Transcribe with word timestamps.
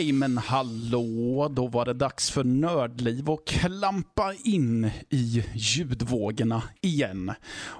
Nej 0.00 0.12
men 0.12 0.38
hallå, 0.38 1.48
då 1.50 1.66
var 1.66 1.84
det 1.84 1.92
dags 1.92 2.30
för 2.30 2.44
Nördliv 2.44 3.30
och 3.30 3.46
klampa 3.46 4.34
in 4.44 4.90
i 5.10 5.44
ljudvågorna 5.54 6.62
igen. 6.80 7.32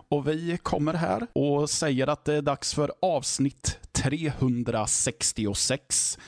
Och 0.09 0.29
vi 0.29 0.59
kommer 0.63 0.95
här 0.95 1.27
och 1.33 1.71
säger 1.71 2.07
att 2.07 2.25
det 2.25 2.35
är 2.35 2.43
dags 2.43 2.75
för 2.75 2.93
avsnitt 3.03 3.79
366. 3.93 6.19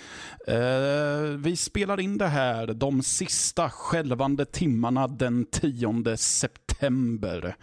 Eh, 0.46 1.20
vi 1.38 1.56
spelar 1.56 2.00
in 2.00 2.18
det 2.18 2.28
här 2.28 2.66
de 2.66 3.02
sista 3.02 3.70
skälvande 3.70 4.44
timmarna 4.44 5.08
den 5.08 5.44
10 5.44 6.16
september. 6.16 7.56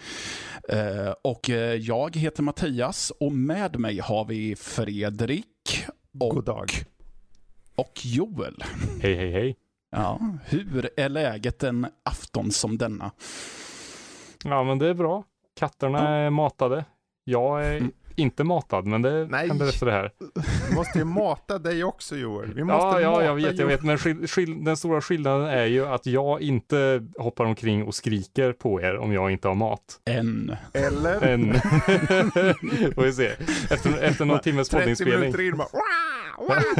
Eh, 0.69 1.13
och 1.21 1.49
eh, 1.49 1.75
jag 1.75 2.15
heter 2.15 2.43
Mattias 2.43 3.11
och 3.19 3.31
med 3.31 3.79
mig 3.79 3.99
har 3.99 4.25
vi 4.25 4.55
Fredrik 4.55 5.85
och 6.19 6.35
God 6.35 6.45
dag. 6.45 6.85
Och 7.79 8.05
Joel. 8.05 8.63
Hej, 9.01 9.15
hej, 9.15 9.31
hej. 9.31 9.55
Ja, 9.91 10.19
hur 10.45 10.89
är 10.97 11.09
läget 11.09 11.63
en 11.63 11.87
afton 12.03 12.51
som 12.51 12.77
denna? 12.77 13.11
Ja, 14.43 14.63
men 14.63 14.79
det 14.79 14.87
är 14.87 14.93
bra. 14.93 15.23
Katterna 15.59 16.09
är 16.09 16.29
matade. 16.29 16.85
Jag 17.23 17.65
är 17.65 17.77
Mm. 17.77 17.91
Inte 18.19 18.43
matad, 18.43 18.85
men 18.85 19.01
det 19.01 19.25
Nej. 19.25 19.47
händer 19.47 19.69
efter 19.69 19.85
det 19.85 19.91
här. 19.91 20.11
Vi 20.69 20.75
måste 20.75 20.97
ju 20.99 21.05
mata 21.05 21.59
dig 21.59 21.83
också 21.83 22.15
Joel. 22.17 22.53
Vi 22.53 22.63
måste 22.63 22.85
Ja, 22.87 23.01
ja, 23.01 23.23
jag 23.23 23.35
vet, 23.35 23.59
jag 23.59 23.67
vet. 23.67 23.83
Men 23.83 23.97
skill- 23.97 24.27
skill- 24.27 24.63
den 24.65 24.77
stora 24.77 25.01
skillnaden 25.01 25.47
är 25.47 25.65
ju 25.65 25.85
att 25.87 26.05
jag 26.05 26.41
inte 26.41 27.05
hoppar 27.17 27.45
omkring 27.45 27.83
och 27.83 27.95
skriker 27.95 28.51
på 28.53 28.81
er 28.81 28.97
om 28.97 29.13
jag 29.13 29.31
inte 29.31 29.47
har 29.47 29.55
mat. 29.55 29.99
En. 30.05 30.55
Eller? 30.73 31.21
Än. 31.23 31.53
Får 32.95 33.01
vi 33.03 33.13
se. 33.13 33.27
Efter, 33.69 33.97
efter 34.03 34.25
någon 34.25 34.39
timmes 34.39 34.69
30 34.69 34.81
poddinspelning. 34.83 35.19
minuter 35.19 35.41
in 35.41 35.57
bara 35.57 35.67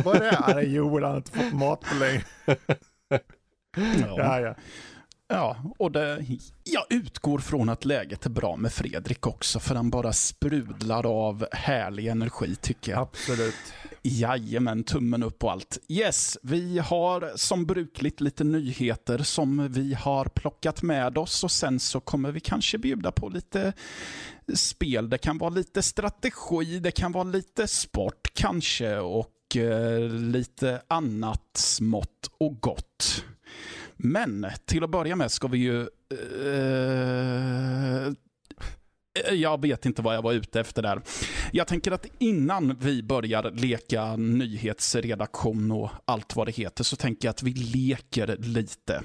vad 0.03 0.16
är 0.22 0.56
det? 0.56 0.62
Joel, 0.62 1.03
han 1.03 1.12
har 1.12 1.18
inte 1.18 1.31
fått 1.31 1.53
mat 1.53 1.81
på 1.81 1.96
länge. 2.00 2.24
Ja, 4.18 4.40
Ja, 4.40 4.56
ja. 5.30 5.58
och 5.77 5.91
det, 5.91 6.25
jag 6.63 6.85
utgår 6.89 7.39
från 7.39 7.69
att 7.69 7.85
läget 7.85 8.25
är 8.25 8.30
bra 8.30 8.55
med 8.55 8.73
Fredrik 8.73 9.27
också, 9.27 9.59
för 9.59 9.75
han 9.75 9.89
bara 9.89 10.13
sprudlar 10.13 11.05
av 11.05 11.45
härlig 11.52 12.08
energi 12.08 12.55
tycker 12.55 12.91
jag. 12.91 13.02
Absolut. 13.02 13.55
Jajamän, 14.02 14.83
tummen 14.83 15.23
upp 15.23 15.44
och 15.44 15.52
allt. 15.52 15.77
Yes, 15.88 16.38
vi 16.41 16.80
har 16.80 17.31
som 17.35 17.66
brukligt 17.66 18.22
lite 18.22 18.44
nyheter 18.44 19.17
som 19.17 19.67
vi 19.72 19.94
har 19.94 20.25
plockat 20.25 20.81
med 20.81 21.17
oss 21.17 21.44
och 21.44 21.52
sen 21.52 21.80
så 21.80 22.00
kommer 22.00 22.31
vi 22.31 22.39
kanske 22.39 22.77
bjuda 22.77 23.11
på 23.11 23.30
lite 23.30 23.73
spel. 24.53 25.09
Det 25.09 25.17
kan 25.17 25.38
vara 25.38 25.50
lite 25.50 25.81
strategi, 25.81 26.80
det 26.80 26.91
kan 26.91 27.11
vara 27.11 27.23
lite 27.23 27.67
sport 27.67 28.31
kanske 28.33 28.97
och 28.97 29.55
eh, 29.55 30.09
lite 30.09 30.81
annat 30.88 31.50
smått 31.53 32.31
och 32.38 32.61
gott. 32.61 33.25
Men 34.03 34.47
till 34.66 34.83
att 34.83 34.89
börja 34.89 35.16
med 35.16 35.31
ska 35.31 35.47
vi 35.47 35.58
ju... 35.58 35.81
Eh, 36.11 38.14
jag 39.31 39.61
vet 39.61 39.86
inte 39.86 40.02
vad 40.02 40.16
jag 40.16 40.22
var 40.22 40.33
ute 40.33 40.59
efter 40.59 40.81
där. 40.81 41.02
Jag 41.52 41.67
tänker 41.67 41.91
att 41.91 42.06
innan 42.19 42.78
vi 42.80 43.03
börjar 43.03 43.52
leka 43.52 44.16
nyhetsredaktion 44.16 45.72
och 45.72 45.90
allt 46.06 46.35
vad 46.35 46.47
det 46.47 46.51
heter 46.51 46.84
så 46.84 46.96
tänker 46.96 47.28
jag 47.28 47.31
att 47.31 47.44
vi 47.44 47.53
leker 47.53 48.38
lite. 48.38 49.01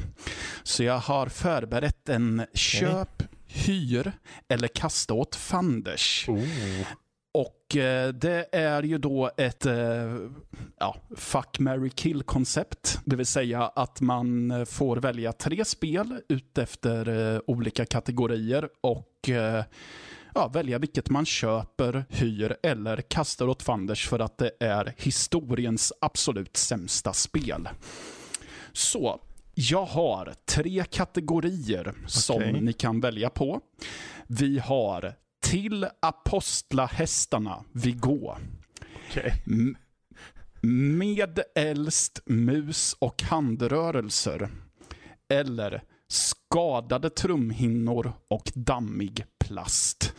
Så 0.62 0.84
jag 0.84 0.98
har 0.98 1.26
förberett 1.26 2.08
en 2.08 2.46
köp, 2.54 3.22
hyr 3.46 4.12
eller 4.48 4.68
kasta 4.68 5.14
åt 5.14 5.36
fanders. 5.36 6.28
Oh. 6.28 6.42
Och 7.34 7.76
eh, 7.76 8.08
det 8.08 8.48
är 8.52 8.82
ju 8.82 8.98
då 8.98 9.30
ett 9.36 9.66
eh, 9.66 10.16
ja, 10.78 10.96
fuck, 11.16 11.58
marry, 11.58 11.90
kill 11.90 12.22
koncept. 12.22 12.98
Det 13.04 13.16
vill 13.16 13.26
säga 13.26 13.62
att 13.62 14.00
man 14.00 14.50
eh, 14.50 14.64
får 14.64 14.96
välja 14.96 15.32
tre 15.32 15.64
spel 15.64 16.20
utefter 16.28 17.34
eh, 17.34 17.40
olika 17.46 17.86
kategorier 17.86 18.68
och 18.80 19.28
eh, 19.28 19.64
ja, 20.34 20.48
välja 20.48 20.78
vilket 20.78 21.10
man 21.10 21.26
köper, 21.26 22.04
hyr 22.08 22.56
eller 22.62 22.96
kastar 22.96 23.48
åt 23.48 23.62
fanders 23.62 24.08
för 24.08 24.18
att 24.18 24.38
det 24.38 24.50
är 24.60 24.94
historiens 24.96 25.92
absolut 26.00 26.56
sämsta 26.56 27.12
spel. 27.12 27.68
Så, 28.72 29.20
jag 29.54 29.84
har 29.84 30.34
tre 30.46 30.84
kategorier 30.90 31.94
som 32.06 32.42
ni 32.42 32.72
kan 32.72 33.00
välja 33.00 33.30
på. 33.30 33.60
Vi 34.26 34.58
har 34.58 35.14
till 35.44 35.86
apostlahästarna 36.02 37.64
vi 37.72 37.92
gå. 37.92 38.38
M- 39.46 39.76
med 40.62 41.40
äldst 41.54 42.22
mus 42.26 42.96
och 42.98 43.22
handrörelser. 43.22 44.50
Eller 45.28 45.82
skadade 46.08 47.10
trumhinnor 47.10 48.12
och 48.30 48.52
dammig 48.54 49.24
plast. 49.44 50.14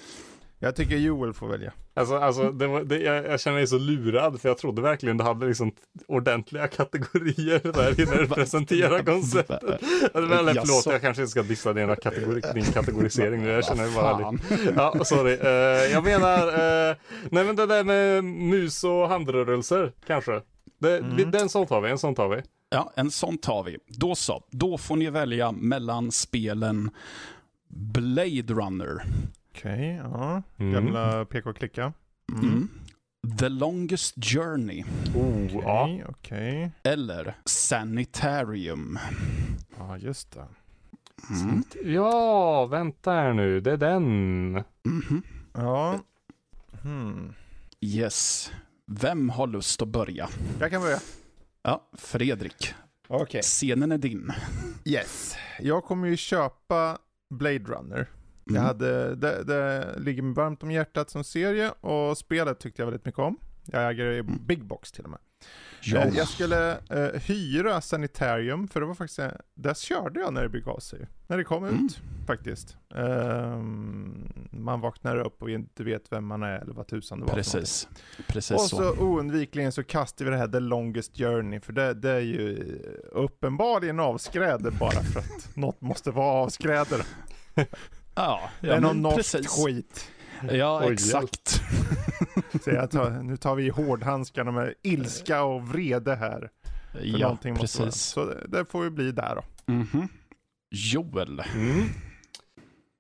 Jag 0.66 0.76
tycker 0.76 0.98
Joel 0.98 1.34
får 1.34 1.48
välja. 1.48 1.72
Alltså, 1.94 2.18
alltså 2.18 2.52
det 2.52 2.68
var, 2.68 2.84
det, 2.84 3.00
jag, 3.00 3.26
jag 3.26 3.40
känner 3.40 3.58
mig 3.58 3.68
så 3.68 3.78
lurad 3.78 4.42
för 4.42 4.50
jag 4.50 4.58
trodde 4.58 4.82
verkligen 4.82 5.18
du 5.18 5.24
hade 5.24 5.48
liksom 5.48 5.72
ordentliga 6.08 6.68
kategorier 6.68 7.72
där 7.74 8.02
innan 8.02 8.18
du 8.18 8.28
presenterade 8.36 9.04
konceptet. 9.04 9.64
Eller, 10.14 10.38
förlåt, 10.38 10.56
Jaså? 10.56 10.92
jag 10.92 11.02
kanske 11.02 11.22
inte 11.22 11.32
ska 11.32 11.44
dissa 11.44 11.74
dina 11.74 11.96
kategori, 11.96 12.42
din 12.54 12.64
kategorisering 12.64 13.44
nu. 13.44 13.50
Jag 13.50 13.66
känner 13.66 13.86
mig 13.86 13.96
bara 13.96 14.32
lite... 14.32 14.74
Ja, 14.76 15.06
sorry. 15.06 15.34
Eh, 15.34 15.92
jag 15.92 16.04
menar, 16.04 16.48
eh, 16.48 16.96
nej 17.30 17.46
men 17.46 17.56
det 17.56 17.66
där 17.66 17.84
med 17.84 18.24
mus 18.24 18.84
och 18.84 19.10
handrörelser 19.10 19.92
kanske. 20.08 20.42
Det, 20.80 21.06
vi, 21.16 21.24
den 21.24 21.50
sån 21.50 21.68
tar 21.68 21.82
vi, 21.82 21.90
en 21.90 21.98
sån 21.98 22.16
tar 22.16 22.30
vi. 22.30 22.42
Ja, 22.70 22.94
en 22.96 23.12
sån 23.12 23.38
tar 23.38 23.64
vi. 23.64 23.78
Då 23.88 24.16
så. 24.16 24.44
Då 24.52 24.78
får 24.78 24.96
ni 24.96 25.10
välja 25.10 25.52
mellan 25.52 26.12
spelen 26.12 26.90
Blade 27.68 28.54
Runner, 28.54 29.04
Okej, 29.56 29.96
ja. 30.04 30.44
Mm. 30.58 30.74
Gamla 30.74 31.26
PK-klicka. 31.26 31.94
mm. 32.44 32.70
The 33.40 33.50
Longest 33.50 34.16
Journey 34.26 34.84
Oh, 35.16 35.54
ja. 35.54 35.84
Okej, 35.84 36.06
okej. 36.10 36.72
eller 36.84 37.36
Sanitarium. 37.46 39.00
Ja, 39.78 39.98
just 39.98 40.32
det. 40.32 40.48
Mm. 41.30 41.64
ja, 41.84 42.66
vänta 42.66 43.12
här 43.12 43.34
nu, 43.34 43.60
det 43.62 43.72
är 43.72 43.78
den. 43.78 44.52
Mhm. 44.84 45.22
Ja. 45.54 46.00
Hmm. 46.82 47.34
Yes. 47.82 48.52
Vem 48.86 49.30
har 49.30 49.48
lust 49.48 49.82
att 49.82 49.88
börja? 49.88 50.30
Jag 50.60 50.72
kan 50.72 50.82
börja. 50.82 51.00
Ja, 51.64 51.90
Fredrik. 51.94 52.74
Okej. 53.08 53.42
Scenen 53.42 53.92
är 53.92 53.98
din. 53.98 54.32
Yes. 54.86 55.36
Jag 55.60 55.84
kommer 55.84 56.08
ju 56.08 56.18
köpa 56.18 56.98
Blade 57.30 57.60
Runner. 57.60 58.08
Jag 58.48 58.56
Mm. 58.56 58.64
hade, 58.66 59.16
det, 59.16 59.44
det 59.44 59.94
ligger 60.00 60.22
mig 60.22 60.34
varmt 60.34 60.64
om 60.64 60.72
hjärtat 60.72 61.10
som 61.10 61.24
serie 61.24 61.72
och 61.82 62.18
spelet 62.18 62.60
tyckte 62.60 62.82
jag 62.82 62.86
väldigt 62.88 63.06
mycket 63.06 63.20
om. 63.20 63.38
Jag 63.66 63.90
äger 63.92 64.06
det 64.06 64.18
i 64.18 64.24
Big 64.24 64.66
Box 64.66 64.92
till 64.92 65.04
och 65.04 65.10
med. 65.10 65.20
Ja. 65.82 65.98
Eh, 66.00 66.18
Jag 66.18 66.28
skulle 66.28 66.72
eh, 66.90 67.22
hyra 67.22 67.82
Sanitarium, 67.82 68.68
för 68.68 68.80
det 68.80 68.86
var 68.86 68.94
faktiskt, 68.96 69.20
eh, 69.20 69.28
där 69.54 69.74
körde 69.74 70.20
jag 70.20 70.34
när 70.34 70.44
det 70.44 70.50
begav 70.50 70.80
sig. 70.80 71.08
När 71.28 71.38
det 71.38 71.44
kom 71.44 71.64
Mm. 71.66 71.86
ut, 71.86 72.02
faktiskt. 72.28 72.78
Ehm, 72.96 74.48
man 74.52 74.80
vaknar 74.82 75.18
upp 75.18 75.42
och 75.42 75.50
inte 75.50 75.84
vet 75.84 76.12
vem 76.12 76.26
man 76.26 76.44
är 76.44 76.60
eller 76.60 76.74
vad 76.74 76.88
tusan 76.88 77.20
det 77.20 77.26
var. 77.26 77.34
Precis. 77.34 77.88
Precis 78.28 78.52
Och 78.58 78.62
så. 78.62 78.78
så 78.78 78.92
oundvikligen 79.00 79.72
så 79.72 79.84
kastar 79.84 80.26
vi 80.26 80.32
det 80.32 80.38
här 80.38 80.48
The 80.48 80.60
Longest 80.60 81.18
Journey, 81.18 81.60
för 81.60 81.74
det, 81.74 81.94
det 81.94 82.10
är 82.12 82.20
ju 82.20 82.80
uppenbarligen 83.12 84.00
avskräde 84.00 84.72
bara 84.72 85.04
för 85.04 85.20
att 85.20 85.56
något 85.56 85.82
måste 85.82 86.12
vara 86.12 86.44
avskräde. 86.44 86.96
Ja, 88.16 88.50
Det 88.62 88.70
är 88.70 88.80
någon 88.80 89.02
norskt 89.02 89.18
precis. 89.18 89.48
skit. 89.66 90.12
Ja, 90.52 90.82
Oj, 90.86 90.94
exakt. 90.94 91.62
Så 92.64 92.70
jag 92.70 92.92
tar, 92.92 93.10
nu 93.10 93.38
tar 93.38 93.56
vi 93.56 93.66
i 93.66 93.70
hårdhandskarna 93.70 94.52
med 94.52 94.74
ilska 94.84 95.44
och 95.44 95.68
vrede 95.68 96.16
här. 96.16 96.50
För 96.92 97.02
Ja, 97.04 97.38
precis. 97.44 97.96
Så 97.96 98.26
det, 98.26 98.48
det 98.48 98.66
får 98.66 98.84
ju 98.84 98.90
bli 98.90 99.12
där 99.12 99.36
då. 99.36 99.74
Mhm. 99.74 100.08
Joel. 100.72 101.44
Mm. 101.56 101.86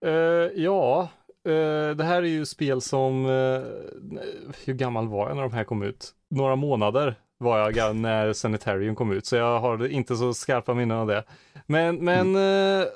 Eh, 0.05 0.61
ja, 0.63 1.09
eh, 1.47 1.95
det 1.95 2.03
här 2.03 2.21
är 2.21 2.27
ju 2.27 2.45
spel 2.45 2.81
som, 2.81 3.25
eh, 3.25 3.61
hur 4.65 4.73
gammal 4.73 5.07
var 5.07 5.27
jag 5.27 5.35
när 5.35 5.43
de 5.43 5.53
här 5.53 5.63
kom 5.63 5.83
ut? 5.83 6.11
Några 6.29 6.55
månader 6.55 7.15
var 7.37 7.71
jag 7.71 7.95
när 7.95 8.33
Sanitarium 8.33 8.95
kom 8.95 9.11
ut, 9.11 9.25
så 9.25 9.35
jag 9.35 9.59
har 9.59 9.87
inte 9.87 10.15
så 10.15 10.33
skarpa 10.33 10.73
minnen 10.73 10.97
av 10.97 11.07
det. 11.07 11.23
Men, 11.65 11.95
men 12.05 12.35
eh, 12.35 12.87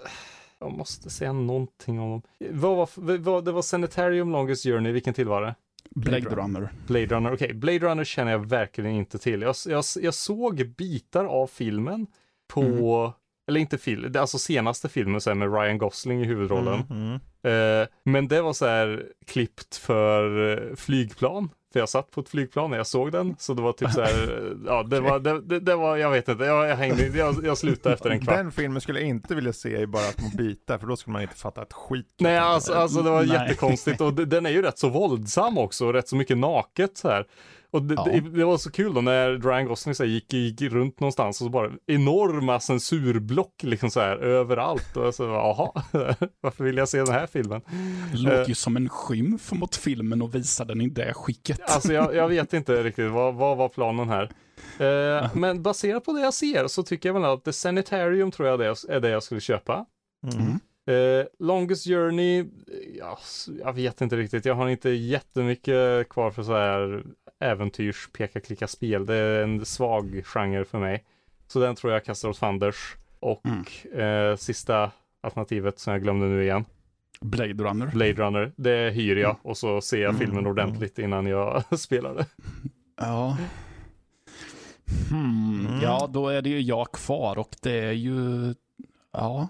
jag 0.59 0.71
måste 0.71 1.09
säga 1.09 1.33
någonting 1.33 1.99
om 1.99 2.09
dem. 2.09 2.21
Vad 2.51 2.77
var, 2.77 2.89
vad, 3.17 3.45
det 3.45 3.51
var 3.51 3.61
Sanitarium 3.61 4.31
Longest 4.31 4.63
Journey, 4.63 4.91
vilken 4.91 5.13
till 5.13 5.27
var 5.27 5.41
det? 5.41 5.55
Blade 5.95 6.29
Runner. 6.35 6.69
Blade 6.87 7.05
Runner, 7.15 7.33
okej. 7.33 7.53
Blade 7.53 7.79
Runner 7.79 8.03
känner 8.03 8.31
jag 8.31 8.49
verkligen 8.49 8.91
inte 8.91 9.17
till. 9.17 9.41
Jag, 9.41 9.55
jag, 9.67 9.83
jag 10.01 10.13
såg 10.13 10.67
bitar 10.77 11.25
av 11.25 11.47
filmen 11.47 12.07
på, 12.47 12.61
Mm. 12.61 13.11
eller 13.47 13.59
inte 13.59 13.77
film, 13.77 14.11
det- 14.11 14.21
alltså 14.21 14.37
senaste 14.39 14.89
filmen 14.89 15.21
så 15.21 15.29
här, 15.29 15.35
med 15.35 15.53
Ryan 15.53 15.77
Gosling 15.77 16.21
i 16.21 16.25
huvudrollen. 16.25 16.81
Mm, 16.89 17.19
mm. 17.43 17.81
Eh, 17.81 17.87
men 18.03 18.27
det 18.27 18.41
var 18.41 18.53
så 18.53 18.65
här 18.65 19.05
klippt 19.27 19.75
för 19.75 20.51
eh, 20.69 20.75
flygplan. 20.75 21.49
För 21.73 21.79
jag 21.79 21.89
satt 21.89 22.11
på 22.11 22.21
ett 22.21 22.29
flygplan 22.29 22.69
när 22.69 22.77
jag 22.77 22.87
såg 22.87 23.11
den. 23.11 23.35
Så 23.39 23.53
det 23.53 23.61
var 23.61 23.73
typ 23.73 23.91
så 23.91 24.01
här, 24.01 24.53
ja 24.65 24.83
det 24.83 24.99
var, 24.99 25.19
det, 25.19 25.41
det, 25.41 25.59
det 25.59 25.75
var, 25.75 25.97
jag 25.97 26.11
vet 26.11 26.29
inte, 26.29 26.43
jag, 26.43 26.69
jag 26.69 26.75
hängde, 26.75 27.07
jag, 27.07 27.45
jag 27.45 27.57
slutade 27.57 27.95
efter 27.95 28.09
en 28.09 28.19
kvart. 28.19 28.35
Den 28.35 28.51
filmen 28.51 28.81
skulle 28.81 28.99
jag 28.99 29.09
inte 29.09 29.35
vilja 29.35 29.53
se 29.53 29.77
i 29.77 29.87
bara 29.87 30.03
små 30.03 30.29
bitar, 30.37 30.77
för 30.77 30.87
då 30.87 30.95
skulle 30.95 31.11
man 31.13 31.21
inte 31.21 31.35
fatta 31.35 31.61
ett 31.61 31.73
skit. 31.73 32.07
Nej, 32.19 32.37
alltså, 32.37 32.73
alltså 32.73 33.01
det 33.01 33.09
var 33.09 33.23
Nej. 33.23 33.37
jättekonstigt 33.37 34.01
och 34.01 34.13
den 34.27 34.45
är 34.45 34.49
ju 34.49 34.61
rätt 34.61 34.79
så 34.79 34.89
våldsam 34.89 35.57
också 35.57 35.85
och 35.85 35.93
rätt 35.93 36.07
så 36.07 36.15
mycket 36.15 36.37
naket 36.37 36.97
så 36.97 37.09
här. 37.09 37.25
Och 37.71 37.81
det, 37.81 37.93
Ja. 37.93 38.03
det, 38.03 38.19
det 38.19 38.45
var 38.45 38.57
så 38.57 38.71
kul 38.71 38.93
då 38.93 39.01
när 39.01 39.29
Ryan 39.49 39.65
Gosling 39.65 39.95
så 39.95 40.03
här, 40.03 40.09
gick, 40.09 40.33
gick 40.33 40.61
runt 40.61 40.99
någonstans 40.99 41.41
och 41.41 41.45
så 41.45 41.49
bara 41.51 41.71
enorma 41.87 42.59
censurblock 42.59 43.63
liksom 43.63 43.91
så 43.91 43.99
här 43.99 44.17
överallt 44.17 44.97
och 44.97 45.15
så 45.15 45.23
jaha, 45.23 45.71
varför 46.41 46.63
vill 46.63 46.77
jag 46.77 46.89
se 46.89 46.97
den 46.97 47.13
här 47.13 47.27
filmen? 47.27 47.61
Låter 48.13 48.41
Eh. 48.41 48.47
ju 48.49 48.55
som 48.55 48.75
en 48.77 48.89
skymf 48.89 49.51
mot 49.51 49.75
filmen 49.75 50.21
och 50.21 50.35
visa 50.35 50.65
den 50.65 50.81
i 50.81 50.89
det 50.89 51.13
skicket. 51.13 51.61
Alltså 51.61 51.93
jag, 51.93 52.15
jag 52.15 52.27
vet 52.27 52.53
inte 52.53 52.83
riktigt, 52.83 53.11
vad, 53.11 53.35
vad 53.35 53.57
var 53.57 53.69
planen 53.69 54.09
här? 54.09 54.31
Eh, 54.79 55.29
men 55.35 55.63
baserat 55.63 56.05
på 56.05 56.11
det 56.13 56.21
jag 56.21 56.33
ser 56.33 56.67
så 56.67 56.83
tycker 56.83 57.09
jag 57.09 57.13
väl 57.13 57.25
att 57.25 57.43
The 57.45 57.53
Sanitarium 57.53 58.31
tror 58.31 58.47
jag 58.47 58.59
det 58.59 58.65
är 58.89 58.99
det 58.99 59.09
jag 59.09 59.23
skulle 59.23 59.41
köpa. 59.41 59.85
Mm. 60.33 60.59
Eh, 60.89 61.25
Longest 61.39 61.85
Journey, 61.87 62.45
ja, 62.99 63.19
jag 63.63 63.73
vet 63.73 64.01
inte 64.01 64.15
riktigt. 64.17 64.45
Jag 64.45 64.55
har 64.55 64.69
inte 64.69 64.89
jättemycket 64.89 66.09
kvar 66.09 66.31
för 66.31 66.43
så 66.43 66.53
här 66.53 67.03
äventyrs 67.39 68.09
peka 68.13 68.39
klicka 68.39 68.67
spel. 68.67 69.05
Det 69.05 69.15
är 69.15 69.43
en 69.43 69.65
svag 69.65 70.21
genre 70.25 70.65
för 70.65 70.79
mig. 70.79 71.03
Så 71.47 71.59
den 71.59 71.75
tror 71.75 71.93
jag 71.93 72.05
kastar 72.05 72.29
åt 72.29 72.37
fanders. 72.37 72.95
Och 73.19 73.47
eh, 73.99 74.35
sista 74.35 74.91
alternativet 75.21 75.79
som 75.79 75.93
jag 75.93 76.01
glömde 76.03 76.25
nu 76.27 76.43
igen, 76.43 76.65
Blade 77.21 77.63
Runner. 77.63 77.87
Blade 77.87 78.13
Runner, 78.13 78.51
det 78.55 78.91
hyr 78.91 79.15
jag 79.15 79.35
och 79.41 79.57
så 79.57 79.81
ser 79.81 80.01
jag 80.01 80.09
Mm. 80.09 80.19
filmen 80.19 80.47
ordentligt 80.47 80.99
innan 80.99 81.25
jag 81.27 81.63
spelar 81.79 82.13
det. 82.15 82.25
Ja. 82.97 83.37
Hmm. 85.09 85.67
Mm. 85.67 85.81
Ja, 85.81 86.09
då 86.13 86.29
är 86.29 86.41
det 86.41 86.49
ju 86.49 86.59
jag 86.61 86.91
kvar 86.91 87.37
och 87.39 87.55
det 87.61 87.79
är 87.79 87.91
ju... 87.91 88.53
Ja. 89.13 89.47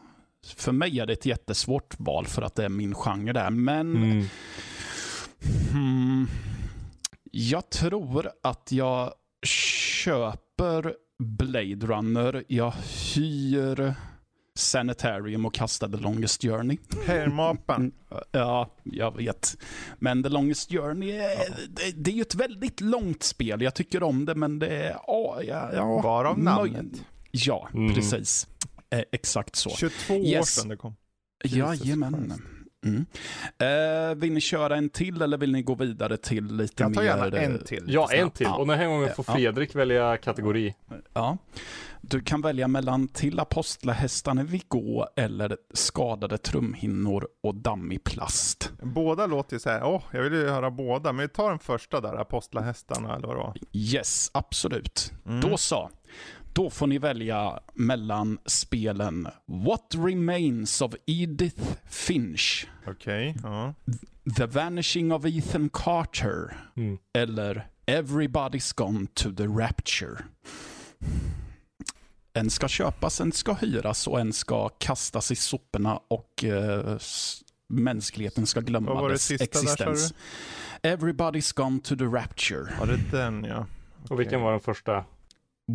För 0.57 0.71
mig 0.71 0.99
är 0.99 1.05
det 1.05 1.13
ett 1.13 1.25
jättesvårt 1.25 1.95
val 1.99 2.25
för 2.25 2.41
att 2.41 2.55
det 2.55 2.65
är 2.65 2.69
min 2.69 2.95
genre 2.95 3.33
där. 3.33 3.49
Men 3.49 3.95
Mm. 3.95 4.25
hmm, 5.71 6.27
jag 7.31 7.69
tror 7.69 8.31
att 8.43 8.71
jag 8.71 9.13
köper 9.43 10.93
Blade 11.19 11.87
Runner. 11.87 12.43
Jag 12.47 12.73
hyr 13.15 13.93
Sanitarium 14.55 15.45
och 15.45 15.53
kastar 15.53 15.87
The 15.89 15.97
Longest 15.97 16.41
Journey. 16.41 16.77
Herrmapan. 17.05 17.91
Ja, 18.31 18.69
jag 18.83 19.15
vet. 19.17 19.57
Men 19.99 20.23
The 20.23 20.29
Longest 20.29 20.71
Journey, 20.71 21.11
är, 21.11 21.37
det, 21.69 21.91
det 22.03 22.11
är 22.11 22.15
ju 22.15 22.21
ett 22.21 22.35
väldigt 22.35 22.81
långt 22.81 23.23
spel. 23.23 23.61
Jag 23.61 23.75
tycker 23.75 24.03
om 24.03 24.25
det, 24.25 24.35
men 24.35 24.59
det 24.59 24.67
är... 24.67 24.89
Ja, 25.07 25.39
ja, 25.43 25.69
ja, 25.73 26.01
Varav 26.01 26.39
namnet. 26.39 27.03
Ja, 27.31 27.69
Mm. 27.73 27.93
precis. 27.95 28.47
Eh, 28.89 29.01
exakt 29.11 29.55
så. 29.55 29.69
22 29.69 30.13
år 30.13 30.19
Yes. 30.25 30.55
sedan 30.55 30.67
det 30.67 30.77
kom. 30.77 30.95
Jesus 31.43 31.57
Jajamän. 31.85 32.25
Christ. 32.27 32.41
Mm. 32.85 33.05
Eh, 33.59 34.15
vill 34.15 34.33
ni 34.33 34.41
köra 34.41 34.75
en 34.75 34.89
till 34.89 35.21
eller 35.21 35.37
vill 35.37 35.51
ni 35.51 35.61
gå 35.61 35.75
vidare 35.75 36.17
till 36.17 36.45
lite 36.55 36.83
Jag 36.83 36.89
mer? 36.89 36.95
tar 36.95 37.03
gärna 37.03 37.37
eh, 37.37 37.43
en 37.43 37.63
till. 37.65 37.79
lite 37.79 37.91
Ja, 37.93 38.11
en 38.11 38.31
till. 38.31 38.45
Ja. 38.45 38.55
Och 38.57 38.67
den 38.67 38.79
här 38.79 38.87
gången 38.87 39.09
får 39.15 39.25
Ja. 39.27 39.33
Fredrik 39.33 39.75
välja 39.75 40.17
kategori. 40.17 40.75
Ja. 41.13 41.37
Du 42.01 42.21
kan 42.21 42.41
välja 42.41 42.67
mellan 42.67 43.07
till 43.07 43.39
apostlahästarna 43.39 44.43
vi 44.43 44.61
gå 44.67 45.07
eller 45.15 45.57
skadade 45.73 46.37
trumhinnor 46.37 47.27
och 47.43 47.55
dammig 47.55 48.03
plast. 48.03 48.71
Båda 48.81 49.25
låter 49.25 49.55
ju 49.55 49.59
så 49.59 49.69
här, 49.69 49.83
åh, 49.83 50.01
jag 50.11 50.21
vill 50.23 50.33
ju 50.33 50.47
höra 50.49 50.71
båda, 50.71 51.13
men 51.13 51.21
vi 51.21 51.29
tar 51.29 51.49
den 51.49 51.59
första 51.59 52.01
där, 52.01 52.15
apostlahästarna 52.15 53.15
eller 53.15 53.27
vad 53.27 53.35
det 53.35 53.39
var. 53.43 53.53
Yes, 53.73 54.29
absolut. 54.33 55.11
Mm. 55.25 55.41
Då 55.41 55.57
så. 55.57 55.89
Då 56.53 56.69
får 56.69 56.87
ni 56.87 56.97
välja 56.97 57.59
mellan 57.73 58.37
spelen 58.45 59.27
What 59.45 59.95
Remains 59.97 60.81
of 60.81 60.93
Edith 61.05 61.61
Finch, 61.89 62.67
Okej, 62.87 63.35
ja. 63.43 63.73
The 64.37 64.45
Vanishing 64.45 65.11
of 65.11 65.25
Ethan 65.25 65.69
Carter 65.73 66.57
Mm. 66.75 66.97
eller 67.17 67.67
Everybody's 67.85 68.75
Gone 68.77 69.07
to 69.13 69.31
the 69.37 69.43
Rapture. 69.45 70.23
En 72.33 72.49
ska 72.49 72.67
köpas, 72.67 73.21
en 73.21 73.31
ska 73.31 73.53
hyras 73.53 74.07
och 74.07 74.19
en 74.19 74.33
ska 74.33 74.69
kastas 74.69 75.31
i 75.31 75.35
soporna 75.35 75.97
och 76.07 76.43
s- 76.95 77.41
mänskligheten 77.69 78.45
ska 78.45 78.59
Vad 78.59 78.67
glömma 78.67 78.93
var 78.93 79.07
det 79.09 79.13
dess 79.15 79.21
sista 79.23 79.45
där, 79.45 79.63
existens. 79.91 80.13
Everybody's 80.83 81.55
Gone 81.55 81.79
to 81.79 81.95
the 81.95 82.03
Rapture. 82.05 82.73
Var 82.79 82.87
det 82.87 83.11
den 83.11 83.43
ja? 83.43 83.65
Och 84.09 84.19
vilken 84.19 84.41
var 84.41 84.51
den 84.51 84.59
första? 84.59 85.05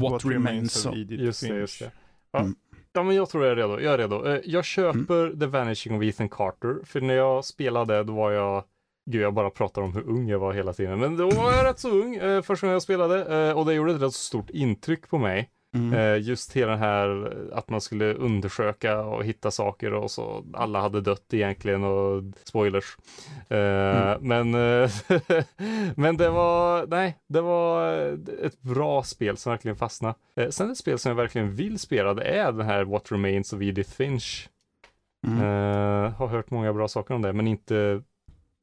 What, 0.03 0.25
Remains 0.25 0.87
of... 0.87 0.95
Edith 0.97 1.23
Just 1.23 1.41
Finch. 1.41 1.55
just 1.55 1.79
det. 1.79 1.91
Ja. 2.33 2.39
Mm. 2.41 2.55
ja, 2.93 3.03
men 3.03 3.17
jag 3.17 3.29
tror 3.29 3.45
jag 3.45 3.53
är 3.53 3.57
redo. 3.57 3.81
Jag 3.81 3.95
är 3.95 3.99
redo. 3.99 4.27
Eh, 4.27 4.41
Jag 4.45 4.65
köper 4.65 5.41
The 5.41 5.47
Vanishing 5.47 5.97
of 5.97 6.03
Ethan 6.03 6.29
Carter. 6.29 6.77
För 6.85 7.01
när 7.01 7.15
jag 7.15 7.45
spelade, 7.45 8.05
då 8.05 8.13
var 8.13 8.31
jag 8.33 8.65
Gud, 9.11 9.23
jag 9.23 9.35
bara 9.35 9.51
pratar 9.51 9.83
om 9.83 9.93
hur 9.95 10.09
ung 10.09 10.29
jag 10.29 10.39
var 10.39 10.53
hela 10.53 10.73
tiden. 10.73 10.99
Men 11.01 11.17
då 11.17 11.31
var 11.31 11.53
jag 11.53 11.67
rätt 11.67 11.79
så 11.79 11.91
ung 11.91 12.15
eh, 12.17 12.43
första 12.43 12.67
gången 12.67 12.73
jag 12.73 12.83
spelade. 12.83 13.49
Eh, 13.49 13.59
och 13.59 13.67
det 13.67 13.75
gjorde 13.75 13.93
ett 13.95 14.03
rätt 14.03 14.13
så 14.15 14.19
stort 14.25 14.51
intryck 14.51 15.09
på 15.09 15.19
mig. 15.19 15.51
Mm. 15.75 15.93
Eh, 15.95 16.29
just 16.29 16.53
hela 16.53 16.71
den 16.71 16.81
här 16.81 17.33
att 17.53 17.71
man 17.71 17.81
skulle 17.81 18.15
undersöka 18.15 19.01
och 19.01 19.25
hitta 19.25 19.51
saker 19.51 19.93
och 19.95 20.11
så 20.11 20.45
alla 20.55 20.81
hade 20.81 21.01
dött 21.01 21.35
egentligen 21.35 21.85
och 21.85 22.23
spoilers. 22.45 22.97
Eh, 23.49 24.17
Men, 24.21 24.55
eh, 24.55 24.91
men 25.97 26.17
det 26.17 26.31
var, 26.31 26.87
nej, 26.87 27.19
det 27.29 27.41
var 27.41 27.93
ett 28.43 28.61
bra 28.61 29.03
spel 29.03 29.37
som 29.37 29.51
verkligen 29.51 29.77
fastnade. 29.77 30.15
Sen 30.51 30.71
ett 30.71 30.79
spel 30.79 30.99
som 30.99 31.11
jag 31.11 31.17
verkligen 31.17 31.55
vill 31.55 31.79
spela, 31.79 32.15
det 32.15 32.25
är 32.25 32.53
den 32.53 32.67
här 32.67 32.85
What 32.85 33.13
Remains 33.13 33.53
of 33.53 33.63
Edith 33.63 33.91
Finch. 33.91 34.49
Mm. 35.27 35.41
Har 36.13 36.27
hört 36.27 36.51
många 36.51 36.73
bra 36.73 36.89
saker 36.89 37.15
om 37.15 37.23
det, 37.23 37.33
men 37.33 37.47
inte 37.49 38.03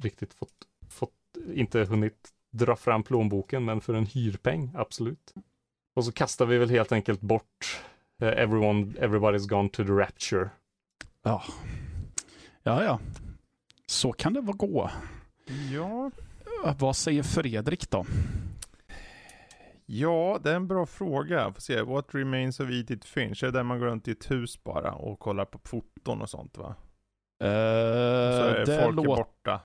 riktigt 0.03 0.33
fått, 0.33 0.53
fått 0.89 1.11
inte 1.53 1.79
hunnit 1.79 2.29
dra 2.51 2.75
fram 2.75 3.03
plånboken, 3.03 3.65
men 3.65 3.81
för 3.81 3.93
en 3.93 4.05
hyrpeng, 4.05 4.71
absolut. 4.75 5.33
Och 5.95 6.05
så 6.05 6.11
kastar 6.11 6.45
vi 6.45 6.57
väl 6.57 6.69
helt 6.69 6.91
enkelt 6.91 7.21
bort 7.21 7.81
eh, 8.21 8.27
everyone, 8.27 8.85
everybody's 8.85 9.47
gone 9.49 9.69
to 9.69 9.83
the 9.83 9.91
rapture. 9.91 10.49
Ja. 11.23 11.43
ja, 12.63 12.83
ja. 12.83 12.99
Så 13.85 14.11
kan 14.11 14.33
det 14.33 14.41
väl 14.41 14.55
gå. 14.55 14.89
Ja, 15.73 16.11
Vad 16.79 16.95
säger 16.95 17.23
Fredrik 17.23 17.89
då? 17.89 18.05
ja, 19.85 20.39
det 20.43 20.51
är 20.51 20.55
en 20.55 20.67
bra 20.67 20.85
fråga. 20.85 21.53
Får 21.53 21.61
se, 21.61 21.81
What 21.81 22.05
Remains 22.15 22.59
of 22.59 22.69
Edith 22.69 23.07
Finch? 23.07 23.43
Är 23.43 23.47
det 23.47 23.53
där 23.57 23.63
man 23.63 23.79
går 23.79 23.85
runt 23.85 24.07
i 24.07 24.11
ett 24.11 24.31
hus 24.31 24.63
bara 24.63 24.91
och 24.91 25.19
kollar 25.19 25.45
på 25.45 25.59
foton 25.63 26.21
och 26.21 26.29
sånt 26.29 26.57
va? 26.57 26.75
Eh, 27.39 27.47
Så 28.37 28.43
är 28.45 28.65
det 28.65 28.65
folk 28.65 28.87
är 28.87 28.91
låter... 28.91 29.07
borta. 29.23 29.61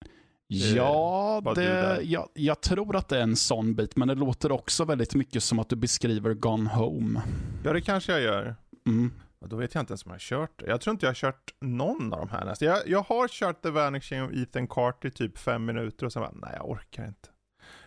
Ja, 0.49 1.41
vad 1.45 1.55
du 1.57 1.63
det, 1.63 2.01
jag, 2.03 2.29
jag 2.35 2.61
tror 2.61 2.97
att 2.97 3.09
det 3.09 3.19
är 3.19 3.23
en 3.23 3.37
sån 3.37 3.75
bit, 3.75 3.97
men 3.97 4.09
det 4.09 4.15
låter 4.15 4.53
också 4.53 4.85
väldigt 4.85 5.15
mycket 5.15 5.43
som 5.43 5.59
att 5.59 5.69
du 5.69 5.77
beskriver 5.77 6.35
Gone 6.35 6.71
Home. 6.71 7.23
Ja, 7.65 7.73
det 7.73 7.81
kanske 7.81 8.13
jag 8.13 8.21
gör. 8.21 8.57
Mm. 8.87 9.13
Ja, 9.41 9.47
Då 9.47 9.57
vet 9.57 9.75
jag 9.75 9.83
inte 9.83 9.91
ens 9.93 10.05
om 10.05 10.11
jag 10.11 10.15
har 10.15 10.19
kört. 10.19 10.63
Jag 10.67 10.81
tror 10.81 10.93
inte 10.93 11.07
jag 11.07 11.11
har 11.11 11.15
kört 11.15 11.55
någon 11.61 12.13
av 12.13 12.19
de 12.19 12.29
här 12.29 12.45
nästan. 12.45 12.69
Jag, 12.69 12.79
jag 12.89 13.03
har 13.03 13.29
kört 13.29 13.63
The 13.63 13.71
Vanishing 13.71 14.23
of 14.23 14.33
Ethan 14.33 14.67
Carter 14.69 15.09
i 15.09 15.11
typ 15.13 15.39
fem 15.39 15.65
minuter 15.65 16.07
och 16.07 16.13
sen 16.13 16.23
bara, 16.23 16.33
nej 16.35 16.51
jag 16.57 16.71
orkar 16.71 17.07
inte. 17.07 17.29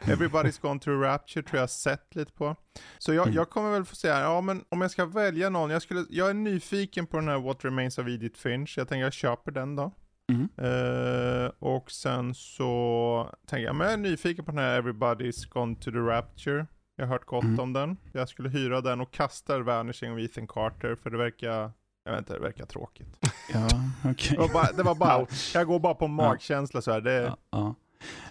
Everybody's 0.02 0.62
Gone 0.62 0.80
to 0.80 0.92
Rapture 0.92 1.44
tror 1.44 1.60
jag 1.60 1.70
sett 1.70 2.16
lite 2.16 2.32
på. 2.32 2.56
Så 2.98 3.14
jag, 3.14 3.24
Mm. 3.28 3.36
jag 3.36 3.50
kommer 3.50 3.72
väl 3.72 3.86
få 3.86 3.96
säga, 3.96 4.20
ja 4.20 4.42
men 4.42 4.64
om 4.70 4.82
jag 4.82 4.92
ska 4.92 5.06
välja 5.06 5.50
någon, 5.50 5.70
jag, 5.70 5.82
skulle, 5.82 6.06
jag 6.10 6.30
är 6.30 6.34
nyfiken 6.34 7.06
på 7.08 7.18
den 7.18 7.28
här 7.28 7.40
What 7.40 7.66
Remains 7.66 7.98
of 7.98 8.08
Edith 8.08 8.40
Finch. 8.40 8.78
Jag 8.78 8.88
tänker 8.88 9.04
jag 9.04 9.14
köper 9.14 9.52
den 9.52 9.76
då. 9.76 9.92
Mm. 10.30 10.50
Eh, 10.58 11.52
och 11.60 11.92
sen 11.92 12.34
så 12.34 13.30
tänker 13.48 13.66
jag, 13.66 13.76
men 13.76 13.86
jag 13.88 13.94
är 13.94 13.98
nyfiken 13.98 14.46
på 14.46 14.52
den 14.52 14.60
här 14.60 14.82
Everybody's 14.82 15.50
Gone 15.50 15.76
to 15.76 15.92
the 15.92 15.98
Rapture. 15.98 16.66
Jag 16.96 17.06
har 17.06 17.14
hört 17.14 17.26
gott 17.26 17.44
Mm. 17.44 17.60
om 17.60 17.74
den. 17.74 17.98
Jag 18.12 18.30
skulle 18.30 18.50
hyra 18.50 18.82
den 18.82 19.02
och 19.02 19.12
kasta 19.12 19.60
Vanishing 19.60 20.14
of 20.14 20.20
Ethan 20.20 20.48
Carter 20.48 20.96
för 20.96 21.10
det 21.10 21.18
verkar, 21.18 21.72
jag 22.06 22.12
vet 22.12 22.20
inte, 22.20 22.34
det 22.34 22.40
verkar 22.40 22.66
tråkigt. 22.66 23.18
Ja, 23.54 23.68
okej. 24.12 24.38
Bara, 24.54 24.72
det 24.72 24.84
var 24.84 24.96
bara 24.96 25.26
jag 25.54 25.68
går 25.68 25.80
bara 25.80 25.94
på 25.94 26.08
magkänsla 26.08 26.82
så 26.82 26.92
här. 26.92 27.02
Det, 27.02 27.14
Ja, 27.22 27.38
ja. 27.52 27.76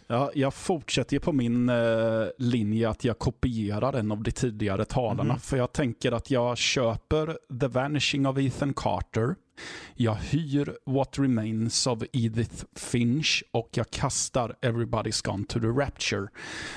Ja, 0.07 0.31
jag 0.35 0.55
fortsätter 0.55 1.15
ju 1.17 1.21
på 1.21 1.33
min 1.33 1.69
eh, 1.69 2.25
linje 2.39 2.89
att 2.89 3.05
jag 3.05 3.19
kopierar 3.19 3.93
en 3.93 4.13
av 4.13 4.23
de 4.23 4.31
tidigare 4.31 4.85
talarna. 4.85 5.33
Mhm. 5.33 5.41
För 5.41 5.57
jag 5.57 5.73
tänker 5.73 6.13
att 6.13 6.31
jag 6.31 6.59
köper 6.59 7.39
The 7.61 7.67
Vanishing 7.67 8.27
of 8.27 8.39
Ethan 8.39 8.75
Carter. 8.75 9.35
Jag 9.95 10.15
hyr 10.15 10.77
What 10.87 11.19
Remains 11.19 11.87
of 11.87 12.03
Edith 12.13 12.65
Finch 12.77 13.45
och 13.53 13.69
jag 13.73 13.91
kastar 13.91 14.55
Everybody's 14.63 15.25
Gone 15.27 15.45
to 15.45 15.61
the 15.61 15.67
Rapture. 15.67 16.29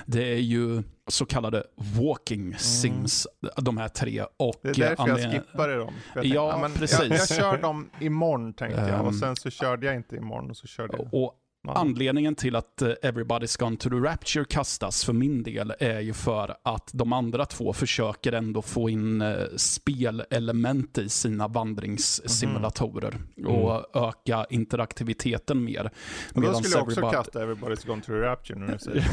Det 0.05 0.23
är 0.33 0.37
ju 0.39 0.83
så 1.07 1.25
kallade 1.25 1.63
walking 1.75 2.55
sims, 2.57 3.27
de 3.57 3.77
här 3.77 3.87
tre. 3.87 4.23
Och 4.37 4.55
Det 4.61 4.69
är 4.69 4.73
därför 4.73 5.07
jag 5.07 5.19
anled- 5.19 5.31
skippade 5.31 5.75
dem. 5.75 5.93
Jag 6.15 6.25
Ja, 6.25 6.51
tänkte, 6.51 6.69
men 6.69 6.77
precis. 6.79 6.99
Jag, 6.99 7.09
jag 7.17 7.27
kör 7.29 7.57
dem 7.57 7.89
imorgon 7.99 8.53
tänkte 8.53 8.81
jag. 8.81 9.01
Och 9.01 9.07
Ehm. 9.07 9.13
sen 9.19 9.35
så 9.35 9.49
körde 9.49 9.85
jag 9.85 9.95
inte 9.95 10.15
imorgon 10.15 10.49
och 10.49 10.57
så 10.57 10.67
körde 10.67 10.97
jag. 10.97 11.13
Och 11.13 11.33
Ja. 11.63 11.73
Anledningen 11.73 12.35
till 12.35 12.55
att 12.55 12.81
eh, 12.81 12.87
Everybody's 12.87 13.59
Gone 13.59 13.77
to 13.77 13.89
the 13.89 13.95
Rapture 13.95 14.45
kastas 14.45 15.05
för 15.05 15.13
min 15.13 15.43
del 15.43 15.73
är 15.79 15.99
ju 15.99 16.13
för 16.13 16.55
att 16.63 16.89
de 16.93 17.13
andra 17.13 17.45
två 17.45 17.73
försöker 17.73 18.31
ändå 18.31 18.61
få 18.61 18.89
in 18.89 19.21
eh, 19.21 19.35
spelelement 19.55 20.97
i 20.97 21.09
sina 21.09 21.47
vandringssimulatorer 21.47 23.17
och 23.45 23.95
öka 24.07 24.45
interaktiviteten 24.49 25.63
mer. 25.63 25.91
Och 26.35 26.41
då 26.41 26.53
skulle 26.53 26.75
jag 26.75 26.83
också 26.83 27.01
Everybody- 27.01 27.11
kasta 27.11 27.45
Everybody's 27.45 27.87
Gone 27.87 28.01
to 28.01 28.07
the 28.07 28.19
Rapture 28.19 28.59
när 28.59 28.73
du 28.73 28.79
säger 28.79 29.05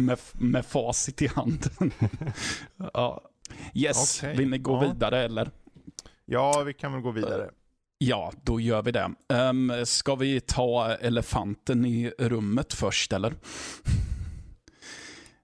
med, 0.02 0.18
med 0.32 0.66
facit 0.66 1.22
i 1.22 1.26
hand. 1.26 1.66
ja. 2.92 3.30
Yes, 3.74 4.20
Okej, 4.22 4.36
vill 4.36 4.50
ni 4.50 4.58
gå 4.58 4.72
ja. 4.72 4.92
vidare 4.92 5.24
eller? 5.24 5.50
Ja, 6.24 6.62
vi 6.66 6.74
kan 6.74 6.92
väl 6.92 7.00
gå 7.00 7.10
vidare. 7.10 7.50
Ja, 8.06 8.32
då 8.42 8.60
gör 8.60 8.82
vi 8.82 8.92
det. 8.92 9.10
Um, 9.28 9.72
ska 9.84 10.14
vi 10.14 10.40
ta 10.40 10.94
elefanten 10.94 11.84
i 11.84 12.12
rummet 12.18 12.72
först 12.72 13.12
eller? 13.12 13.34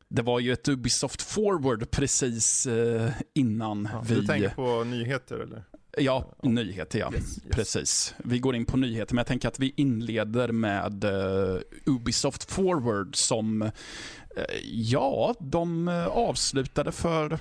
Det 0.08 0.22
var 0.22 0.40
ju 0.40 0.52
ett 0.52 0.68
Ubisoft 0.68 1.22
Forward 1.22 1.90
precis 1.90 2.66
eh, 2.66 3.10
innan 3.34 3.88
Ja, 3.92 4.04
vi... 4.08 4.14
Du 4.14 4.26
tänker 4.26 4.48
på 4.48 4.84
nyheter 4.84 5.36
eller? 5.38 5.64
Ja, 5.98 6.34
nyheter 6.42 6.98
ja. 6.98 7.12
Yes, 7.14 7.22
yes. 7.22 7.56
Precis. 7.56 8.14
Vi 8.18 8.38
går 8.38 8.56
in 8.56 8.64
på 8.64 8.76
nyheter, 8.76 9.14
men 9.14 9.18
jag 9.20 9.26
tänker 9.26 9.48
att 9.48 9.58
vi 9.58 9.74
inleder 9.76 10.48
med 10.52 11.04
eh, 11.04 11.60
Ubisoft 11.86 12.50
Forward 12.50 13.16
som, 13.16 13.62
eh, 13.62 13.70
ja, 14.64 15.34
de 15.40 15.88
eh, 15.88 16.06
avslutade 16.06 16.92
för 16.92 17.38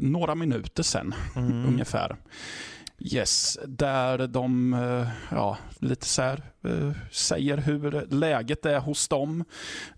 några 0.00 0.34
minuter 0.34 0.82
sedan 0.82 1.14
Mm. 1.36 1.66
ungefär. 1.66 2.16
Yes, 3.02 3.58
där 3.66 4.26
de 4.26 4.74
eh, 4.74 5.08
ja, 5.30 5.58
lite 5.78 6.06
så 6.06 6.22
här, 6.22 6.42
eh, 6.64 6.92
säger 7.10 7.56
hur 7.56 8.06
läget 8.14 8.66
är 8.66 8.80
hos 8.80 9.08
dem. 9.08 9.44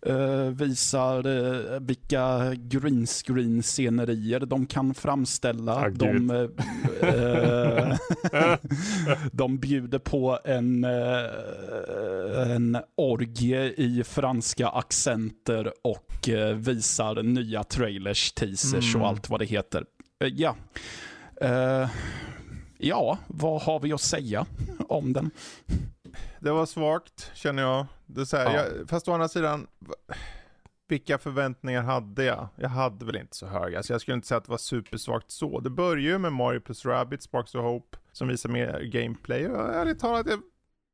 eh, 0.06 0.44
Visar 0.46 1.22
vilka 1.80 2.54
green 2.54 3.06
screen 3.06 3.62
scenerier 3.62 4.40
de 4.40 4.66
kan 4.66 4.94
framställa. 4.94 5.74
Ah, 5.76 5.88
de, 5.88 6.30
eh, 7.02 7.96
de 9.32 9.58
bjuder 9.58 9.98
på 9.98 10.38
en, 10.44 10.84
en 12.46 12.76
orgie 12.96 13.72
i 13.76 14.04
franska 14.04 14.68
accenter 14.68 15.72
och 15.84 16.28
visar 16.56 17.22
nya 17.22 17.64
trailers, 17.64 18.32
teasers 18.32 18.94
Mm. 18.94 19.02
och 19.02 19.08
allt 19.08 19.30
vad 19.30 19.40
det 19.40 19.46
heter. 19.46 19.84
Ja. 20.18 20.56
Eh, 21.40 21.88
ja, 22.82 23.18
vad 23.26 23.62
har 23.62 23.80
vi 23.80 23.92
att 23.92 24.00
säga 24.00 24.46
om 24.88 25.12
den? 25.12 25.30
Det 26.40 26.50
var 26.50 26.66
svagt 26.66 27.30
känner 27.34 27.62
jag. 27.62 27.86
Det 28.06 28.26
så 28.26 28.36
här, 28.36 28.54
Ja. 28.54 28.66
jag 28.78 28.88
fast 28.88 29.08
å 29.08 29.12
andra 29.12 29.28
sidan, 29.28 29.66
vilka 30.88 31.18
förväntningar 31.18 31.82
hade 31.82 32.24
jag? 32.24 32.48
Jag 32.56 32.68
hade 32.68 33.04
väl 33.04 33.16
inte 33.16 33.36
så 33.36 33.46
höga, 33.46 33.82
så 33.82 33.92
jag 33.92 34.00
skulle 34.00 34.14
inte 34.14 34.28
säga 34.28 34.38
att 34.38 34.44
det 34.44 34.50
var 34.50 34.58
supersvagt 34.58 35.30
så. 35.30 35.60
Det 35.60 35.70
börjar 35.70 36.12
ju 36.12 36.18
med 36.18 36.32
Mario 36.32 36.60
plus 36.60 36.86
Rabbids 36.86 37.24
Sparks 37.24 37.54
of 37.54 37.62
Hope, 37.62 37.98
som 38.12 38.28
visar 38.28 38.48
mer 38.48 38.80
gameplay. 38.80 39.46
Och 39.46 39.74
ärligt 39.74 40.00
talat, 40.00 40.26
det, 40.26 40.38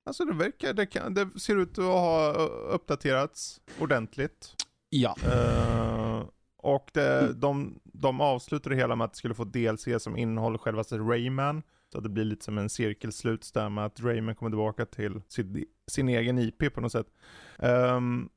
alltså 0.06 0.24
det 0.24 0.34
verkar, 0.34 0.72
det, 0.72 0.86
kan, 0.86 1.14
det 1.14 1.40
ser 1.40 1.56
ut 1.56 1.78
att 1.78 1.84
ha 1.84 2.30
uh, 2.30 2.74
uppdaterats 2.74 3.60
ordentligt. 3.80 4.54
Ja, 4.90 5.16
Eh, 5.24 6.24
och 6.56 6.90
det, 6.94 7.32
de, 7.34 7.80
de 7.84 8.20
avslutade 8.20 8.74
det 8.74 8.80
hela 8.80 8.96
med 8.96 9.04
att 9.04 9.12
det 9.12 9.18
skulle 9.18 9.34
få 9.34 9.44
DLC 9.44 9.88
som 9.98 10.16
innehåller 10.16 10.58
självaste 10.58 10.98
Rayman. 10.98 11.62
Så 11.92 12.00
det 12.00 12.08
blir 12.08 12.24
lite 12.24 12.44
som 12.44 12.58
en 12.58 12.68
cirkelslut 12.68 13.50
där 13.54 13.68
med 13.68 13.84
att 13.84 14.00
Rayman 14.00 14.34
kommer 14.34 14.50
tillbaka 14.50 14.86
till 14.86 15.20
sin, 15.28 15.64
sin 15.86 16.08
egen 16.08 16.38
IP 16.38 16.74
på 16.74 16.80
något 16.80 16.92
sätt. 16.92 17.06
Ehm, 17.58 18.28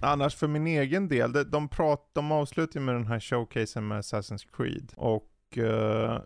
annars 0.00 0.34
för 0.34 0.48
min 0.48 0.66
egen 0.66 1.08
del, 1.08 1.32
de, 1.32 1.42
de, 1.44 1.68
prat, 1.68 2.10
de 2.12 2.32
avslutar 2.32 2.80
med 2.80 2.94
den 2.94 3.06
här 3.06 3.20
showcasen 3.20 3.88
med 3.88 3.98
Assassin's 3.98 4.46
Creed. 4.52 4.92
Och 4.96 5.58
eh, 5.58 6.20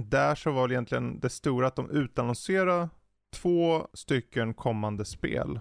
där 0.00 0.34
så 0.34 0.50
var 0.50 0.68
det 0.68 0.74
egentligen 0.74 1.20
det 1.20 1.30
stora 1.30 1.66
att 1.66 1.76
de 1.76 1.90
utannonserade 1.90 2.88
två 3.34 3.88
stycken 3.92 4.54
kommande 4.54 5.04
spel 5.04 5.60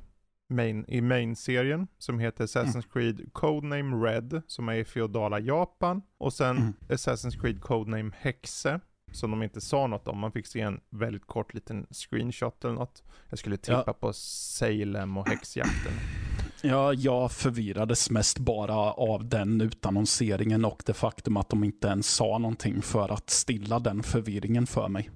main, 0.49 0.85
i 0.87 1.01
main-serien 1.01 1.87
som 1.97 2.19
heter 2.19 2.45
Assassin's 2.45 2.93
Creed 2.93 3.33
Codename 3.33 4.07
Red 4.07 4.41
som 4.47 4.69
är 4.69 4.73
i 4.75 4.85
feodala 4.85 5.39
Japan 5.39 6.01
och 6.17 6.33
sen 6.33 6.57
Mm. 6.57 6.73
Assassin's 6.89 7.41
Creed 7.41 7.61
Codename 7.61 8.11
Hexe 8.17 8.79
som 9.15 9.31
de 9.31 9.43
inte 9.43 9.61
sa 9.61 9.87
något 9.87 10.07
om. 10.07 10.17
Man 10.19 10.31
fick 10.31 10.47
se 10.47 10.61
en 10.61 10.79
väldigt 10.89 11.27
kort 11.27 11.53
liten 11.53 11.87
screenshot 11.91 12.65
eller 12.65 12.73
något. 12.75 13.03
Jag 13.29 13.39
skulle 13.39 13.57
tippa 13.57 13.83
Ja. 13.87 13.93
på 13.93 14.13
Salem 14.13 15.17
och 15.17 15.27
häxjakten. 15.29 15.93
Ja, 16.67 16.93
jag 16.93 17.31
förvirrades 17.31 18.09
mest 18.09 18.39
bara 18.39 18.75
av 18.91 19.29
den 19.29 19.61
utannonseringen 19.61 20.65
och 20.65 20.83
det 20.85 20.93
faktum 20.93 21.37
att 21.37 21.49
de 21.49 21.63
inte 21.63 21.87
ens 21.87 22.07
sa 22.07 22.37
någonting 22.37 22.81
för 22.81 23.13
att 23.13 23.29
stilla 23.29 23.79
den 23.79 24.03
förvirringen 24.03 24.67
för 24.67 24.87
mig. 24.87 25.09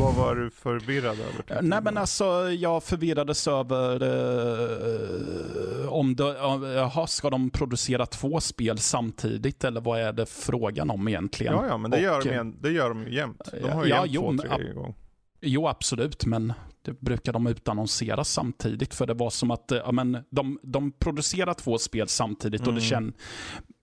Vad 0.00 0.14
var 0.14 0.34
du 0.34 0.50
förvirrad 0.50 1.20
över? 1.20 1.32
tyckte 1.36 1.62
Nej 1.62 1.80
men 1.82 1.96
alltså 1.98 2.50
jag 2.50 2.82
förvirrades 2.82 3.48
över 3.48 4.02
eh, 4.02 5.88
om 5.92 6.16
det, 6.16 6.36
jaha, 6.74 7.06
ska 7.06 7.30
de 7.30 7.50
producera 7.50 8.06
två 8.06 8.40
spel 8.40 8.78
samtidigt 8.78 9.64
eller 9.64 9.80
vad 9.80 10.00
är 10.00 10.12
det 10.12 10.26
frågan 10.26 10.90
om 10.90 11.08
egentligen? 11.08 11.52
Ja, 11.52 11.66
ja, 11.68 11.76
men 11.76 11.90
det, 11.90 11.96
Och, 11.96 12.02
gör 12.02 12.22
de, 12.22 12.30
eh, 12.30 12.44
det 12.44 12.70
gör 12.70 12.88
de 12.88 13.02
ju 13.02 13.14
jämt. 13.14 13.48
De 13.62 13.70
har 13.70 13.84
ju 13.84 13.90
Ja, 13.90 14.06
jämt 14.06 14.10
jo, 14.14 14.48
två, 14.48 14.56
tre 14.56 14.70
igång. 14.70 14.94
Jo, 15.40 15.66
absolut, 15.68 16.26
men 16.26 16.52
det 16.82 17.00
brukar 17.00 17.32
de 17.32 17.46
utannonsera 17.46 18.24
samtidigt. 18.24 18.94
För 18.94 19.06
det 19.06 19.14
var 19.14 19.30
som 19.30 19.50
att 19.50 19.72
eh, 19.72 19.78
ja, 19.78 19.92
men 19.92 20.24
de, 20.30 20.58
de 20.62 20.92
producerar 20.92 21.54
två 21.54 21.78
spel 21.78 22.08
samtidigt 22.08 22.60
och 22.60 22.66
det 22.74 22.80
Mm. 22.80 22.80
känns... 22.90 23.14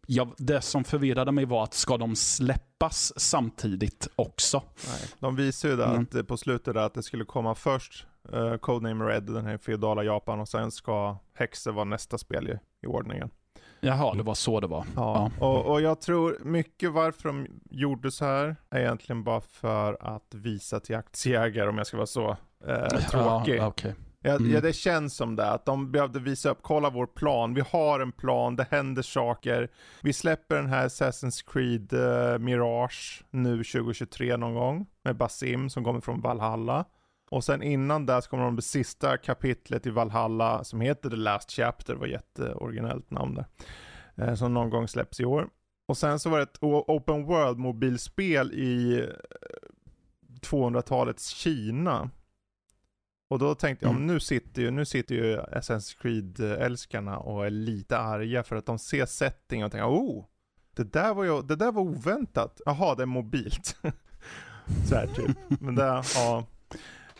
Ja, 0.07 0.27
det 0.37 0.61
som 0.61 0.83
förvirrade 0.83 1.31
mig 1.31 1.45
var 1.45 1.63
att 1.63 1.73
ska 1.73 1.97
de 1.97 2.15
släppas 2.15 3.13
samtidigt 3.19 4.07
också? 4.15 4.61
Nej. 4.87 5.09
De 5.19 5.35
visar 5.35 5.69
ju 5.69 5.83
Mm. 5.83 6.07
att, 6.13 6.27
på 6.27 6.37
slutet 6.37 6.75
att 6.77 6.93
det 6.93 7.03
skulle 7.03 7.25
komma 7.25 7.55
först 7.55 8.05
uh, 8.33 8.57
Codename 8.57 9.05
Red, 9.05 9.23
den 9.23 9.45
här 9.45 9.57
feodala 9.57 10.03
Japan, 10.03 10.39
och 10.39 10.47
sen 10.49 10.71
ska 10.71 11.17
Hexe 11.33 11.71
vara 11.71 11.85
nästa 11.85 12.17
spel 12.17 12.49
i, 12.49 12.59
i 12.85 12.87
ordningen. 12.87 13.29
Jaha, 13.79 14.13
det 14.15 14.23
var 14.23 14.33
så 14.33 14.59
det 14.59 14.67
var. 14.67 14.85
Ja. 14.95 15.31
Och, 15.39 15.65
och 15.65 15.81
jag 15.81 16.01
tror 16.01 16.37
mycket 16.43 16.91
varför 16.91 17.29
de 17.29 17.47
gjorde 17.69 18.11
så 18.11 18.25
här 18.25 18.55
är 18.69 18.79
egentligen 18.79 19.23
bara 19.23 19.41
för 19.41 19.97
att 20.15 20.33
visa 20.33 20.79
till 20.79 20.95
aktieägare, 20.95 21.69
om 21.69 21.77
jag 21.77 21.87
ska 21.87 21.97
vara 21.97 22.07
så 22.07 22.37
eh, 22.67 22.87
tråkig. 22.87 23.57
Ja. 23.57 23.73
Ja, 24.21 24.31
Mm. 24.35 24.51
ja, 24.51 24.61
det 24.61 24.73
känns 24.73 25.15
som 25.15 25.35
det. 25.35 25.51
Att 25.51 25.65
de 25.65 25.91
behövde 25.91 26.19
visa 26.19 26.49
upp, 26.49 26.57
kolla 26.61 26.89
vår 26.89 27.05
plan. 27.05 27.53
Vi 27.53 27.61
har 27.71 27.99
en 27.99 28.11
plan, 28.11 28.55
det 28.55 28.67
händer 28.71 29.01
saker. 29.01 29.69
Vi 30.01 30.13
släpper 30.13 30.55
den 30.55 30.67
här 30.67 30.87
Assassin's 30.87 31.43
Creed 31.53 31.93
eh, 31.93 32.39
Mirage 32.39 33.23
nu 33.31 33.63
2023 33.63 34.37
någon 34.37 34.53
gång. 34.53 34.85
Med 35.03 35.15
Basim 35.17 35.69
som 35.69 35.83
kommer 35.83 35.99
från 36.01 36.21
Valhalla. 36.21 36.85
Och 37.29 37.43
sen 37.43 37.63
innan 37.63 38.05
där 38.05 38.21
så 38.21 38.29
kommer 38.29 38.43
de 38.43 38.55
det 38.55 38.61
sista 38.61 39.17
kapitlet 39.17 39.85
i 39.85 39.89
Valhalla 39.89 40.63
som 40.63 40.81
heter 40.81 41.09
The 41.09 41.15
Last 41.15 41.51
Chapter. 41.51 41.93
Det 41.93 41.99
var 41.99 42.07
jätteoriginellt 42.07 43.11
namn 43.11 43.35
där. 43.35 43.45
Eh, 44.27 44.35
som 44.35 44.53
någon 44.53 44.69
gång 44.69 44.87
släpps 44.87 45.19
i 45.19 45.25
år. 45.25 45.49
Och 45.87 45.97
sen 45.97 46.19
så 46.19 46.29
var 46.29 46.37
det 46.37 46.43
ett 46.43 46.57
Open 46.61 47.23
World 47.25 47.57
mobilspel 47.57 48.51
i 48.53 48.99
eh, 48.99 49.07
200-talets 50.41 51.27
Kina. 51.29 52.09
Och 53.29 53.39
då 53.39 53.55
tänkte 53.55 53.85
jag, 53.85 53.91
Mm. 53.95 54.07
nu 54.07 54.19
sitter 54.19 54.61
ju, 54.61 54.71
nu 54.71 54.85
sitter 54.85 55.15
ju 55.15 55.37
Assassin's 55.37 55.97
Creed-älskarna 56.01 57.17
och 57.17 57.45
är 57.45 57.49
lite 57.49 57.97
arga 57.97 58.43
för 58.43 58.55
att 58.55 58.65
de 58.65 58.79
ser 58.79 59.05
setting 59.05 59.65
och 59.65 59.71
tänker, 59.71 59.87
oh, 59.89 60.25
det 60.75 60.83
där 60.93 61.13
var 61.13 61.23
ju, 61.23 61.41
det 61.41 61.55
där 61.55 61.71
var 61.71 61.81
oväntat. 61.81 62.61
Jaha, 62.65 62.95
det 62.95 63.01
är 63.03 63.07
mobilt. 63.07 63.77
Så 64.89 64.95
här 64.95 65.07
typ. 65.07 65.37
Men 65.61 65.75
det, 65.75 66.03
ja. 66.15 66.45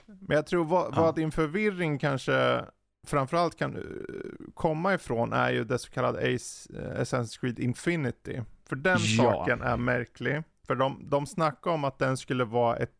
Men 0.07 0.35
jag 0.35 0.47
tror 0.47 0.65
vad, 0.65 0.85
Ja. 0.95 1.01
vad 1.01 1.15
din 1.15 1.31
förvirring 1.31 1.97
kanske 1.99 2.65
framförallt 3.07 3.55
kan 3.55 3.75
eh, 3.75 3.81
komma 4.53 4.93
ifrån 4.93 5.33
är 5.33 5.51
ju 5.51 5.63
det 5.63 5.79
så 5.79 5.89
kallade 5.91 6.35
Ace, 6.35 6.69
eh, 6.73 7.01
Assassin's 7.01 7.39
Creed 7.39 7.59
Infinity. 7.59 8.41
För 8.69 8.75
den 8.75 8.97
Ja. 9.01 9.23
saken 9.23 9.61
är 9.61 9.77
märklig. 9.77 10.43
För 10.67 10.75
de, 10.75 11.09
de 11.09 11.25
snackar 11.25 11.71
om 11.71 11.83
att 11.83 11.99
den 11.99 12.17
skulle 12.17 12.43
vara 12.45 12.77
ett, 12.77 12.91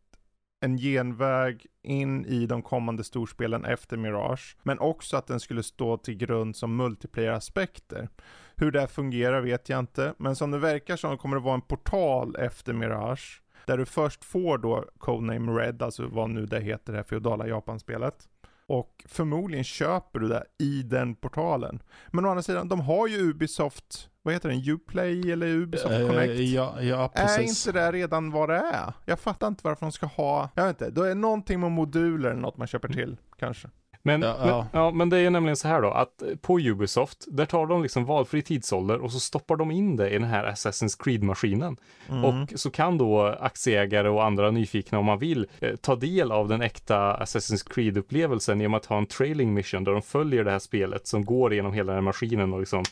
en 0.60 0.76
genväg 0.76 1.66
in 1.82 2.26
i 2.26 2.46
de 2.46 2.62
kommande 2.62 3.04
storspelen 3.04 3.64
efter 3.64 3.96
Mirage. 3.96 4.56
Men 4.62 4.78
också 4.78 5.16
att 5.16 5.26
den 5.26 5.40
skulle 5.40 5.62
stå 5.62 5.96
till 5.96 6.14
grund 6.16 6.56
som 6.56 6.76
multiplayer-aspekter. 6.76 8.08
Hur 8.56 8.70
det 8.70 8.88
fungerar 8.88 9.40
vet 9.40 9.68
jag 9.68 9.78
inte, 9.78 10.14
men 10.18 10.36
som 10.36 10.50
det 10.50 10.58
verkar 10.58 10.96
som 10.96 11.18
kommer 11.18 11.36
det 11.36 11.42
vara 11.42 11.54
en 11.54 11.60
portal 11.60 12.36
efter 12.36 12.72
Mirage. 12.72 13.42
Där 13.66 13.78
du 13.78 13.86
först 13.86 14.24
får 14.24 14.58
då 14.58 14.84
Codename 14.98 15.52
Red, 15.60 15.82
alltså 15.82 16.06
vad 16.06 16.30
nu 16.30 16.46
det 16.46 16.60
heter, 16.60 16.92
det 16.92 16.98
här 16.98 17.04
feodala 17.04 17.46
Japan-spelet. 17.46 18.28
Och 18.68 19.04
förmodligen 19.08 19.64
köper 19.64 20.18
du 20.20 20.28
det 20.28 20.44
i 20.58 20.82
den 20.82 21.14
portalen. 21.14 21.82
Men 22.12 22.24
å 22.26 22.28
andra 22.28 22.42
sidan, 22.42 22.68
de 22.68 22.80
har 22.80 23.08
ju 23.08 23.30
Ubisoft, 23.30 24.08
vad 24.22 24.34
heter 24.34 24.48
den, 24.48 24.68
Uplay 24.70 25.32
eller 25.32 25.46
Ubisoft 25.46 25.94
Eh, 25.94 26.06
Connect? 26.06 26.40
ja, 26.40 26.82
ja, 26.82 27.10
Är 27.14 27.22
precis. 27.26 27.66
inte 27.66 27.78
det 27.80 27.92
redan 27.92 28.30
vad 28.30 28.48
det 28.48 28.56
är? 28.56 28.92
Jag 29.04 29.20
fattar 29.20 29.48
inte 29.48 29.60
varför 29.64 29.86
de 29.86 29.92
ska 29.92 30.06
ha, 30.06 30.50
jag 30.54 30.64
vet 30.66 30.80
inte, 30.80 30.90
då 30.90 31.02
är 31.02 31.08
det 31.08 31.14
någonting 31.14 31.60
med 31.60 31.70
moduler 31.70 32.30
eller 32.30 32.40
något 32.40 32.56
man 32.56 32.66
köper 32.66 32.88
till, 32.88 33.16
kanske. 33.38 33.68
Men, 34.06 34.22
Ja, 34.22 34.36
men, 34.38 34.48
ja. 34.48 34.66
ja, 34.72 34.90
men 34.90 35.10
det 35.10 35.16
är 35.16 35.20
ju 35.20 35.30
nämligen 35.30 35.56
så 35.56 35.68
här 35.68 35.82
då, 35.82 35.90
att 35.90 36.22
på 36.40 36.58
Ubisoft, 36.58 37.24
där 37.28 37.46
tar 37.46 37.66
de 37.66 37.82
liksom 37.82 38.04
valfri 38.04 38.42
tidsålder 38.42 38.98
och 38.98 39.12
så 39.12 39.20
stoppar 39.20 39.56
de 39.56 39.70
in 39.70 39.96
det 39.96 40.10
i 40.10 40.12
den 40.12 40.24
här 40.24 40.44
Assassin's 40.44 41.02
Creed-maskinen. 41.04 41.76
Mm. 42.08 42.24
Och 42.24 42.52
så 42.54 42.70
kan 42.70 42.98
då 42.98 43.22
aktieägare 43.40 44.08
och 44.08 44.24
andra 44.24 44.50
nyfikna 44.50 44.98
om 44.98 45.04
man 45.04 45.18
vill 45.18 45.46
eh, 45.60 45.76
ta 45.76 45.96
del 45.96 46.32
av 46.32 46.48
den 46.48 46.62
äkta 46.62 47.16
Assassin's 47.16 47.68
Creed-upplevelsen 47.70 48.60
genom 48.60 48.74
att 48.74 48.86
ha 48.86 48.98
en 48.98 49.06
trailing 49.06 49.54
mission 49.54 49.84
där 49.84 49.92
de 49.92 50.02
följer 50.02 50.44
det 50.44 50.50
här 50.50 50.58
spelet 50.58 51.06
som 51.06 51.24
går 51.24 51.52
igenom 51.52 51.72
hela 51.72 51.86
den 51.86 51.94
här 51.94 52.02
maskinen 52.02 52.52
och 52.52 52.60
liksom 52.60 52.84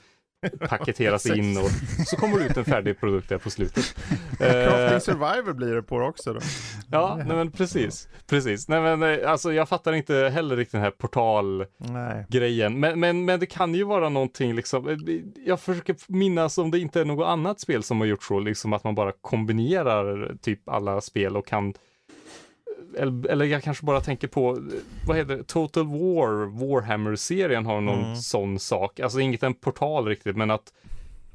paketeras 0.69 1.27
in 1.27 1.57
och 1.57 1.71
så 2.07 2.17
kommer 2.17 2.39
det 2.39 2.45
ut 2.45 2.57
en 2.57 2.65
färdig 2.65 3.01
produkt 3.01 3.29
där 3.29 3.39
på 3.39 3.51
slutet. 3.51 3.95
Crafting 4.39 4.95
Eh, 4.95 4.99
Survivor 4.99 5.53
blir 5.53 5.75
det 5.75 5.83
på 5.83 5.97
också 5.97 6.33
då. 6.33 6.41
ja, 6.91 7.15
nej 7.27 7.37
men 7.37 7.51
precis, 7.51 8.09
precis. 8.27 8.69
Nej 8.69 8.81
men 8.81 9.03
eh, 9.03 9.31
alltså 9.31 9.53
jag 9.53 9.69
fattar 9.69 9.93
inte 9.93 10.15
heller 10.35 10.57
riktigt 10.57 10.73
den 10.73 10.81
här 10.81 10.91
portal 10.91 11.67
Nej. 11.77 12.27
grejen. 12.29 12.81
Men, 12.81 13.01
men, 13.01 13.25
men 13.25 13.41
det 13.41 13.47
kan 13.47 13.75
ju 13.75 13.85
vara 13.85 14.09
någonting 14.09 14.55
liksom. 14.55 14.89
eh, 14.89 14.97
Jag 15.47 15.61
försöker 15.61 15.97
minnas 16.09 16.59
om 16.59 16.71
det 16.71 16.79
inte 16.79 17.01
är 17.01 17.05
något 17.05 17.27
annat 17.27 17.61
spel 17.61 17.83
som 17.83 18.01
har 18.01 18.07
gjort 18.07 18.23
så, 18.23 18.41
liksom 18.41 18.73
att 18.73 18.85
man 18.85 18.95
bara 18.95 19.13
kombinerar 19.21 20.37
typ 20.43 20.69
alla 20.69 21.01
spel 21.01 21.37
och 21.37 21.47
kan 21.47 21.75
eller, 22.99 23.28
eller 23.28 23.45
jag 23.45 23.62
kanske 23.62 23.87
bara 23.87 24.00
tänker 24.00 24.28
på, 24.28 24.59
vad 25.07 25.16
heter 25.16 25.37
det, 25.37 25.43
Total 25.45 25.87
War, 25.87 26.47
Warhammer-serien 26.66 27.66
har 27.66 27.81
någon 27.81 28.04
Mm. 28.04 28.16
sån 28.16 28.59
sak. 28.59 29.00
Alltså 29.00 29.21
inget 29.21 29.43
en 29.43 29.54
portal 29.54 30.07
riktigt, 30.07 30.37
men 30.37 30.50
att 30.50 30.73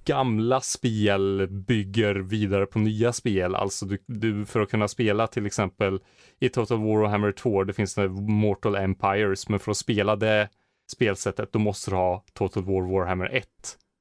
gamla 0.05 0.62
spel 0.62 1.48
bygger 1.51 2.15
vidare 2.15 2.65
på 2.65 2.79
nya 2.79 3.13
spel. 3.13 3.55
Alltså 3.55 3.86
du, 3.86 3.98
du 4.05 4.46
för 4.46 4.60
att 4.60 4.69
kunna 4.72 4.88
spela 4.88 5.27
till 5.27 5.46
exempel 5.46 6.00
i 6.39 6.50
Total 6.50 6.77
War 6.77 7.01
Warhammer 7.01 7.31
2, 7.31 7.63
det 7.63 7.74
finns 7.74 7.96
det 7.96 8.08
Mortal 8.10 8.75
Empires, 8.75 9.50
men 9.50 9.60
för 9.60 9.72
att 9.72 9.77
spela 9.77 10.15
det 10.15 10.50
spelsättet, 10.91 11.51
då 11.51 11.60
måste 11.60 11.91
du 11.91 11.96
ha 11.96 12.24
Total 12.34 12.63
War 12.63 12.81
Warhammer 12.93 13.29
1. 13.36 13.46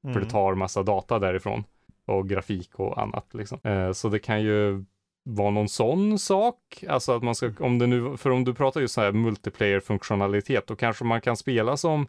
För 0.03 0.09
Mm. 0.11 0.23
det 0.23 0.31
tar 0.31 0.55
massa 0.55 0.83
data 0.83 1.19
därifrån. 1.19 1.65
Och 2.07 2.29
grafik 2.29 2.71
och 2.75 3.03
annat 3.03 3.27
liksom. 3.35 3.59
Eh, 3.65 3.93
så 3.93 4.09
det 4.09 4.19
kan 4.19 4.43
ju 4.43 4.85
vara 5.29 5.51
någon 5.51 5.69
sån 5.69 6.19
sak. 6.19 6.85
Alltså 6.89 7.17
att 7.17 7.23
man 7.23 7.35
ska, 7.35 7.53
om 7.61 7.79
det 7.79 7.87
nu, 7.87 8.17
för 8.17 8.31
om 8.31 8.45
du 8.45 8.55
pratar 8.55 8.81
just 8.81 8.95
så 8.95 9.01
här 9.01 9.13
multiplayer-funktionalitet, 9.13 10.67
då 10.67 10.77
kanske 10.77 11.05
man 11.05 11.21
kan 11.21 11.37
spela 11.37 11.77
som 11.77 12.07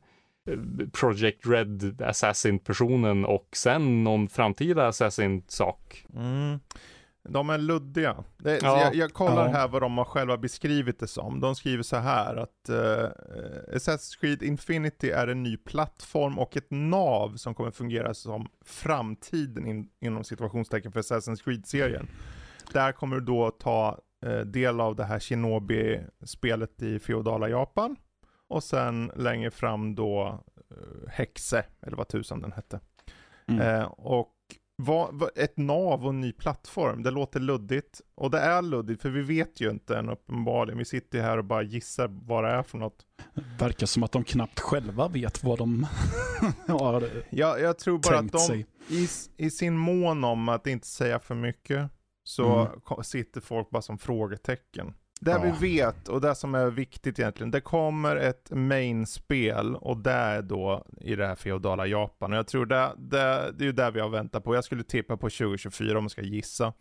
eh, 0.50 0.58
Project 0.94 1.48
Red 1.48 2.02
Assassin-personen 2.02 3.26
och 3.26 3.48
sen 3.54 4.04
någon 4.04 4.30
framtida 4.30 4.88
Assassin-sak. 4.88 6.06
Mm. 6.16 6.60
De 7.30 7.50
är 7.50 7.58
luddiga. 7.58 8.24
Det, 8.38 8.60
Ja. 8.64 8.82
jag, 8.82 8.96
jag 8.96 9.14
kollar 9.14 9.46
Ja. 9.46 9.52
här 9.52 9.68
vad 9.68 9.82
de 9.82 9.98
har 9.98 10.06
själva 10.06 10.38
beskrivit 10.38 11.00
det 11.00 11.08
som. 11.08 11.40
De 11.40 11.56
skriver 11.56 11.84
så 11.84 11.96
här 11.98 12.36
att 12.36 12.70
uh, 12.70 12.76
Assassin's 13.76 14.20
Creed 14.20 14.44
Infinity 14.44 15.10
är 15.10 15.28
en 15.28 15.44
ny 15.44 15.58
plattform 15.58 16.40
och 16.40 16.58
ett 16.58 16.68
nav 16.72 17.36
som 17.36 17.56
kommer 17.56 17.72
fungera 17.72 18.14
som 18.14 18.48
framtiden 18.66 19.68
in, 19.68 19.90
inom 20.02 20.24
situationstecken 20.24 20.92
för 20.92 21.02
Assassin's 21.02 21.44
Creed-serien. 21.44 22.08
Där 22.74 22.92
kommer 22.92 23.16
du 23.16 23.26
då 23.26 23.52
ta 23.52 24.00
eh, 24.26 24.40
del 24.40 24.80
av 24.80 24.96
det 24.96 25.04
här 25.04 25.20
Shinobi-spelet 25.20 26.82
i 26.82 27.00
feodala 27.00 27.50
Japan. 27.50 27.96
Och 28.48 28.64
sen 28.64 29.12
längre 29.16 29.52
fram 29.52 29.96
då 29.96 30.44
uh, 30.72 31.10
Hexe, 31.10 31.66
eller 31.82 31.98
vad 31.98 32.08
tusan 32.08 32.42
den 32.42 32.52
hette. 32.52 32.80
Mm. 33.48 33.62
Eh, 33.62 33.84
och 33.86 34.36
vad, 34.76 35.10
vad, 35.12 35.30
ett 35.36 35.58
nav 35.58 36.04
och 36.04 36.10
en 36.10 36.22
ny 36.22 36.32
plattform, 36.32 37.04
det 37.04 37.12
låter 37.12 37.40
luddigt. 37.40 38.02
Och 38.16 38.32
det 38.32 38.40
är 38.40 38.62
luddigt 38.62 39.02
för 39.02 39.10
vi 39.10 39.22
vet 39.22 39.62
ju 39.62 39.70
inte 39.70 39.98
än 39.98 40.10
uppenbarligen. 40.10 40.78
Vi 40.78 40.86
sitter 40.86 41.18
ju 41.18 41.24
här 41.24 41.38
och 41.38 41.46
bara 41.46 41.62
gissar 41.64 42.08
vad 42.08 42.44
det 42.44 42.50
är 42.50 42.64
för 42.64 42.78
något. 42.78 43.06
Verkar 43.60 43.88
som 43.88 44.04
att 44.04 44.12
de 44.12 44.24
knappt 44.24 44.60
själva 44.60 45.08
vet 45.08 45.44
vad 45.44 45.58
de 45.58 45.88
har 46.68 47.10
Jag, 47.30 47.62
jag 47.62 47.78
tror 47.78 48.00
bara 48.00 48.20
att 48.20 48.32
de 48.32 48.66
i, 48.88 49.08
i 49.38 49.50
sin 49.50 49.78
mån 49.78 50.24
om 50.24 50.50
att 50.50 50.68
inte 50.68 50.88
säga 50.88 51.20
för 51.20 51.36
mycket 51.36 51.92
så 52.30 52.68
Mm. 52.90 53.04
sitter 53.04 53.42
folk 53.42 53.70
bara 53.70 53.82
som 53.82 53.98
frågetecken. 53.98 54.94
Det 55.22 55.32
Ja. 55.32 55.42
vi 55.60 55.76
vet 55.76 56.08
och 56.08 56.22
det 56.22 56.36
som 56.36 56.56
är 56.56 56.66
viktigt 56.70 57.20
egentligen, 57.20 57.52
det 57.52 57.62
kommer 57.62 58.16
ett 58.16 58.52
main-spel 58.52 59.76
och 59.76 59.98
det 59.98 60.12
är 60.12 60.42
då 60.42 60.86
i 61.02 61.16
det 61.16 61.28
här 61.28 61.36
feodala 61.36 61.88
Japan. 61.88 62.32
Och 62.32 62.38
jag 62.38 62.48
tror 62.48 62.66
det, 62.66 62.92
det, 62.98 63.52
det 63.58 63.64
är 63.64 63.66
ju 63.66 63.72
där 63.72 63.92
vi 63.92 64.00
har 64.00 64.10
väntat 64.10 64.44
på. 64.44 64.56
Jag 64.56 64.64
skulle 64.64 64.84
tippa 64.84 65.18
på 65.18 65.30
2024 65.30 65.98
om 65.98 66.04
man 66.04 66.10
ska 66.10 66.22
gissa. 66.22 66.74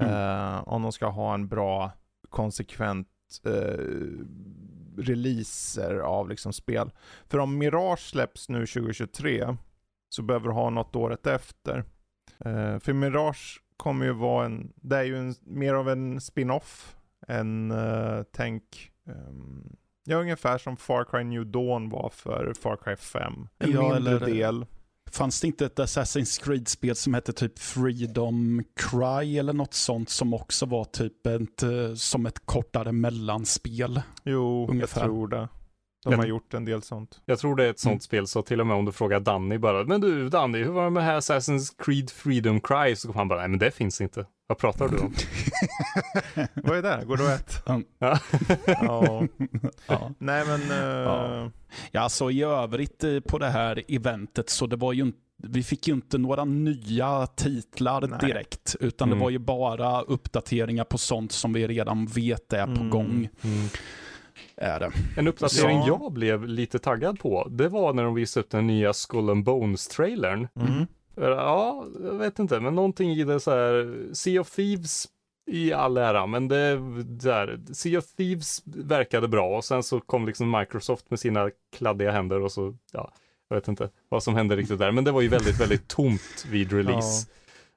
Mm. 0.00 0.12
Eh, 0.14 0.68
om 0.68 0.82
de 0.82 0.92
ska 0.92 1.06
ha 1.06 1.34
en 1.34 1.48
bra, 1.48 1.90
konsekvent 2.28 3.08
eh, 3.44 3.78
releaser 4.98 5.94
av 5.98 6.28
liksom 6.28 6.52
spel. 6.52 6.90
För 7.28 7.38
om 7.38 7.58
Mirage 7.58 8.00
släpps 8.10 8.48
nu 8.48 8.66
2023 8.66 9.56
så 10.08 10.22
behöver 10.22 10.46
du 10.48 10.52
ha 10.54 10.70
något 10.70 10.96
året 10.96 11.26
efter. 11.26 11.84
Eh, 12.44 12.78
för 12.78 12.92
Mirage 12.92 13.62
kommer 13.76 14.06
ju 14.06 14.12
vara 14.12 14.46
en, 14.46 14.72
det 14.76 14.96
är 14.96 15.04
ju 15.04 15.18
en, 15.18 15.34
mer 15.42 15.74
av 15.74 15.88
en 15.88 16.20
spin-off 16.20 16.96
än 17.28 17.70
uh, 17.70 18.22
tänk, 18.32 18.90
ehm, 19.08 19.76
ja 20.04 20.16
ungefär 20.16 20.58
som 20.58 20.76
Far 20.76 21.04
Cry 21.04 21.24
New 21.24 21.46
Dawn 21.46 21.88
var 21.88 22.10
för 22.14 22.52
Far 22.62 22.76
Cry 22.76 22.96
5. 22.96 23.48
En 23.58 23.70
Ja, 23.72 23.92
mindre 23.94 23.96
eller- 24.16 24.26
del. 24.26 24.66
Fanns 25.10 25.40
det 25.40 25.46
inte 25.46 25.66
ett 25.66 25.78
Assassin's 25.78 26.44
Creed-spel 26.44 26.96
som 26.96 27.14
hette 27.14 27.32
typ 27.32 27.58
Freedom 27.58 28.64
Cry 28.76 29.38
eller 29.38 29.52
något 29.52 29.74
sånt 29.74 30.10
som 30.10 30.34
också 30.34 30.66
var 30.66 30.84
typ 30.84 31.26
ett, 31.26 31.62
eh, 31.62 31.94
som 31.94 32.26
ett 32.26 32.46
kortare 32.46 32.92
mellanspel? 32.92 34.00
Jo, 34.24 34.66
Ungefär. 34.70 35.00
jag 35.00 35.06
tror 35.08 35.28
det. 35.28 35.48
De 36.06 36.12
Ja. 36.12 36.18
har 36.18 36.26
gjort 36.26 36.54
en 36.54 36.64
del 36.64 36.82
sånt. 36.82 37.20
Jag 37.24 37.38
tror 37.38 37.56
det 37.56 37.64
är 37.64 37.70
ett 37.70 37.78
sånt 37.78 37.92
Mm. 37.92 38.00
spel 38.00 38.26
så 38.26 38.42
till 38.42 38.60
och 38.60 38.66
med 38.66 38.76
om 38.76 38.84
du 38.84 38.92
frågar 38.92 39.20
Danny 39.20 39.58
bara, 39.58 39.84
men 39.84 40.00
du 40.00 40.28
Danny, 40.28 40.58
hur 40.64 40.70
var 40.72 40.84
det 40.84 40.90
med 40.90 41.04
här 41.04 41.20
Assassin's 41.20 41.74
Creed 41.84 42.10
Freedom 42.10 42.60
Cry? 42.60 42.96
Så 42.96 43.08
kommer 43.08 43.18
han 43.20 43.28
bara, 43.28 43.38
nej 43.40 43.48
men 43.48 43.58
det 43.58 43.70
finns 43.70 44.00
inte. 44.00 44.26
Vad 44.46 44.58
pratar 44.58 44.88
du 44.88 44.96
om? 44.98 45.14
Vad 46.54 46.78
är 46.78 46.82
det? 46.82 47.04
Går 47.06 47.16
det 47.16 47.34
ett? 47.34 47.68
Mm. 47.68 47.84
Ja. 47.98 48.18
ja. 48.66 49.22
Ja. 49.86 50.10
Nej 50.18 50.44
men, 50.46 50.60
eh, 50.70 50.86
Ja. 50.86 51.50
Ja, 51.90 52.00
alltså 52.00 52.30
i 52.30 52.42
övrigt 52.42 53.04
eh, 53.04 53.20
på 53.20 53.38
det 53.38 53.48
här 53.48 53.82
eventet 53.88 54.50
så 54.50 54.66
det 54.66 54.76
var 54.76 54.92
ju 54.92 55.02
inte 55.02 55.18
vi 55.42 55.62
fick 55.62 55.88
ju 55.88 55.94
inte 55.94 56.18
några 56.18 56.44
nya 56.44 57.26
titlar 57.26 58.00
Nej. 58.08 58.18
direkt, 58.20 58.76
utan 58.80 59.08
Mm. 59.08 59.18
det 59.18 59.22
var 59.24 59.30
ju 59.30 59.38
bara 59.38 60.00
uppdateringar 60.02 60.84
på 60.84 60.98
sånt 60.98 61.32
som 61.32 61.52
vi 61.52 61.66
redan 61.66 62.06
vet 62.06 62.52
är 62.52 62.64
på 62.66 62.70
Mm. 62.72 62.90
gång. 62.90 63.28
Är 64.56 64.80
det. 64.80 64.92
En 65.16 65.28
uppdatering 65.28 65.78
Ja. 65.78 65.98
jag 66.02 66.12
blev 66.12 66.46
lite 66.46 66.78
taggad 66.78 67.18
på, 67.20 67.48
det 67.50 67.68
var 67.68 67.92
när 67.92 68.04
de 68.04 68.14
visade 68.14 68.44
upp 68.44 68.50
den 68.50 68.66
nya 68.66 68.92
Skull 68.92 69.30
and 69.30 69.44
Bones-trailern. 69.44 70.48
mm. 70.60 70.86
Ja, 71.20 71.86
jag 72.02 72.14
vet 72.14 72.38
inte, 72.38 72.60
men 72.60 72.74
någonting 72.74 73.10
i 73.12 73.24
det 73.24 73.40
så 73.40 73.50
här, 73.50 73.96
Sea 74.12 74.40
of 74.40 74.50
Thieves 74.50 75.06
i 75.50 75.72
all 75.72 75.96
ära, 75.96 76.26
men 76.26 76.48
det 76.48 76.76
där, 77.04 77.60
Sea 77.72 77.98
of 77.98 78.06
Thieves 78.06 78.62
verkade 78.64 79.28
bra 79.28 79.56
och 79.56 79.64
sen 79.64 79.82
så 79.82 80.00
kom 80.00 80.26
liksom 80.26 80.50
Microsoft 80.50 81.10
med 81.10 81.20
sina 81.20 81.50
kladdiga 81.76 82.10
händer 82.10 82.40
och 82.40 82.52
så, 82.52 82.74
ja, 82.92 83.12
jag 83.48 83.56
vet 83.56 83.68
inte 83.68 83.90
vad 84.08 84.22
som 84.22 84.34
hände 84.34 84.56
riktigt 84.56 84.78
där, 84.78 84.90
men 84.92 85.04
det 85.04 85.12
var 85.12 85.20
ju 85.20 85.28
väldigt, 85.28 85.60
väldigt 85.60 85.88
tomt 85.96 86.46
vid 86.50 86.72
release. 86.72 87.28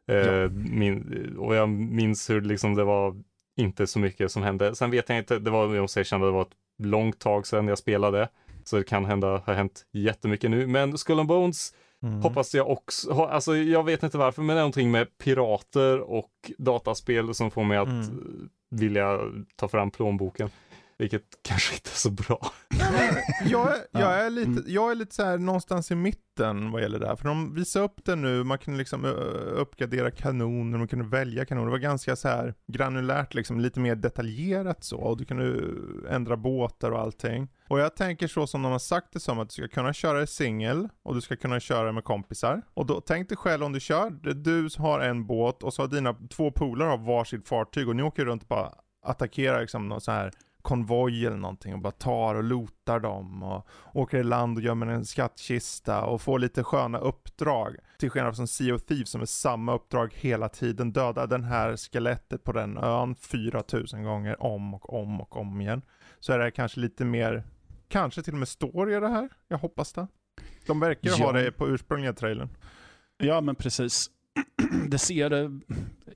Eh, 0.08 0.50
min, 0.52 1.36
och 1.40 1.56
jag 1.56 1.70
minns 1.70 2.30
hur 2.30 2.42
liksom 2.42 2.76
det 2.76 2.84
var 2.84 3.16
inte 3.58 3.88
så 3.88 4.00
mycket 4.00 4.32
som 4.32 4.44
hände. 4.44 4.76
Sen 4.76 4.92
vet 4.92 5.10
jag 5.10 5.18
inte, 5.18 5.40
det 5.40 5.50
var, 5.52 5.76
jag 5.76 5.82
måste 5.82 6.00
erkänna, 6.00 6.26
det 6.26 6.32
var 6.32 6.42
ett 6.42 6.56
långt 6.80 7.20
tag 7.20 7.48
sedan 7.48 7.68
jag 7.68 7.78
spelade. 7.78 8.30
Så 8.64 8.78
det 8.78 8.84
kan 8.84 9.06
hända, 9.06 9.38
ha 9.38 9.54
hänt 9.54 9.86
jättemycket 9.94 10.52
nu. 10.52 10.68
Men 10.68 10.98
Skull 10.98 11.20
and 11.20 11.28
Bones 11.28 11.74
Mm. 12.04 12.22
hoppas 12.22 12.56
jag 12.56 12.70
också, 12.70 13.12
alltså 13.14 13.56
jag 13.58 13.84
vet 13.84 14.04
inte 14.04 14.18
varför, 14.18 14.42
men 14.42 14.56
det 14.56 14.60
är 14.60 14.64
någonting 14.64 14.92
med 14.92 15.18
pirater 15.18 16.00
och 16.00 16.32
dataspel 16.58 17.34
som 17.34 17.52
får 17.52 17.64
mig 17.64 17.78
att 17.78 17.88
Mm. 17.88 18.50
vilja 18.72 19.20
ta 19.56 19.68
fram 19.68 19.92
plånboken. 19.92 20.50
Vilket 21.00 21.24
kanske 21.44 21.74
inte 21.74 21.90
är 21.90 21.96
så 21.96 22.12
bra. 22.12 22.52
jag, 23.46 23.68
är, 23.72 23.78
jag, 23.92 24.14
är 24.20 24.28
Mm. 24.28 24.34
lite, 24.56 24.72
jag 24.72 24.92
är 24.92 24.96
lite 24.96 25.16
så 25.16 25.24
här 25.24 25.38
någonstans 25.38 25.92
i 25.92 25.96
mitten 25.96 26.72
vad 26.72 26.82
gäller 26.82 27.00
det 27.00 27.08
här. 27.08 27.16
För 27.16 27.28
de 27.28 27.54
visade 27.56 27.86
upp 27.86 28.06
det 28.06 28.16
nu, 28.16 28.44
man 28.44 28.58
kunde 28.58 28.78
liksom 28.78 29.06
uppgradera 29.54 30.12
kanoner, 30.12 30.78
man 30.78 30.88
kunde 30.88 31.06
välja 31.06 31.46
kanoner. 31.46 31.66
Det 31.66 31.72
var 31.72 31.78
ganska 31.78 32.16
så 32.16 32.28
här 32.28 32.54
granulärt, 32.68 33.34
liksom, 33.34 33.60
lite 33.60 33.80
mer 33.80 33.96
detaljerat 33.96 34.84
så. 34.84 34.98
Och 34.98 35.18
du 35.18 35.26
kunde 35.26 35.62
ändra 36.10 36.38
båtar 36.38 36.92
och 36.92 37.00
allting. 37.00 37.48
Och 37.68 37.80
jag 37.80 37.96
tänker 37.96 38.28
så 38.28 38.48
som 38.48 38.62
de 38.62 38.72
har 38.72 38.80
sagt 38.80 39.08
det 39.14 39.20
som, 39.20 39.40
att 39.40 39.50
du 39.50 39.54
ska 39.54 39.68
kunna 39.68 39.94
köra 39.94 40.22
i 40.22 40.28
singel 40.28 40.90
och 41.04 41.16
du 41.16 41.22
ska 41.22 41.36
kunna 41.36 41.60
köra 41.60 41.92
med 41.92 42.04
kompisar. 42.04 42.62
Och 42.74 42.86
då, 42.86 43.02
tänk 43.02 43.30
dig 43.30 43.38
själv 43.38 43.64
om 43.64 43.74
du 43.74 43.80
kör, 43.80 44.10
du 44.34 44.70
har 44.78 45.00
en 45.00 45.28
båt 45.28 45.64
och 45.64 45.74
så 45.74 45.82
har 45.82 45.88
dina 45.88 46.14
två 46.14 46.52
polare 46.52 46.90
har 46.90 46.98
varsitt 46.98 47.48
fartyg 47.48 47.90
och 47.90 47.96
ni 47.96 48.04
åker 48.04 48.26
runt 48.26 48.42
och 48.42 48.48
bara 48.48 48.74
attackerar 49.06 49.62
liksom 49.62 49.90
någon 49.90 50.02
så 50.02 50.12
här 50.12 50.32
konvoj 50.62 51.26
eller 51.26 51.38
någonting 51.38 51.74
och 51.74 51.80
bara 51.80 51.92
tar 51.92 52.36
och 52.36 52.44
lotar 52.44 53.00
dem 53.00 53.44
och 53.44 53.68
åker 53.94 54.18
i 54.18 54.24
land 54.24 54.58
och 54.58 54.64
gömmer 54.64 54.88
en 54.88 55.06
skattkista 55.06 56.06
och 56.06 56.22
får 56.22 56.40
lite 56.40 56.64
sköna 56.64 56.98
uppdrag. 56.98 57.76
Till 58.00 58.10
skillnad 58.10 58.36
från 58.36 58.48
Sea 58.48 58.76
of 58.76 58.82
Thieves 58.82 59.10
som 59.10 59.22
är 59.22 59.26
samma 59.26 59.74
uppdrag 59.76 60.14
hela 60.16 60.50
tiden. 60.50 60.92
Döda 60.94 61.28
den 61.28 61.44
här 61.44 61.78
skelettet 61.78 62.44
på 62.44 62.52
den 62.52 62.78
ön 62.78 63.16
4000 63.16 64.04
gånger 64.04 64.44
om 64.44 64.74
och 64.74 64.94
om 64.94 65.22
och 65.22 65.38
om 65.38 65.62
igen. 65.62 65.82
Så 66.20 66.34
är 66.34 66.40
det 66.40 66.52
kanske 66.52 66.80
lite 66.80 67.06
mer, 67.06 67.44
kanske 67.88 68.22
till 68.24 68.34
och 68.34 68.40
med 68.40 68.48
story 68.48 68.96
i 68.98 69.00
det 69.00 69.10
här. 69.10 69.30
Jag 69.48 69.58
hoppas 69.58 69.94
det. 69.94 70.08
De 70.68 70.80
verkar 70.80 71.10
Ja. 71.10 71.26
ha 71.26 71.32
det 71.32 71.52
på 71.52 71.68
ursprungliga 71.68 72.14
trailern. 72.14 72.50
Ja, 73.18 73.42
men 73.42 73.56
precis. 73.56 74.10
Det 74.90 74.98
ser 74.98 75.32
eh, 75.34 75.50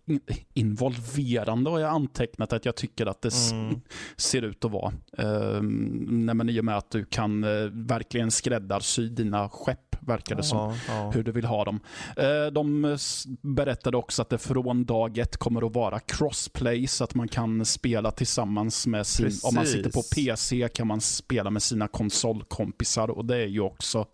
in- 0.05 0.19
involverande 0.53 1.69
har 1.69 1.79
jag 1.79 1.89
antecknat 1.89 2.53
att 2.53 2.65
jag 2.65 2.75
tycker 2.75 3.05
att 3.05 3.21
det 3.21 3.31
Mm. 3.51 3.81
ser 4.17 4.41
ut 4.41 4.65
att 4.65 4.71
vara. 4.71 4.93
Um, 5.17 6.25
nej, 6.25 6.35
men 6.35 6.49
I 6.49 6.59
och 6.59 6.65
med 6.65 6.77
att 6.77 6.91
du 6.91 7.05
kan 7.05 7.43
eh, 7.43 7.49
verkligen 7.71 8.31
skräddarsy 8.31 9.09
dina 9.09 9.49
skepp, 9.49 9.92
verkar 10.07 10.35
det 10.35 10.43
som. 10.43 10.77
Ja. 10.87 11.11
Hur 11.13 11.23
du 11.23 11.31
vill 11.31 11.45
ha 11.45 11.65
dem. 11.65 11.79
Eh, 12.17 12.45
de 12.51 12.97
berättade 13.41 13.97
också 13.97 14.21
att 14.21 14.29
det 14.29 14.37
från 14.37 14.85
dag 14.85 15.17
ett 15.17 15.37
kommer 15.37 15.67
att 15.67 15.75
vara 15.75 15.99
crossplay, 15.99 16.87
så 16.87 17.03
att 17.03 17.15
man 17.15 17.27
kan 17.27 17.65
spela 17.65 18.11
tillsammans 18.11 18.87
med 18.87 19.07
sin... 19.07 19.31
Om 19.43 19.55
man 19.55 19.65
sitter 19.65 19.89
på 19.91 20.01
Precis. 20.01 20.49
PC 20.49 20.69
kan 20.69 20.87
man 20.87 21.01
spela 21.01 21.49
med 21.49 21.61
sina 21.63 21.87
konsolkompisar 21.87 23.09
och 23.09 23.25
det 23.25 23.37
är 23.37 23.47
ju 23.47 23.61
också 23.61 24.05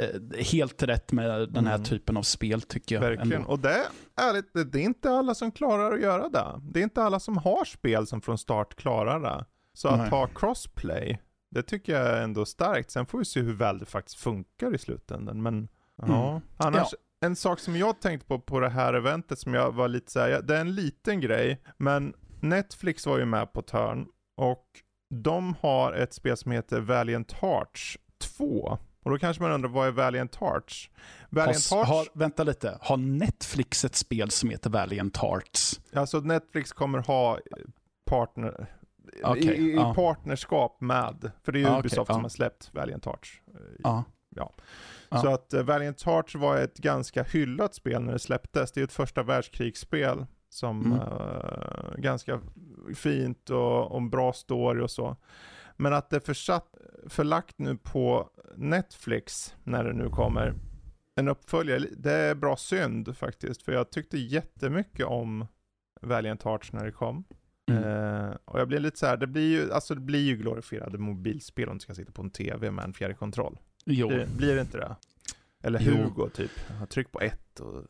eh, 0.00 0.44
helt 0.44 0.82
rätt 0.82 1.12
med 1.12 1.48
den 1.52 1.66
här 1.66 1.74
Mm. 1.74 1.84
typen 1.84 2.16
av 2.16 2.22
spel 2.22 2.62
tycker 2.62 2.94
jag. 2.94 3.02
Verkligen. 3.02 3.32
ändå. 3.32 3.48
Och 3.48 3.58
det 3.58 3.70
är 3.72 3.84
ärligt, 4.28 4.72
det 4.72 4.78
är 4.80 4.82
inte 4.82 5.10
alla 5.10 5.34
som 5.34 5.52
klarar 5.52 5.92
att 5.92 6.00
göra 6.00 6.28
det. 6.28 6.60
Det 6.72 6.78
är 6.80 6.84
inte 6.84 7.02
alla 7.02 7.20
som 7.20 7.36
har 7.36 7.64
spel 7.64 8.06
som 8.06 8.20
från 8.20 8.38
start 8.38 8.74
klarar 8.76 9.20
det. 9.20 9.44
Så 9.74 9.88
att 9.88 9.98
Nej. 9.98 10.10
ha 10.10 10.26
crossplay, 10.26 11.18
det 11.54 11.62
tycker 11.62 11.92
jag 11.92 12.06
är 12.06 12.22
ändå 12.22 12.44
starkt. 12.46 12.90
Sen 12.90 13.06
får 13.06 13.18
vi 13.18 13.24
se 13.24 13.40
hur 13.40 13.52
väl 13.54 13.78
det 13.78 13.86
faktiskt 13.86 14.18
funkar 14.18 14.74
i 14.74 14.78
slutändan. 14.78 15.42
Men 15.42 15.68
ja, 15.96 16.28
Mm. 16.30 16.42
annars, 16.56 16.94
en 17.20 17.36
sak 17.36 17.60
som 17.60 17.76
jag 17.76 18.00
tänkte 18.00 18.26
på 18.26 18.38
på 18.40 18.60
det 18.60 18.68
här 18.68 18.94
eventet 18.94 19.38
som 19.38 19.54
jag 19.54 19.72
var 19.72 19.88
lite 19.88 20.12
såhär, 20.12 20.28
ja, 20.28 20.40
det 20.40 20.56
är 20.56 20.60
en 20.60 20.74
liten 20.74 21.20
grej, 21.20 21.62
men 21.76 22.14
Netflix 22.40 23.06
var 23.06 23.18
ju 23.18 23.24
med 23.24 23.52
på 23.52 23.60
ett 23.60 23.70
hörn 23.70 24.06
och 24.36 24.66
de 25.14 25.54
har 25.60 25.92
ett 25.92 26.12
spel 26.14 26.36
som 26.36 26.52
heter 26.52 26.80
Valiant 26.80 27.32
Hearts 27.32 27.98
2. 28.36 28.78
Och 29.02 29.10
då 29.10 29.18
kanske 29.18 29.42
man 29.42 29.52
undrar, 29.52 29.70
vad 29.70 29.86
är 29.88 29.92
Valiant 29.92 30.34
Hearts? 30.36 30.90
Valiant 31.30 31.70
Har, 31.70 31.76
Hearts... 31.84 31.90
har, 31.90 32.18
vänta 32.18 32.44
lite, 32.44 32.78
har 32.80 32.96
Netflix 32.96 33.84
ett 33.84 33.94
spel 33.94 34.30
som 34.30 34.50
heter 34.50 34.70
Valiant 34.70 35.16
Hearts? 35.16 35.80
Alltså 35.94 36.20
Netflix 36.20 36.72
kommer 36.72 36.98
ha 36.98 37.38
partner, 38.06 38.66
Okej, 39.24 39.44
i, 39.44 39.70
i 39.70 39.74
ja. 39.74 39.94
partnerskap 39.94 40.80
med, 40.80 41.30
för 41.42 41.52
det 41.52 41.58
är 41.62 41.70
ju 41.72 41.78
Ubisoft 41.78 42.08
ja. 42.08 42.14
som 42.14 42.22
har 42.22 42.28
släppt 42.28 42.70
Valiant 42.74 43.04
Hearts. 43.04 43.42
Eh, 43.54 43.60
Ja. 43.78 44.04
Ja. 44.36 44.52
Så 45.22 45.28
att 45.28 45.54
eh, 45.54 45.62
Valiant 45.62 46.02
Hearts 46.02 46.34
var 46.34 46.56
ett 46.56 46.78
ganska 46.78 47.22
hyllat 47.22 47.74
spel 47.74 48.02
när 48.02 48.12
det 48.12 48.18
släpptes. 48.18 48.72
Det 48.72 48.80
är 48.80 48.84
ett 48.84 48.92
första 48.92 49.22
världskrigsspel 49.22 50.26
som 50.48 50.86
Mm. 50.86 50.98
eh, 50.98 51.94
ganska 51.96 52.40
fint 52.94 53.50
och, 53.50 53.90
och 53.92 53.98
en 53.98 54.10
bra 54.10 54.32
story 54.32 54.82
och 54.82 54.90
så. 54.90 55.16
Men 55.76 55.92
att 55.92 56.10
det 56.10 56.20
försatt, 56.20 56.74
förlagt 57.08 57.58
nu 57.58 57.76
på 57.76 58.30
Netflix 58.56 59.54
när 59.64 59.84
det 59.84 59.92
nu 59.92 60.08
kommer 60.08 60.54
en 61.14 61.28
uppföljare, 61.28 61.86
det 61.96 62.12
är 62.12 62.34
bra 62.34 62.56
synd 62.56 63.16
faktiskt. 63.16 63.62
För 63.62 63.72
jag 63.72 63.90
tyckte 63.90 64.18
jättemycket 64.18 65.06
om 65.06 65.46
Valiant 66.02 66.42
Hearts 66.42 66.72
när 66.72 66.84
det 66.84 66.92
kom. 66.92 67.24
Mm. 67.70 67.84
Eh, 67.84 68.36
och 68.44 68.60
jag 68.60 68.68
blir 68.68 68.80
lite 68.80 68.98
så 68.98 69.06
här, 69.06 69.16
det 69.16 69.26
blir 69.26 69.50
ju, 69.50 69.72
alltså 69.72 69.94
det 69.94 70.00
blir 70.00 70.22
ju 70.22 70.36
glorifierade 70.36 70.98
mobilspel 70.98 71.68
om 71.68 71.74
du 71.74 71.80
ska 71.80 71.94
sitta 71.94 72.12
på 72.12 72.22
en 72.22 72.30
tv 72.30 72.70
med 72.70 72.84
en 72.84 72.92
fjärrkontroll. 72.92 73.58
Jo. 73.84 74.08
Det, 74.08 74.28
blir 74.36 74.54
det 74.54 74.60
inte 74.60 74.78
det? 74.78 74.96
Eller 75.62 75.80
Jo. 75.80 75.92
Hugo 75.92 76.30
typ, 76.30 76.50
jag 76.80 76.88
tryck 76.88 77.12
på 77.12 77.20
ett 77.20 77.60
och... 77.60 77.84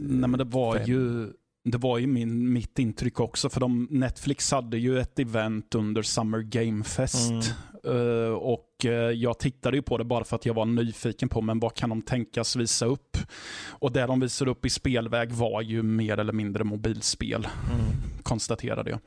Nej 0.00 0.30
men 0.30 0.38
det 0.38 0.44
var 0.44 0.76
fem. 0.76 0.86
ju 0.86 1.32
det 1.64 1.78
var 1.78 1.98
ju 1.98 2.06
min, 2.06 2.52
mitt 2.52 2.78
intryck 2.78 3.20
också, 3.20 3.48
för 3.48 3.60
de, 3.60 3.88
Netflix 3.90 4.52
hade 4.52 4.78
ju 4.78 4.98
ett 4.98 5.18
event 5.18 5.74
under 5.74 6.02
Summer 6.02 6.40
Game 6.40 6.84
Fest. 6.84 7.30
Mm. 7.30 7.42
Eh, 7.84 8.32
och 8.32 8.84
eh, 8.84 8.90
jag 8.92 9.38
tittade 9.38 9.76
ju 9.76 9.82
på 9.82 9.98
det 9.98 10.04
bara 10.04 10.24
för 10.24 10.36
att 10.36 10.46
jag 10.46 10.54
var 10.54 10.64
nyfiken 10.64 11.28
på, 11.28 11.40
men 11.40 11.60
vad 11.60 11.74
kan 11.74 11.88
de 11.90 12.02
tänkas 12.02 12.56
visa 12.56 12.86
upp? 12.86 13.16
Och 13.68 13.92
det 13.92 14.06
de 14.06 14.20
visade 14.20 14.50
upp 14.50 14.64
i 14.66 14.70
spelväg 14.70 15.32
var 15.32 15.62
ju 15.62 15.82
mer 15.82 16.18
eller 16.18 16.32
mindre 16.32 16.64
mobilspel, 16.64 17.48
Mm. 17.72 17.86
konstaterade 18.22 18.90
jag. 18.90 19.00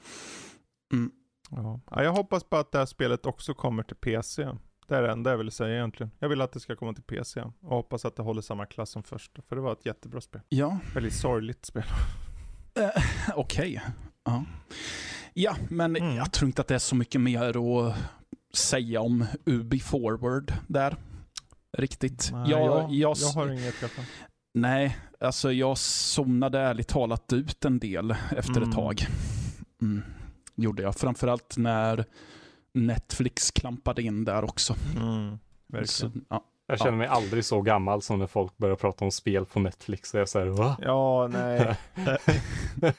Ja. 1.49 1.79
Ja, 1.91 2.03
jag 2.03 2.11
hoppas 2.13 2.43
på 2.43 2.57
att 2.57 2.71
det 2.71 2.77
här 2.77 2.85
spelet 2.85 3.25
också 3.25 3.53
kommer 3.53 3.83
till 3.83 3.95
PC. 3.95 4.47
Det 4.87 4.95
är 4.95 5.01
det 5.01 5.11
enda 5.11 5.29
jag 5.31 5.37
vill 5.37 5.51
säga 5.51 5.75
egentligen. 5.75 6.11
Jag 6.19 6.29
vill 6.29 6.41
att 6.41 6.51
det 6.51 6.59
ska 6.59 6.75
komma 6.75 6.93
till 6.93 7.03
PC 7.03 7.41
och 7.41 7.75
hoppas 7.75 8.05
att 8.05 8.15
det 8.15 8.23
håller 8.23 8.41
samma 8.41 8.65
klass 8.65 8.89
som 8.89 9.03
första. 9.03 9.41
För 9.41 9.55
det 9.55 9.61
var 9.61 9.71
ett 9.71 9.85
jättebra 9.85 10.21
spel. 10.21 10.41
Ja, 10.49 10.77
Väldigt 10.93 11.13
sorgligt 11.13 11.65
spel. 11.65 11.83
Eh, 12.75 13.03
Okej. 13.35 13.81
Ja. 14.25 14.45
ja, 15.33 15.55
men 15.69 15.95
Mm. 15.95 16.15
jag 16.15 16.31
tror 16.31 16.47
inte 16.47 16.61
att 16.61 16.67
det 16.67 16.75
är 16.75 16.79
så 16.79 16.95
mycket 16.95 17.21
mer 17.21 17.41
att 17.87 17.95
säga 18.53 19.01
om 19.01 19.25
Ubi 19.45 19.79
Forward 19.79 20.53
där. 20.67 20.95
Riktigt. 21.77 22.29
Nej, 22.33 22.51
jag, 22.51 22.61
jag, 22.65 22.91
jag, 22.93 23.17
jag 23.17 23.27
har 23.27 23.47
inget 23.47 23.79
kan. 23.79 24.05
Nej, 24.53 24.97
alltså 25.19 25.51
jag 25.51 25.77
zonade 25.77 26.59
ärligt 26.59 26.87
talat 26.87 27.33
ut 27.33 27.65
en 27.65 27.79
del 27.79 28.15
efter 28.37 28.57
Mm. 28.57 28.69
ett 28.69 28.75
tag. 28.75 29.05
Mm. 29.81 30.03
Gjorde 30.55 30.83
jag. 30.83 30.95
Framförallt 30.95 31.57
när 31.57 32.05
Netflix 32.73 33.51
klampade 33.51 34.01
in 34.01 34.25
där 34.25 34.43
också. 34.43 34.75
Mm. 34.95 35.39
Verkligen. 35.67 35.87
Så, 35.87 36.11
ja. 36.29 36.45
Jag 36.67 36.79
känner 36.79 36.97
mig 36.97 37.07
aldrig 37.07 37.45
så 37.45 37.61
gammal 37.61 38.01
som 38.01 38.19
när 38.19 38.27
folk 38.27 38.57
börjar 38.57 38.75
prata 38.75 39.05
om 39.05 39.11
spel 39.11 39.45
på 39.45 39.59
Netflix. 39.59 40.09
Så 40.09 40.17
jag 40.17 40.29
säger 40.29 40.45
va? 40.47 40.77
Ja, 40.81 41.27
nej. 41.27 41.75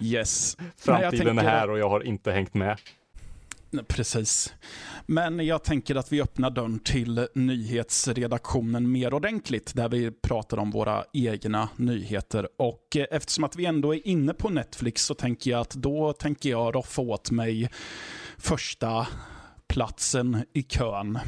Yes. 0.00 0.56
Framtiden 0.76 1.26
tänker- 1.26 1.44
är 1.44 1.48
här 1.48 1.70
och 1.70 1.78
jag 1.78 1.88
har 1.88 2.00
inte 2.00 2.32
hängt 2.32 2.54
med. 2.54 2.78
Precis. 3.84 4.54
Men 5.06 5.46
jag 5.46 5.64
tänker 5.64 5.94
att 5.94 6.12
vi 6.12 6.22
öppnar 6.22 6.50
dörren 6.50 6.78
till 6.78 7.28
nyhetsredaktionen 7.34 8.92
mer 8.92 9.14
ordentligt, 9.14 9.74
där 9.74 9.88
vi 9.88 10.10
pratar 10.10 10.58
om 10.58 10.70
våra 10.70 11.04
egna 11.12 11.68
nyheter. 11.76 12.48
Och 12.58 12.96
eh, 12.96 13.06
eftersom 13.10 13.44
att 13.44 13.56
vi 13.56 13.66
ändå 13.66 13.94
är 13.94 14.06
inne 14.08 14.34
på 14.34 14.48
Netflix 14.48 15.02
så 15.02 15.14
tänker 15.14 15.50
jag 15.50 15.60
att 15.60 15.70
då 15.70 16.12
tänker 16.12 16.50
jag 16.50 16.74
roffa 16.74 17.02
åt 17.02 17.30
mig 17.30 17.70
första 18.38 19.06
platsen 19.68 20.44
i 20.52 20.62
kön. 20.62 21.18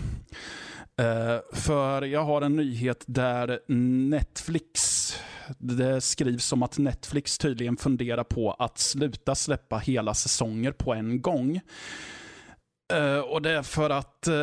Eh, 0.99 1.39
för 1.53 2.03
jag 2.03 2.25
har 2.25 2.43
en 2.43 2.57
nyhet 2.57 3.05
där 3.07 3.61
Netflix, 4.09 4.81
det 5.59 6.01
skrivs 6.01 6.53
om 6.53 6.63
att 6.63 6.79
Netflix 6.79 7.39
tydligen 7.39 7.77
funderar 7.77 8.25
på 8.25 8.53
att 8.53 8.79
sluta 8.79 9.35
släppa 9.35 9.79
hela 9.79 10.15
säsonger 10.15 10.73
på 10.73 10.95
en 10.95 11.23
gång. 11.23 11.61
Eh, 12.93 13.19
och 13.19 13.43
det 13.43 13.51
är 13.51 13.63
för 13.63 13.91
att 13.91 14.27
eh, 14.27 14.35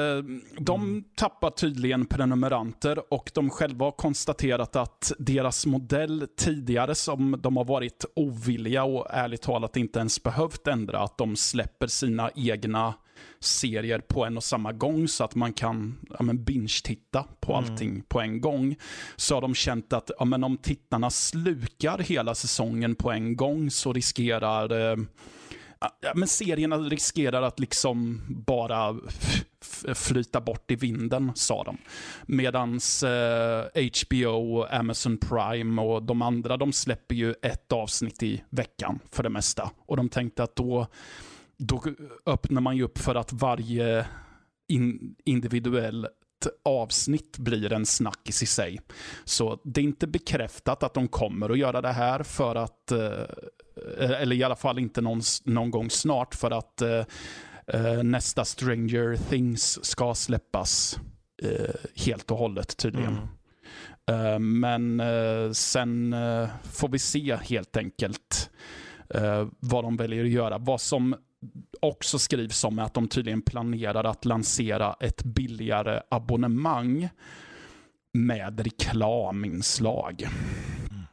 de 0.59 0.81
Mm. 0.81 1.03
tappar 1.15 1.49
tydligen 1.49 2.05
prenumeranter 2.05 3.13
och 3.13 3.31
de 3.33 3.49
själva 3.49 3.85
har 3.85 3.91
konstaterat 3.91 4.75
att 4.75 5.11
deras 5.19 5.65
modell 5.65 6.27
tidigare 6.37 6.95
som 6.95 7.39
de 7.41 7.57
har 7.57 7.65
varit 7.65 8.05
ovilliga 8.15 8.83
och 8.83 9.07
ärligt 9.09 9.41
talat 9.41 9.77
inte 9.77 9.99
ens 9.99 10.23
behövt 10.23 10.67
ändra, 10.67 10.99
att 10.99 11.17
de 11.17 11.35
släpper 11.35 11.87
sina 11.87 12.29
egna 12.35 12.93
serier 13.39 13.99
på 13.99 14.25
en 14.25 14.37
och 14.37 14.43
samma 14.43 14.71
gång 14.71 15.07
så 15.07 15.23
att 15.23 15.35
man 15.35 15.53
kan 15.53 15.97
ja, 16.19 16.25
binge-titta 16.33 17.25
på 17.39 17.53
Mm. 17.53 17.63
allting 17.71 18.01
på 18.01 18.21
en 18.21 18.41
gång. 18.41 18.75
Så 19.15 19.33
har 19.35 19.41
de 19.41 19.55
känt 19.55 19.93
att 19.93 20.11
ja, 20.19 20.25
men 20.25 20.43
om 20.43 20.57
tittarna 20.57 21.09
slukar 21.09 21.97
hela 21.97 22.35
säsongen 22.35 22.95
på 22.95 23.11
en 23.11 23.35
gång 23.35 23.71
så 23.71 23.93
riskerar 23.93 24.91
eh, 24.91 24.97
Ah, 25.85 25.97
ja, 26.01 26.11
men 26.15 26.27
serierna 26.27 26.77
riskerar 26.77 27.41
att 27.41 27.59
liksom 27.59 28.21
bara 28.29 28.95
flyta 29.95 30.41
bort 30.41 30.71
i 30.71 30.75
vinden, 30.75 31.31
sa 31.35 31.63
de. 31.63 31.77
Medan 32.25 32.79
eh, 33.03 33.89
HBO, 34.01 34.63
Amazon 34.63 35.17
Prime 35.17 35.81
och 35.81 36.03
de 36.03 36.21
andra, 36.21 36.57
de 36.57 36.73
släpper 36.73 37.15
ju 37.15 37.33
ett 37.41 37.71
avsnitt 37.71 38.23
i 38.23 38.43
veckan 38.49 38.99
för 39.11 39.23
det 39.23 39.29
mesta. 39.29 39.71
Och 39.85 39.97
de 39.97 40.09
tänkte 40.09 40.43
att 40.43 40.55
då, 40.55 40.87
då 41.57 41.83
öppnar 42.25 42.61
man 42.61 42.77
ju 42.77 42.83
upp 42.83 42.97
för 42.97 43.15
att 43.15 43.33
varje 43.33 44.05
in, 44.67 45.15
individuell 45.25 46.07
avsnitt 46.65 47.37
blir 47.37 47.73
en 47.73 47.85
snackis 47.85 48.43
i 48.43 48.45
sig. 48.45 48.81
Så 49.23 49.59
det 49.63 49.81
är 49.81 49.85
inte 49.85 50.07
bekräftat 50.07 50.83
att 50.83 50.93
de 50.93 51.07
kommer 51.07 51.49
att 51.49 51.57
göra 51.57 51.81
det 51.81 51.91
här 51.91 52.23
för 52.23 52.55
att, 52.55 52.91
eh, 52.91 54.21
eller 54.21 54.35
i 54.35 54.43
alla 54.43 54.55
fall 54.55 54.79
inte 54.79 55.01
någon, 55.01 55.21
någon 55.43 55.71
gång 55.71 55.89
snart 55.89 56.35
för 56.35 56.51
att 56.51 56.81
eh, 56.81 57.03
eh, 57.67 58.03
nästa 58.03 58.45
Stranger 58.45 59.17
Things 59.29 59.85
ska 59.85 60.15
släppas 60.15 60.99
helt 62.05 62.31
och 62.31 62.37
hållet 62.37 62.77
tydligen. 62.77 63.17
Mm. 64.05 64.59
Men 64.59 65.55
sen 65.55 66.15
får 66.63 66.89
vi 66.89 66.99
se 66.99 67.35
helt 67.35 67.77
enkelt 67.77 68.49
vad 69.59 69.83
de 69.83 69.97
väljer 69.97 70.23
att 70.23 70.29
göra. 70.29 70.57
Vad 70.57 70.81
som 70.81 71.15
också 71.79 72.19
skrivs 72.19 72.63
om 72.63 72.79
att 72.79 72.93
de 72.93 73.07
tydligen 73.07 73.41
planerar 73.41 74.03
att 74.03 74.25
lansera 74.25 74.95
ett 74.99 75.23
billigare 75.23 76.01
abonnemang 76.09 77.09
med 78.13 78.59
reklaminslag. 78.59 80.21
Mm. 80.21 81.03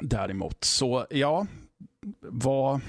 Däremot, 0.00 0.64
så 0.64 1.06
ja, 1.10 1.46
vad 2.20 2.80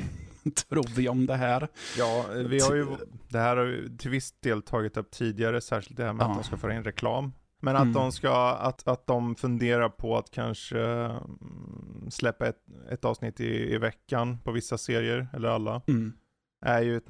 tror 0.69 0.95
vi 0.95 1.09
om 1.09 1.25
det 1.25 1.35
här? 1.35 1.67
Ja, 1.97 2.25
vi 2.35 2.59
har 2.59 2.75
ju, 2.75 2.85
det 3.29 3.39
här 3.39 3.57
har 3.57 3.65
ju 3.65 3.97
till 3.97 4.11
viss 4.11 4.31
del 4.31 4.61
tagit 4.61 4.97
upp 4.97 5.11
tidigare, 5.11 5.61
särskilt 5.61 5.97
det 5.97 6.05
här 6.05 6.13
med 6.13 6.23
ja. 6.23 6.29
att 6.29 6.37
de 6.37 6.43
ska 6.43 6.57
föra 6.57 6.75
in 6.75 6.83
reklam. 6.83 7.33
Men 7.61 7.75
att 7.75 7.81
mm. 7.81 7.93
de 7.93 8.11
ska, 8.11 8.49
att, 8.51 8.87
att 8.87 9.07
de 9.07 9.35
funderar 9.35 9.89
på 9.89 10.17
att 10.17 10.31
kanske 10.31 10.79
mm, 10.79 12.07
släppa 12.09 12.47
ett, 12.47 12.65
ett 12.91 13.05
avsnitt 13.05 13.39
i, 13.39 13.73
i 13.73 13.77
veckan 13.77 14.37
på 14.43 14.51
vissa 14.51 14.77
serier, 14.77 15.27
eller 15.33 15.49
alla. 15.49 15.81
Mm 15.87 16.13
är 16.61 16.81
ju 16.81 17.01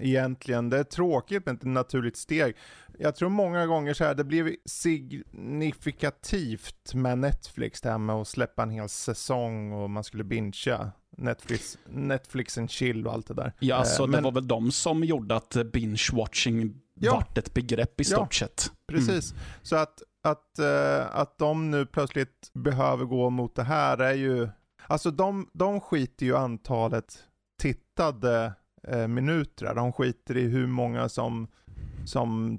egentligen, 0.00 0.70
det 0.70 0.78
är 0.78 0.84
tråkigt 0.84 1.46
men 1.46 1.56
ett 1.56 1.64
naturligt 1.64 2.16
steg. 2.16 2.56
Jag 2.98 3.16
tror 3.16 3.28
många 3.28 3.66
gånger 3.66 3.94
så 3.94 4.04
här, 4.04 4.14
det 4.14 4.24
blev 4.24 4.54
signifikativt 4.64 6.94
med 6.94 7.18
Netflix 7.18 7.80
det 7.80 7.90
här 7.90 7.98
med 7.98 8.16
att 8.16 8.28
släppa 8.28 8.62
en 8.62 8.70
hel 8.70 8.88
säsong 8.88 9.72
och 9.72 9.90
man 9.90 10.04
skulle 10.04 10.24
bingea. 10.24 10.92
Netflix, 11.16 11.78
Netflix 11.88 12.58
and 12.58 12.70
chill 12.70 13.06
och 13.06 13.12
allt 13.12 13.26
det 13.26 13.34
där. 13.34 13.52
Ja, 13.58 13.84
så 13.84 14.02
eh, 14.02 14.08
men, 14.08 14.22
det 14.22 14.24
var 14.24 14.32
väl 14.32 14.48
de 14.48 14.72
som 14.72 15.04
gjorde 15.04 15.36
att 15.36 15.56
binge-watching 15.56 16.74
ja, 16.94 17.12
vart 17.12 17.38
ett 17.38 17.54
begrepp 17.54 18.00
i 18.00 18.04
stort 18.04 18.40
ja, 18.40 18.46
sett. 18.46 18.72
Precis, 18.86 19.32
mm. 19.32 19.44
så 19.62 19.76
att, 19.76 20.02
att, 20.22 20.58
uh, 20.60 21.16
att 21.16 21.38
de 21.38 21.70
nu 21.70 21.86
plötsligt 21.86 22.50
behöver 22.52 23.04
gå 23.04 23.30
mot 23.30 23.54
det 23.54 23.62
här 23.62 23.98
är 23.98 24.14
ju, 24.14 24.48
alltså 24.86 25.10
de, 25.10 25.50
de 25.52 25.80
skiter 25.80 26.26
ju 26.26 26.36
antalet 26.36 27.24
tittade 27.60 28.52
eh, 28.88 29.08
minuter. 29.08 29.74
De 29.74 29.92
skiter 29.92 30.36
i 30.36 30.48
hur 30.48 30.66
många 30.66 31.08
som, 31.08 31.48
som 32.04 32.58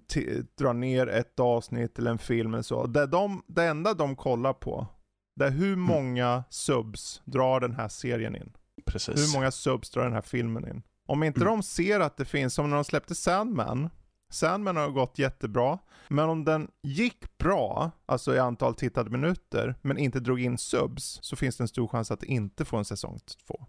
drar 0.57 0.73
ner 0.73 1.07
ett 1.07 1.39
avsnitt 1.39 1.99
eller 1.99 2.11
en 2.11 2.17
film 2.17 2.53
eller 2.53 2.63
så. 2.63 2.85
Det, 2.85 3.05
de, 3.05 3.43
det 3.47 3.63
enda 3.63 3.93
de 3.93 4.15
kollar 4.15 4.53
på, 4.53 4.87
det 5.35 5.45
är 5.45 5.51
hur 5.51 5.73
mm. 5.73 5.79
många 5.79 6.43
subs 6.49 7.21
drar 7.25 7.59
den 7.59 7.75
här 7.75 7.87
serien 7.87 8.35
in. 8.35 8.53
Precis. 8.85 9.19
Hur 9.19 9.39
många 9.39 9.51
subs 9.51 9.89
drar 9.89 10.03
den 10.03 10.13
här 10.13 10.21
filmen 10.21 10.67
in. 10.67 10.81
Om 11.07 11.23
inte 11.23 11.41
mm. 11.41 11.51
de 11.51 11.63
ser 11.63 11.99
att 11.99 12.17
det 12.17 12.25
finns, 12.25 12.53
som 12.53 12.69
när 12.69 12.75
de 12.75 12.83
släppte 12.83 13.15
Sandman, 13.15 13.89
Sandman 14.31 14.77
har 14.77 14.89
gått 14.89 15.19
jättebra, 15.19 15.79
men 16.07 16.29
om 16.29 16.45
den 16.45 16.67
gick 16.83 17.37
bra, 17.37 17.91
alltså 18.05 18.35
i 18.35 18.39
antal 18.39 18.75
tittade 18.75 19.09
minuter, 19.09 19.75
men 19.81 19.97
inte 19.97 20.19
drog 20.19 20.41
in 20.41 20.57
subs, 20.57 21.19
så 21.21 21.35
finns 21.35 21.57
det 21.57 21.63
en 21.63 21.67
stor 21.67 21.87
chans 21.87 22.11
att 22.11 22.19
det 22.19 22.27
inte 22.27 22.65
får 22.65 22.77
en 22.77 22.85
säsong 22.85 23.19
två. 23.47 23.65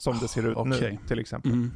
Som 0.00 0.18
det 0.18 0.28
ser 0.28 0.46
ut 0.46 0.56
okay. 0.56 0.90
nu 0.90 0.98
till 1.08 1.18
exempel. 1.18 1.52
Mm. 1.52 1.72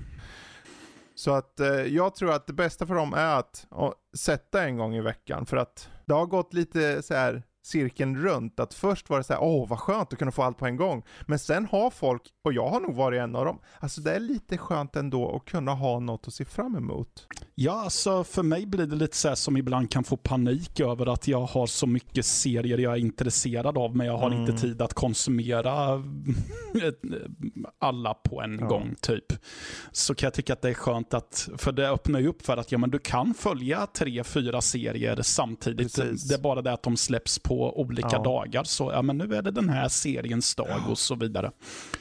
Så 1.15 1.35
att 1.35 1.61
eh, 1.61 1.69
jag 1.69 2.15
tror 2.15 2.33
att 2.33 2.47
det 2.47 2.53
bästa 2.53 2.87
för 2.87 2.95
dem 2.95 3.15
är 3.15 3.39
att 3.39 3.67
å, 3.71 3.95
sätta 4.17 4.65
en 4.65 4.77
gång 4.77 4.95
i 4.95 5.01
veckan. 5.01 5.47
För 5.47 5.57
att 5.57 5.89
det 6.07 6.15
har 6.15 6.27
gått 6.27 6.55
lite 6.55 7.03
så 7.03 7.15
här 7.15 7.43
cirkeln 7.65 8.17
runt. 8.17 8.61
Att 8.61 8.75
först 8.75 9.11
var 9.11 9.19
det 9.19 9.25
så 9.25 9.33
här, 9.33 9.43
åh 9.43 9.69
vad 9.69 9.79
skönt 9.79 10.13
att 10.13 10.19
kunna 10.19 10.31
få 10.31 10.43
allt 10.43 10.59
på 10.59 10.67
en 10.67 10.77
gång. 10.77 11.03
Men 11.27 11.39
sen 11.39 11.67
har 11.67 11.91
folk, 11.91 12.23
och 12.45 12.53
jag 12.53 12.69
har 12.69 12.81
nog 12.81 12.95
varit 12.95 13.21
en 13.21 13.37
av 13.37 13.45
dem, 13.45 13.59
alltså 13.81 14.01
det 14.01 14.13
är 14.13 14.21
lite 14.21 14.59
skönt 14.59 14.97
ändå 14.97 15.37
att 15.37 15.45
kunna 15.45 15.75
ha 15.75 16.01
något 16.01 16.29
att 16.29 16.35
se 16.35 16.45
fram 16.45 16.77
emot. 16.77 17.27
Ja, 17.55 17.73
alltså 17.85 18.25
för 18.25 18.43
mig 18.43 18.67
blir 18.67 18.87
det 18.87 18.97
lite 18.97 19.17
så 19.17 19.29
här 19.29 19.35
som 19.35 19.57
ibland 19.57 19.91
kan 19.91 20.05
få 20.05 20.17
panik 20.17 20.81
över 20.81 21.07
att 21.07 21.29
jag 21.29 21.41
har 21.41 21.67
så 21.67 21.87
mycket 21.87 22.27
serier 22.27 22.79
jag 22.79 22.93
är 22.93 22.99
intresserad 22.99 23.79
av, 23.79 23.97
men 23.97 24.07
jag 24.07 24.19
har 24.19 24.31
mm. 24.31 24.41
inte 24.41 24.53
tid 24.53 24.83
att 24.83 24.95
konsumera 24.95 25.73
alla 27.79 28.15
på 28.15 28.43
en 28.43 28.59
ja. 28.61 28.67
gång 28.67 28.95
typ. 29.01 29.33
Så 29.93 30.15
kan 30.15 30.27
jag 30.27 30.35
tycka 30.35 30.53
att 30.53 30.63
det 30.63 30.69
är 30.69 30.75
skönt 30.75 31.15
att, 31.15 31.49
för 31.57 31.73
det 31.73 31.91
öppnar 31.91 32.21
ju 32.21 32.29
upp 32.29 32.43
för 32.43 32.57
att 32.57 32.73
ja, 32.73 32.79
men 32.79 32.91
du 32.91 32.99
kan 32.99 33.35
följa 33.35 33.87
tre, 33.87 34.25
fyra 34.25 34.61
serier 34.61 35.23
samtidigt. 35.23 35.97
Precis. 35.97 36.29
Det 36.29 36.35
är 36.35 36.39
bara 36.39 36.63
det 36.63 36.73
att 36.73 36.83
de 36.83 36.97
släpps 36.97 37.39
på 37.39 37.54
olika 37.63 38.09
ja. 38.13 38.23
dagar. 38.23 38.65
Så 38.65 38.93
ja, 38.93 39.03
men 39.03 39.19
nu 39.19 39.35
är 39.35 39.43
det 39.43 39.51
den 39.51 39.69
här 39.69 39.89
seriens 39.89 40.55
dag 40.55 40.67
ja. 40.71 40.91
och 40.91 40.99
så 40.99 41.15
vidare. 41.15 41.53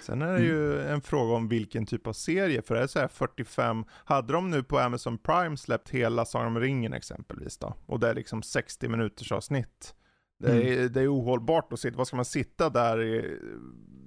Sen 0.02 0.22
är 0.22 0.34
det 0.34 0.44
ju 0.44 0.74
mm. 0.74 0.94
en 0.94 1.02
fråga 1.02 1.34
om 1.34 1.48
vilken 1.48 1.86
typ 1.86 2.08
av 2.08 2.14
serie, 2.14 2.62
för 2.62 2.76
det 2.76 2.82
är 2.82 2.88
så 2.88 3.00
här 3.00 3.08
45, 3.08 3.86
hade 4.06 4.34
de 4.34 4.50
nu 4.50 4.64
på 4.64 4.80
Amazon 4.80 5.18
Prime 5.18 5.58
släppt 5.58 5.90
hela 5.90 6.26
Sagan 6.26 6.48
om 6.48 6.60
ringen 6.60 6.94
exempelvis 6.94 7.58
då, 7.58 7.76
och 7.86 8.00
det 8.00 8.10
är 8.10 8.14
liksom 8.14 8.44
60 8.44 8.88
minuters 8.88 9.32
avsnitt. 9.32 9.96
Det 10.40 10.52
är, 10.52 10.78
mm. 10.78 10.94
det 10.94 11.02
är 11.02 11.14
ohållbart 11.14 11.74
att 11.74 11.80
sitta, 11.80 11.98
vad 11.98 12.08
ska 12.08 12.16
man 12.16 12.26
sitta 12.26 12.70
där 12.70 13.02
i, 13.02 13.40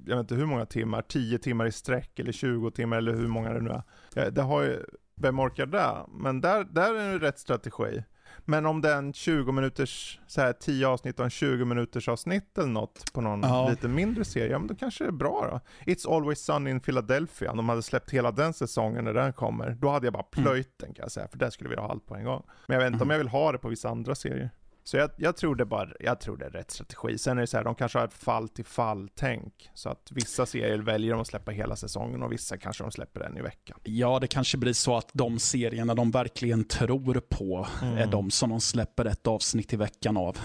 jag 0.06 0.16
vet 0.16 0.24
inte 0.24 0.34
hur 0.34 0.46
många 0.46 0.66
timmar, 0.66 1.02
10 1.02 1.38
timmar 1.38 1.66
i 1.66 1.72
sträck 1.72 2.18
eller 2.18 2.32
20 2.32 2.70
timmar 2.70 2.96
eller 2.96 3.14
hur 3.14 3.28
många 3.28 3.52
det 3.52 3.60
nu 3.60 3.70
är. 4.14 4.30
Det 4.30 4.42
har 4.42 4.62
ju, 4.62 4.84
vem 5.16 5.40
orkar 5.40 5.66
det? 5.66 6.06
Men 6.08 6.40
där, 6.40 6.64
där 6.64 6.94
är 6.94 7.18
det 7.18 7.26
rätt 7.26 7.38
strategi. 7.38 8.02
Men 8.44 8.66
om 8.66 8.80
det 8.80 8.90
är 8.90 8.98
en 8.98 9.12
20 9.12 9.52
minuters, 9.52 10.20
så 10.26 10.40
här 10.40 10.52
10 10.52 10.88
avsnitt 10.88 11.18
och 11.18 11.24
en 11.24 11.30
20 11.30 11.64
minuters 11.64 12.08
avsnitt 12.08 12.58
eller 12.58 12.68
något 12.68 13.12
på 13.12 13.20
någon 13.20 13.40
ja. 13.42 13.68
lite 13.68 13.88
mindre 13.88 14.24
serie, 14.24 14.50
ja 14.50 14.58
men 14.58 14.68
då 14.68 14.74
kanske 14.74 15.04
det 15.04 15.08
är 15.08 15.12
bra 15.12 15.48
då. 15.50 15.92
It's 15.92 16.16
Always 16.16 16.44
Sunny 16.44 16.70
in 16.70 16.80
Philadelphia, 16.80 17.50
om 17.50 17.56
de 17.56 17.68
hade 17.68 17.82
släppt 17.82 18.10
hela 18.10 18.30
den 18.30 18.52
säsongen 18.52 19.04
när 19.04 19.14
den 19.14 19.32
kommer, 19.32 19.70
då 19.70 19.88
hade 19.88 20.06
jag 20.06 20.12
bara 20.12 20.26
mm. 20.36 20.44
plöjt 20.44 20.66
mm. 20.66 20.76
den 20.78 20.94
kan 20.94 21.02
jag 21.02 21.12
säga, 21.12 21.28
för 21.28 21.38
där 21.38 21.50
skulle 21.50 21.70
vi 21.70 21.76
ha 21.76 21.90
allt 21.90 22.06
på 22.06 22.14
en 22.14 22.24
gång. 22.24 22.42
Men 22.66 22.74
jag 22.74 22.80
vet 22.80 22.86
inte 22.86 22.96
mm. 22.96 23.06
om 23.06 23.10
jag 23.10 23.18
vill 23.18 23.28
ha 23.28 23.52
det 23.52 23.58
på 23.58 23.68
vissa 23.68 23.88
andra 23.88 24.14
serier. 24.14 24.50
Så 24.88 24.96
jag, 24.96 25.10
jag, 25.16 25.36
tror 25.36 25.54
det 25.54 25.64
bara, 25.64 25.88
jag 26.00 26.20
tror 26.20 26.36
det 26.36 26.44
är 26.44 26.50
rätt 26.50 26.70
strategi. 26.70 27.18
Sen 27.18 27.36
är 27.36 27.40
det 27.40 27.46
så 27.46 27.56
här, 27.56 27.64
de 27.64 27.74
kanske 27.74 27.98
har 27.98 28.06
ett 28.06 28.14
fall 28.14 28.48
till 28.48 28.64
fall 28.64 29.08
tänk. 29.14 29.70
Så 29.74 29.88
att 29.88 30.08
vissa 30.10 30.46
serier 30.46 30.78
väljer 30.78 31.12
de 31.12 31.20
att 31.20 31.26
släppa 31.26 31.52
hela 31.52 31.76
säsongen 31.76 32.22
och 32.22 32.32
vissa 32.32 32.56
kanske 32.56 32.84
de 32.84 32.90
släpper 32.90 33.20
en 33.20 33.36
i 33.36 33.42
veckan. 33.42 33.78
Ja, 33.82 34.18
det 34.20 34.26
kanske 34.26 34.58
blir 34.58 34.72
så 34.72 34.96
att 34.96 35.10
de 35.12 35.38
serierna 35.38 35.94
de 35.94 36.10
verkligen 36.10 36.64
tror 36.64 37.20
på 37.20 37.66
mm. 37.82 37.98
är 37.98 38.06
de 38.06 38.30
som 38.30 38.50
de 38.50 38.60
släpper 38.60 39.04
ett 39.04 39.26
avsnitt 39.26 39.72
i 39.72 39.76
veckan 39.76 40.16
av. 40.16 40.38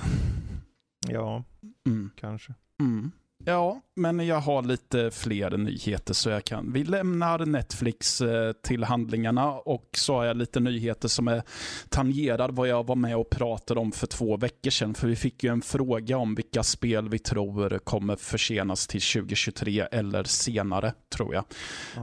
Ja, 1.08 1.44
mm. 1.86 2.10
kanske. 2.16 2.54
Mm. 2.80 3.12
Ja, 3.46 3.82
men 3.96 4.28
jag 4.28 4.40
har 4.40 4.64
lite 4.64 5.12
fler 5.12 5.58
nyheter 5.58 6.14
så 6.14 6.30
jag 6.30 6.44
kan. 6.44 6.74
Vi 6.74 6.84
lämnar 6.84 7.46
Netflix 7.46 8.22
eh, 8.22 8.52
till 8.52 8.84
handlingarna 8.84 9.52
och 9.52 9.90
så 9.98 10.16
har 10.16 10.26
jag 10.26 10.38
lite 10.38 10.60
nyheter 10.60 11.08
som 11.08 11.28
är 11.28 11.44
tangerar 11.90 12.50
vad 12.50 12.68
jag 12.68 12.88
var 12.88 12.96
med 12.96 13.18
och 13.18 13.30
pratade 13.30 13.80
om 13.80 13.92
för 13.92 14.08
två 14.08 14.38
veckor 14.38 14.72
sedan. 14.72 14.94
För 14.94 15.08
vi 15.08 15.16
fick 15.16 15.44
ju 15.44 15.50
en 15.50 15.62
fråga 15.62 16.18
om 16.18 16.36
vilka 16.36 16.64
spel 16.64 17.10
vi 17.10 17.20
tror 17.20 17.80
kommer 17.80 18.16
försenas 18.16 18.88
till 18.88 19.02
2023 19.02 19.88
eller 19.92 20.24
senare, 20.24 20.94
tror 21.16 21.34
jag. 21.34 21.44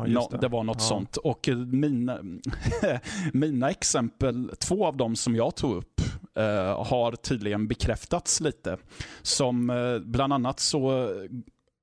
Ja, 0.07 0.29
det. 0.31 0.39
det. 0.39 0.49
var 0.49 0.65
något 0.65 0.77
ja. 0.81 0.87
sånt. 0.87 1.17
Och 1.17 1.49
mina, 1.67 2.19
mina 3.33 3.71
exempel, 3.71 4.51
två 4.59 4.87
av 4.87 4.97
dem 4.97 5.17
som 5.17 5.37
jag 5.37 5.57
tog 5.57 5.77
upp, 5.77 6.01
uh, 6.39 6.85
har 6.85 7.13
tydligen 7.13 7.69
bekräftats 7.69 8.41
lite. 8.41 8.77
Som 9.23 9.71
uh, 9.71 9.99
bland 9.99 10.33
annat 10.33 10.61
så 10.61 11.11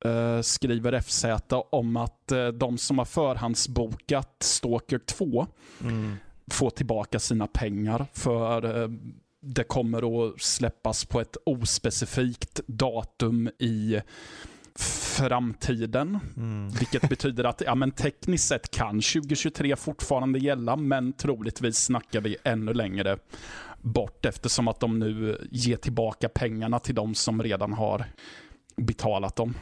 uh, 0.06 0.42
skriver 0.42 1.02
FZ 1.02 1.26
om 1.70 1.98
att 1.98 2.32
de 2.54 2.78
som 2.78 2.98
har 2.98 3.06
förhandsbokat 3.06 4.36
Stalker 4.40 5.00
2 5.00 5.48
mm. 5.82 6.16
får 6.52 6.70
tillbaka 6.70 7.20
sina 7.20 7.48
pengar 7.48 8.06
för 8.14 8.90
det 9.42 9.64
kommer 9.64 10.28
att 10.28 10.42
släppas 10.42 11.06
på 11.06 11.22
ett 11.22 11.38
ospecifikt 11.46 12.60
datum 12.68 13.50
i 13.60 14.00
framtiden. 14.80 16.20
Mm. 16.38 16.70
Vilket 16.70 17.10
betyder 17.10 17.44
att 17.44 17.62
ja, 17.66 17.76
men 17.76 17.92
tekniskt 17.92 18.48
sett 18.48 18.72
kan 18.72 19.02
2023 19.02 19.76
fortfarande 19.76 20.40
gälla, 20.40 20.76
men 20.76 21.14
troligtvis 21.14 21.78
snackar 21.78 22.22
vi 22.22 22.38
ännu 22.44 22.74
längre 22.74 23.18
bort 23.82 24.26
eftersom 24.26 24.68
att 24.68 24.80
de 24.80 25.00
nu 25.00 25.48
ger 25.52 25.78
tillbaka 25.78 26.30
pengarna 26.30 26.80
till 26.80 26.96
de 26.96 27.16
som 27.16 27.44
redan 27.44 27.74
har 27.74 28.06
betalat 28.78 29.36
dem. 29.36 29.54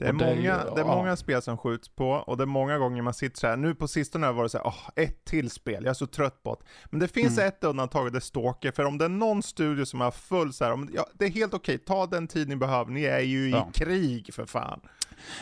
Det 0.00 0.06
är, 0.06 0.12
det 0.12 0.36
många, 0.36 0.54
är, 0.54 0.74
det 0.74 0.80
är 0.80 0.84
många 0.84 1.16
spel 1.16 1.42
som 1.42 1.58
skjuts 1.58 1.88
på 1.88 2.10
och 2.10 2.36
det 2.36 2.44
är 2.44 2.46
många 2.46 2.78
gånger 2.78 3.02
man 3.02 3.14
sitter 3.14 3.38
så 3.38 3.46
här. 3.46 3.56
nu 3.56 3.74
på 3.74 3.88
sistone 3.88 4.26
har 4.26 4.32
det 4.32 4.36
varit 4.38 4.50
så 4.50 4.58
här, 4.58 4.64
oh, 4.64 4.90
ett 4.96 5.24
till 5.24 5.50
spel, 5.50 5.84
jag 5.84 5.90
är 5.90 5.94
så 5.94 6.06
trött 6.06 6.42
på 6.42 6.54
det. 6.54 6.64
Men 6.90 7.00
det 7.00 7.08
finns 7.08 7.38
mm. 7.38 7.48
ett 7.48 7.64
undantag, 7.64 8.12
det 8.12 8.18
är 8.18 8.20
Stalker, 8.20 8.72
för 8.72 8.84
om 8.84 8.98
det 8.98 9.04
är 9.04 9.08
någon 9.08 9.42
studio 9.42 9.84
som 9.84 10.00
har 10.00 10.10
full 10.10 10.52
så 10.52 10.64
här, 10.64 10.72
om, 10.72 10.90
ja, 10.92 11.06
det 11.14 11.24
är 11.24 11.30
helt 11.30 11.54
okej, 11.54 11.78
ta 11.78 12.06
den 12.06 12.28
tid 12.28 12.48
ni 12.48 12.56
behöver, 12.56 12.90
ni 12.90 13.04
är 13.04 13.20
ju 13.20 13.48
i 13.48 13.50
ja. 13.50 13.70
krig 13.74 14.34
för 14.34 14.46
fan. 14.46 14.80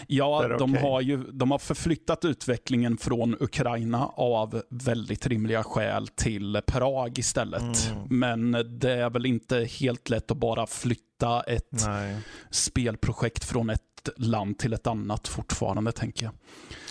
Ja, 0.06 0.48
de 0.58 0.74
okej. 0.74 0.82
har 0.82 1.00
ju 1.00 1.16
de 1.16 1.50
har 1.50 1.58
förflyttat 1.58 2.24
utvecklingen 2.24 2.98
från 2.98 3.36
Ukraina 3.40 4.06
av 4.06 4.62
väldigt 4.68 5.26
rimliga 5.26 5.62
skäl 5.62 6.08
till 6.08 6.60
Prag 6.66 7.18
istället. 7.18 7.90
Mm. 7.90 8.02
Men 8.10 8.50
det 8.78 8.92
är 8.92 9.10
väl 9.10 9.26
inte 9.26 9.58
helt 9.64 10.10
lätt 10.10 10.30
att 10.30 10.36
bara 10.36 10.66
flytta 10.66 11.40
ett 11.40 11.86
Nej. 11.86 12.16
spelprojekt 12.50 13.44
från 13.44 13.70
ett 13.70 13.82
land 14.16 14.58
till 14.58 14.72
ett 14.72 14.86
annat 14.86 15.28
fortfarande, 15.28 15.92
tänker 15.92 16.24
jag. 16.24 16.34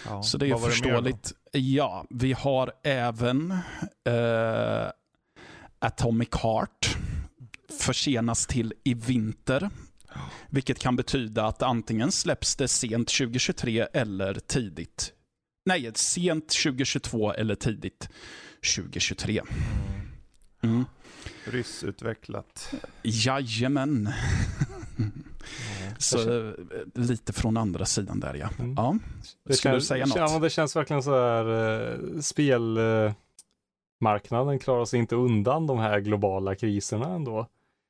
Ja. 0.05 0.23
Så 0.23 0.37
det 0.37 0.49
är 0.49 0.57
förståeligt. 0.57 1.33
ja, 1.51 2.05
vi 2.09 2.33
har 2.33 2.71
även 2.83 3.51
eh, 4.05 4.87
Atomic 5.79 6.29
Heart 6.43 6.97
försenas 7.79 8.47
till 8.47 8.73
i 8.83 8.93
vinter. 8.93 9.69
Vilket 10.49 10.79
kan 10.79 10.95
betyda 10.95 11.45
att 11.45 11.61
antingen 11.61 12.11
släpps 12.11 12.55
det 12.55 12.67
sent 12.67 13.07
2023 13.07 13.87
eller 13.93 14.33
tidigt. 14.33 15.13
Nej, 15.65 15.91
sent 15.95 16.49
2022 16.63 17.33
eller 17.33 17.55
tidigt 17.55 18.09
2023. 18.75 19.41
Mm. 20.63 20.85
Ryssutvecklat. 21.45 22.73
Jajamän. 23.03 24.09
Ja. 24.97 25.05
Så 25.97 26.47
eh, 26.47 26.53
lite 26.93 27.33
från 27.33 27.57
andra 27.57 27.85
sidan 27.85 28.19
där 28.19 28.33
ja. 28.33 28.49
Mm. 28.59 28.73
ja. 28.77 28.97
Skulle 29.53 29.73
du 29.75 29.81
säga 29.81 30.05
något? 30.05 30.17
Ja, 30.17 30.39
det 30.39 30.49
känns 30.49 30.75
verkligen 30.75 31.03
så 31.03 31.11
här, 31.11 31.45
eh, 31.91 32.19
spelmarknaden 32.19 33.15
marknaden 34.01 34.59
klarar 34.59 34.85
sig 34.85 34.99
inte 34.99 35.15
undan 35.15 35.67
de 35.67 35.79
här 35.79 35.99
globala 35.99 36.55
kriserna 36.55 37.15
ändå. 37.15 37.47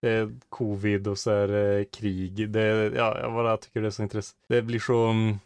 Det 0.07 0.13
är 0.13 0.31
covid 0.49 1.07
och 1.07 1.17
så 1.17 1.31
är 1.31 1.47
det 1.47 1.85
krig. 1.85 2.49
Det, 2.49 2.91
ja, 2.95 3.19
jag 3.19 3.33
bara 3.33 3.57
tycker 3.57 3.81
det 3.81 3.87
är 3.87 3.91
så 3.91 4.03
intressant. 4.03 4.37
Det 4.49 4.61
blir 4.61 4.79
så, 4.79 5.05
mm, 5.05 5.37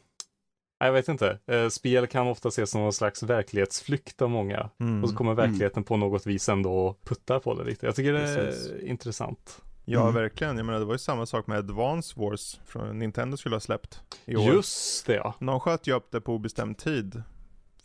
jag 0.80 0.91
vet 0.93 1.08
inte. 1.08 1.39
Eh, 1.45 1.69
Spel 1.69 2.08
kan 2.08 2.28
ofta 2.28 2.50
ses 2.50 2.71
som 2.71 2.82
någon 2.82 2.93
slags 2.93 3.24
verklighetsflykt 3.24 4.21
av 4.21 4.30
många. 4.30 4.69
Mm. 4.80 5.04
Och 5.04 5.10
så 5.10 5.15
kommer 5.15 5.34
verkligheten 5.34 5.84
på 5.84 5.97
något 5.97 6.28
vis 6.28 6.50
ändå 6.50 6.74
och 6.88 7.02
puttar 7.04 7.39
på 7.39 7.54
det 7.54 7.63
lite. 7.63 7.86
Jag 7.86 7.95
tycker 7.95 8.13
det 8.13 8.19
Precis. 8.36 8.69
är 8.71 8.86
intressant. 8.88 9.62
Ja, 9.86 10.02
Mm. 10.02 10.13
verkligen. 10.13 10.58
Jag 10.58 10.65
menar, 10.65 10.80
det 10.80 10.86
var 10.86 10.93
ju 10.93 10.97
samma 11.00 11.26
sak 11.26 11.47
med 11.47 11.58
Advance 11.58 12.19
Wars 12.19 12.60
från 12.65 13.00
Nintendo 13.00 13.38
skulle 13.38 13.56
ha 13.56 13.60
släppt 13.60 14.02
i 14.26 14.36
år. 14.36 14.54
Just 14.54 15.06
det 15.06 15.15
ja. 15.15 15.36
De 15.39 15.60
sköt 15.60 15.88
ju 15.88 15.93
upp 15.95 16.12
det 16.12 16.21
på 16.21 16.34
obestämd 16.36 16.78
tid. 16.78 17.24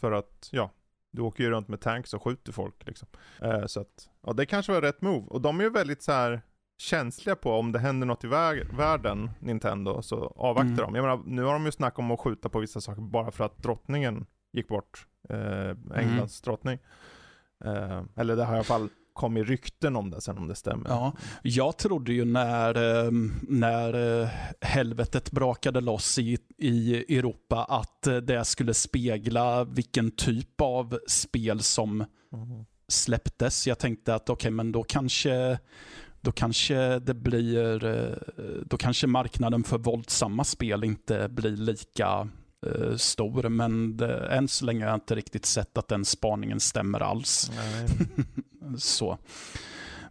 För 0.01 0.13
att, 0.13 0.49
ja, 0.53 0.71
du 1.13 1.23
åker 1.23 1.45
ju 1.45 1.51
runt 1.51 1.69
med 1.69 1.81
tanks 1.81 2.15
och 2.15 2.23
skjuter 2.23 2.53
folk 2.53 2.75
liksom. 2.87 3.09
Eh, 3.43 3.67
så 3.67 3.81
att, 3.81 4.09
ja 4.27 4.33
det 4.33 4.47
kanske 4.47 4.73
var 4.73 4.81
rätt 4.81 5.03
move. 5.03 5.27
Och 5.27 5.41
de 5.41 5.61
är 5.61 5.65
ju 5.65 5.71
väldigt 5.71 6.03
så 6.03 6.13
här 6.13 6.41
känsliga 6.79 7.37
på 7.37 7.53
om 7.53 7.73
det 7.73 7.79
händer 7.79 8.07
något 8.07 8.25
i 8.25 8.27
vär- 8.27 8.77
världen, 8.77 9.31
Nintendo, 9.41 10.03
så 10.03 10.33
avvaktar 10.37 10.65
Mm. 10.73 10.77
de. 10.77 10.95
Jag 10.95 11.03
menar, 11.03 11.23
nu 11.27 11.43
har 11.43 11.53
de 11.53 11.65
ju 11.67 11.73
snackat 11.73 11.99
om 11.99 12.11
att 12.11 12.21
skjuta 12.21 12.49
på 12.49 12.59
vissa 12.59 12.81
saker 12.81 13.03
bara 13.03 13.31
för 13.31 13.45
att 13.45 13.63
drottningen 13.63 14.27
gick 14.53 14.69
bort. 14.69 15.07
Eh, 15.29 15.99
Englands 16.01 16.41
drottning. 16.41 16.79
Eh, 17.65 18.03
eller 18.17 18.37
det 18.37 18.45
har 18.45 18.53
i 18.53 18.57
alla 18.57 18.65
fall 18.65 18.89
kommit 19.13 19.49
rykten 19.49 19.97
om 19.97 20.11
det, 20.11 20.21
sen 20.21 20.39
om 20.39 20.49
det 20.49 20.55
stämmer. 20.55 20.91
Ja, 20.91 21.13
jag 21.43 21.77
trodde 21.77 22.13
ju 22.13 22.25
när, 22.25 23.05
eh, 23.05 23.11
när 23.43 24.23
eh, 24.23 24.29
helvetet 24.61 25.31
brakade 25.31 25.81
loss 25.81 26.19
i, 26.19 26.39
i 26.59 26.97
Europa 27.19 27.65
att 27.69 28.07
eh, 28.07 28.17
det 28.17 28.45
skulle 28.45 28.75
spegla 28.75 29.65
vilken 29.65 30.11
typ 30.11 30.61
av 30.61 30.99
spel 31.09 31.61
som 31.63 32.05
Mhm. 32.33 32.65
släpptes. 32.89 33.67
Jag 33.67 33.79
tänkte 33.79 34.15
att 34.15 34.31
okej, 34.31 34.51
men 34.51 34.73
då 34.73 34.83
kanske, 34.83 35.59
då 36.27 36.33
kanske 36.33 36.99
det 36.99 37.15
blir, 37.15 37.85
eh, 37.85 38.15
då 38.65 38.77
kanske 38.77 39.07
marknaden 39.07 39.65
för 39.65 39.79
våldsamma 39.79 40.45
spel 40.45 40.85
inte 40.85 41.29
blir 41.29 41.57
lika 41.57 42.29
eh, 42.67 42.97
stor. 42.97 43.49
Men 43.49 43.97
det, 43.97 44.27
än 44.27 44.49
så 44.49 44.65
länge 44.65 44.85
har 44.85 44.91
jag 44.91 44.97
inte 44.97 45.15
riktigt 45.15 45.47
sett 45.47 45.79
att 45.79 45.89
den 45.89 46.05
spaningen 46.05 46.61
stämmer 46.61 47.01
alls. 47.01 47.51
Så. 48.79 49.19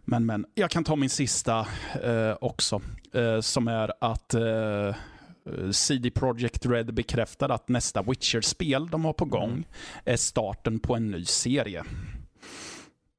Men, 0.04 0.26
men, 0.26 0.46
jag 0.54 0.70
kan 0.70 0.84
ta 0.84 0.96
min 0.96 1.10
sista 1.10 1.66
eh, 2.02 2.34
också. 2.40 2.80
Eh, 3.12 3.40
som 3.40 3.68
är 3.68 3.92
att 4.00 4.34
eh, 4.34 4.94
CD 5.72 6.10
Projekt 6.10 6.66
Red 6.66 6.94
bekräftar 6.94 7.48
att 7.48 7.68
nästa 7.68 8.02
Witcher-spel 8.02 8.88
de 8.88 9.04
har 9.04 9.12
på 9.12 9.24
gång 9.24 9.50
Mm. 9.50 9.64
är 10.04 10.16
starten 10.16 10.78
på 10.78 10.96
en 10.96 11.10
ny 11.10 11.24
serie. 11.24 11.84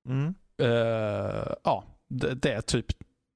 Mm. 0.08 0.36
Eh, 0.62 1.54
ja, 1.64 1.84
det, 2.08 2.34
det 2.34 2.52
är 2.54 2.62
typ 2.62 2.86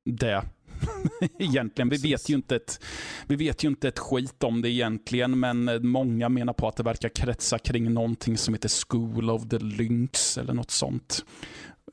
det. 0.06 0.44
egentligen. 1.40 1.90
Vi 1.90 1.98
vet, 1.98 2.30
ju 2.30 2.34
inte 2.36 2.56
ett, 2.56 2.84
vi 3.28 3.36
vet 3.36 3.64
ju 3.64 3.68
inte 3.68 3.88
ett 3.88 4.00
skit 4.00 4.44
om 4.44 4.62
det 4.62 4.70
egentligen, 4.70 5.40
men 5.40 5.88
många 5.88 6.30
menar 6.30 6.54
på 6.54 6.68
att 6.68 6.76
det 6.76 6.84
verkar 6.84 7.10
kretsa 7.10 7.60
kring 7.60 7.94
någonting 7.94 8.38
som 8.38 8.54
heter 8.54 8.70
School 8.88 9.30
of 9.30 9.50
the 9.50 9.60
Lynx 9.60 10.38
eller 10.38 10.54
något 10.54 10.72
sånt. 10.72 11.26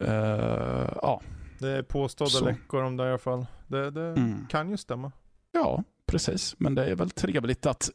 Eh, 0.01 0.09
ja. 1.03 1.23
Det 1.59 1.69
är 1.69 1.83
påstådda 1.83 2.31
Så. 2.31 2.45
läckor 2.45 2.83
om 2.83 2.97
det 2.97 3.05
i 3.05 3.09
alla 3.09 3.19
fall. 3.19 3.47
Det, 3.67 3.91
det 3.91 4.01
Mm. 4.09 4.47
kan 4.49 4.71
ju 4.71 4.77
stämma. 4.77 5.12
ja, 5.53 5.85
precis. 6.07 6.55
Men 6.59 6.75
det 6.75 6.85
är 6.85 6.95
väl 6.95 7.11
trevligt 7.11 7.67
att 7.67 7.91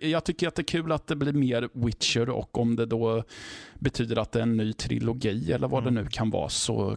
jag 0.00 0.24
tycker 0.24 0.48
att 0.48 0.54
det 0.54 0.62
är 0.62 0.64
kul 0.64 0.92
att 0.92 1.06
det 1.06 1.16
blir 1.16 1.32
mer 1.32 1.68
Witcher 1.74 2.28
och 2.30 2.58
om 2.58 2.76
det 2.76 2.86
då 2.86 3.24
betyder 3.78 4.18
att 4.18 4.32
det 4.32 4.38
är 4.38 4.42
en 4.42 4.56
ny 4.56 4.72
trilogi 4.72 5.52
eller 5.52 5.68
vad 5.68 5.82
Mm. 5.82 5.94
det 5.94 6.02
nu 6.02 6.08
kan 6.08 6.30
vara 6.30 6.48
så 6.48 6.90
eh, 6.90 6.96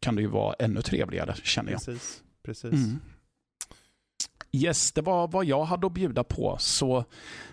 kan 0.00 0.16
det 0.16 0.22
ju 0.22 0.28
vara 0.28 0.54
ännu 0.58 0.82
trevligare 0.82 1.34
känner 1.42 1.72
jag. 1.72 1.80
Precis. 1.84 2.22
Precis. 2.42 2.72
Mm. 2.72 2.98
Yes, 4.52 4.92
det 4.92 5.02
var 5.02 5.28
vad 5.28 5.44
jag 5.44 5.64
hade 5.64 5.86
att 5.86 5.92
bjuda 5.92 6.24
på. 6.24 6.56
Så 6.60 7.04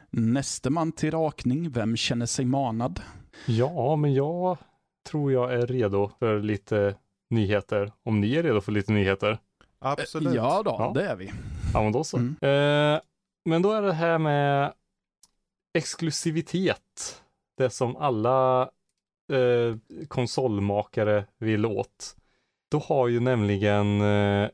näste 0.09 0.69
man 0.69 0.91
till 0.91 1.11
rakning, 1.11 1.71
vem 1.71 1.97
känner 1.97 2.25
sig 2.25 2.45
manad? 2.45 3.01
Ja, 3.47 3.95
men 3.95 4.13
jag 4.13 4.57
tror 5.09 5.31
jag 5.31 5.53
är 5.53 5.67
redo 5.67 6.11
för 6.19 6.39
lite 6.39 6.95
nyheter. 7.29 7.91
Om 8.03 8.21
ni 8.21 8.35
är 8.35 8.43
redo 8.43 8.61
för 8.61 8.71
lite 8.71 8.91
nyheter. 8.93 9.39
Absolut. 9.79 10.33
Ja 10.35 10.61
då, 10.65 10.75
Ja. 10.79 10.91
det 10.95 11.07
är 11.07 11.15
vi. 11.15 11.31
Ja, 11.73 11.83
men 11.83 11.91
då 11.91 12.03
så. 12.03 12.17
Mm. 12.17 12.35
Eh, 12.41 13.01
men 13.45 13.61
då 13.61 13.71
är 13.71 13.81
det 13.81 13.93
här 13.93 14.17
med 14.17 14.73
exklusivitet. 15.73 17.21
Det 17.57 17.69
som 17.69 17.95
alla 17.95 18.69
eh, 19.31 20.05
konsolmakare 20.07 21.25
vill 21.37 21.65
åt. 21.65 22.15
Då 22.71 22.79
har 22.79 23.07
ju 23.07 23.19
nämligen, 23.19 24.01
eh, 24.01 24.49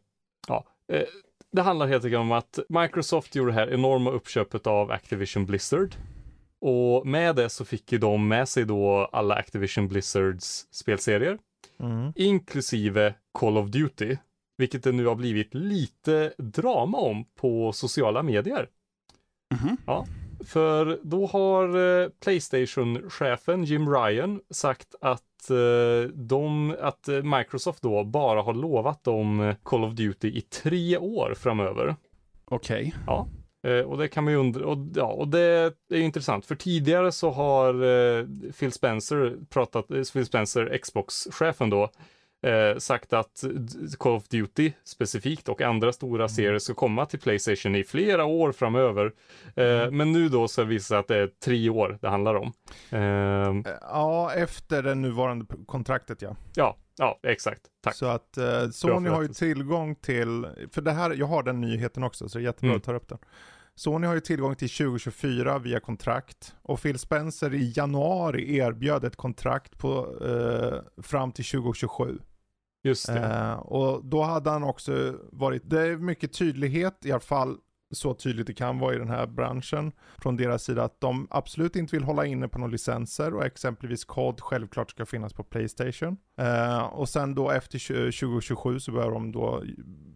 ja, 0.47 0.65
eh, 0.93 1.03
det 1.51 1.61
handlar 1.61 1.87
helt 1.87 2.05
enkelt 2.05 2.19
om 2.19 2.31
att 2.31 2.59
Microsoft 2.69 3.35
gjorde 3.35 3.51
det 3.51 3.55
här 3.55 3.73
enorma 3.73 4.11
uppköpet 4.11 4.67
av 4.67 4.91
Activision 4.91 5.45
Blizzard. 5.45 5.95
Och 6.61 7.07
med 7.07 7.35
det 7.35 7.49
så 7.49 7.65
fick 7.65 7.91
ju 7.91 7.97
de 7.97 8.27
med 8.27 8.49
sig 8.49 8.65
då 8.65 9.09
alla 9.11 9.35
Activision 9.35 9.87
Blizzards 9.87 10.67
spelserier 10.71 11.37
Mm. 11.79 12.13
inklusive 12.15 13.13
Call 13.33 13.57
of 13.57 13.69
Duty, 13.69 14.17
vilket 14.57 14.83
det 14.83 14.91
nu 14.91 15.05
har 15.05 15.15
blivit 15.15 15.53
lite 15.53 16.33
drama 16.37 16.97
om 16.97 17.25
på 17.35 17.73
sociala 17.73 18.23
medier. 18.23 18.67
Mhm. 19.53 19.77
För 20.45 20.99
då 21.03 21.25
har 21.25 21.67
eh, 22.01 22.09
Playstation-chefen 22.23 23.63
Jim 23.63 23.93
Ryan 23.93 24.41
sagt 24.49 24.95
att, 25.01 25.49
eh, 25.49 26.09
de, 26.13 26.75
att 26.81 27.07
eh, 27.07 27.23
Microsoft 27.23 27.81
då 27.81 28.03
bara 28.03 28.41
har 28.41 28.53
lovat 28.53 29.03
dem 29.03 29.55
Call 29.63 29.83
of 29.83 29.93
Duty 29.93 30.27
i 30.27 30.41
tre 30.41 30.97
år 30.97 31.33
framöver. 31.37 31.95
Okej. 32.45 32.93
Eh, 33.63 33.79
och 33.79 33.97
det 33.97 34.07
kan 34.07 34.23
man 34.23 34.33
ju 34.33 34.39
undra, 34.39 34.65
och, 34.65 34.77
ja, 34.95 35.05
och 35.05 35.27
det 35.27 35.73
är 35.89 35.97
ju 35.97 36.03
intressant, 36.03 36.45
för 36.45 36.55
tidigare 36.55 37.11
så 37.11 37.29
har 37.29 38.51
Phil 38.51 38.71
Spencer 38.71 39.37
pratat, 39.49 39.87
Phil 40.13 40.25
Spencer, 40.25 40.77
Xbox-chefen 40.77 41.69
då, 41.69 41.89
eh, 42.41 42.77
sagt 42.77 43.13
att 43.13 43.43
Call 43.99 44.11
of 44.15 44.27
Duty 44.27 44.71
specifikt 44.83 45.49
och 45.49 45.61
andra 45.61 45.91
stora 45.93 46.29
serier 46.29 46.59
ska 46.59 46.73
komma 46.73 47.05
till 47.05 47.19
Playstation 47.19 47.75
i 47.75 47.83
flera 47.83 48.25
år 48.25 48.51
framöver. 48.51 49.05
Eh, 49.55 49.91
Men 49.91 50.11
nu 50.11 50.29
då 50.29 50.47
så 50.47 50.63
visar 50.63 50.77
det 50.77 50.81
sig 50.87 50.97
att 50.99 51.07
det 51.07 51.17
är 51.17 51.29
tre 51.45 51.69
år 51.69 51.97
det 52.01 52.09
handlar 52.09 52.35
om. 52.35 52.53
Eh, 52.89 53.71
Ja, 53.81 54.33
efter 54.33 54.83
det 54.83 54.95
nuvarande 54.95 55.45
kontraktet 55.65 56.21
ja. 56.21 56.35
ja, 56.55 56.77
ja, 56.97 57.19
exakt. 57.23 57.61
Tack. 57.83 57.95
Så 57.95 58.05
att 58.05 58.37
eh, 58.37 58.69
Sony 58.69 59.09
har 59.09 59.21
ju 59.21 59.27
tillgång 59.27 59.95
till, 59.95 60.47
för 60.71 60.81
det 60.81 60.91
här, 60.91 61.11
jag 61.13 61.25
har 61.27 61.43
den 61.43 61.61
nyheten 61.61 62.03
också 62.03 62.29
så 62.29 62.37
det 62.37 62.41
är 62.41 62.45
jättebra 62.45 62.67
Mm. 62.69 62.77
att 62.77 62.83
ta 62.83 62.93
upp 62.93 63.07
den. 63.07 63.17
Sony 63.75 64.07
har 64.07 64.13
ju 64.13 64.19
tillgång 64.19 64.55
till 64.55 64.69
2024 64.69 65.59
via 65.59 65.79
kontrakt 65.79 66.55
och 66.61 66.81
Phil 66.81 66.99
Spencer 66.99 67.53
i 67.53 67.73
januari 67.75 68.57
erbjöd 68.57 69.03
ett 69.03 69.15
kontrakt 69.15 69.77
på, 69.77 70.17
eh, 70.25 71.01
fram 71.03 71.31
till 71.31 71.45
2027. 71.45 72.19
Just 72.83 73.07
det. 73.07 73.19
Eh, 73.19 73.53
och 73.53 74.05
då 74.05 74.23
hade 74.23 74.49
han 74.49 74.63
också 74.63 75.15
varit, 75.31 75.69
det 75.69 75.81
är 75.81 75.97
mycket 75.97 76.33
tydlighet 76.33 77.05
i 77.05 77.11
alla 77.11 77.19
fall 77.19 77.57
så 77.91 78.13
tydligt 78.13 78.47
det 78.47 78.53
kan 78.53 78.79
vara 78.79 78.95
i 78.95 78.97
den 78.97 79.09
här 79.09 79.27
branschen 79.27 79.91
från 80.17 80.37
deras 80.37 80.63
sida 80.63 80.83
att 80.83 81.01
de 81.01 81.27
absolut 81.29 81.75
inte 81.75 81.95
vill 81.95 82.03
hålla 82.03 82.25
inne 82.25 82.47
på 82.47 82.59
några 82.59 82.71
licenser 82.71 83.33
och 83.33 83.45
exempelvis 83.45 84.05
kod 84.05 84.41
självklart 84.41 84.91
ska 84.91 85.05
finnas 85.05 85.33
på 85.33 85.43
Playstation. 85.43 86.17
Eh, 86.37 86.81
och 86.81 87.09
sen 87.09 87.35
då 87.35 87.51
efter 87.51 87.79
2027 88.11 88.79
så 88.79 88.91
börjar 88.91 89.11
de 89.11 89.31
då 89.31 89.63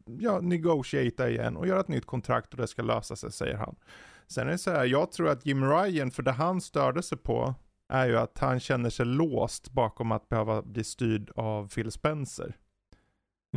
ja, 0.05 0.39
negotiata 0.41 1.29
igen 1.29 1.57
och 1.57 1.67
göra 1.67 1.79
ett 1.79 1.87
nytt 1.87 2.05
kontrakt 2.05 2.53
och 2.53 2.57
det 2.57 2.67
ska 2.67 2.81
lösa 2.81 3.15
sig 3.15 3.31
säger 3.31 3.55
han. 3.55 3.75
Sen 4.27 4.47
är 4.47 4.51
det 4.51 4.57
så 4.57 4.71
här, 4.71 4.85
jag 4.85 5.11
tror 5.11 5.29
att 5.29 5.45
Jim 5.45 5.69
Ryan, 5.69 6.11
för 6.11 6.23
det 6.23 6.31
han 6.31 6.61
störde 6.61 7.03
sig 7.03 7.17
på, 7.17 7.55
är 7.89 8.07
ju 8.07 8.17
att 8.17 8.37
han 8.39 8.59
känner 8.59 8.89
sig 8.89 9.05
låst 9.05 9.71
bakom 9.71 10.11
att 10.11 10.29
behöva 10.29 10.61
bli 10.61 10.83
styrd 10.83 11.31
av 11.35 11.67
Phil 11.69 11.91
Spencer. 11.91 12.55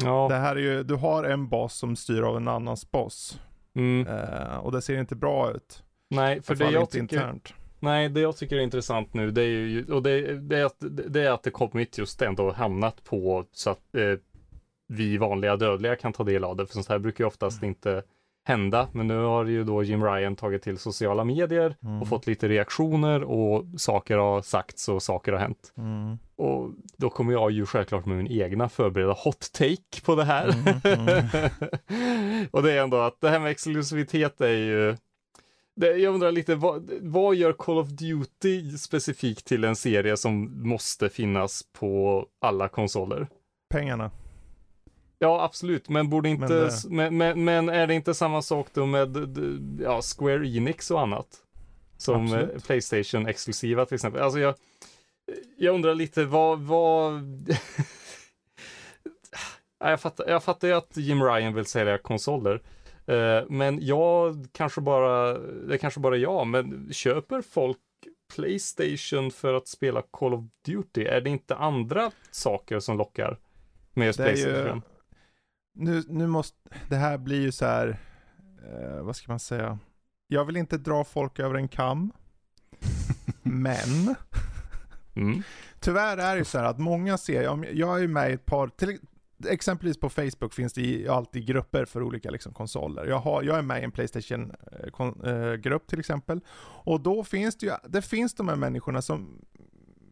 Ja, 0.05 0.26
Det 0.29 0.35
här 0.37 0.57
är 0.57 0.61
ju, 0.61 0.83
du 0.83 0.95
har 0.95 1.24
en 1.24 1.49
boss 1.49 1.74
som 1.74 1.97
styr 1.97 2.22
av 2.22 2.37
en 2.37 2.49
annans 2.49 2.91
boss. 2.91 3.41
mm, 3.74 4.07
Eh, 4.07 4.57
och 4.57 4.72
det 4.72 4.83
ser 4.83 5.01
inte 5.01 5.16
bra 5.16 5.51
ut. 5.53 5.83
nej, 6.11 6.43
för 6.43 6.55
det 6.55 6.70
jag 6.70 6.91
tycker, 6.91 7.03
internt. 7.03 7.55
nej, 7.81 8.09
det 8.09 8.20
jag 8.20 8.37
tycker 8.37 8.57
är 8.57 8.61
intressant 8.61 9.14
nu, 9.14 9.31
det 9.31 9.43
är 9.43 9.47
ju, 9.47 9.93
och 9.93 10.03
det, 10.03 10.39
det, 10.41 10.59
är 10.59 10.64
att, 10.64 10.76
det 11.09 11.22
är 11.22 11.31
att 11.31 11.43
det 11.43 11.51
kommit 11.51 11.99
just 11.99 12.22
ändå 12.22 12.53
hamnat 12.53 13.05
på 13.05 13.45
så 13.53 13.70
att 13.70 13.95
eh, 13.95 14.14
vi 14.89 15.16
vanliga 15.18 15.57
dödliga 15.57 15.97
kan 15.97 16.12
ta 16.12 16.24
del 16.24 16.45
av 16.45 16.57
det, 16.57 16.66
för 16.66 16.72
sånt 16.74 16.89
här 16.89 16.99
brukar 16.99 17.24
ju 17.24 17.29
oftast 17.29 17.62
Mm. 17.62 17.68
inte 17.68 18.03
hända, 18.49 18.88
men 18.92 19.07
nu 19.07 19.16
har 19.16 19.44
ju 19.44 19.64
då 19.64 19.82
Jim 19.82 20.05
Ryan 20.05 20.36
tagit 20.36 20.62
till 20.62 20.78
sociala 20.78 21.24
medier 21.24 21.76
Mm. 21.82 22.03
och 22.03 22.09
fått 22.09 22.26
lite 22.26 22.49
reaktioner 22.49 23.22
och 23.22 23.64
saker 23.76 24.16
har 24.16 24.42
sagts 24.42 24.88
och 24.88 25.03
saker 25.03 25.32
har 25.32 25.38
hänt. 25.38 25.72
Mm. 25.76 26.18
Och 26.36 26.70
då 26.96 27.11
kommer 27.11 27.32
jag 27.32 27.51
ju 27.51 27.66
självklart 27.66 28.07
med 28.07 28.16
min 28.16 28.42
egna 28.42 28.68
förberedda 28.68 29.12
hot 29.12 29.53
take 29.53 30.01
på 30.05 30.14
det 30.14 30.24
här. 30.24 30.49
Mm, 30.84 32.49
och 32.51 32.62
det 32.62 32.72
är 32.72 32.82
ändå 32.82 32.96
att 32.96 33.20
det 33.20 33.28
här 33.30 33.40
med 33.40 33.51
exklusivitet 33.51 34.40
är 34.40 34.49
ju 34.49 34.96
det, 35.76 35.96
jag 35.96 36.14
undrar 36.14 36.32
lite, 36.32 36.55
vad, 36.55 36.90
vad 37.01 37.34
gör 37.34 37.53
Call 37.53 37.78
of 37.78 37.88
Duty 37.88 38.78
specifikt 38.78 39.46
till 39.46 39.64
en 39.64 39.76
serie 39.76 40.16
som 40.16 40.62
måste 40.68 41.09
finnas 41.09 41.62
på 41.78 42.26
alla 42.40 42.68
konsoler? 42.68 43.26
Pengarna. 43.70 44.11
Ja, 45.18 45.44
absolut, 45.44 45.88
men 45.88 46.10
borde 46.10 46.28
inte, 46.28 46.70
Men 46.88 46.96
men, 46.96 47.18
det- 47.18 47.34
men, 47.34 47.44
men, 47.44 47.68
är 47.68 47.86
det 47.86 47.94
inte 47.94 48.14
samma 48.14 48.42
sak 48.42 48.66
då 48.72 48.86
med 48.86 49.16
ja, 49.82 50.00
Square 50.02 50.48
Enix 50.48 50.90
och 50.90 51.00
annat? 51.00 51.26
Som 51.96 52.26
eh, 52.26 52.32
Absolut. 52.32 52.64
Playstation-exklusiva 52.66 53.84
till 53.84 53.94
exempel. 53.94 54.22
Alltså 54.22 54.38
jag, 54.40 54.54
jag 55.56 55.74
undrar 55.74 55.94
lite 55.94 56.24
vad, 56.24 56.60
vad... 56.60 57.14
Ja, 59.80 59.90
jag, 59.90 60.00
fattar, 60.00 60.28
jag 60.28 60.44
fattar 60.44 60.68
ju 60.68 60.74
att 60.74 60.96
Jim 60.96 61.22
Ryan 61.24 61.54
vill 61.54 61.66
sälja 61.66 61.98
konsoler. 61.98 62.62
Eh, 63.06 63.42
men 63.48 63.78
jag 63.86 64.46
kanske 64.52 64.80
bara, 64.80 65.38
det 65.38 65.78
kanske 65.78 66.00
bara 66.00 66.16
jag, 66.16 66.46
men 66.46 66.88
köper 66.92 67.42
folk 67.42 67.78
Playstation 68.34 69.30
för 69.30 69.54
att 69.54 69.68
spela 69.68 70.02
Call 70.10 70.34
of 70.34 70.44
Duty? 70.66 71.04
Är 71.04 71.20
det 71.20 71.30
inte 71.30 71.54
andra 71.56 72.10
saker 72.30 72.80
som 72.80 72.98
lockar 72.98 73.38
med 73.94 74.08
är 74.20 74.26
ju- 74.36 74.42
Playstation? 74.44 74.82
Nu, 75.81 76.03
nu 76.09 76.26
måste, 76.26 76.57
det 76.89 76.97
här 76.97 77.18
blir 77.18 77.41
ju 77.41 77.53
så 77.53 77.64
här, 77.66 77.99
eh, 78.72 79.03
vad 79.03 79.16
ska 79.16 79.33
man 79.33 79.39
säga? 79.39 79.79
Jag 80.29 80.45
vill 80.45 80.57
inte 80.57 80.79
dra 80.79 81.05
folk 81.05 81.39
över 81.39 81.55
en 81.55 81.68
kam. 81.68 82.12
men 83.43 84.14
Mm. 85.16 85.43
tyvärr 85.81 86.16
är 86.16 86.33
det 86.33 86.39
ju 86.39 86.45
så 86.45 86.59
här 86.59 86.64
att 86.64 86.79
många 86.79 87.18
ser, 87.18 87.49
om- 87.49 87.64
jag 87.72 87.97
är 87.97 88.01
ju 88.01 88.09
med 88.09 88.31
i 88.31 88.33
ett 88.35 88.47
par, 88.47 88.68
till, 88.68 88.99
exempelvis 89.49 90.01
på 90.01 90.09
Facebook 90.09 90.55
finns 90.55 90.72
det 90.72 90.81
ju 90.83 91.09
alltid 91.09 91.47
grupper 91.47 91.85
för 91.85 92.03
olika 92.03 92.31
liksom, 92.31 92.53
konsoler. 92.53 93.07
Jag, 93.07 93.18
har, 93.18 93.43
jag 93.43 93.59
är 93.59 93.62
med 93.62 93.81
i 93.81 93.85
en 93.85 93.91
Playstation-grupp 93.93 95.87
till 95.87 96.01
exempel. 96.01 96.41
Och 96.85 97.01
då 97.01 97.24
finns 97.24 97.57
det 97.59 97.66
ju, 97.66 97.72
det 97.89 98.03
finns 98.03 98.35
de 98.35 98.49
här 98.49 98.57
människorna 98.57 99.03
som 99.03 99.41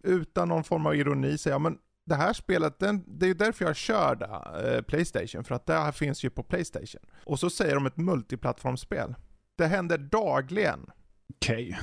utan 0.03 0.49
någon 0.49 0.65
form 0.65 0.87
av 0.87 0.97
ironi 0.97 1.39
säger, 1.39 1.55
ja 1.55 1.59
men 1.59 1.79
det 2.07 2.15
här 2.15 2.33
spelet, 2.33 2.79
den, 2.79 3.05
det 3.07 3.27
är 3.27 3.29
ju 3.29 3.35
därför 3.35 3.65
jag 3.65 3.77
kör 3.77 4.15
det, 4.17 4.75
eh, 4.77 4.83
Playstation, 4.83 5.45
för 5.45 5.55
att 5.55 5.67
det 5.67 5.73
här 5.75 5.93
finns 5.93 6.25
ju 6.25 6.31
på 6.31 6.43
Playstation. 6.43 7.01
Och 7.25 7.39
så 7.41 7.51
säger 7.51 7.75
de 7.75 7.87
ett 7.87 7.97
multiplattformsspel. 7.97 9.15
Det 9.59 9.67
händer 9.67 9.99
dagligen. 9.99 10.91
Okej. 11.35 11.79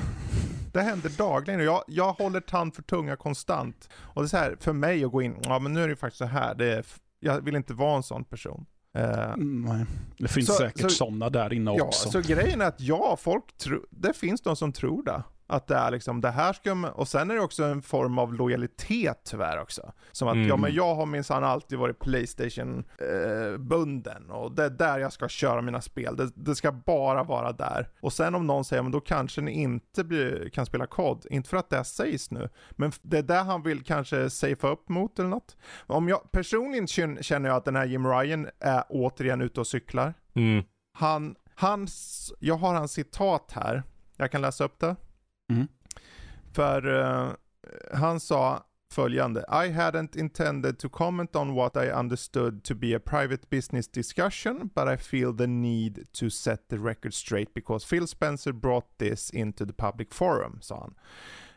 Det 0.74 0.82
händer 0.82 1.10
dagligen 1.18 1.60
och 1.60 1.66
jag, 1.66 1.84
jag 1.88 2.14
håller 2.14 2.40
tand 2.40 2.76
för 2.76 2.84
tunga 2.84 3.16
konstant. 3.16 3.90
Och 3.96 4.22
det 4.22 4.26
är 4.26 4.30
så 4.30 4.38
här, 4.38 4.58
för 4.60 4.74
mig 4.74 5.04
att 5.06 5.12
gå 5.12 5.22
in, 5.22 5.36
ja 5.44 5.60
men 5.60 5.74
nu 5.74 5.80
är 5.84 5.88
det 5.88 5.92
ju 5.92 5.96
faktiskt 5.96 6.18
så 6.18 6.26
här, 6.26 6.56
det 6.56 6.74
är, 6.74 6.86
jag 7.20 7.42
vill 7.42 7.56
inte 7.56 7.74
vara 7.74 7.96
en 7.98 8.04
sån 8.04 8.24
person. 8.24 8.66
Eh, 8.98 9.32
Mm, 9.34 9.62
nej. 9.62 9.86
Det 10.18 10.28
finns 10.28 10.48
Så- 10.48 10.54
säkert 10.54 10.82
så- 10.82 10.90
sådana 10.90 11.30
där 11.30 11.54
inne 11.54 11.72
ja, 11.78 11.84
också. 11.84 12.10
så 12.10 12.22
grejen 12.22 12.62
är 12.62 12.66
att 12.66 12.82
ja, 12.82 13.18
folk 13.20 13.58
tror, 13.58 13.86
det 13.90 14.14
finns 14.14 14.42
de 14.42 14.56
som 14.56 14.72
tror 14.72 15.04
det. 15.04 15.24
Att 15.48 15.68
det 15.68 15.76
är 15.76 15.92
liksom, 15.92 16.22
det 16.22 16.32
här 16.32 16.54
ska 16.54 16.76
man, 16.76 16.92
och 16.92 17.08
sen 17.08 17.32
är 17.32 17.36
det 17.36 17.42
också 17.42 17.64
en 17.64 17.82
form 17.82 18.18
av 18.18 18.34
lojalitet 18.34 19.22
tyvärr 19.24 19.62
också. 19.62 19.94
Som 20.12 20.28
att, 20.28 20.36
Mm. 20.36 20.48
ja 20.48 20.58
men 20.58 20.74
jag 20.74 20.96
har 20.96 21.06
minsann 21.06 21.44
alltid 21.44 21.80
varit 21.80 22.00
Playstation-bunden 22.00 24.30
och 24.32 24.52
det 24.52 24.64
är 24.64 24.70
där 24.70 25.00
jag 25.00 25.14
ska 25.14 25.28
köra 25.28 25.62
mina 25.62 25.82
spel. 25.82 26.16
Det, 26.16 26.30
det 26.36 26.56
ska 26.56 26.72
bara 26.72 27.24
vara 27.24 27.52
där. 27.52 27.90
Och 28.02 28.14
sen 28.14 28.36
om 28.36 28.48
någon 28.48 28.66
säger, 28.66 28.84
men 28.84 28.92
då 28.92 29.00
kanske 29.00 29.42
ni 29.42 29.52
inte 29.52 30.04
blir, 30.04 30.50
kan 30.50 30.66
spela 30.66 30.86
kod. 30.86 31.26
Inte 31.30 31.50
för 31.50 31.58
att 31.58 31.70
det 31.70 31.84
sägs 31.84 32.32
nu, 32.32 32.50
men 32.72 32.92
det 33.02 33.18
är 33.18 33.24
där 33.24 33.44
han 33.44 33.64
vill 33.64 33.84
kanske 33.84 34.30
safea 34.30 34.70
upp 34.70 34.90
mot 34.90 35.20
eller 35.20 35.30
något. 35.30 35.58
Om 35.88 36.10
jag, 36.10 36.32
personligen 36.32 36.86
kän- 36.86 37.22
känner 37.22 37.50
jag 37.50 37.56
att 37.58 37.66
den 37.66 37.76
här 37.76 37.86
Jim 37.86 38.08
Ryan 38.08 38.48
är 38.60 38.84
återigen 38.90 39.42
ute 39.42 39.60
och 39.60 39.68
cyklar. 39.68 40.14
Mm. 40.36 40.64
Han, 40.94 41.36
hans, 41.56 42.34
jag 42.40 42.56
har 42.56 42.74
hans 42.74 42.92
citat 42.92 43.52
här. 43.56 43.84
Jag 44.18 44.32
kan 44.32 44.42
läsa 44.42 44.64
upp 44.64 44.80
det. 44.80 44.96
Mm. 45.54 45.68
För 46.54 46.88
eh, 46.88 47.34
han 47.92 48.20
sa 48.20 48.64
följande. 48.94 49.46
I 49.50 49.72
hadn't 49.72 50.16
intended 50.16 50.80
to 50.80 50.90
comment 50.90 51.36
on 51.36 51.56
what 51.56 51.78
I 51.78 51.92
understood 51.92 52.64
to 52.64 52.76
be 52.76 52.96
a 52.96 53.00
private 53.00 53.50
business 53.50 53.88
discussion, 53.88 54.70
but 54.76 54.88
I 54.88 54.98
feel 54.98 55.34
the 55.34 55.48
need 55.48 56.08
to 56.14 56.30
set 56.30 56.70
the 56.70 56.78
record 56.78 57.14
straight 57.14 57.54
because 57.54 57.86
Phil 57.86 58.08
Spencer 58.08 58.54
brought 58.54 58.98
this 58.98 59.30
into 59.30 59.66
the 59.66 59.74
public 59.74 60.14
forum, 60.14 60.60
sa 60.62 60.80
han. 60.80 60.96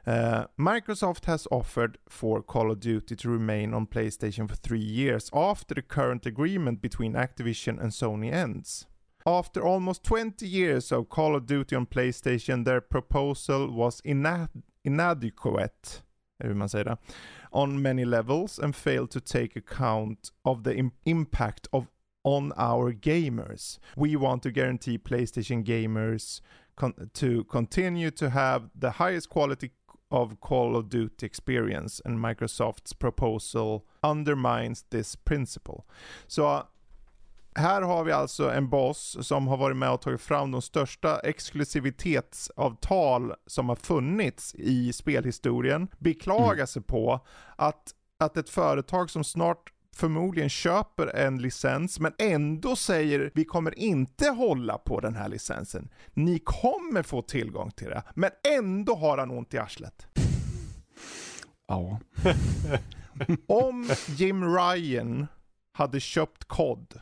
Uh, 0.07 0.47
Microsoft 0.57 1.25
has 1.25 1.49
offered 1.51 1.99
for 2.09 2.41
Call 2.43 2.71
of 2.71 2.79
Duty 2.79 3.17
to 3.17 3.29
remain 3.29 3.75
on 3.75 3.87
PlayStation 3.87 4.49
for 4.49 4.55
three 4.55 4.79
years 4.79 5.31
after 5.33 5.75
the 5.75 5.83
current 5.83 6.27
agreement 6.27 6.81
between 6.81 7.15
Activision 7.15 7.81
and 7.81 7.91
Sony 7.91 8.33
ends. 8.33 8.87
After 9.29 9.61
almost 9.67 10.05
20 10.05 10.47
years 10.47 10.93
of 10.93 11.09
Call 11.09 11.35
of 11.35 11.47
Duty 11.47 11.75
on 11.75 11.87
PlayStation, 11.87 12.65
their 12.65 12.81
proposal 12.81 13.73
was 13.73 14.01
ina- 14.05 14.49
inadequate, 14.85 16.03
hur 16.43 16.55
man 16.55 16.69
säger 16.69 16.85
det, 16.85 16.97
on 17.51 17.83
many 17.83 18.05
levels 18.05 18.59
and 18.59 18.77
failed 18.77 19.11
to 19.11 19.21
take 19.21 19.57
account 19.57 20.31
of 20.45 20.63
the 20.63 20.75
im- 20.77 20.93
impact 21.05 21.67
of 21.73 21.87
on 22.25 22.53
our 22.57 22.93
gamers. 22.93 23.79
We 23.97 24.17
want 24.17 24.43
to 24.43 24.51
guarantee 24.51 24.99
PlayStation 24.99 25.65
gamers 25.65 26.41
con- 26.77 27.11
to 27.15 27.45
continue 27.45 28.11
to 28.11 28.31
have 28.31 28.71
the 28.81 28.91
highest 28.91 29.29
quality 29.29 29.71
of 30.11 30.41
Call 30.41 30.77
of 30.77 30.89
Duty 30.89 31.27
experience 31.27 32.01
and 32.05 32.19
Microsoft's 32.19 32.93
proposal 32.93 33.87
undermines 34.03 34.85
this 34.91 35.17
principle. 35.17 35.85
Så 36.27 36.43
uh, 36.47 36.63
här 37.57 37.83
har 37.83 38.05
vi 38.05 38.13
alltså 38.13 38.51
en 38.51 38.69
boss 38.69 39.17
som 39.21 39.49
har 39.49 39.57
varit 39.57 39.77
med 39.77 39.91
och 39.91 40.01
tagit 40.01 40.21
fram 40.21 40.51
de 40.51 40.63
största 40.63 41.19
exklusivitetsavtal 41.19 43.35
som 43.47 43.69
har 43.69 43.77
funnits 43.77 44.55
i 44.55 44.93
spelhistorien, 44.93 45.89
beklagar 45.99 46.67
sig 46.67 46.83
på 46.83 47.21
att, 47.57 47.83
att 48.19 48.37
ett 48.37 48.51
företag 48.51 49.11
som 49.11 49.25
snart 49.25 49.73
förmodligen 49.97 50.49
köper 50.49 51.17
en 51.17 51.43
licens 51.43 52.01
men 52.01 52.13
ändå 52.19 52.77
säger 52.77 53.31
vi 53.35 53.45
kommer 53.45 53.79
inte 53.79 54.29
hålla 54.29 54.79
på 54.79 55.01
den 55.01 55.15
här 55.15 55.29
licensen. 55.29 55.89
Ni 56.15 56.39
kommer 56.39 57.03
få 57.03 57.23
tillgång 57.23 57.71
till 57.71 57.89
det, 57.89 58.03
men 58.15 58.31
ändå 58.59 58.95
har 58.95 59.19
han 59.19 59.31
ont 59.31 59.55
i 59.55 59.59
arslet. 59.59 60.07
Ja. 61.69 62.01
Om 63.47 63.91
Jim 64.09 64.57
Ryan 64.57 65.27
hade 65.73 66.01
köpt 66.01 66.45
kod, 66.45 67.01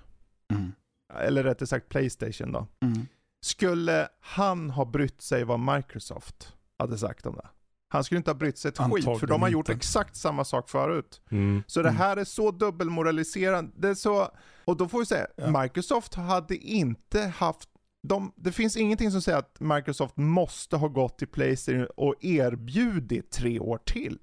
Mm. 0.52 0.72
eller 1.20 1.42
rättare 1.44 1.66
sagt 1.66 1.88
Playstation 1.88 2.52
då, 2.52 2.66
Mm. 2.82 3.06
skulle 3.40 4.08
han 4.20 4.70
ha 4.70 4.84
brytt 4.84 5.20
sig 5.22 5.44
vad 5.44 5.60
Microsoft 5.60 6.52
hade 6.78 6.98
sagt 6.98 7.26
om 7.26 7.34
det? 7.34 7.48
Han 7.88 8.04
skulle 8.04 8.16
inte 8.18 8.30
ha 8.30 8.34
brytt 8.36 8.58
sig 8.58 8.68
ett 8.68 8.78
skit, 8.78 9.04
för 9.04 9.10
Antagligen 9.10 9.28
de 9.28 9.42
har 9.42 9.48
gjort 9.48 9.68
inte. 9.68 9.76
exakt 9.76 10.16
samma 10.16 10.44
sak 10.44 10.68
förut. 10.68 11.20
Mm. 11.30 11.62
Så 11.66 11.82
det 11.82 11.88
Mm. 11.88 11.98
här 11.98 12.16
är 12.16 12.24
så 12.24 12.50
dubbelmoraliserande. 12.50 13.72
Det 13.76 13.88
är 13.88 13.94
så, 13.94 14.28
och 14.64 14.76
då 14.76 14.88
får 14.88 14.98
vi 14.98 15.06
säga, 15.06 15.26
Ja. 15.36 15.62
Microsoft 15.62 16.14
hade 16.14 16.56
inte 16.56 17.20
haft 17.22 17.68
de, 18.02 18.32
det 18.36 18.52
finns 18.52 18.76
ingenting 18.76 19.10
som 19.10 19.22
säger 19.22 19.38
att 19.38 19.60
Microsoft 19.60 20.16
måste 20.16 20.76
ha 20.76 20.88
gått 20.88 21.18
till 21.18 21.28
Playstation 21.28 21.86
och 21.96 22.14
erbjudit 22.24 23.30
tre 23.30 23.60
år 23.60 23.78
till. 23.84 24.18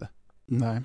Nej. 0.46 0.82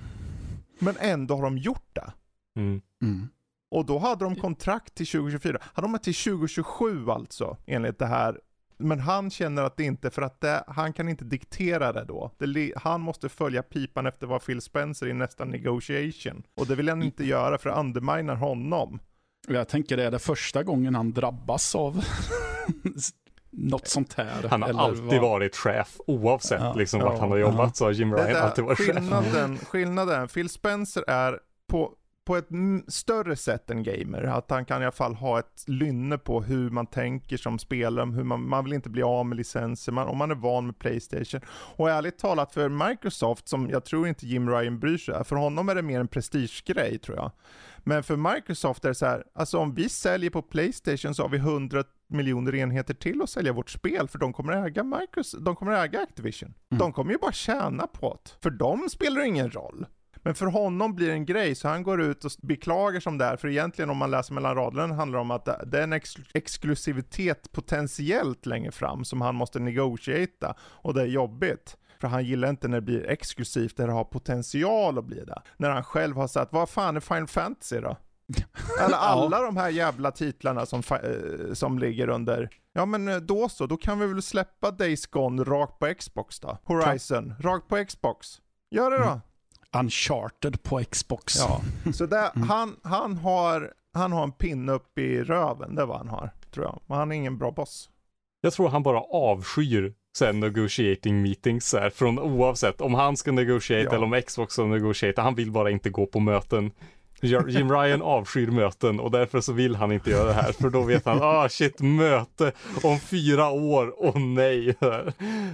Men 0.79 0.95
ändå 0.99 1.35
har 1.35 1.43
de 1.43 1.57
gjort 1.57 1.95
det. 1.95 2.13
Mm. 2.59 2.81
Mm. 3.01 3.29
Och 3.71 3.85
då 3.85 3.97
hade 3.97 4.25
de 4.25 4.35
kontrakt 4.35 4.95
till 4.95 5.07
2024. 5.07 5.57
Hade 5.73 5.87
de 5.87 5.99
till 5.99 6.15
2027 6.15 7.09
alltså, 7.09 7.57
enligt 7.65 7.99
det 7.99 8.05
här. 8.05 8.39
Men 8.79 8.99
han 8.99 9.29
känner 9.29 9.63
att 9.63 9.77
det 9.77 9.83
inte, 9.83 10.09
för 10.09 10.21
att 10.21 10.41
det, 10.41 10.63
han 10.67 10.93
kan 10.93 11.09
inte 11.09 11.25
diktera 11.25 11.93
det 11.93 12.05
då. 12.05 12.31
Det, 12.37 12.73
han 12.75 13.01
måste 13.01 13.29
följa 13.29 13.63
pipan 13.63 14.05
efter 14.07 14.27
vad 14.27 14.45
Phil 14.45 14.61
Spencer 14.61 15.07
i 15.07 15.13
nästa 15.13 15.45
negotiation. 15.45 16.43
Och 16.57 16.67
det 16.67 16.75
vill 16.75 16.89
han 16.89 17.03
inte 17.03 17.25
göra 17.25 17.57
för 17.57 17.69
det 17.69 17.75
underminar 17.75 18.35
honom. 18.35 18.99
Jag 19.47 19.67
tänker 19.67 19.97
det 19.97 20.03
är 20.03 20.11
det 20.11 20.19
första 20.19 20.63
gången 20.63 20.95
han 20.95 21.11
drabbas 21.13 21.75
av 21.75 22.03
Något 23.51 23.87
sånt 23.87 24.13
här. 24.13 24.47
Han 24.49 24.61
har 24.61 24.69
eller 24.69 24.79
alltid 24.79 25.03
vad- 25.03 25.21
varit 25.21 25.55
chef 25.55 25.97
oavsett 26.07 26.61
Ja. 26.61 26.73
liksom 26.73 26.99
Ja. 26.99 27.09
vart 27.09 27.19
han 27.19 27.29
har 27.29 27.37
jobbat 27.37 27.75
så 27.75 27.85
har 27.85 27.91
Jim 27.91 28.09
Det 28.09 28.25
Ryan 28.27 28.43
alltid 28.43 28.63
varit 28.63 28.77
chef. 28.77 28.87
skillnaden, 28.95 29.57
skillnaden, 29.57 30.27
Phil 30.27 30.49
Spencer 30.49 31.03
är 31.07 31.39
på, 31.67 31.93
på 32.27 32.37
ett 32.37 32.47
större 32.87 33.35
sätt 33.35 33.69
än 33.69 33.83
gamer. 33.83 34.23
Att 34.23 34.49
han 34.49 34.65
kan 34.65 34.81
i 34.81 34.85
alla 34.85 34.91
fall 34.91 35.15
ha 35.15 35.39
ett 35.39 35.63
lynne 35.67 36.17
på 36.17 36.41
hur 36.41 36.69
man 36.69 36.87
tänker 36.87 37.37
som 37.37 37.59
spelare, 37.59 38.11
hur 38.11 38.23
man, 38.23 38.49
man 38.49 38.63
vill 38.63 38.73
inte 38.73 38.89
bli 38.89 39.03
av 39.03 39.25
med 39.25 39.37
licenser, 39.37 39.91
man, 39.91 40.07
om 40.07 40.17
man 40.17 40.31
är 40.31 40.35
van 40.35 40.65
med 40.65 40.79
Playstation. 40.79 41.41
Och 41.49 41.89
ärligt 41.89 42.17
talat 42.17 42.53
för 42.53 42.89
Microsoft, 42.89 43.47
som 43.47 43.69
jag 43.69 43.85
tror 43.85 44.07
inte 44.07 44.27
Jim 44.27 44.49
Ryan 44.49 44.79
bryr 44.79 44.97
sig, 44.97 45.23
för 45.23 45.35
honom 45.35 45.69
är 45.69 45.75
det 45.75 45.81
mer 45.81 45.99
en 45.99 46.07
prestigegrej 46.07 46.97
tror 46.97 47.17
jag. 47.17 47.31
Men 47.77 48.03
för 48.03 48.15
Microsoft 48.15 48.85
är 48.85 48.89
det 48.89 48.95
så 48.95 49.05
här, 49.05 49.23
alltså 49.35 49.57
om 49.57 49.73
vi 49.73 49.89
säljer 49.89 50.29
på 50.29 50.41
Playstation 50.41 51.15
så 51.15 51.23
har 51.23 51.29
vi 51.29 51.37
100 51.37 51.83
miljoner 52.09 52.55
enheter 52.55 52.93
till 52.93 53.21
att 53.21 53.29
sälja 53.29 53.53
vårt 53.53 53.69
spel, 53.69 54.07
för 54.07 54.19
de 54.19 54.33
kommer 54.33 54.65
äga 54.65 54.83
Microsoft, 54.83 55.45
de 55.45 55.55
kommer 55.55 55.71
äga 55.71 56.01
Activision. 56.01 56.53
Mm. 56.71 56.79
De 56.79 56.93
kommer 56.93 57.11
ju 57.11 57.17
bara 57.17 57.31
tjäna 57.31 57.87
på 57.87 58.19
det. 58.23 58.29
För 58.41 58.49
dem 58.49 58.89
spelar 58.89 59.21
det 59.21 59.27
ingen 59.27 59.51
roll. 59.51 59.85
Men 60.27 60.35
för 60.35 60.45
honom 60.45 60.95
blir 60.95 61.07
det 61.07 61.13
en 61.13 61.25
grej, 61.25 61.55
så 61.55 61.67
han 61.67 61.83
går 61.83 62.01
ut 62.01 62.25
och 62.25 62.31
beklagar 62.41 62.99
som 62.99 63.17
det 63.17 63.25
är, 63.25 63.37
för 63.37 63.47
egentligen 63.47 63.89
om 63.89 63.97
man 63.97 64.11
läser 64.11 64.33
mellan 64.33 64.55
raderna 64.55 64.95
handlar 64.95 65.17
det 65.17 65.21
om 65.21 65.31
att 65.31 65.45
det 65.45 65.79
är 65.79 65.83
en 65.83 65.93
ex 65.93 66.15
exklusivitet 66.33 67.51
potentiellt 67.51 68.45
längre 68.45 68.71
fram 68.71 69.05
som 69.05 69.21
han 69.21 69.35
måste 69.35 69.59
negotiata 69.59 70.55
och 70.59 70.93
det 70.93 71.01
är 71.01 71.05
jobbigt. 71.05 71.77
För 72.01 72.07
han 72.07 72.25
gillar 72.25 72.49
inte 72.49 72.67
när 72.67 72.77
det 72.77 72.81
blir 72.81 73.09
exklusivt, 73.09 73.77
där 73.77 73.87
det 73.87 73.93
har 73.93 74.03
potential 74.03 74.97
att 74.97 75.05
bli 75.05 75.25
det. 75.25 75.41
När 75.57 75.69
han 75.69 75.83
själv 75.83 76.15
har 76.15 76.27
sagt, 76.27 76.53
vad 76.53 76.69
fan 76.69 76.95
är 76.95 76.99
Final 76.99 77.27
Fantasy 77.27 77.79
då? 77.79 77.97
Eller 78.85 78.97
alla 78.97 79.41
de 79.41 79.57
här 79.57 79.69
jävla 79.69 80.11
titlarna 80.11 80.65
som, 80.65 80.83
eh, 80.89 81.53
som 81.53 81.79
ligger 81.79 82.09
under, 82.09 82.49
ja 82.73 82.85
men 82.85 83.07
eh, 83.07 83.17
då 83.17 83.49
så, 83.49 83.65
då 83.65 83.77
kan 83.77 83.99
vi 83.99 84.07
väl 84.07 84.21
släppa 84.21 84.71
Days 84.71 85.07
Gone 85.07 85.43
rakt 85.43 85.79
på 85.79 85.93
Xbox 85.99 86.39
då? 86.39 86.57
Horizon, 86.63 87.33
rakt 87.39 87.67
på 87.67 87.85
Xbox. 87.85 88.41
Gör 88.71 88.91
det 88.91 88.97
då. 88.97 89.21
Mm. 89.75 89.85
Uncharted 89.85 90.63
på 90.63 90.83
Xbox. 90.91 91.35
Ja, 91.39 91.61
så 91.93 92.05
där, 92.05 92.29
han, 92.47 92.75
han, 92.83 93.17
har, 93.17 93.73
han 93.93 94.11
har 94.11 94.23
en 94.23 94.31
pinne 94.31 94.71
upp 94.71 94.97
i 94.97 95.23
röven, 95.23 95.75
det 95.75 95.81
är 95.81 95.85
vad 95.85 95.97
han 95.97 96.07
har, 96.07 96.29
tror 96.53 96.65
jag. 96.65 96.79
Men 96.87 96.97
han 96.97 97.11
är 97.11 97.15
ingen 97.15 97.37
bra 97.37 97.51
boss. 97.51 97.89
Jag 98.41 98.53
tror 98.53 98.69
han 98.69 98.83
bara 98.83 98.99
avskyr 99.01 99.93
sen 100.17 100.39
negotiating 100.39 101.21
meetings 101.21 101.73
här, 101.73 101.89
från 101.89 102.19
oavsett 102.19 102.81
om 102.81 102.93
han 102.93 103.17
ska 103.17 103.31
negotiate 103.31 103.83
Ja. 103.83 103.95
eller 103.95 104.03
om 104.05 104.21
Xbox 104.27 104.53
ska 104.53 104.65
negotiate. 104.65 105.21
Han 105.21 105.35
vill 105.35 105.51
bara 105.51 105.71
inte 105.71 105.89
gå 105.89 106.05
på 106.05 106.19
möten. 106.19 106.71
Jim 107.21 107.71
Ryan 107.71 108.01
avskyr 108.01 108.47
möten 108.47 108.99
och 108.99 109.11
därför 109.11 109.41
så 109.41 109.53
vill 109.53 109.75
han 109.75 109.91
inte 109.91 110.09
göra 110.09 110.27
det 110.27 110.33
här 110.33 110.51
för 110.51 110.69
då 110.69 110.81
vet 110.81 111.05
han, 111.05 111.19
ah 111.21 111.49
shit, 111.49 111.81
möte 111.81 112.51
om 112.83 112.99
fyra 112.99 113.49
år, 113.49 113.93
åh 113.97 114.19
nej. 114.19 114.75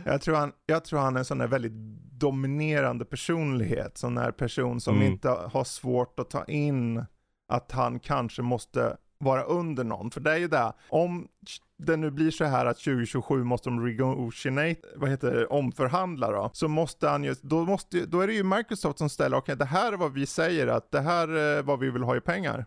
Jag 0.06 0.22
tror 0.22 0.36
han, 0.36 0.52
jag 0.66 0.86
tror 0.86 1.00
han 1.00 1.16
är 1.16 1.20
en 1.20 1.26
sån 1.26 1.38
där 1.38 1.48
väldigt 1.48 1.72
dominerande 2.20 3.06
personlighet, 3.06 3.98
sån 3.98 4.16
där 4.16 4.32
person 4.32 4.82
som 4.82 4.96
Mm. 4.96 5.08
inte 5.12 5.30
har 5.30 5.64
svårt 5.64 6.20
att 6.20 6.30
ta 6.30 6.46
in 6.46 7.06
att 7.48 7.72
han 7.72 8.00
kanske 8.00 8.42
måste 8.42 8.98
vara 9.24 9.44
under 9.44 9.84
någon. 9.84 10.12
För 10.12 10.22
det 10.22 10.32
är 10.32 10.38
ju 10.38 10.48
det, 10.48 10.74
om 10.90 11.28
det 11.78 11.98
nu 11.98 12.12
blir 12.12 12.32
så 12.32 12.46
här 12.46 12.66
att 12.66 12.78
2027 12.78 13.44
måste 13.44 13.70
de 13.70 13.86
renegotiate, 13.86 14.82
vad 14.96 15.10
heter 15.10 15.32
det, 15.36 15.46
omförhandla 15.46 16.32
då, 16.32 16.50
så 16.54 16.68
måste 16.68 17.08
han 17.10 17.24
ju, 17.24 17.36
då, 17.42 17.66
måste, 17.66 18.06
då 18.06 18.22
är 18.22 18.28
det 18.28 18.34
ju 18.34 18.44
Microsoft 18.44 18.98
som 18.98 19.10
ställer, 19.10 19.38
okej 19.38 19.56
det 19.56 19.66
här 19.66 19.94
är 19.94 19.98
vad 19.98 20.14
vi 20.14 20.26
säger 20.26 20.68
att 20.68 20.92
det 20.92 21.02
här 21.02 21.28
är 21.28 21.64
vad 21.64 21.80
vi 21.80 21.90
vill 21.90 22.04
ha 22.04 22.16
i 22.16 22.22
pengar. 22.22 22.66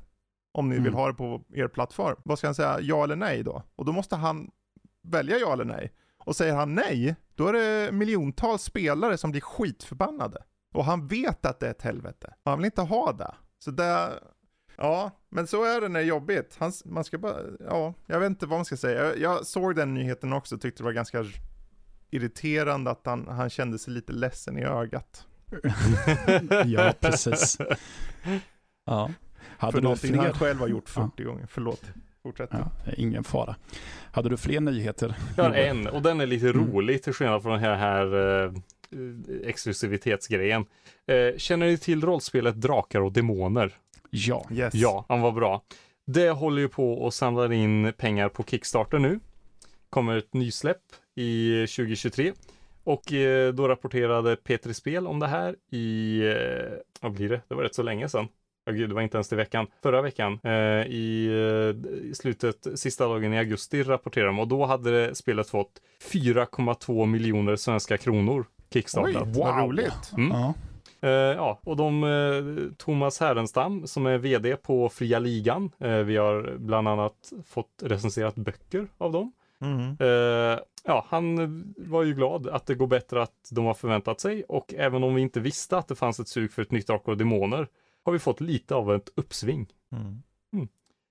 Om 0.53 0.69
ni 0.69 0.75
vill 0.75 0.87
Mm. 0.87 0.95
ha 0.95 1.07
det 1.07 1.15
på 1.15 1.43
er 1.55 1.69
plattform. 1.69 2.17
Vad 2.25 2.39
ska 2.39 2.47
han 2.47 2.55
säga, 2.55 2.81
ja 2.81 3.05
eller 3.05 3.17
nej 3.17 3.43
då? 3.43 3.63
Och 3.77 3.85
då 3.85 3.93
måste 3.93 4.17
han 4.17 4.51
välja 5.09 5.37
ja 5.39 5.53
eller 5.53 5.65
nej. 5.65 5.93
Och 6.25 6.37
säger 6.37 6.55
han 6.55 6.75
nej, 6.75 7.17
då 7.35 7.47
är 7.49 7.53
det 7.53 7.93
miljontals 7.93 8.63
spelare 8.63 9.19
som 9.19 9.31
blir 9.31 9.41
skitförbannade. 9.41 10.43
Och 10.75 10.85
han 10.85 11.07
vet 11.07 11.47
att 11.47 11.61
det 11.61 11.67
är 11.67 11.71
ett 11.71 11.83
helvete. 11.83 12.35
Och 12.45 12.51
han 12.51 12.59
vill 12.59 12.65
inte 12.65 12.83
ha 12.83 13.13
det. 13.13 13.35
Så 13.59 13.71
det, 13.71 14.11
ja, 14.77 15.11
men 15.31 15.47
så 15.47 15.65
är 15.65 15.81
det 15.81 15.89
när 15.89 16.01
det 16.01 16.07
är 16.07 16.09
jobbigt. 16.09 16.57
Han, 16.59 16.73
man 16.85 17.05
ska 17.05 17.19
bara, 17.19 17.37
ja, 17.69 17.95
jag 18.07 18.21
vet 18.21 18.27
inte 18.31 18.47
vad 18.47 18.59
man 18.59 18.65
ska 18.65 18.77
säga. 18.77 19.05
Jag, 19.05 19.19
jag 19.19 19.47
såg 19.47 19.75
den 19.77 19.95
nyheten 19.95 20.33
också, 20.33 20.59
tyckte 20.59 20.83
det 20.83 20.85
var 20.85 20.93
ganska 20.93 21.25
irriterande 22.11 22.91
att 22.91 23.01
han, 23.07 23.29
han 23.29 23.51
kände 23.51 23.79
sig 23.79 23.93
lite 23.93 24.13
ledsen 24.13 24.59
i 24.59 24.65
ögat. 24.65 25.27
ja, 26.67 26.95
precis. 27.01 27.59
Ja. 28.89 29.11
Hade 29.59 29.73
För 29.73 29.79
du 29.81 29.83
någonting 29.83 30.13
fler? 30.13 30.23
han 30.23 30.33
själv 30.33 30.59
har 30.61 30.69
gjort 30.69 30.91
Ja. 30.97 31.11
40 31.17 31.25
gånger. 31.25 31.47
Förlåt, 31.51 31.83
fortsätt. 32.23 32.49
Ja, 32.53 32.71
ingen 32.97 33.25
fara. 33.25 33.57
Hade 34.13 34.29
du 34.29 34.37
fler 34.37 34.61
nyheter? 34.61 35.15
Jag 35.37 35.45
har 35.45 35.55
en 35.55 35.87
och 35.87 36.03
den 36.03 36.21
är 36.21 36.27
lite 36.27 36.49
Mm. 36.51 36.67
rolig 36.73 37.03
till 37.03 37.13
skillnad 37.13 37.43
från 37.43 37.53
den 37.53 37.61
här, 37.61 37.75
här 37.77 38.45
eh, 38.45 38.53
exklusivitetsgrejen. 39.45 40.67
Eh, 41.07 41.37
känner 41.37 41.67
ni 41.67 41.79
till 41.79 42.05
rollspelet 42.05 42.55
Drakar 42.61 43.01
och 43.01 43.13
Demoner? 43.13 43.73
Ja. 44.17 44.47
Yes. 44.53 44.75
Ja, 44.75 45.05
han 45.09 45.21
var 45.21 45.33
bra. 45.33 45.63
Det 46.07 46.31
håller 46.31 46.63
ju 46.63 46.69
på 46.69 46.93
och 46.93 47.15
samlar 47.15 47.53
in 47.53 47.93
pengar 47.97 48.29
på 48.29 48.43
Kickstarter 48.45 48.99
nu. 48.99 49.21
Kommer 49.91 50.17
ett 50.17 50.35
nysläpp 50.35 50.83
i 51.15 51.51
2023. 51.67 52.33
Och 52.85 53.13
eh, 53.13 53.53
då 53.53 53.69
rapporterade 53.69 54.37
Petri 54.37 54.75
Spel 54.75 55.07
om 55.07 55.21
det 55.21 55.27
här 55.27 55.57
i, 55.71 56.21
eh, 56.27 56.79
vad 57.01 57.13
blir 57.13 57.29
det? 57.29 57.41
Det 57.49 57.55
var 57.55 57.63
rätt 57.63 57.75
så 57.75 57.83
länge 57.83 58.09
sedan. 58.09 58.29
Ja, 58.65 58.73
gud, 58.73 58.91
det 58.91 58.95
var 58.95 59.03
inte 59.03 59.17
ens 59.17 59.29
till 59.29 59.37
veckan. 59.37 59.67
Förra 59.83 60.03
veckan, 60.03 60.39
eh, 60.45 60.53
i, 60.87 62.13
slutet, 62.15 62.67
sista 62.75 63.09
dagen 63.09 63.33
i 63.33 63.39
augusti 63.39 63.83
rapporterade 63.83 64.29
de 64.29 64.39
och 64.39 64.49
då 64.49 64.65
hade 64.67 64.91
det 64.91 65.15
spelet 65.15 65.49
fått 65.49 65.81
4,2 66.13 67.07
miljoner 67.07 67.57
svenska 67.57 67.99
kronor 67.99 68.41
Oj, 68.41 68.67
kickstartat. 68.73 69.37
vad 69.37 69.59
roligt. 69.65 70.13
Mm. 70.17 70.31
Ja. 70.31 70.55
Eh, 71.01 71.11
ja, 71.11 71.59
och 71.63 71.77
de, 71.77 72.05
eh, 72.05 72.77
Thomas 72.77 73.21
Härenstam 73.21 73.87
som 73.87 74.07
är 74.07 74.19
vd 74.19 74.57
på 74.57 74.89
Fria 74.89 75.19
Ligan. 75.19 75.71
Eh, 75.79 75.97
vi 75.97 76.17
har 76.17 76.57
bland 76.59 76.89
annat 76.89 77.33
fått 77.47 77.83
recenserat 77.83 78.35
böcker 78.35 78.89
av 78.99 79.13
dem. 79.13 79.33
Mm. 79.61 79.97
Eh, 80.01 80.59
ja, 80.85 81.07
han 81.09 81.75
var 81.77 82.03
ju 82.03 82.15
glad 82.15 82.49
att 82.49 82.67
det 82.67 82.75
går 82.75 82.87
bättre 82.87 83.23
att 83.23 83.49
de 83.51 83.65
har 83.65 83.75
förväntat 83.75 84.21
sig 84.21 84.45
och 84.45 84.75
även 84.75 85.05
om 85.05 85.15
vi 85.15 85.23
inte 85.23 85.41
visste 85.41 85.79
att 85.79 85.89
det 85.89 85.95
fanns 85.95 86.21
ett 86.21 86.29
sug 86.29 86.53
för 86.53 86.63
ett 86.63 86.71
nytt 86.71 86.87
Drakar 86.87 87.13
och 87.13 87.19
Demoner 87.19 87.69
har 88.05 88.13
vi 88.13 88.19
fått 88.19 88.41
lite 88.41 88.75
av 88.75 88.95
ett 88.95 89.09
uppsving. 89.17 89.67
Mm. 89.93 90.23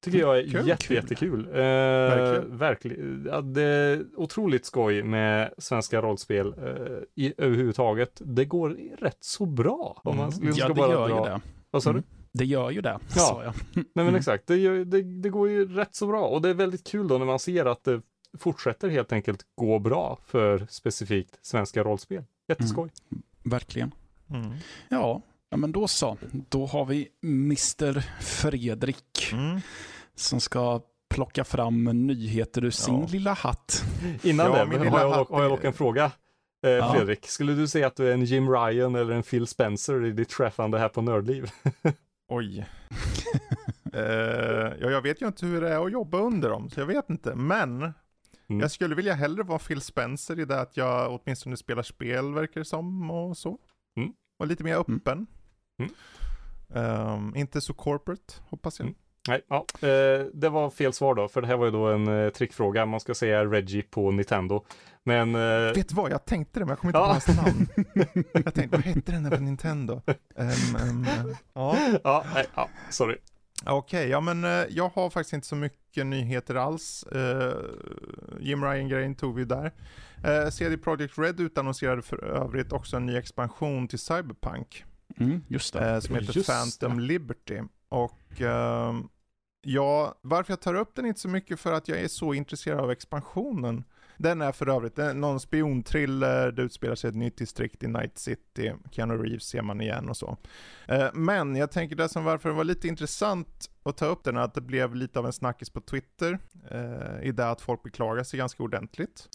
Tycker 0.06 0.20
jag 0.20 0.38
är 0.39 0.49
Kul. 0.49 0.68
jätte, 0.68 0.88
Kul. 0.88 0.95
jättekul. 0.95 1.47
Eh, 1.47 1.53
Verkligen. 1.62 2.58
verkligen. 2.58 3.28
Ja, 3.32 3.41
det 3.41 3.62
är 3.64 4.06
otroligt 4.16 4.66
skoj 4.66 5.03
med 5.03 5.53
svenska 5.58 6.01
rollspel 6.01 6.47
eh, 6.47 7.24
i, 7.26 7.34
överhuvudtaget. 7.38 8.22
Det 8.26 8.45
går 8.45 8.78
rätt 8.99 9.18
så 9.20 9.45
bra. 9.45 10.01
Om 10.03 10.18
man 10.18 10.30
Mm. 10.30 10.30
liksom 10.30 10.47
ja, 10.47 10.53
ska 10.53 10.68
det 10.68 10.74
bara 10.74 10.91
gör 10.91 11.10
dra. 11.10 11.18
ju 11.18 11.24
det. 11.24 11.41
Vad 11.72 11.84
sa 11.84 11.89
Mm. 11.89 12.01
du? 12.01 12.18
Det 12.39 12.45
gör 12.45 12.70
ju 12.72 12.82
det, 12.82 12.99
Ja. 13.16 13.22
sa 13.22 13.43
jag. 13.43 13.53
Nej 13.74 13.86
men 13.93 14.03
Mm. 14.08 14.16
exakt, 14.16 14.47
det, 14.47 14.56
gör, 14.58 14.86
det, 14.86 15.01
det 15.22 15.30
går 15.30 15.49
ju 15.49 15.74
rätt 15.76 15.95
så 15.95 16.08
bra 16.08 16.26
och 16.28 16.41
det 16.41 16.49
är 16.49 16.53
väldigt 16.53 16.88
kul 16.88 17.08
då 17.08 17.18
när 17.18 17.26
man 17.26 17.39
ser 17.39 17.66
att 17.66 17.84
det 17.84 18.01
fortsätter 18.39 18.89
helt 18.89 19.12
enkelt 19.14 19.41
gå 19.56 19.80
bra 19.80 20.20
för 20.26 20.68
specifikt 20.70 21.39
svenska 21.41 21.84
rollspel. 21.84 22.24
Jätteskoj. 22.47 22.89
Verkligen. 23.43 23.91
Mm. 24.30 24.51
Ja, 24.89 25.22
ja, 25.49 25.58
men 25.58 25.72
då 25.72 25.88
så. 25.88 26.18
Då 26.49 26.66
har 26.66 26.86
vi 26.86 27.08
Mr 27.24 28.22
Fredrik 28.22 29.30
Mm. 29.34 29.60
Som 30.16 30.39
ska 30.39 30.82
plocka 31.09 31.43
fram 31.43 31.84
nyheter 31.84 32.66
ur 32.66 32.70
sin 32.72 32.99
Ja. 33.01 33.07
lilla 33.11 33.34
hatt. 33.34 33.84
Innan 34.24 34.45
Ja, 34.45 34.66
det 34.66 34.89
har 34.89 34.99
jag, 34.99 35.09
hatt 35.09 35.30
har 35.30 35.41
jag 35.41 35.51
dock 35.51 35.63
en 35.63 35.74
fråga. 35.74 36.11
Eh, 36.66 36.72
Ja. 36.72 36.93
Fredrik, 36.93 37.28
skulle 37.28 37.53
du 37.53 37.68
säga 37.68 37.88
att 37.88 37.95
du 37.95 38.07
är 38.09 38.13
en 38.13 38.26
Jim 38.26 38.49
Ryan 38.49 38.95
eller 38.95 39.13
en 39.13 39.24
Phil 39.24 39.47
Spencer 39.47 40.05
i 40.05 40.11
ditt 40.11 40.30
träffande 40.30 40.80
här 40.80 40.89
på 40.89 41.01
Nördliv? 41.01 41.49
Oj. 42.30 42.66
Eh, 43.93 44.74
ja, 44.82 44.89
jag 44.89 45.01
vet 45.01 45.22
ju 45.22 45.28
inte 45.28 45.45
hur 45.45 45.61
det 45.61 45.70
är 45.70 45.86
att 45.86 45.91
jobba 45.91 46.18
under 46.18 46.49
dem, 46.49 46.70
så 46.70 46.80
jag 46.80 46.88
vet 46.88 47.09
inte. 47.09 47.36
Men 47.36 47.93
Mm. 48.49 48.61
jag 48.61 48.72
skulle 48.72 48.95
vilja 48.95 49.13
hellre 49.13 49.43
vara 49.43 49.59
Phil 49.59 49.82
Spencer 49.82 50.39
i 50.39 50.45
det 50.45 50.59
att 50.61 50.78
jag 50.78 51.20
åtminstone 51.24 51.57
spelar 51.57 51.84
spel, 51.84 52.34
verkar 52.34 52.61
det 52.61 52.66
som, 52.66 53.11
och 53.11 53.38
så. 53.38 53.57
Mm. 53.97 54.13
Och 54.39 54.47
lite 54.47 54.63
mer 54.63 54.76
öppen. 54.76 55.28
Mm. 55.80 55.91
Ehm, 56.74 57.36
inte 57.36 57.61
så 57.61 57.74
corporate, 57.74 58.34
hoppas 58.49 58.80
jag. 58.80 58.93
Nej, 59.28 59.41
ja, 59.49 59.65
eh, 59.82 60.26
det 60.34 60.49
var 60.49 60.69
fel 60.69 60.93
svar 60.93 61.15
då, 61.15 61.28
för 61.28 61.41
det 61.41 61.47
här 61.47 61.57
var 61.57 61.65
ju 61.65 61.71
då 61.71 61.88
en 61.88 62.07
eh, 62.07 62.30
trickfråga. 62.30 62.86
Man 62.86 62.99
ska 62.99 63.13
säga 63.13 63.45
Reggie 63.45 63.82
på 63.82 64.11
Nintendo. 64.11 64.65
Men 65.03 65.36
eh, 65.36 65.73
Vet 65.76 65.89
du 65.89 65.95
vad, 65.95 66.11
jag 66.11 66.26
tänkte 66.26 66.59
det, 66.59 66.65
men 66.65 66.69
jag 66.69 66.80
kommer 66.80 66.89
inte 66.89 66.99
Ja. 66.99 67.05
på 67.05 67.11
hans 67.11 67.28
namn. 67.28 67.67
jag 68.45 68.53
tänkte, 68.53 68.78
vad 68.78 68.86
hette 68.86 69.11
den 69.11 69.23
där 69.23 69.32
på 69.38 69.43
Nintendo? 69.43 70.01
Ehm, 70.36 70.76
ehm, 70.76 71.05
ja. 71.53 71.78
ja, 72.03 72.26
nej, 72.34 72.45
ja, 72.55 72.69
sorry. 72.89 73.17
Okej, 73.65 74.09
ja 74.09 74.19
men 74.19 74.43
jag 74.69 74.89
har 74.89 75.09
faktiskt 75.09 75.34
inte 75.34 75.47
så 75.47 75.55
mycket 75.55 76.05
nyheter 76.05 76.55
alls. 76.55 77.05
Jim 78.39 78.63
Ryan-grejen 78.63 79.15
tog 79.15 79.36
vi 79.36 79.45
där. 79.45 79.71
Uh, 80.28 80.49
CD 80.49 80.78
Projekt 80.78 81.17
Red 81.17 81.39
utannonserade 81.39 82.01
för 82.01 82.23
övrigt 82.23 82.71
också 82.73 82.97
en 82.97 83.05
ny 83.05 83.15
expansion 83.17 83.88
till 83.88 83.99
Cyberpunk. 83.99 84.84
Mm, 85.17 85.43
just 85.47 85.73
det. 85.73 86.01
som 86.01 86.15
heter 86.15 86.34
Just 86.34 86.49
Phantom 86.49 86.99
Liberty. 86.99 87.61
Och 87.89 88.41
ehm, 88.41 89.07
ja, 89.66 90.16
varför 90.22 90.51
jag 90.51 90.61
tar 90.61 90.74
upp 90.74 90.95
den 90.95 91.05
inte 91.05 91.20
så 91.20 91.30
mycket 91.30 91.59
för 91.59 91.74
att 91.74 91.88
jag 91.88 91.99
är 91.99 92.07
så 92.07 92.34
intresserad 92.34 92.80
av 92.80 92.91
expansionen. 92.91 93.84
Den 94.18 94.41
är 94.41 94.51
för 94.51 94.70
övrigt 94.70 94.99
är 94.99 95.13
någon 95.13 95.39
spionthriller, 95.39 96.51
det 96.51 96.61
utspelar 96.61 96.95
sig 96.95 97.09
ett 97.09 97.16
nytt 97.16 97.38
distrikt 97.38 97.84
i 97.84 97.88
Night 97.88 98.18
City, 98.18 98.74
Keanu 98.91 99.18
Reeves 99.18 99.43
ser 99.43 99.61
man 99.61 99.82
igen 99.82 100.09
och 100.09 100.18
så. 100.18 100.38
Eh, 100.88 101.07
men 101.13 101.55
jag 101.55 101.72
tänker 101.72 101.95
det 101.95 102.09
som 102.09 102.24
varför 102.24 102.49
det 102.49 102.55
var 102.55 102.63
lite 102.63 102.88
intressant 102.88 103.70
att 103.84 103.97
ta 103.97 104.05
upp 104.05 104.24
den 104.24 104.38
är 104.38 104.41
att 104.41 104.53
det 104.53 104.61
blev 104.61 104.95
lite 104.95 105.20
av 105.20 105.26
en 105.26 105.34
snackis 105.34 105.70
på 105.70 105.82
Twitter, 105.82 106.39
eh, 106.72 107.28
i 107.28 107.32
det 107.32 107.49
att 107.49 107.61
folk 107.61 107.84
beklagar 107.84 108.24
sig 108.24 108.38
ganska 108.38 108.63
ordentligt. 108.63 109.30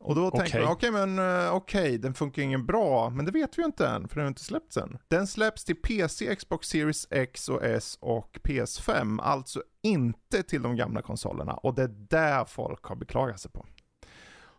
Och 0.00 0.14
då 0.14 0.26
Okej. 0.26 0.40
tänker 0.40 0.60
man, 0.60 0.72
okej 0.72 0.90
men 0.90 1.18
eh, 1.18 1.54
okej, 1.54 1.98
den 1.98 2.14
funkar 2.14 2.42
ingen 2.42 2.66
bra, 2.66 3.10
men 3.10 3.24
det 3.24 3.32
vet 3.32 3.58
vi 3.58 3.62
ju 3.62 3.66
inte 3.66 3.86
än, 3.86 4.08
för 4.08 4.16
den 4.16 4.24
har 4.24 4.28
inte 4.28 4.44
släppts 4.44 4.76
än. 4.76 4.98
Den 5.08 5.26
släpps 5.26 5.64
till 5.64 5.76
PC, 5.76 6.36
Xbox 6.36 6.68
Series 6.68 7.06
X 7.10 7.48
och 7.48 7.64
S 7.64 7.98
och 8.00 8.38
PS5, 8.42 9.20
alltså 9.22 9.62
inte 9.82 10.42
till 10.42 10.62
de 10.62 10.76
gamla 10.76 11.02
konsolerna. 11.02 11.52
Och 11.54 11.74
det 11.74 11.82
är 11.82 11.94
där 12.08 12.44
folk 12.44 12.84
har 12.84 12.96
beklagat 12.96 13.40
sig 13.40 13.50
på. 13.50 13.66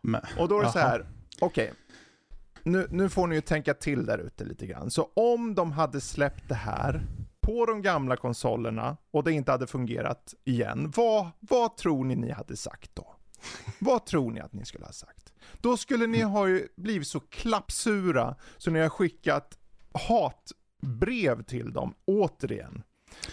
Men, 0.01 0.21
Och 0.39 0.47
då 0.47 0.59
är 0.59 0.63
det 0.63 0.71
så 0.71 0.80
Jaha. 0.80 0.88
här, 0.88 1.05
okej. 1.41 1.73
Nu, 2.63 2.88
nu 2.91 3.09
får 3.09 3.28
ni 3.28 3.36
ju 3.36 3.41
tänka 3.41 3.73
till 3.73 4.05
där 4.05 4.17
ute 4.17 4.45
lite 4.45 4.67
grann. 4.67 4.91
Så 4.91 5.09
om 5.13 5.55
de 5.55 5.71
hade 5.71 6.01
släppt 6.01 6.49
det 6.49 6.55
här 6.55 7.01
på 7.41 7.65
de 7.65 7.82
gamla 7.82 8.17
konsolerna 8.17 8.97
och 9.11 9.23
det 9.23 9.32
inte 9.32 9.51
hade 9.51 9.67
fungerat 9.67 10.34
igen, 10.43 10.93
vad, 10.95 11.28
vad 11.39 11.78
tror 11.78 12.03
ni 12.05 12.15
ni 12.15 12.32
hade 12.32 12.57
sagt 12.57 12.91
då? 12.95 13.16
Vad 13.80 14.06
tror 14.06 14.32
ni 14.32 14.39
att 14.39 14.54
ni 14.54 14.66
skulle 14.66 14.86
ha 14.86 14.91
sagt? 14.91 15.34
Då 15.62 15.78
skulle 15.78 16.08
ni 16.08 16.22
ha 16.22 16.45
blivit 16.76 17.08
så 17.08 17.20
klappsura 17.20 18.36
så 18.58 18.72
ni 18.72 18.80
har 18.80 18.89
skickat 18.89 19.58
hatbrev 20.84 21.43
till 21.43 21.74
dem 21.74 21.93
återigen. 22.06 22.84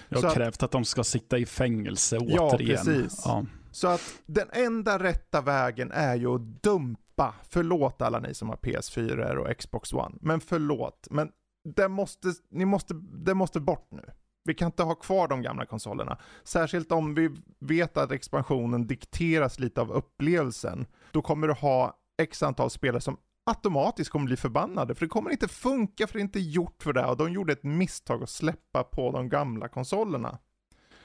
jag 0.09 0.21
så 0.21 0.25
har 0.27 0.29
att- 0.31 0.35
krävt 0.37 0.63
att 0.63 0.71
de 0.71 0.85
ska 0.85 1.05
sitta 1.05 1.39
i 1.39 1.47
fängelse 1.47 2.19
Ja, 2.23 2.43
återigen. 2.55 2.85
precis. 2.85 3.23
Ja. 3.25 3.45
Så 3.71 3.89
att 3.89 4.15
den 4.27 4.49
enda 4.53 4.99
rätta 5.03 5.41
vägen 5.41 5.91
är 5.93 6.15
ju 6.17 6.35
att 6.35 6.63
dumpa, 6.63 7.35
förlåt 7.49 8.03
alla 8.03 8.19
ni 8.21 8.35
som 8.35 8.49
har 8.49 8.57
PS4 8.57 9.37
och 9.37 9.59
Xbox 9.59 9.93
One, 9.93 10.17
men 10.21 10.41
förlåt, 10.41 11.09
men 11.11 11.31
det 11.75 11.89
måste, 11.89 12.35
ni 12.51 12.65
måste, 12.65 12.95
det 13.13 13.35
måste 13.35 13.61
bort 13.61 13.89
nu. 13.91 14.05
Vi 14.45 14.55
kan 14.55 14.67
inte 14.67 14.83
ha 14.83 14.95
kvar 14.95 15.29
de 15.29 15.43
gamla 15.43 15.67
konsolerna. 15.67 16.19
Särskilt 16.45 16.93
om 16.93 17.15
vi 17.15 17.31
vet 17.59 17.97
att 17.97 18.13
expansionen 18.13 18.87
dikteras 18.87 19.59
lite 19.59 19.81
av 19.81 19.93
upplevelsen. 19.93 20.87
Då 21.13 21.23
kommer 21.23 21.49
du 21.49 21.55
ha 21.55 21.97
x 22.23 22.43
antal 22.43 22.71
spelare 22.71 23.01
som 23.01 23.17
automatiskt 23.47 24.11
kommer 24.11 24.27
bli 24.27 24.37
förbannade. 24.37 24.95
För 24.95 25.05
det 25.05 25.11
kommer 25.11 25.31
inte 25.31 25.49
funka, 25.49 26.07
för 26.07 26.13
det 26.15 26.19
är 26.19 26.23
inte 26.23 26.41
gjort 26.41 26.83
för 26.83 26.93
det. 26.93 27.07
Och 27.07 27.17
de 27.17 27.33
gjorde 27.33 27.53
ett 27.53 27.63
misstag 27.63 28.23
att 28.23 28.31
släppa 28.31 28.83
på 28.83 29.11
de 29.11 29.29
gamla 29.29 29.69
konsolerna. 29.69 30.39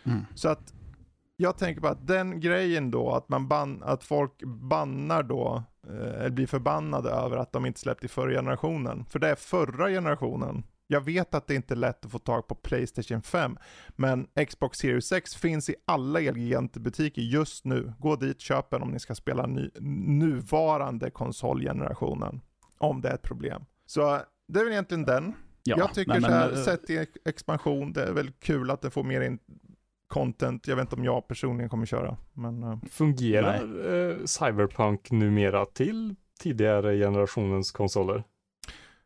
Mm. 0.03 0.25
Så 0.35 0.49
att 0.49 0.73
jag 1.37 1.57
tänker 1.57 1.81
på 1.81 1.87
att 1.87 2.07
den 2.07 2.39
grejen 2.39 2.91
då, 2.91 3.11
att, 3.11 3.29
man 3.29 3.47
ban, 3.47 3.83
att 3.83 4.03
folk 4.03 4.43
bannar 4.43 5.23
då, 5.23 5.63
eh, 5.83 6.29
blir 6.29 6.47
förbannade 6.47 7.09
över 7.09 7.37
att 7.37 7.51
de 7.51 7.65
inte 7.65 7.79
släppte 7.79 8.05
i 8.05 8.09
förra 8.09 8.31
generationen. 8.31 9.05
För 9.05 9.19
det 9.19 9.29
är 9.29 9.35
förra 9.35 9.89
generationen. 9.89 10.63
Jag 10.91 11.01
vet 11.01 11.33
att 11.33 11.47
det 11.47 11.55
inte 11.55 11.73
är 11.73 11.75
lätt 11.75 12.05
att 12.05 12.11
få 12.11 12.19
tag 12.19 12.47
på 12.47 12.55
Playstation 12.55 13.21
5, 13.21 13.57
men 13.95 14.27
Xbox 14.47 14.77
Series 14.77 15.11
X 15.11 15.35
finns 15.35 15.69
i 15.69 15.75
alla 15.85 16.21
Elgiganter-butiker 16.21 17.21
just 17.21 17.65
nu. 17.65 17.93
Gå 17.99 18.15
dit, 18.15 18.41
köp 18.41 18.73
en 18.73 18.81
om 18.81 18.91
ni 18.91 18.99
ska 18.99 19.15
spela 19.15 19.45
ny, 19.45 19.69
nuvarande 20.19 21.11
konsolgenerationen. 21.11 22.41
Om 22.77 23.01
det 23.01 23.09
är 23.09 23.13
ett 23.13 23.21
problem. 23.21 23.65
Så 23.85 24.21
det 24.47 24.59
är 24.59 24.63
väl 24.63 24.73
egentligen 24.73 25.05
den. 25.05 25.33
Ja, 25.63 25.77
jag 25.77 25.93
tycker 25.93 26.11
nej, 26.11 26.21
så 26.21 26.27
men, 26.27 26.37
här, 26.37 26.51
eh, 26.51 26.63
sett 26.63 26.89
i 26.89 27.05
expansion, 27.25 27.93
det 27.93 28.03
är 28.03 28.13
väl 28.13 28.31
kul 28.31 28.71
att 28.71 28.81
det 28.81 28.89
får 28.89 29.03
mer 29.03 29.21
in 29.21 29.39
content. 30.07 30.67
Jag 30.67 30.75
vet 30.75 30.83
inte 30.83 30.95
om 30.95 31.03
jag 31.03 31.27
personligen 31.27 31.69
kommer 31.69 31.85
köra, 31.85 32.17
men 32.33 32.63
eh, 32.63 32.77
Fungerar 32.89 33.63
eh, 33.93 34.25
Cyberpunk 34.25 35.11
numera 35.11 35.65
till 35.65 36.15
tidigare 36.39 36.97
generationens 36.97 37.71
konsoler? 37.71 38.23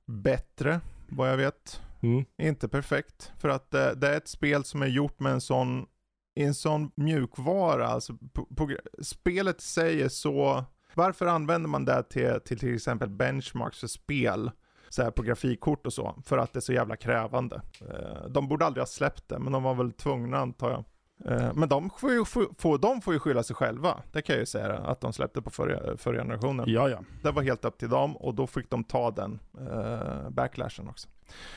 bättre 0.05 0.79
vad 1.15 1.29
jag 1.29 1.37
vet. 1.37 1.81
Mm. 2.01 2.25
Inte 2.37 2.67
perfekt, 2.67 3.31
för 3.39 3.49
att 3.49 3.71
det, 3.71 3.95
det 3.95 4.07
är 4.07 4.17
ett 4.17 4.27
spel 4.27 4.63
som 4.63 4.81
är 4.81 4.87
gjort 4.87 5.19
med 5.19 5.31
en 5.31 5.41
sån, 5.41 5.85
en 6.35 6.53
sån 6.53 6.91
mjukvara. 6.95 7.87
Alltså, 7.87 8.17
på, 8.33 8.45
på, 8.45 8.77
spelet 9.01 9.61
säger 9.61 10.09
så, 10.09 10.63
varför 10.93 11.25
använder 11.25 11.69
man 11.69 11.85
det 11.85 12.03
till, 12.03 12.39
till 12.45 12.59
till 12.59 12.75
exempel 12.75 13.09
benchmarks 13.09 13.79
för 13.79 13.87
spel? 13.87 14.51
Så 14.89 15.03
här 15.03 15.11
på 15.11 15.21
grafikkort 15.21 15.85
och 15.85 15.93
så, 15.93 16.21
för 16.25 16.37
att 16.37 16.53
det 16.53 16.59
är 16.59 16.61
så 16.61 16.73
jävla 16.73 16.95
krävande. 16.95 17.61
Eh, 17.81 18.29
De 18.29 18.47
borde 18.47 18.65
aldrig 18.65 18.81
ha 18.81 18.87
släppt 18.87 19.29
det, 19.29 19.39
men 19.39 19.53
de 19.53 19.63
var 19.63 19.73
väl 19.75 19.91
tvungna 19.91 20.37
antar 20.37 20.71
jag. 20.71 20.83
Eh, 21.25 21.53
Men 21.53 21.69
de 21.69 21.89
får 21.97 22.11
ju, 22.11 22.25
få, 22.25 22.45
få- 22.57 22.77
de 22.77 23.01
får 23.01 23.13
ju 23.13 23.19
skylla 23.19 23.43
sig 23.43 23.55
själva, 23.55 23.97
det 24.11 24.21
kan 24.21 24.33
jag 24.33 24.39
ju 24.39 24.45
säga, 24.45 24.73
att 24.73 25.01
de 25.01 25.13
släppte 25.13 25.41
på 25.41 25.49
förra, 25.49 25.97
förra 25.97 26.17
generationen. 26.17 26.65
Ja, 26.69 26.89
ja. 26.89 26.99
Det 27.23 27.31
var 27.31 27.41
helt 27.43 27.65
upp 27.65 27.77
till 27.77 27.89
dem 27.89 28.17
och 28.17 28.35
då 28.35 28.47
fick 28.47 28.69
de 28.69 28.83
ta 28.83 29.11
den 29.11 29.39
eh, 29.71 30.29
backlashen 30.29 30.87
också. 30.87 31.07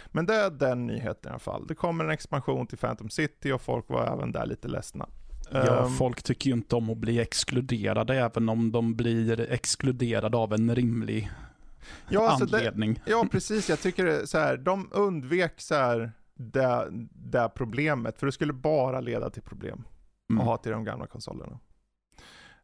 Men 0.07 0.27
det 0.27 0.35
är 0.35 0.51
den 0.51 0.87
nyheten 0.87 1.29
i 1.29 1.31
alla 1.31 1.39
fall. 1.39 1.67
Det 1.67 1.75
kommer 1.75 2.05
en 2.05 2.11
expansion 2.11 2.67
till 2.67 2.79
Phantom 2.79 3.11
City 3.11 3.53
och 3.53 3.61
folk 3.63 3.89
var 3.89 4.07
även 4.07 4.33
där 4.33 4.47
lite 4.47 4.69
ledsna. 4.69 5.07
Ja, 5.53 5.85
Ehm, 5.87 5.91
folk 5.93 6.23
tycker 6.23 6.51
ju 6.51 6.57
inte 6.57 6.77
om 6.77 6.91
att 6.91 6.97
bli 6.99 7.21
exkluderade, 7.21 8.15
även 8.17 8.49
om 8.49 8.73
de 8.73 8.95
blir 8.97 9.41
exkluderade 9.53 10.37
av 10.37 10.53
en 10.53 10.75
rimlig 10.75 11.31
ja, 12.09 12.29
alltså 12.29 12.47
det, 12.47 12.57
anledning. 12.57 13.03
ja, 13.07 13.27
precis. 13.31 13.69
Jag 13.69 13.81
tycker 13.81 14.05
det 14.05 14.27
så 14.27 14.39
här, 14.39 14.57
de 14.57 14.89
undvek 14.93 15.53
så 15.61 15.75
här 15.75 16.13
det, 16.37 16.89
det 17.11 17.51
problemet, 17.55 18.18
för 18.18 18.26
det 18.26 18.32
skulle 18.32 18.53
bara 18.53 19.01
leda 19.01 19.30
till 19.30 19.43
problem. 19.43 19.84
Mm. 20.30 20.41
och 20.41 20.47
ha 20.47 20.57
till 20.57 20.72
de 20.72 20.84
gamla 20.84 21.07
konsolerna. 21.07 21.59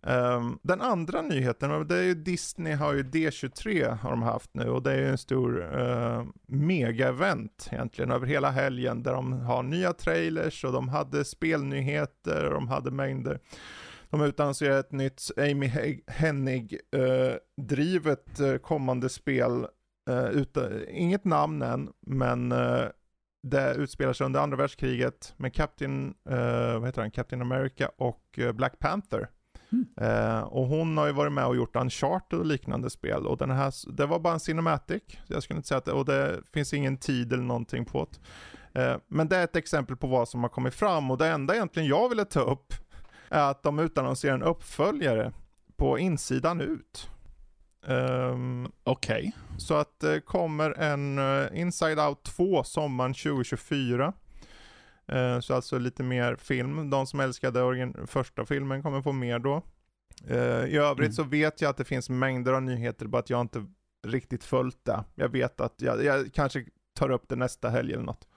Ehm, 0.06 0.58
den 0.62 0.80
andra 0.80 1.22
nyheten, 1.22 1.88
det 1.88 1.96
är 1.96 2.02
ju 2.02 2.14
Disney 2.14 2.74
har 2.74 2.92
ju 2.92 3.02
D23 3.02 3.96
har 3.96 4.10
de 4.10 4.22
haft 4.22 4.50
nu 4.54 4.68
och 4.68 4.82
det 4.82 4.92
är 4.92 4.98
ju 4.98 5.08
en 5.08 5.18
stor 5.18 5.58
uh, 5.58 6.24
mega-event 6.46 7.68
egentligen 7.72 8.10
över 8.10 8.26
hela 8.26 8.50
helgen 8.50 9.02
där 9.02 9.12
de 9.12 9.32
har 9.32 9.62
nya 9.62 9.92
trailers 9.92 10.64
och 10.64 10.72
de 10.72 10.88
hade 10.88 11.24
spelnyheter 11.24 12.44
och 12.44 12.54
de 12.54 12.68
hade 12.68 12.90
mängder. 12.90 13.40
De 14.10 14.22
utannonserade 14.22 14.80
ett 14.80 14.92
nytt 14.92 15.30
Amy 15.36 15.66
He- 15.66 16.00
Hennig 16.06 16.78
eh, 16.96 17.34
drivet 17.56 18.40
eh, 18.40 18.56
kommande 18.56 19.08
spel, 19.08 19.66
eh, 20.10 20.26
utan, 20.26 20.88
inget 20.88 21.24
namn 21.24 21.62
än, 21.62 21.90
men 22.00 22.54
det 23.42 23.74
utspelar 23.74 24.12
sig 24.12 24.24
under 24.24 24.40
andra 24.40 24.56
världskriget 24.56 25.34
med 25.36 25.54
Captain, 25.54 26.14
eh, 26.28 26.78
vad 26.78 26.84
heter 26.84 27.00
han? 27.00 27.10
Captain 27.10 27.42
America 27.42 27.90
och 27.98 28.38
eh, 28.38 28.52
Black 28.52 28.78
Panther. 28.78 29.28
Mm. 29.72 29.86
Eh, 30.00 30.40
och 30.40 30.66
hon 30.66 30.96
har 30.96 31.06
ju 31.06 31.12
varit 31.12 31.32
med 31.32 31.46
och 31.46 31.56
gjort 31.56 31.76
Uncharted 31.76 32.38
och 32.38 32.46
liknande 32.46 32.90
spel 32.90 33.26
och 33.26 33.36
den 33.36 33.50
här, 33.50 33.92
det 33.96 34.06
var 34.06 34.18
bara 34.18 34.34
en 34.34 34.40
cinematic. 34.40 35.02
Jag 35.26 35.42
skulle 35.42 35.56
inte 35.56 35.68
säga 35.68 35.78
att 35.78 35.84
det, 35.84 35.92
och 35.92 36.04
det 36.04 36.40
finns 36.52 36.74
ingen 36.74 36.96
tid 36.96 37.32
eller 37.32 37.42
någonting 37.42 37.84
på 37.84 38.08
det. 38.10 38.18
Eh, 38.82 38.98
men 39.08 39.28
det 39.28 39.36
är 39.36 39.44
ett 39.44 39.56
exempel 39.56 39.96
på 39.96 40.06
vad 40.06 40.28
som 40.28 40.42
har 40.42 40.50
kommit 40.50 40.74
fram 40.74 41.10
och 41.10 41.18
det 41.18 41.26
enda 41.26 41.54
egentligen 41.54 41.88
jag 41.88 42.08
ville 42.08 42.24
ta 42.24 42.40
upp 42.40 42.74
är 43.28 43.50
att 43.50 43.62
de 43.62 43.78
utannonserar 43.78 44.34
en 44.34 44.42
uppföljare 44.42 45.32
på 45.76 45.98
insidan 45.98 46.60
ut. 46.60 47.10
Ehm, 47.86 48.68
Okej. 48.84 49.32
så 49.58 49.74
att 49.74 50.00
det 50.00 50.20
kommer 50.20 50.70
en 50.70 51.18
eh, 51.18 51.60
Inside 51.60 51.98
Out 51.98 52.22
2 52.22 52.64
sommaren 52.64 53.14
2024. 53.14 54.12
Eh, 55.08 55.40
så 55.40 55.54
alltså 55.54 55.78
lite 55.78 56.02
mer 56.02 56.36
film. 56.36 56.90
De 56.90 57.06
som 57.06 57.20
älskade 57.20 57.92
första 58.06 58.46
filmen 58.46 58.82
kommer 58.82 59.02
få 59.02 59.12
mer 59.12 59.38
då. 59.38 59.62
Eh, 60.28 60.64
I 60.64 60.76
övrigt 60.76 61.06
Mm. 61.06 61.12
så 61.12 61.22
vet 61.22 61.60
jag 61.60 61.70
att 61.70 61.76
det 61.76 61.84
finns 61.84 62.10
mängder 62.10 62.52
av 62.52 62.62
nyheter, 62.62 63.06
bara 63.06 63.18
att 63.18 63.30
jag 63.30 63.40
inte 63.40 63.66
riktigt 64.06 64.44
följt 64.44 64.84
det. 64.84 65.04
Jag 65.14 65.28
vet 65.28 65.60
att 65.60 65.74
jag, 65.78 66.04
jag 66.04 66.32
kanske 66.34 66.64
tar 66.94 67.10
upp 67.10 67.28
det 67.28 67.36
nästa 67.36 67.68
helg 67.70 67.92
eller 67.92 68.04
något. 68.04 68.28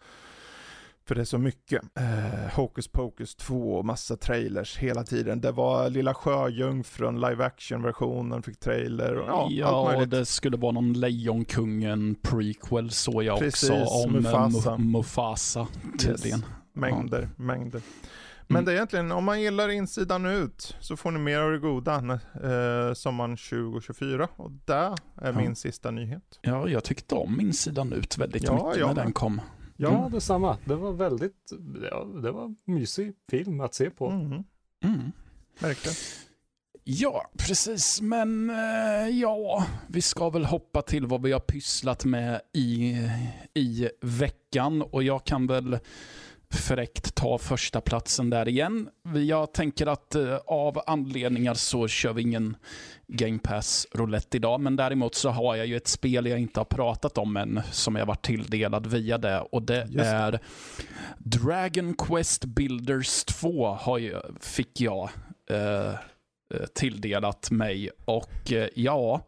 För 1.07 1.15
det 1.15 1.21
är 1.21 1.25
så 1.25 1.37
mycket. 1.37 1.81
Eh, 1.99 2.55
Hocus 2.55 2.87
Pocus 2.87 3.35
2 3.35 3.75
och 3.77 3.85
massa 3.85 4.17
trailers 4.17 4.77
hela 4.77 5.03
tiden. 5.03 5.41
Det 5.41 5.51
var 5.51 5.89
Lilla 5.89 6.13
Sjöjungfrun, 6.13 7.19
live 7.21 7.45
action-versionen 7.45 8.43
fick 8.43 8.59
trailer. 8.59 9.15
Och, 9.15 9.27
ja, 9.27 9.43
allt 9.43 9.53
Ja, 9.53 9.79
och 9.79 9.85
möjligt. 9.93 10.09
det 10.09 10.25
skulle 10.25 10.57
vara 10.57 10.71
någon 10.71 10.93
Lejonkungen 10.93 12.15
prequel 12.21 12.91
såg 12.91 13.23
jag 13.23 13.39
Precis, 13.39 13.69
också 13.69 13.83
om 14.05 14.11
Mufasa. 14.13 14.47
Mufasa, 14.47 14.77
Mufasa 14.77 15.67
tydligen. 15.99 16.45
Mängder, 16.73 17.29
mängder. 17.37 17.81
Men 18.47 18.55
Mm. 18.57 18.65
det 18.65 18.71
är 18.71 18.75
egentligen, 18.75 19.11
om 19.11 19.23
man 19.23 19.41
gillar 19.41 19.69
insidan 19.69 20.25
ut 20.25 20.75
så 20.79 20.97
får 20.97 21.11
ni 21.11 21.19
mer 21.19 21.39
av 21.39 21.51
det 21.51 21.59
goda 21.59 21.95
eh, 22.43 22.93
sommaren 22.93 23.37
2024. 23.37 24.27
Och 24.35 24.51
där 24.65 24.91
är 25.21 25.31
Ja. 25.31 25.31
min 25.31 25.55
sista 25.55 25.91
nyhet. 25.91 26.39
Ja, 26.41 26.69
jag 26.69 26.83
tyckte 26.83 27.15
om 27.15 27.41
insidan 27.41 27.93
ut 27.93 28.17
väldigt 28.17 28.43
Ja, 28.43 28.67
mycket 28.67 28.87
när 28.87 28.93
den 29.03 29.13
kom. 29.13 29.41
Ja, 29.77 29.97
Mm. 29.99 30.11
detsamma. 30.11 30.57
Det 30.65 30.75
var 30.75 30.91
väldigt, 30.93 31.51
ja, 31.91 32.03
det 32.03 32.31
var 32.31 32.55
mysig 32.65 33.13
film 33.29 33.59
att 33.61 33.73
se 33.73 33.89
på. 33.89 34.09
Mhm, 34.09 34.43
Mm. 34.83 35.11
Verkligen. 35.59 35.95
Ja, 36.83 37.29
precis. 37.37 38.01
Men 38.01 38.49
eh, 38.49 39.09
ja, 39.19 39.65
vi 39.87 40.01
ska 40.01 40.29
väl 40.29 40.45
hoppa 40.45 40.81
till 40.81 41.05
vad 41.07 41.21
vi 41.21 41.31
har 41.31 41.39
pysslat 41.39 42.05
med 42.05 42.41
i, 42.53 42.97
i 43.53 43.89
veckan. 44.01 44.81
Och 44.81 45.03
jag 45.03 45.23
kan 45.23 45.47
väl 45.47 45.79
fräckt 46.49 47.15
ta 47.15 47.37
första 47.37 47.81
platsen 47.81 48.29
där 48.29 48.47
igen. 48.47 48.89
Jag 49.27 49.53
tänker 49.53 49.87
att 49.87 50.15
eh, 50.15 50.35
av 50.45 50.81
anledningar 50.87 51.53
så 51.53 51.87
kör 51.87 52.13
vi 52.13 52.21
ingen 52.21 52.57
Game 53.07 53.39
Pass 53.39 53.87
roulette 53.93 54.37
idag, 54.37 54.59
men 54.59 54.75
däremot 54.75 55.15
så 55.15 55.29
har 55.29 55.55
jag 55.55 55.67
ju 55.67 55.77
ett 55.77 55.87
spel 55.87 56.25
jag 56.25 56.39
inte 56.39 56.59
har 56.59 56.65
pratat 56.65 57.17
om 57.17 57.37
än, 57.37 57.61
som 57.71 57.95
jag 57.95 58.05
varit 58.05 58.25
tilldelad 58.25 58.87
via 58.87 59.17
det, 59.17 59.39
och 59.39 59.61
det, 59.61 59.87
det. 59.89 60.03
är 60.03 60.39
Dragon 61.17 61.93
Quest 61.93 62.45
Builders 62.45 63.23
2 63.23 63.67
har 63.67 63.97
ju, 63.97 64.15
fick 64.41 64.81
jag 64.81 65.09
eh, 65.49 65.89
eh, 65.89 66.65
tilldelat 66.75 67.51
mig, 67.51 67.89
och 68.05 68.51
eh, 68.51 68.67
ja, 68.75 69.21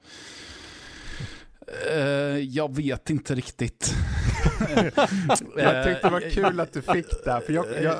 eh, 1.92 2.38
jag 2.40 2.76
vet 2.76 3.10
inte 3.10 3.36
riktigt. 3.36 3.94
Jag 5.58 5.86
tyckte 5.86 6.00
det 6.02 6.10
var 6.10 6.30
kul 6.32 6.60
att 6.60 6.74
du 6.74 6.82
fick 6.82 7.06
det, 7.26 7.42
för 7.46 7.54
jag, 7.54 7.66
jag, 7.84 7.96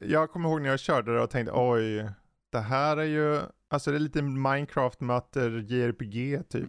jag 0.00 0.30
kommer 0.30 0.48
ihåg 0.48 0.62
när 0.62 0.68
jag 0.68 0.80
körde 0.80 1.14
det 1.14 1.20
och 1.20 1.30
tänkte 1.30 1.52
oj, 1.54 2.10
det 2.52 2.58
här 2.58 2.96
är 2.96 3.04
ju, 3.04 3.40
alltså 3.70 3.90
det 3.90 3.96
är 3.96 4.00
lite 4.00 4.22
Minecraft 4.22 5.00
möter 5.00 5.64
JRPG 5.68 6.48
typ. 6.48 6.68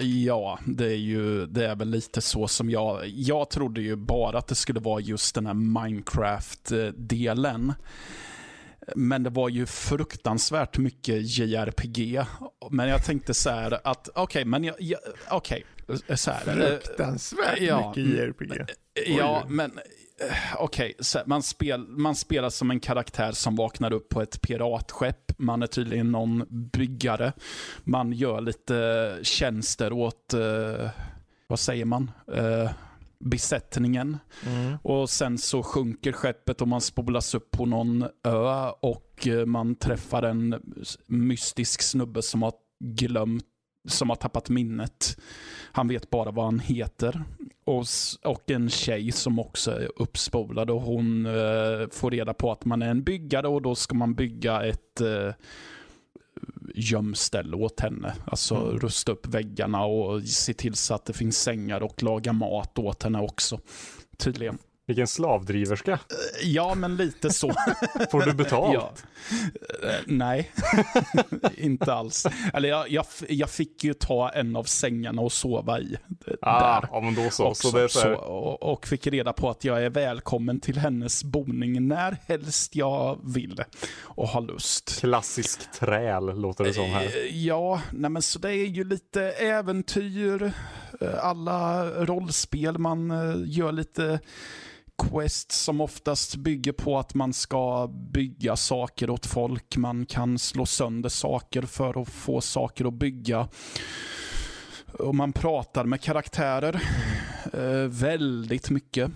Ja, 0.00 0.58
det 0.66 0.86
är 0.86 0.96
ju 0.96 1.46
det 1.46 1.66
är 1.66 1.76
väl 1.76 1.88
lite 1.88 2.20
så 2.20 2.48
som 2.48 2.70
jag... 2.70 3.06
Jag 3.06 3.50
trodde 3.50 3.80
ju 3.80 3.96
bara 3.96 4.38
att 4.38 4.46
det 4.46 4.54
skulle 4.54 4.80
vara 4.80 5.00
just 5.00 5.34
den 5.34 5.46
här 5.46 5.54
Minecraft-delen. 5.54 7.72
Men 8.94 9.22
det 9.22 9.30
var 9.30 9.48
ju 9.48 9.66
fruktansvärt 9.66 10.78
mycket 10.78 11.38
JRPG. 11.38 12.20
Men 12.70 12.88
jag 12.88 13.04
tänkte 13.04 13.34
så 13.34 13.50
här 13.50 13.80
att, 13.84 14.08
okej, 14.14 14.44
men 14.44 14.64
jag, 14.64 14.76
jag 14.78 15.00
okej, 15.30 15.64
så 16.14 16.30
här. 16.30 16.48
eh, 16.48 16.68
Fruktansvärt 16.68 17.60
ja, 17.60 17.94
mycket 17.96 18.12
JRPG. 18.14 18.64
Ja, 19.06 19.42
Oj. 19.46 19.52
men 19.52 19.70
eh, 20.20 20.56
okej, 20.58 20.94
här, 21.00 21.22
man, 21.26 21.42
spel, 21.42 21.86
man 21.88 22.14
spelar 22.16 22.50
som 22.50 22.70
en 22.70 22.80
karaktär 22.80 23.32
som 23.32 23.56
vaknar 23.56 23.92
upp 23.92 24.08
på 24.08 24.22
ett 24.22 24.40
piratskepp. 24.40 25.32
Man 25.38 25.62
är 25.62 25.66
tydligen 25.66 26.12
någon 26.12 26.44
byggare. 26.72 27.32
Man 27.84 28.12
gör 28.12 28.40
lite 28.40 29.18
tjänster 29.22 29.92
åt, 29.92 30.34
eh, 30.34 30.88
vad 31.46 31.60
säger 31.60 31.84
man, 31.84 32.10
eh, 32.34 32.70
besättningen. 33.18 34.18
Mm. 34.46 34.76
Och 34.82 35.10
sen 35.10 35.38
så 35.38 35.62
sjunker 35.62 36.12
skeppet 36.12 36.62
och 36.62 36.68
man 36.68 36.80
spolas 36.80 37.34
upp 37.34 37.50
på 37.50 37.66
någon 37.66 38.04
ö 38.24 38.70
och 38.80 39.26
eh, 39.26 39.46
man 39.46 39.74
träffar 39.74 40.22
en 40.22 40.62
mystisk 41.06 41.82
snubbe 41.82 42.22
som 42.22 42.42
har 42.42 42.52
glömt, 42.80 43.44
som 43.88 44.08
har 44.08 44.16
tappat 44.16 44.48
minnet. 44.48 45.16
Han 45.72 45.88
vet 45.88 46.10
bara 46.10 46.30
vad 46.30 46.44
han 46.44 46.58
heter. 46.58 47.24
Och, 47.64 47.84
och 48.24 48.50
en 48.50 48.70
tjej 48.70 49.12
som 49.12 49.38
också 49.38 49.70
är 49.70 49.90
uppspolad 49.96 50.70
och 50.70 50.82
hon 50.82 51.26
eh, 51.26 51.88
får 51.90 52.10
reda 52.10 52.34
på 52.34 52.52
att 52.52 52.64
man 52.64 52.82
är 52.82 52.88
en 52.88 53.02
byggare 53.02 53.48
och 53.48 53.62
då 53.62 53.74
ska 53.74 53.94
man 53.94 54.14
bygga 54.14 54.64
ett 54.64 55.00
eh, 55.00 55.34
gömställe 56.74 57.56
åt 57.56 57.80
henne. 57.80 58.14
Alltså 58.26 58.54
Mm. 58.56 58.78
rusta 58.78 59.12
upp 59.12 59.26
väggarna 59.26 59.84
och 59.84 60.22
se 60.22 60.54
till 60.54 60.74
så 60.74 60.94
att 60.94 61.04
det 61.04 61.12
finns 61.12 61.38
sängar 61.42 61.82
och 61.82 62.02
laga 62.02 62.32
mat 62.32 62.78
åt 62.78 63.02
henne 63.02 63.20
också. 63.20 63.60
Tydligen. 64.16 64.58
Vilken 64.86 65.06
slavdriverska. 65.06 65.98
Ja, 66.42 66.74
men 66.74 66.96
lite 66.96 67.30
så. 67.30 67.48
Får 68.10 68.22
du 68.22 68.32
betalt? 68.32 68.74
Ja. 68.74 68.92
Eh, 69.88 69.94
nej, 70.06 70.50
inte 71.56 71.92
alls. 71.92 72.26
Eller 72.54 72.68
jag, 72.68 72.90
jag, 72.90 73.06
jag 73.28 73.50
fick 73.50 73.84
ju 73.84 73.94
ta 73.94 74.28
en 74.30 74.56
av 74.56 74.64
sängarna 74.64 75.22
och 75.22 75.32
sova 75.32 75.80
i. 75.80 75.96
eh, 76.26 76.34
Ah, 76.42 76.80
där. 76.80 76.88
ja, 76.92 77.00
men 77.00 77.14
då 77.14 77.30
så. 77.30 77.44
Också, 77.44 77.70
så 77.70 77.88
så 77.88 78.00
så, 78.00 78.14
och, 78.14 78.62
och 78.72 78.86
fick 78.86 79.06
reda 79.06 79.32
på 79.32 79.50
att 79.50 79.64
jag 79.64 79.84
är 79.84 79.90
välkommen 79.90 80.60
till 80.60 80.78
hennes 80.78 81.24
boning 81.24 81.88
när 81.88 82.16
helst 82.26 82.76
jag 82.76 83.20
vill 83.24 83.62
och 84.02 84.28
har 84.28 84.40
lust. 84.40 85.00
klassisk 85.00 85.72
träl 85.72 86.40
låter 86.40 86.64
det 86.64 86.72
som 86.74 86.84
här. 86.84 87.04
Eh, 87.04 87.44
Ja, 87.46 87.80
nej 87.92 88.10
men 88.10 88.22
så 88.22 88.38
det 88.38 88.50
är 88.50 88.66
ju 88.66 88.84
lite 88.84 89.22
äventyr, 89.30 90.52
eh, 91.00 91.24
alla 91.24 91.84
rollspel, 91.90 92.78
man 92.78 93.10
eh, 93.10 93.34
gör 93.44 93.72
lite 93.72 94.20
quest 94.98 95.52
som 95.52 95.80
oftast 95.80 96.36
bygger 96.36 96.72
på 96.72 96.98
att 96.98 97.14
man 97.14 97.32
ska 97.32 97.86
bygga 97.86 98.56
saker 98.56 99.10
åt 99.10 99.26
folk. 99.26 99.76
Man 99.76 100.06
kan 100.06 100.38
slå 100.38 100.66
sönder 100.66 101.08
saker 101.08 101.62
för 101.62 102.02
att 102.02 102.08
få 102.08 102.40
saker 102.40 102.84
att 102.84 102.94
bygga. 102.94 103.48
Och 104.92 105.14
man 105.14 105.32
pratar 105.32 105.84
med 105.84 106.00
karaktärer 106.00 106.82
eh, 107.52 107.88
väldigt 107.88 108.70
mycket. 108.70 109.10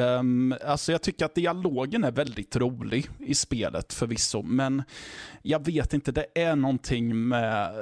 Um, 0.00 0.54
alltså 0.64 0.92
jag 0.92 1.02
tycker 1.02 1.24
att 1.24 1.34
dialogen 1.34 2.04
är 2.04 2.10
väldigt 2.10 2.56
rolig 2.56 3.08
i 3.18 3.34
spelet 3.34 3.92
förvisso, 3.92 4.42
men 4.42 4.82
jag 5.42 5.66
vet 5.66 5.94
inte, 5.94 6.12
det 6.12 6.26
är 6.34 6.56
någonting 6.56 7.28
med... 7.28 7.72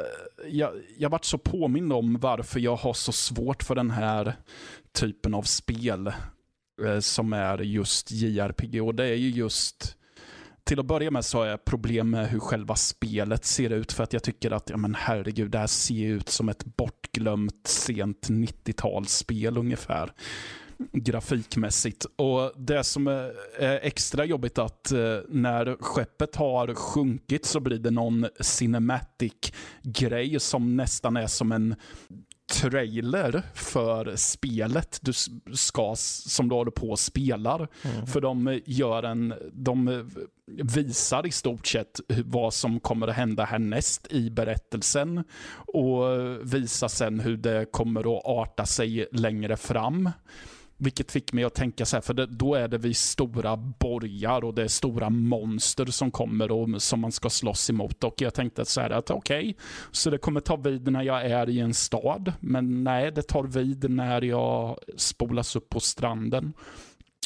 Jag, 0.48 0.70
jag 0.98 1.10
varit 1.10 1.24
så 1.24 1.38
påmind 1.38 1.92
om 1.92 2.18
varför 2.18 2.60
jag 2.60 2.76
har 2.76 2.92
så 2.92 3.12
svårt 3.12 3.62
för 3.62 3.74
den 3.74 3.90
här 3.90 4.36
typen 4.92 5.34
av 5.34 5.42
spel 5.42 6.12
Eh, 6.82 7.00
som 7.00 7.32
är 7.32 7.58
just 7.58 8.10
JRPG. 8.10 8.82
Och 8.82 8.94
det 8.94 9.04
är 9.04 9.14
ju 9.14 9.30
just... 9.30 9.96
Till 10.64 10.80
att 10.80 10.86
börja 10.86 11.10
med 11.10 11.24
så 11.24 11.38
har 11.38 11.46
jag 11.46 11.64
problem 11.64 12.10
med 12.10 12.28
hur 12.28 12.38
själva 12.38 12.76
spelet 12.76 13.44
ser 13.44 13.70
ut 13.70 13.92
för 13.92 14.02
att 14.02 14.12
jag 14.12 14.22
tycker 14.22 14.50
att, 14.50 14.70
ja 14.70 14.76
men 14.76 14.94
herregud, 14.94 15.50
det 15.50 15.58
här 15.58 15.66
ser 15.66 15.94
ju 15.94 16.16
ut 16.16 16.28
som 16.28 16.48
ett 16.48 16.64
bortglömt 16.64 17.66
sent 17.66 18.28
90-talsspel 18.28 19.58
ungefär 19.58 20.12
grafikmässigt. 20.92 22.06
Och 22.16 22.52
det 22.56 22.84
som 22.84 23.06
är 23.58 23.80
extra 23.82 24.24
jobbigt 24.24 24.58
att 24.58 24.92
eh, 24.92 25.18
när 25.28 25.76
skeppet 25.80 26.36
har 26.36 26.74
sjunkit 26.74 27.46
så 27.46 27.60
blir 27.60 27.78
det 27.78 27.90
någon 27.90 28.26
cinematic 28.40 29.52
grej 29.82 30.40
som 30.40 30.76
nästan 30.76 31.16
är 31.16 31.26
som 31.26 31.52
en 31.52 31.74
trailer 32.52 33.42
för 33.54 34.16
spelet 34.16 34.98
du 35.02 35.12
ska, 35.54 35.94
som 35.96 36.48
du 36.48 36.54
håller 36.54 36.70
på 36.70 36.90
och 36.90 36.98
spelar. 36.98 37.68
För 38.06 38.20
de 38.20 38.60
gör 38.66 39.02
en, 39.02 39.34
de 39.52 40.10
visar 40.46 41.26
i 41.26 41.30
stort 41.30 41.66
sett 41.66 42.00
vad 42.24 42.54
som 42.54 42.80
kommer 42.80 43.08
att 43.08 43.16
hända 43.16 43.44
härnäst 43.44 44.12
i 44.12 44.30
berättelsen 44.30 45.24
och 45.56 46.02
visar 46.42 46.88
sen 46.88 47.20
hur 47.20 47.36
det 47.36 47.66
kommer 47.72 48.00
att 48.18 48.24
arta 48.24 48.66
sig 48.66 49.06
längre 49.12 49.56
fram. 49.56 50.10
Vilket 50.76 51.12
fick 51.12 51.32
mig 51.32 51.44
att 51.44 51.54
tänka 51.54 51.84
så 51.84 51.96
här, 51.96 52.00
för 52.00 52.14
det, 52.14 52.26
då 52.26 52.54
är 52.54 52.68
det 52.68 52.78
vid 52.78 52.96
stora 52.96 53.56
borgar 53.56 54.44
och 54.44 54.54
det 54.54 54.62
är 54.62 54.68
stora 54.68 55.10
monster 55.10 55.86
som 55.86 56.10
kommer 56.10 56.50
och 56.50 56.82
som 56.82 57.00
man 57.00 57.12
ska 57.12 57.30
slåss 57.30 57.70
emot. 57.70 58.04
Och 58.04 58.14
jag 58.20 58.34
tänkte 58.34 58.64
så 58.64 58.80
här 58.80 58.90
att 58.90 59.10
okej, 59.10 59.56
så 59.90 60.10
det 60.10 60.18
kommer 60.18 60.40
ta 60.40 60.56
vid 60.56 60.92
när 60.92 61.02
jag 61.02 61.26
är 61.26 61.48
i 61.48 61.60
en 61.60 61.74
stad. 61.74 62.32
Men 62.40 62.84
nej, 62.84 63.12
det 63.12 63.22
tar 63.22 63.44
vid 63.44 63.90
när 63.90 64.22
jag 64.22 64.78
spolas 64.96 65.56
upp 65.56 65.68
på 65.68 65.80
stranden. 65.80 66.52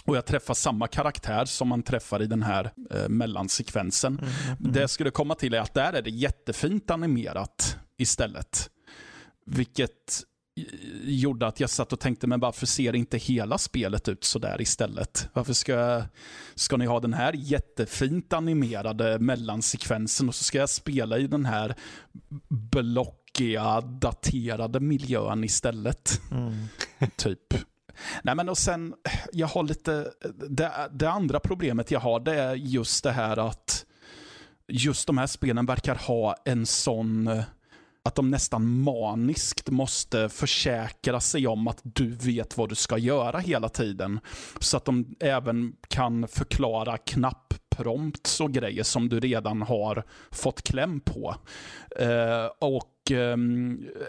Och 0.05 0.16
jag 0.16 0.26
träffar 0.26 0.55
samma 0.55 0.86
karaktär 0.86 1.44
som 1.44 1.68
man 1.68 1.82
träffar 1.82 2.22
i 2.22 2.26
den 2.26 2.42
här 2.42 2.72
eh, 2.90 3.09
mellansekvensen. 3.09 4.20
Det 4.59 4.80
jag 4.80 4.90
skulle 4.90 5.11
komma 5.11 5.34
till 5.34 5.55
är 5.55 5.61
att 5.61 5.74
där 5.74 5.92
är 5.92 6.03
det 6.03 6.11
jättefint 6.11 6.90
animerat 6.90 7.76
istället. 7.99 8.70
Vilket 9.46 10.22
gjorde 11.04 11.46
att 11.46 11.61
jag 11.61 11.70
satt 11.70 11.92
och 11.92 12.00
tänkte, 12.00 12.26
men 12.26 12.40
varför 12.40 12.66
ser 12.66 12.94
inte 12.94 13.18
hela 13.18 13.59
spelet 13.59 14.09
ut 14.09 14.24
så 14.24 14.38
där 14.38 14.61
istället? 14.61 15.28
Varför 15.32 15.52
ska, 15.52 16.02
ska 16.54 16.76
ni 16.76 16.86
ha 16.86 17.00
den 17.00 17.14
här 17.14 17.32
jättefint 17.32 18.32
animerade 18.32 19.18
mellansekvensen 19.18 20.28
och 20.28 20.34
så 20.34 20.44
ska 20.44 20.59
jag 20.59 20.70
spela 20.70 21.18
i 21.18 21.26
den 21.26 21.44
här 21.44 21.74
blockiga, 22.48 23.80
daterade 23.80 24.80
miljön 24.80 25.44
istället? 25.44 26.20
Mm. 26.30 26.68
typ. 27.16 27.54
Nej 28.22 28.34
men 28.34 28.48
och 28.48 28.59
sen, 28.59 28.94
jag 29.32 29.46
har 29.46 29.62
lite, 29.62 30.12
det, 30.48 30.88
det 30.92 31.11
andra 31.11 31.40
problemet 31.40 31.90
jag 31.90 32.00
har 32.00 32.20
det 32.20 32.34
är 32.34 32.54
just 32.54 33.04
det 33.04 33.12
här 33.12 33.48
att 33.48 33.84
just 34.68 35.06
de 35.06 35.18
här 35.18 35.26
spelen 35.26 35.66
verkar 35.66 35.94
ha 35.94 36.36
en 36.44 36.66
sån, 36.66 37.42
att 38.09 38.14
de 38.14 38.30
nästan 38.30 38.80
maniskt 38.82 39.70
måste 39.70 40.28
försäkra 40.28 41.20
sig 41.20 41.46
om 41.46 41.68
att 41.68 41.80
du 41.82 42.11
vet 42.11 42.56
vad 42.56 42.68
du 42.68 42.74
ska 42.74 42.98
göra 42.98 43.38
hela 43.38 43.68
tiden. 43.68 44.20
Så 44.61 44.76
att 44.76 44.84
de 44.84 45.14
även 45.20 45.76
kan 45.88 46.28
förklara 46.28 46.98
knappprompts 46.98 48.40
och 48.40 48.52
grejer 48.52 48.82
som 48.82 49.09
du 49.09 49.20
redan 49.20 49.62
har 49.62 50.04
fått 50.30 50.62
kläm 50.62 51.00
på. 51.00 51.34
Eh, 51.98 52.46
och 52.59 53.11
eh, 53.11 53.36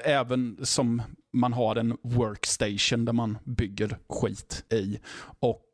även 0.04 0.58
som 0.64 1.02
man 1.34 1.54
har 1.54 1.76
en 1.76 1.98
workstation 2.04 3.06
där 3.06 3.14
man 3.14 3.38
bygger 3.46 3.98
skit 4.10 4.64
i. 4.74 5.00
Och 5.40 5.66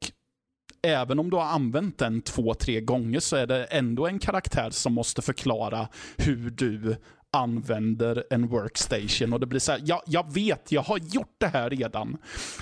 även 0.86 1.20
om 1.20 1.30
du 1.30 1.38
har 1.38 1.46
använt 1.46 1.98
den 1.98 2.22
två, 2.22 2.54
tre 2.54 2.82
gånger 2.82 3.20
så 3.20 3.36
är 3.36 3.48
det 3.48 3.64
ändå 3.64 4.08
en 4.08 4.20
karaktär 4.20 4.70
som 4.70 4.94
måste 4.94 5.22
förklara 5.22 5.88
hur 6.18 6.50
du 6.50 6.96
använder 7.36 8.24
en 8.30 8.48
workstation. 8.48 9.34
Och 9.34 9.40
det 9.40 9.46
blir 9.46 9.60
så 9.60 9.72
här, 9.72 9.82
ja, 9.86 10.04
jag 10.06 10.34
vet, 10.34 10.72
jag 10.72 10.82
har 10.82 10.98
gjort 10.98 11.36
det 11.38 11.48
här 11.48 11.70
redan. 11.70 12.18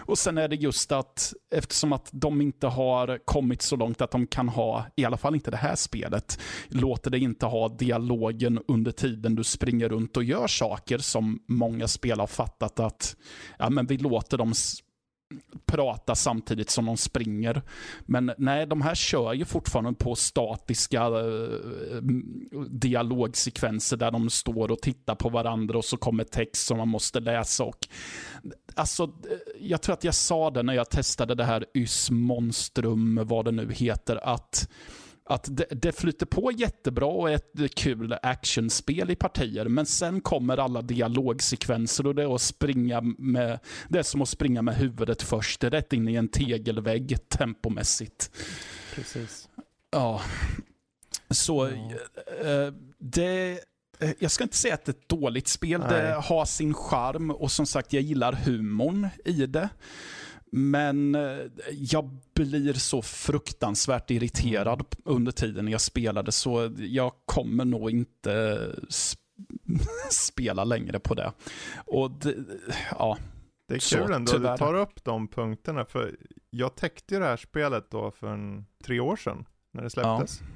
Och 0.06 0.18
sen 0.18 0.38
är 0.38 0.48
det 0.48 0.56
just 0.56 0.92
att, 0.92 1.34
eftersom 1.56 1.94
att 1.94 2.10
de 2.12 2.42
inte 2.42 2.68
har 2.68 3.20
kommit 3.26 3.62
så 3.62 3.76
långt 3.76 4.02
att 4.02 4.12
de 4.12 4.28
kan 4.28 4.50
ha, 4.50 4.86
i 4.96 5.06
alla 5.06 5.18
fall 5.18 5.36
inte 5.36 5.52
det 5.52 5.58
här 5.58 5.76
spelet, 5.76 6.40
låter 6.70 7.12
det 7.12 7.20
inte 7.20 7.46
ha 7.46 7.70
dialogen 7.70 8.60
under 8.68 8.92
tiden 8.92 9.36
du 9.36 9.44
springer 9.44 9.90
runt 9.90 10.18
och 10.18 10.24
gör 10.24 10.48
saker 10.48 10.98
som 10.98 11.40
många 11.48 11.88
spel 11.88 12.20
har 12.20 12.28
fattat 12.28 12.80
att, 12.80 13.16
ja 13.60 13.70
men 13.70 13.86
vi 13.86 13.98
låter 13.98 14.38
dem 14.38 14.54
prata 15.66 16.16
samtidigt 16.16 16.70
som 16.70 16.86
de 16.86 16.98
springer. 16.98 17.62
Men 18.06 18.32
nej, 18.38 18.68
de 18.68 18.82
här 18.82 18.96
kör 18.96 19.34
ju 19.34 19.46
fortfarande 19.46 19.94
på 19.94 20.16
statiska 20.16 21.04
eh, 21.04 22.02
dialogsekvenser 22.70 23.98
där 23.98 24.12
de 24.12 24.30
står 24.30 24.72
och 24.72 24.82
tittar 24.82 25.16
på 25.16 25.30
varandra 25.30 25.78
och 25.78 25.86
så 25.86 25.98
kommer 25.98 26.24
text 26.24 26.66
som 26.66 26.78
man 26.78 26.88
måste 26.88 27.20
läsa. 27.20 27.64
Och, 27.64 27.88
alltså, 28.76 29.04
eh, 29.04 29.10
jag 29.60 29.82
tror 29.82 29.94
att 29.94 30.04
jag 30.04 30.16
sa 30.16 30.50
det 30.50 30.64
när 30.64 30.74
jag 30.74 30.90
testade 30.90 31.36
det 31.36 31.44
här 31.44 31.66
Ys 31.74 32.12
Monstrum, 32.12 33.20
vad 33.24 33.46
det 33.46 33.52
nu 33.52 33.72
heter, 33.72 34.16
att 34.16 34.70
att 35.26 35.48
det, 35.52 35.66
det 35.72 35.92
flyter 35.92 36.26
på 36.26 36.52
jättebra 36.52 37.06
och 37.06 37.32
är 37.32 37.36
ett 37.36 37.76
kul 37.76 38.16
actionspel 38.24 39.12
i 39.12 39.16
partier, 39.16 39.66
men 39.66 39.86
sen 39.86 40.22
kommer 40.22 40.58
alla 40.58 40.82
dialogsekvenser 40.82 42.08
och 42.08 42.16
det 42.16 42.24
är, 42.24 42.36
att 42.36 42.42
springa 42.42 43.02
med, 43.02 43.60
det 43.90 44.00
är 44.00 44.04
som 44.04 44.22
att 44.22 44.30
springa 44.30 44.62
med 44.62 44.76
huvudet 44.76 45.22
först, 45.22 45.64
rätt 45.64 45.94
in 45.94 46.08
i 46.08 46.16
en 46.16 46.28
tegelvägg 46.28 47.18
tempomässigt. 47.30 48.32
Precis. 48.96 49.50
Ja. 49.92 50.22
Så 51.30 51.70
ja. 51.70 52.72
det 52.98 53.60
jag 54.20 54.32
ska 54.32 54.44
inte 54.44 54.58
säga 54.58 54.74
att 54.74 54.86
det 54.86 54.90
är 54.90 54.94
ett 54.94 55.10
dåligt 55.10 55.48
spel. 55.48 55.80
Nej. 55.80 55.90
Det 55.90 56.14
har 56.14 56.46
sin 56.46 56.74
charm 56.74 57.32
och 57.32 57.52
som 57.52 57.66
sagt, 57.66 57.94
jag 57.94 58.04
gillar 58.04 58.34
humorn 58.34 59.10
i 59.26 59.46
det. 59.46 59.70
Men 60.52 61.16
eh, 61.16 61.38
jag 61.72 62.18
blir 62.36 62.74
så 62.74 63.02
fruktansvärt 63.02 64.12
irriterad 64.12 64.86
under 65.06 65.32
tiden 65.32 65.68
jag 65.68 65.82
spelade 65.82 66.32
så 66.32 66.72
jag 66.78 67.12
kommer 67.26 67.66
nog 67.66 67.92
inte 67.92 68.60
spela 70.12 70.64
längre 70.64 71.00
på 71.00 71.14
det. 71.14 71.32
Och 71.76 72.12
det, 72.12 72.36
ja. 72.92 73.18
Det 73.68 73.74
är 73.74 73.80
kul 73.98 74.08
så, 74.08 74.14
ändå 74.14 74.36
att 74.36 74.42
du 74.42 74.58
tar 74.58 74.74
upp 74.74 75.04
de 75.04 75.28
punkterna 75.28 75.86
för 75.86 76.16
jag 76.50 76.76
täckte 76.76 77.14
ju 77.14 77.20
det 77.20 77.26
här 77.26 77.38
spelet 77.38 77.92
då 77.92 78.12
för 78.12 78.28
en, 78.28 78.66
tre 78.84 79.00
år 79.00 79.16
sedan 79.16 79.46
när 79.72 79.84
det 79.84 79.90
släpptes. 79.90 80.42
Ja. 80.42 80.48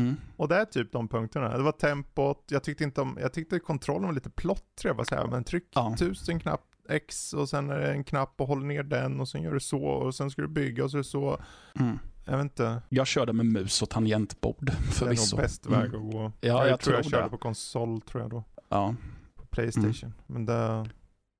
Mm. 0.00 0.16
Och 0.36 0.48
det 0.48 0.56
är 0.56 0.64
typ 0.64 0.92
de 0.92 1.08
punkterna. 1.08 1.56
Det 1.56 1.62
var 1.62 1.72
tempot, 1.72 2.44
jag 2.48 2.62
tyckte 2.64 2.84
inte 2.84 3.00
om, 3.00 3.18
jag 3.20 3.32
tyckte 3.32 3.58
kontrollen 3.58 4.06
var 4.06 4.12
lite 4.12 4.30
plottrig. 4.30 4.90
Jag 4.90 4.94
var 4.94 5.04
så 5.04 5.14
här, 5.14 5.26
men 5.26 5.44
tryck 5.44 5.68
ja. 5.74 5.94
tusen 5.98 6.40
knapp 6.40 6.69
X 6.90 7.32
och 7.32 7.48
sen 7.48 7.70
är 7.70 7.78
det 7.78 7.90
en 7.90 8.04
knapp 8.04 8.40
och 8.40 8.46
håller 8.46 8.66
ner 8.66 8.82
den 8.82 9.20
och 9.20 9.28
sen 9.28 9.42
gör 9.42 9.52
du 9.52 9.60
så 9.60 9.84
och 9.84 10.14
sen 10.14 10.30
ska 10.30 10.42
du 10.42 10.48
bygga 10.48 10.84
och 10.84 10.90
så 10.90 10.96
är 10.96 10.98
det 10.98 11.04
så. 11.04 11.38
Mm. 11.78 11.98
Jag 12.24 12.36
vet 12.36 12.44
inte. 12.44 12.82
Jag 12.88 13.06
körde 13.06 13.32
med 13.32 13.46
mus 13.46 13.82
och 13.82 13.90
tangentbord 13.90 14.70
förvisso. 14.72 15.36
Det 15.36 15.42
är 15.42 15.42
nog 15.42 15.44
bäst 15.44 15.66
väg 15.66 15.94
mm. 15.94 16.06
att 16.06 16.12
gå. 16.12 16.32
Ja, 16.40 16.48
jag, 16.48 16.68
jag 16.68 16.80
tror 16.80 16.96
jag, 16.96 17.04
jag 17.04 17.10
körde 17.10 17.24
det. 17.24 17.30
på 17.30 17.38
konsol 17.38 18.00
tror 18.00 18.22
jag 18.22 18.30
då. 18.30 18.44
Ja. 18.68 18.94
På 19.36 19.44
Playstation. 19.46 19.94
Mm. 20.02 20.14
Men 20.26 20.46
det... 20.46 20.90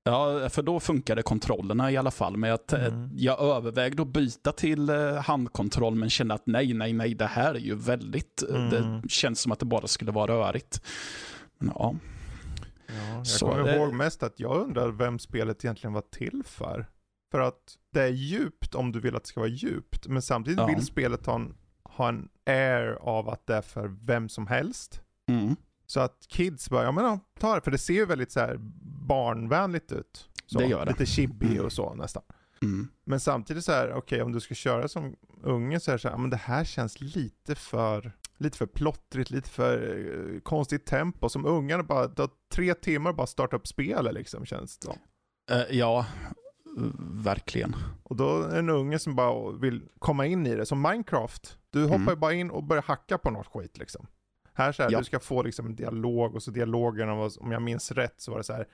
Ja, 0.05 0.49
för 0.49 0.63
då 0.63 0.81
funkade 0.81 1.23
kontrollerna 1.23 1.91
i 1.91 1.97
alla 1.97 2.11
fall. 2.11 2.37
Men 2.37 2.51
jag, 2.51 2.61
mm. 2.73 3.11
jag 3.15 3.41
övervägde 3.41 4.03
att 4.03 4.09
byta 4.09 4.53
till 4.53 4.89
eh, 4.89 5.15
handkontroll 5.15 5.95
men 5.95 6.11
kände 6.11 6.35
att 6.35 6.47
nej, 6.47 6.75
nej, 6.75 6.93
nej, 6.93 7.15
det 7.15 7.27
här 7.27 7.55
är 7.55 7.59
ju 7.59 7.75
väldigt, 7.75 8.43
mm. 8.51 8.71
det 8.71 9.09
känns 9.09 9.41
som 9.41 9.53
att 9.53 9.59
det 9.59 9.67
bara 9.67 9.87
skulle 9.87 10.13
vara 10.13 10.33
rörigt. 10.33 10.83
Men, 11.59 11.73
ja. 11.79 11.95
Ja, 12.97 13.17
jag 13.17 13.27
så 13.27 13.49
kommer 13.49 13.65
det... 13.65 13.77
ihåg 13.77 13.95
mest 13.95 14.23
att 14.23 14.41
jag 14.41 14.57
undrar 14.57 14.89
vem 14.89 15.19
spelet 15.19 15.65
egentligen 15.65 15.93
var 15.93 16.05
till 16.11 16.43
för. 16.47 16.87
För 17.31 17.41
att 17.41 17.77
det 17.93 18.03
är 18.03 18.09
djupt 18.09 18.75
om 18.75 18.93
du 18.93 19.01
vill 19.01 19.17
att 19.17 19.23
det 19.23 19.29
ska 19.29 19.41
vara 19.41 19.51
djupt, 19.51 20.07
men 20.07 20.23
samtidigt 20.23 20.59
ja. 20.59 20.67
vill 20.67 20.87
spelet 20.87 21.27
ha 21.27 21.35
en, 21.35 21.55
ha 21.83 22.09
en 22.09 22.29
air 22.47 22.99
av 23.01 23.29
att 23.29 23.47
det 23.47 23.55
är 23.55 23.63
för 23.63 23.97
vem 24.03 24.29
som 24.29 24.47
helst. 24.47 25.03
Mm. 25.29 25.57
Så 25.87 26.01
att 26.01 26.27
kids 26.29 26.71
bara, 26.71 26.85
ja 26.85 26.93
men 26.93 27.21
ta 27.39 27.55
det, 27.55 27.61
för 27.61 27.71
det 27.71 27.79
ser 27.79 27.95
ju 27.95 28.05
väldigt 28.05 28.33
så 28.33 28.41
här 28.41 28.57
barnvänligt 29.07 29.93
ut. 29.93 30.29
Så, 30.47 30.59
det 30.59 30.67
gör 30.67 30.85
det. 30.85 30.91
Lite 30.91 31.07
chibi 31.07 31.59
och 31.59 31.73
så 31.73 31.95
nästan. 31.95 32.23
Mm. 32.63 32.89
Men 33.05 33.21
samtidigt 33.21 33.65
så 33.65 33.73
här, 33.73 33.89
okej 33.89 33.99
okay, 33.99 34.23
om 34.23 34.33
du 34.33 34.41
ska 34.41 34.55
köra 34.55 34.89
som 34.89 35.17
unge 35.43 35.81
så 35.81 35.91
är 35.91 35.93
det 35.93 35.99
så 35.99 36.09
här, 36.09 36.17
men 36.17 36.31
det 36.31 36.37
här 36.37 36.65
känns 36.65 37.01
lite 37.01 37.55
för 37.55 38.13
lite 38.41 38.59
för 38.59 38.67
plottrigt, 38.67 39.31
lite 39.31 39.51
för 39.51 39.99
uh, 39.99 40.41
konstigt 40.41 40.87
tempo. 40.87 41.29
Som 41.29 41.47
ungarna 41.47 41.83
bara, 41.83 42.07
det 42.07 42.23
har 42.23 42.31
tre 42.53 42.75
timmar 42.75 43.13
bara 43.13 43.27
starta 43.27 43.57
upp 43.57 43.67
spelet 43.67 44.15
liksom 44.15 44.47
känns 44.47 44.79
det 44.79 44.87
som. 44.87 44.99
Uh, 45.57 45.77
ja, 45.77 46.07
verkligen. 46.99 47.77
Och 48.03 48.17
då 48.17 48.43
är 48.43 48.49
det 48.49 48.59
en 48.59 48.71
unge 48.71 48.99
som 48.99 49.15
bara 49.15 49.53
vill 49.53 49.83
komma 49.99 50.27
in 50.27 50.47
i 50.47 50.55
det, 50.55 50.67
som 50.67 50.83
Minecraft. 50.83 51.59
Du 51.71 51.83
hoppar 51.83 51.97
mm. 51.97 52.21
bara 52.21 52.33
in 52.33 52.51
och 52.51 52.65
börjar 52.65 52.83
hacka 52.83 53.19
på 53.19 53.31
något 53.31 53.47
skit 53.47 53.79
liksom. 53.79 54.07
Här 54.55 54.73
så 54.73 54.83
här, 54.83 54.91
ja. 54.91 54.99
du 54.99 55.05
ska 55.05 55.21
få 55.21 55.43
liksom 55.43 55.67
en 55.67 55.77
dialog 55.77 56.35
och 56.35 56.43
så 56.43 56.51
dialogen, 56.51 57.09
om 57.09 57.53
jag 57.53 57.63
minns 57.63 57.93
rätt 57.93 58.15
så 58.21 58.31
var 58.31 58.39
det 58.39 58.45
så 58.45 58.53
här, 58.53 58.67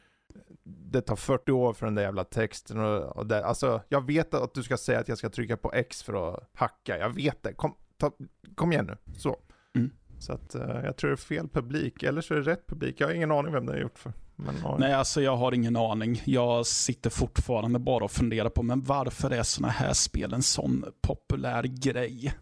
det 0.64 1.00
tar 1.00 1.16
40 1.16 1.52
år 1.52 1.72
för 1.72 1.86
den 1.86 1.94
där 1.94 2.02
jävla 2.02 2.24
texten 2.24 2.80
och, 2.80 3.16
och 3.16 3.26
det, 3.26 3.44
alltså 3.44 3.80
jag 3.88 4.06
vet 4.06 4.34
att 4.34 4.54
du 4.54 4.62
ska 4.62 4.76
säga 4.76 5.00
att 5.00 5.08
jag 5.08 5.18
ska 5.18 5.30
trycka 5.30 5.56
på 5.56 5.72
X 5.72 6.02
för 6.02 6.28
att 6.28 6.50
hacka, 6.54 6.98
jag 6.98 7.14
vet 7.14 7.42
det, 7.42 7.52
kom, 7.52 7.74
ta, 7.96 8.12
kom 8.54 8.72
igen 8.72 8.86
nu, 8.86 9.12
så. 9.18 9.36
Mm. 9.77 9.91
Så 10.18 10.33
att 10.33 10.55
uh, 10.55 10.85
jag 10.85 10.97
tror 10.97 11.11
det 11.11 11.14
är 11.14 11.16
fel 11.16 11.49
publik, 11.49 12.03
eller 12.03 12.20
så 12.20 12.35
är 12.35 12.39
det 12.39 12.51
rätt 12.51 12.66
publik. 12.66 13.01
Jag 13.01 13.07
har 13.07 13.14
ingen 13.14 13.33
aning 13.33 13.53
vem 13.53 13.66
det 13.66 13.72
är 13.72 13.81
gjort 13.81 13.99
för. 13.99 14.12
Men. 14.37 14.55
Nej, 14.79 14.93
alltså 14.93 15.22
jag 15.22 15.37
har 15.37 15.55
ingen 15.55 15.77
aning. 15.77 16.22
Jag 16.24 16.66
sitter 16.66 17.11
fortfarande 17.11 17.79
bara 17.79 18.05
och 18.05 18.11
funderar 18.11 18.49
på, 18.49 18.62
men 18.62 18.83
varför 18.83 19.31
är 19.31 19.43
sådana 19.43 19.72
här 19.72 19.93
spel 19.93 20.33
en 20.33 20.43
sån 20.43 20.85
populär 21.03 21.62
grej? 21.62 22.35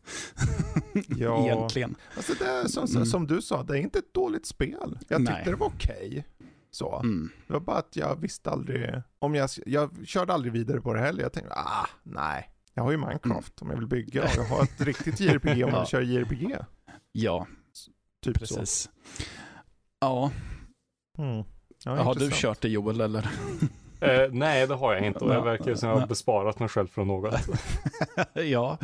ja. 1.09 1.45
Egentligen. 1.45 1.95
Alltså 2.17 2.33
det 2.39 2.45
är 2.45 2.65
som, 2.65 2.85
mm. 2.85 3.07
som, 3.07 3.27
du 3.27 3.43
sa, 3.43 3.63
det 3.63 3.79
är 3.79 3.83
inte 3.83 3.99
ett 3.99 4.15
dåligt 4.15 4.47
spel. 4.47 4.99
Jag 5.09 5.21
Nej. 5.23 5.35
tyckte 5.35 5.51
det 5.51 5.57
var 5.57 5.67
okej. 5.67 6.09
Okay. 6.09 6.23
Så. 6.71 6.99
Mm. 6.99 7.31
Det 7.47 7.53
var 7.53 7.61
bara 7.61 7.77
att 7.77 7.97
jag 7.97 8.21
visste 8.21 8.51
aldrig, 8.51 9.03
om 9.19 9.35
jag, 9.35 9.51
jag 9.67 10.07
körde 10.07 10.33
aldrig 10.33 10.53
vidare 10.53 10.81
på 10.81 10.95
det 10.95 11.01
heller. 11.01 11.23
Jag 11.23 11.33
tänkte, 11.33 11.55
ah, 11.55 11.87
nej. 12.03 12.51
Jag 12.75 12.83
har 12.83 12.91
ju 12.91 12.97
Minecraft 12.97 13.61
mm. 13.61 13.71
om 13.71 13.71
jag 13.71 13.77
vill 13.77 13.87
bygga 13.87 14.23
och 14.23 14.31
jag 14.37 14.45
har 14.45 14.63
ett 14.63 14.81
riktigt 14.81 15.21
JRPG 15.21 15.65
om 15.65 15.71
jag 15.71 15.89
kör 15.89 16.03
JRPG. 16.03 16.57
Ja, 17.17 17.47
typ 18.23 18.39
precis. 18.39 18.71
Så. 18.71 18.91
Ja. 20.01 20.31
Mm. 21.19 21.45
ja 21.85 22.03
har 22.03 22.15
du 22.15 22.31
kört 22.33 22.61
det 22.61 22.69
Joel 22.69 23.01
eller? 23.01 23.29
Eh, 24.01 24.29
nej, 24.31 24.67
det 24.67 24.75
har 24.75 24.95
jag 24.95 25.07
inte 25.07 25.19
och 25.19 25.35
jag 25.35 25.45
verkar 25.45 25.75
som 25.75 25.89
jag 25.89 25.97
har 25.97 26.07
besparat 26.07 26.59
mig 26.59 26.69
själv 26.69 26.87
från 26.87 27.07
något. 27.07 27.35
ja. 28.35 28.79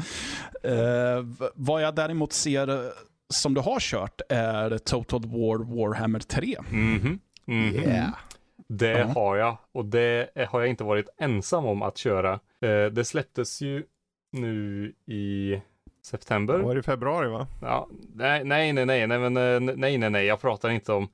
Eh, 0.62 1.24
vad 1.55 1.83
jag 1.83 1.95
däremot 1.95 2.33
ser 2.33 2.68
eh, 2.68 2.91
som 3.28 3.55
du 3.55 3.61
har 3.61 3.81
kört 3.81 4.20
är 4.28 4.78
Total 4.78 5.20
War 5.20 5.76
Warhammer 5.76 6.20
3. 6.20 6.57
Mm 6.70 6.99
-hmm. 6.99 7.18
Mm 7.47 7.70
-hmm. 7.74 7.89
Yeah. 7.89 8.14
Det 8.68 9.01
uh 9.01 9.07
-huh. 9.07 9.14
har 9.14 9.37
jag 9.37 9.57
och 9.72 9.85
det 9.85 10.31
har 10.51 10.61
jag 10.61 10.68
inte 10.68 10.85
varit 10.85 11.09
ensam 11.18 11.66
om 11.66 11.83
att 11.83 11.99
köra. 11.99 12.33
Eh, 12.61 12.87
det 12.93 13.05
släpptes 13.05 13.62
ju 13.62 13.85
nu 14.33 14.93
i 15.07 15.61
September. 16.03 16.59
Var 16.59 16.75
det 16.75 16.81
i 16.81 16.83
februari 16.83 17.29
va? 17.29 17.47
Ja, 17.61 17.89
nej, 18.15 18.45
nej, 18.45 18.73
nej, 18.73 18.87
nej, 18.87 19.07
nej, 19.07 19.19
men 19.19 19.37
eh, 19.37 19.75
nej, 19.77 19.99
nej, 19.99 20.11
nej, 20.11 20.27
jag 20.27 20.41
pratar 20.41 20.71
inte 20.71 20.93
om, 20.93 21.09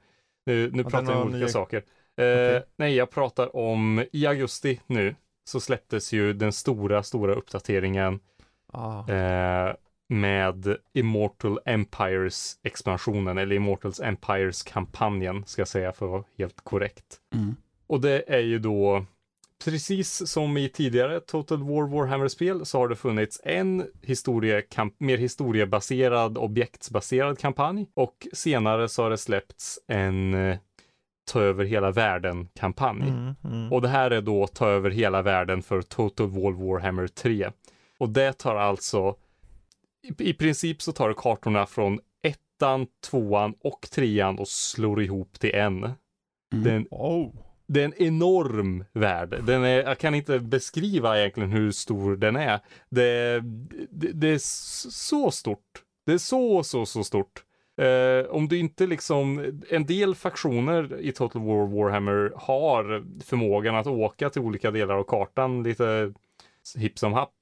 nu, 0.47 0.70
nu 0.72 0.84
pratar 0.84 1.12
jag 1.12 1.16
om 1.16 1.22
olika 1.22 1.39
nya... 1.39 1.49
saker. 1.49 1.82
Eh, 2.16 2.24
okay. 2.24 2.62
Nej, 2.76 2.95
jag 2.95 3.11
pratar 3.11 3.57
om 3.57 4.05
i 4.12 4.26
augusti 4.26 4.80
nu 4.87 5.14
så 5.45 5.61
släpptes 5.61 6.12
ju 6.12 6.32
den 6.32 6.53
stora, 6.53 7.03
stora 7.03 7.34
uppdateringen 7.34 8.20
ah. 8.72 9.11
eh, 9.12 9.74
med 10.09 10.76
Immortal 10.93 11.59
Empires 11.64 12.59
expansionen 12.62 13.39
eller 13.39 13.57
Immortals 13.57 14.01
Empires 14.01 14.62
kampanjen 14.62 15.45
ska 15.45 15.61
jag 15.61 15.68
säga 15.68 15.93
för 15.93 16.07
att 16.07 16.12
vara 16.12 16.24
helt 16.39 16.61
korrekt. 16.61 17.20
Mm. 17.34 17.57
Och 17.87 18.01
det 18.01 18.24
är 18.26 18.41
ju 18.41 18.59
då 18.59 19.05
Precis 19.64 20.28
som 20.28 20.57
i 20.57 20.68
tidigare 20.68 21.20
Total 21.20 21.59
War 21.59 21.88
Warhammer-spel 21.88 22.66
så 22.66 22.78
har 22.78 22.88
det 22.88 22.96
funnits 22.96 23.40
en 23.44 23.86
historie 24.02 24.62
mer 24.98 25.18
historiebaserad, 25.18 26.38
objektsbaserad 26.38 27.38
kampanj 27.38 27.86
och 27.94 28.26
senare 28.32 28.88
så 28.88 29.02
har 29.02 29.11
det 29.11 29.18
släppts 29.18 29.78
en 29.88 30.34
eh, 30.34 30.59
ta 31.32 31.40
över 31.40 31.64
hela 31.64 31.90
världen-kampanj. 31.90 33.09
Mm, 33.09 33.34
mm. 33.44 33.72
Och 33.72 33.82
det 33.82 33.88
här 33.88 34.11
är 34.11 34.20
då 34.20 34.46
ta 34.46 34.68
över 34.68 34.90
hela 34.90 35.22
världen 35.22 35.62
för 35.62 35.82
Total 35.82 36.26
War 36.26 36.52
Warhammer 36.52 37.07
3. 37.07 37.50
Och 37.98 38.09
det 38.09 38.32
tar 38.32 38.57
alltså, 38.57 39.16
i, 40.18 40.30
i 40.30 40.34
princip 40.34 40.82
så 40.82 40.92
tar 40.92 41.09
det 41.09 41.14
kartorna 41.14 41.66
från 41.66 42.00
ettan, 42.22 42.86
tvåan 43.11 43.54
och 43.61 43.88
trean 43.90 44.38
och 44.38 44.48
slår 44.48 45.02
ihop 45.02 45.40
till 45.40 45.54
en. 45.54 45.84
Mm. 45.84 45.94
Den, 46.64 46.86
oh 46.90 47.45
det 47.66 47.80
är 47.80 47.84
en 47.84 48.02
enorm 48.02 48.84
värld. 48.92 49.44
Den 49.46 49.64
är, 49.64 49.82
jag 49.82 49.98
kan 49.98 50.14
inte 50.14 50.38
beskriva 50.38 51.18
egentligen 51.18 51.50
hur 51.50 51.70
stor 51.70 52.16
den 52.16 52.36
är. 52.36 52.60
Det, 52.88 53.40
det, 53.90 54.12
det 54.12 54.28
är 54.28 54.38
så 54.90 55.30
stort. 55.30 55.82
Det 56.06 56.12
är 56.12 56.18
så, 56.18 56.62
så, 56.62 56.86
så 56.86 57.04
stort. 57.04 57.42
Eh, 57.80 58.30
om 58.30 58.48
du 58.48 58.58
inte 58.58 58.86
liksom, 58.86 59.52
en 59.70 59.86
del 59.86 60.14
faktioner 60.14 61.00
i 61.00 61.12
Total 61.12 61.42
War 61.42 61.66
Warhammer 61.66 62.32
har 62.36 63.04
förmågan 63.24 63.74
att 63.74 63.86
åka 63.86 64.30
till 64.30 64.42
olika 64.42 64.70
delar 64.70 64.94
av 64.94 65.04
kartan 65.04 65.62
lite 65.62 66.12
hipp 66.76 66.98
som 66.98 67.12
happ. 67.12 67.34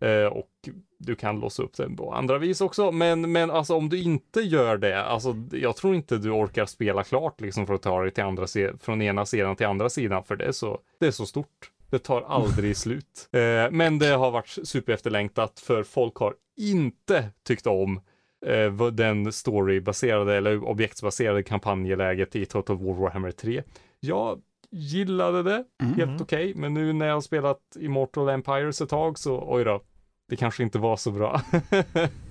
Eh, 0.00 0.26
och 0.26 0.50
du 0.98 1.14
kan 1.14 1.40
låsa 1.40 1.62
upp 1.62 1.76
den 1.76 1.96
på 1.96 2.12
andra 2.12 2.38
vis 2.38 2.60
också. 2.60 2.92
Men, 2.92 3.32
men 3.32 3.50
alltså 3.50 3.74
om 3.74 3.88
du 3.88 4.02
inte 4.02 4.40
gör 4.40 4.76
det, 4.76 5.02
alltså 5.02 5.36
jag 5.52 5.76
tror 5.76 5.94
inte 5.94 6.18
du 6.18 6.30
orkar 6.30 6.66
spela 6.66 7.04
klart 7.04 7.40
liksom 7.40 7.66
för 7.66 7.74
att 7.74 7.82
ta 7.82 8.02
dig 8.02 8.10
till 8.10 8.24
andra 8.24 8.46
från 8.80 9.02
ena 9.02 9.26
sidan 9.26 9.56
till 9.56 9.66
andra 9.66 9.88
sidan, 9.88 10.24
för 10.24 10.36
det 10.36 10.44
är 10.44 10.52
så, 10.52 10.80
det 11.00 11.06
är 11.06 11.10
så 11.10 11.26
stort. 11.26 11.70
Det 11.90 11.98
tar 11.98 12.22
aldrig 12.22 12.76
slut. 12.76 13.28
Eh, 13.32 13.70
men 13.70 13.98
det 13.98 14.08
har 14.08 14.30
varit 14.30 14.58
superefterlängtat 14.64 15.60
för 15.60 15.82
folk 15.82 16.16
har 16.16 16.34
inte 16.56 17.28
tyckt 17.42 17.66
om 17.66 18.00
eh, 18.46 18.86
den 18.92 19.32
storybaserade 19.32 20.36
eller 20.36 20.64
objektsbaserade 20.64 21.42
kampanjeläget 21.42 22.36
i 22.36 22.46
Total 22.46 22.76
War 22.76 22.94
Warhammer 22.94 23.30
3. 23.30 23.62
Jag 24.00 24.40
gillade 24.70 25.42
det, 25.42 25.64
mm. 25.82 25.94
helt 25.94 26.20
okej, 26.20 26.50
okay, 26.50 26.60
men 26.60 26.74
nu 26.74 26.92
när 26.92 27.06
jag 27.06 27.14
har 27.14 27.20
spelat 27.20 27.60
Immortal 27.80 28.28
Empires 28.28 28.80
ett 28.80 28.88
tag 28.88 29.18
så 29.18 29.44
oj 29.46 29.64
då, 29.64 29.82
det 30.28 30.36
kanske 30.36 30.62
inte 30.62 30.78
var 30.78 30.96
så 30.96 31.10
bra. 31.10 31.42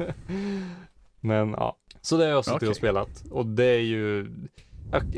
men 1.20 1.52
ja, 1.52 1.78
så 2.02 2.18
det 2.18 2.24
har 2.24 2.32
jag 2.32 2.46
suttit 2.46 2.56
okay. 2.56 2.70
och 2.70 2.76
spelat 2.76 3.24
och 3.32 3.46
det 3.46 3.66
är 3.66 3.80
ju 3.80 4.32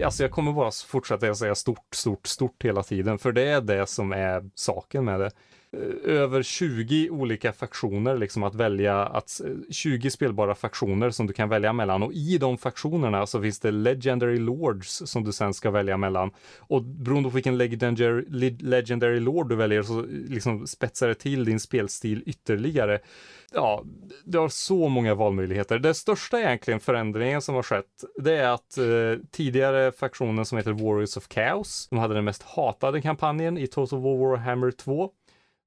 Alltså 0.04 0.24
jag 0.24 0.32
kommer 0.32 0.52
bara 0.54 0.72
fortsätta 0.72 1.36
säga 1.36 1.56
stort, 1.56 1.96
stort, 1.96 2.28
stort 2.28 2.64
hela 2.64 2.84
tiden, 2.84 3.20
för 3.20 3.32
det 3.32 3.48
är 3.48 3.62
det 3.62 3.90
som 3.90 4.12
är 4.12 4.50
saken 4.56 5.06
med 5.06 5.20
det. 5.20 5.32
Eh, 5.72 6.12
över 6.12 6.44
20 6.44 7.10
olika 7.10 7.54
faktioner, 7.54 8.18
liksom 8.18 8.44
att 8.44 8.56
välja, 8.56 9.06
att, 9.06 9.42
20 9.70 10.08
eh, 10.08 10.12
spelbara 10.12 10.56
faktioner 10.56 11.10
som 11.10 11.28
du 11.28 11.34
kan 11.34 11.50
välja 11.50 11.74
mellan 11.74 12.04
och 12.04 12.14
i 12.14 12.38
de 12.38 12.58
faktionerna 12.58 13.28
så 13.28 13.42
finns 13.42 13.60
det 13.60 13.72
Legendary 13.72 14.40
Lords 14.40 15.02
som 15.06 15.24
du 15.24 15.32
sen 15.32 15.54
ska 15.54 15.72
välja 15.72 15.98
mellan. 15.98 16.32
Och 16.60 16.84
beroende 16.84 17.30
på 17.30 17.34
vilken 17.34 17.58
Legendary, 17.58 18.26
legendary 18.60 19.20
Lord 19.20 19.50
du 19.50 19.56
väljer 19.56 19.84
så 19.84 20.00
eh, 20.00 20.06
liksom 20.10 20.68
spetsar 20.68 21.08
det 21.08 21.16
till 21.16 21.46
din 21.46 21.60
spelstil 21.60 22.24
ytterligare 22.26 23.00
ja, 23.54 23.84
du 24.24 24.38
har 24.38 24.50
så 24.50 24.88
många 24.88 25.16
valmöjligheter. 25.16 25.80
Den 25.80 25.96
största 25.96 26.40
egentligen 26.40 26.80
förändringen 26.80 27.42
som 27.42 27.56
har 27.56 27.64
skett, 27.64 28.04
det 28.16 28.36
är 28.36 28.50
att 28.50 28.78
eh, 28.78 28.86
tidigare 29.32 29.92
faktionen 29.92 30.46
som 30.46 30.58
heter 30.58 30.72
Warriors 30.72 31.18
of 31.18 31.28
Chaos, 31.28 31.88
de 31.90 32.00
hade 32.00 32.14
den 32.14 32.26
mest 32.26 32.44
hatade 32.44 33.02
kampanjen 33.02 33.58
i 33.58 33.68
Total 33.68 34.02
War 34.02 34.18
Warhammer 34.18 34.72
2. 34.72 35.12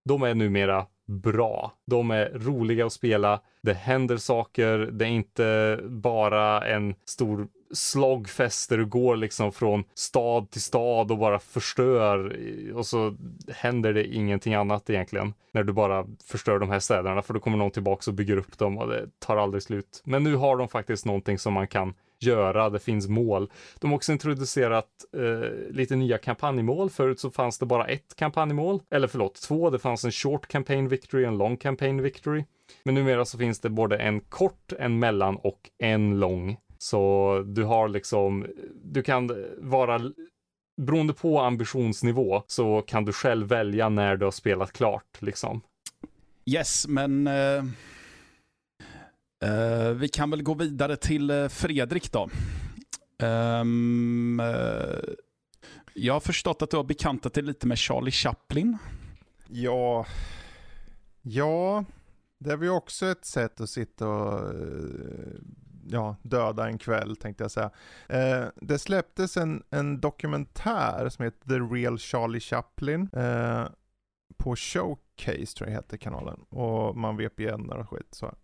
De 0.05 0.23
är 0.23 0.35
numera 0.35 0.87
bra. 1.07 1.73
De 1.87 2.11
är 2.11 2.31
roliga 2.35 2.87
att 2.87 2.93
spela. 2.93 3.41
Det 3.63 3.75
händer 3.75 4.17
saker. 4.17 4.79
Det 4.79 5.05
är 5.05 5.09
inte 5.09 5.79
bara 5.83 6.67
en 6.67 6.95
stor 7.05 7.49
slagfest 7.73 8.71
där 8.71 8.79
du 8.79 8.87
går 8.87 9.17
liksom 9.17 9.53
från 9.53 9.85
stad 9.95 10.51
till 10.51 10.63
stad 10.63 11.11
och 11.11 11.19
bara 11.19 11.39
förstör 11.39 12.37
och 12.75 12.87
så 12.87 13.17
händer 13.49 13.93
det 13.93 14.15
ingenting 14.15 14.55
annat 14.55 14.91
egentligen 14.91 15.35
när 15.53 15.63
du 15.63 15.73
bara 15.73 16.07
förstör 16.25 16.59
de 16.59 16.71
här 16.71 16.81
städerna 16.81 17.23
för 17.23 17.35
då 17.35 17.41
kommer 17.41 17.59
någon 17.59 17.71
tillbaka 17.71 18.11
och 18.11 18.15
bygger 18.15 18.37
upp 18.37 18.59
dem 18.59 18.79
och 18.79 18.89
det 18.89 19.07
tar 19.19 19.37
aldrig 19.37 19.63
slut. 19.63 20.03
Men 20.05 20.25
nu 20.25 20.35
har 20.35 20.57
de 20.57 20.69
faktiskt 20.69 21.07
någonting 21.07 21.39
som 21.39 21.53
man 21.53 21.67
kan 21.67 21.95
göra, 22.23 22.71
det 22.71 22.79
finns 22.79 23.09
mål. 23.09 23.51
De 23.79 23.91
har 23.91 23.97
också 23.97 24.13
introducerat 24.13 24.89
eh, 25.17 25.75
lite 25.75 25.97
nya 25.97 26.19
kampanjmål. 26.19 26.91
Förut 26.91 27.21
så 27.21 27.31
fanns 27.31 27.59
det 27.59 27.67
bara 27.67 27.87
ett 27.87 28.17
kampanjmål, 28.17 28.81
eller 28.91 29.09
förlåt, 29.09 29.35
två. 29.35 29.71
Det 29.71 29.79
fanns 29.79 30.05
en 30.05 30.13
short 30.13 30.49
campaign 30.49 30.89
victory 30.89 31.25
och 31.25 31.29
en 31.29 31.39
long 31.39 31.57
campaign 31.57 32.03
victory. 32.03 32.45
Men 32.85 32.95
numera 32.95 33.25
så 33.25 33.39
finns 33.39 33.61
det 33.61 33.71
både 33.71 33.97
en 33.97 34.21
kort, 34.21 34.73
en 34.79 34.99
mellan 34.99 35.37
och 35.37 35.61
en 35.79 36.21
lång. 36.21 36.57
Så 36.79 37.45
du 37.47 37.65
har 37.65 37.89
liksom, 37.89 38.47
du 38.85 39.03
kan 39.03 39.31
vara 39.59 40.01
beroende 40.81 41.13
på 41.13 41.41
ambitionsnivå 41.41 42.43
så 42.47 42.83
kan 42.83 43.05
du 43.05 43.13
själv 43.13 43.49
välja 43.49 43.89
när 43.89 44.17
du 44.17 44.25
har 44.25 44.33
spelat 44.33 44.73
klart 44.73 45.19
liksom. 45.19 45.61
Yes, 46.47 46.89
men 46.89 47.27
uh, 47.27 47.65
Eh, 49.43 49.91
vi 49.91 50.09
kan 50.09 50.31
väl 50.31 50.43
gå 50.43 50.55
vidare 50.55 50.97
till 50.97 51.31
uh, 51.31 51.49
Fredrik 51.49 52.13
då. 52.13 52.29
Um, 53.27 54.43
jag 55.95 56.13
har 56.15 56.21
förstått 56.21 56.63
att 56.63 56.71
du 56.71 56.77
har 56.77 56.85
bekantat 56.85 57.35
dig 57.35 57.45
lite 57.45 57.67
med 57.67 57.79
Charlie 57.79 58.11
Chaplin. 58.11 58.79
Ja, 59.49 60.07
ja, 61.23 61.85
det 62.39 62.53
är 62.53 62.57
väl 62.57 62.69
också 62.69 63.07
ett 63.07 63.25
sätt 63.25 63.61
att 63.61 63.71
sitta 63.71 64.09
och 64.09 64.55
ja, 65.89 66.17
döda 66.23 66.67
en 66.67 66.79
kväll 66.79 67.17
tänkte 67.17 67.45
jag 67.45 67.51
säga. 67.51 67.71
Eh, 68.09 68.45
det 68.57 68.79
släpptes 68.79 69.37
en, 69.37 69.63
en 69.71 70.01
dokumentär 70.01 71.09
som 71.09 71.25
heter 71.25 71.49
The 71.49 71.75
Real 71.75 71.99
Charlie 71.99 72.41
Chaplin. 72.41 73.09
Eh, 73.13 73.65
på 74.37 74.57
Showcase 74.57 75.57
tror 75.57 75.69
jag 75.69 75.77
heter 75.77 75.97
kanalen. 75.97 76.41
Och 76.49 76.97
man 76.97 77.17
VPN 77.17 77.71
och 77.71 77.91
skit 77.91 78.09
så 78.11 78.35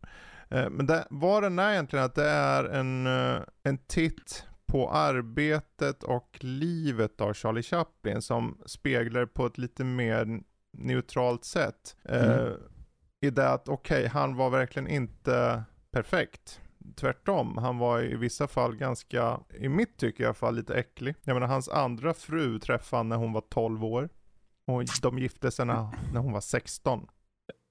men 0.49 0.87
det, 0.87 1.07
vad 1.11 1.43
den 1.43 1.59
är 1.59 1.73
egentligen 1.73 2.05
att 2.05 2.15
det 2.15 2.29
är 2.29 2.65
en, 2.65 3.07
eh, 3.07 3.41
en 3.63 3.79
titt 3.79 4.47
på 4.67 4.91
arbetet 4.91 6.03
och 6.03 6.39
livet 6.41 7.21
av 7.21 7.35
Charlie 7.35 7.63
Chaplin 7.63 8.23
som 8.23 8.59
speglar 8.67 9.27
på 9.27 9.47
ett 9.47 9.59
lite 9.59 9.85
mer 9.85 10.41
neutralt 10.73 11.45
sätt. 11.45 11.97
Eh, 12.05 12.39
mm. 12.39 12.53
I 13.21 13.31
det 13.31 13.51
att 13.51 13.69
okej, 13.69 13.99
okay, 13.99 14.09
han 14.09 14.37
var 14.37 14.51
verkligen 14.51 14.89
inte 14.89 15.63
perfekt 15.91 16.61
tvärtom. 16.97 17.59
Han 17.59 17.79
var 17.79 18.03
i 18.03 18.17
vissa 18.17 18.47
fall 18.49 18.77
ganska, 18.77 19.41
i 19.55 19.69
mitt 19.69 19.97
tycke 19.97 20.23
i 20.23 20.27
alla 20.27 20.35
fall, 20.35 20.55
lite 20.55 20.75
äcklig. 20.75 21.15
Jag 21.25 21.35
menar 21.35 21.47
hans 21.47 21.69
andra 21.69 22.15
fru 22.15 22.59
träffade 22.59 22.99
han 22.99 23.09
när 23.09 23.17
hon 23.17 23.33
var 23.33 23.41
12 23.41 23.85
år. 23.85 24.09
Och 24.67 24.85
de 25.03 25.19
gifte 25.19 25.51
sig 25.51 25.67
när, 25.67 25.89
när 26.13 26.21
hon 26.21 26.33
var 26.33 26.41
16. 26.41 27.07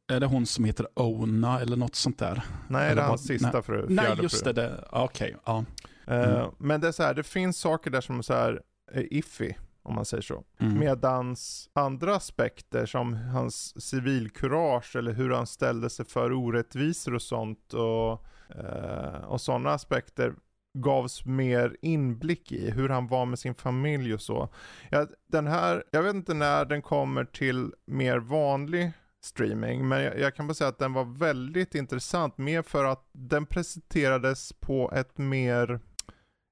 Är 0.08 0.20
det 0.20 0.26
hon 0.26 0.45
som 0.45 0.66
heter 0.66 0.88
Ona 0.93 1.60
eller 1.60 1.78
något 1.78 1.95
sånt 1.95 2.20
där? 2.20 2.43
Nej, 2.68 2.95
det 2.95 3.01
är 3.01 3.05
hans 3.05 3.28
sista 3.28 3.51
nej. 3.53 3.62
fru. 3.64 3.86
Nej, 3.89 4.18
just 4.22 4.43
fru. 4.43 4.53
det. 4.53 4.84
Okej, 4.91 5.36
okay, 5.36 5.36
ja. 5.45 5.66
Eh, 6.14 6.39
mm. 6.39 6.51
men 6.58 6.82
det 6.82 6.88
är 6.88 6.91
så 6.91 7.03
här, 7.03 7.14
det 7.14 7.24
finns 7.24 7.58
saker 7.58 7.91
där 7.91 8.01
som 8.01 8.24
så 8.24 8.34
här 8.34 8.62
är 8.91 9.14
iffy 9.14 9.53
om 9.84 9.95
man 9.95 10.05
säger 10.05 10.22
så. 10.22 10.43
Mm. 10.60 10.80
Medans 10.80 11.70
andra 11.74 12.16
aspekter 12.16 12.86
som 12.86 13.14
hans 13.14 13.82
civilkurage 13.82 14.95
eller 14.95 15.14
hur 15.14 15.30
han 15.30 15.47
ställde 15.47 15.89
sig 15.89 16.05
för 16.05 16.34
orättvisor 16.34 17.16
och 17.16 17.22
sånt 17.22 17.74
och 17.74 18.26
Uh, 18.55 19.24
och 19.24 19.41
sådana 19.41 19.72
aspekter 19.72 20.34
gavs 20.74 21.26
mer 21.26 21.78
inblick 21.82 22.51
i 22.51 22.72
hur 22.72 22.89
han 22.89 23.08
var 23.08 23.26
med 23.26 23.39
sin 23.39 23.55
familj 23.55 24.14
och 24.14 24.22
så. 24.22 24.49
Ja, 24.89 25.08
den 25.28 25.47
här, 25.47 25.84
jag 25.91 26.03
vet 26.03 26.16
inte 26.16 26.34
när 26.34 26.66
den 26.66 26.82
kommer 26.82 27.26
till 27.26 27.74
mer 27.86 28.18
vanlig 28.18 28.91
streaming, 29.28 29.88
men 29.88 30.03
jag, 30.03 30.19
jag, 30.19 30.36
kan 30.36 30.47
bara 30.47 30.53
säga 30.53 30.67
att 30.67 30.80
den 30.80 30.93
var 30.93 31.05
väldigt 31.05 31.75
intressant, 31.75 32.38
mer 32.38 32.61
för 32.61 32.86
att 32.86 33.09
den 33.11 33.45
presenterades 33.45 34.53
på 34.53 34.91
ett 34.91 35.17
mer 35.17 35.80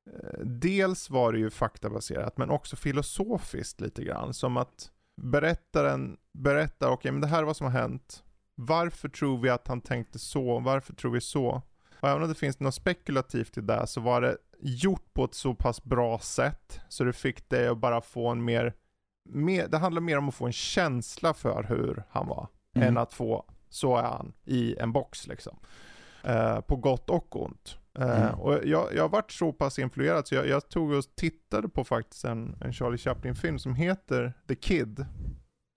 eh, 0.08 0.40
Dels 0.46 1.10
var 1.10 1.34
det 1.34 1.40
ju 1.40 1.50
faktabaserat, 1.50 2.38
men 2.38 2.50
också 2.50 2.76
filosofiskt 2.76 3.82
lite 3.82 4.04
grann. 4.04 4.34
Som 4.34 4.58
att 4.58 4.92
berättaren 5.22 6.18
berättar, 6.32 6.88
okej 6.88 6.94
okay, 6.94 7.12
men 7.12 7.22
det 7.22 7.28
här 7.28 7.40
är 7.40 7.44
vad 7.44 7.58
som 7.58 7.66
har 7.66 7.82
hänt. 7.82 8.24
Varför 8.56 9.10
tror 9.10 9.38
vi 9.38 9.50
att 9.50 9.68
han 9.68 9.82
tänkte 9.82 10.20
så? 10.20 10.60
Varför 10.60 10.94
tror 10.94 11.12
vi 11.12 11.22
så? 11.22 11.62
Och 12.00 12.10
även 12.10 12.24
om 12.24 12.30
det 12.30 12.36
finns 12.36 12.60
något 12.60 12.76
spekulativt 12.76 13.58
i 13.58 13.62
det 13.62 13.88
så 13.88 14.02
var 14.02 14.22
det 14.22 14.38
gjort 14.60 15.14
på 15.14 15.24
ett 15.24 15.34
så 15.34 15.54
pass 15.54 15.84
bra 15.84 16.20
sätt 16.20 16.80
så 16.90 17.04
det 17.04 17.14
fick 17.14 17.50
dig 17.50 17.68
att 17.68 17.78
bara 17.78 18.02
få 18.02 18.28
en 18.28 18.46
mer, 18.46 18.74
mer 19.30 19.68
det 19.68 19.78
handlar 19.78 20.02
mer 20.02 20.18
om 20.18 20.30
att 20.30 20.36
få 20.36 20.46
en 20.46 20.54
känsla 20.54 21.34
för 21.34 21.64
hur 21.64 22.04
han 22.10 22.28
var 22.28 22.48
mm. 22.76 22.88
än 22.88 22.98
att 22.98 23.14
få, 23.14 23.46
så 23.70 23.98
är 23.98 24.04
han 24.04 24.34
i 24.46 24.76
en 24.80 24.92
box 24.92 25.28
liksom. 25.28 25.58
Uh, 26.28 26.60
på 26.60 26.76
gott 26.76 27.10
och 27.10 27.44
ont. 27.46 27.78
Uh, 28.00 28.22
mm. 28.22 28.40
Och 28.40 28.54
jag, 28.66 28.96
jag 28.96 29.02
har 29.02 29.10
varit 29.10 29.32
så 29.32 29.54
pass 29.54 29.80
influerad 29.80 30.28
så 30.28 30.36
jag, 30.36 30.48
jag 30.48 30.70
tog 30.70 30.92
och 30.92 31.04
tittade 31.16 31.70
på 31.70 31.84
faktiskt 31.84 32.26
en, 32.26 32.56
en 32.62 32.74
Charlie 32.74 32.98
Chaplin-film 32.98 33.60
som 33.60 33.76
heter 33.76 34.34
The 34.48 34.56
Kid. 34.56 35.06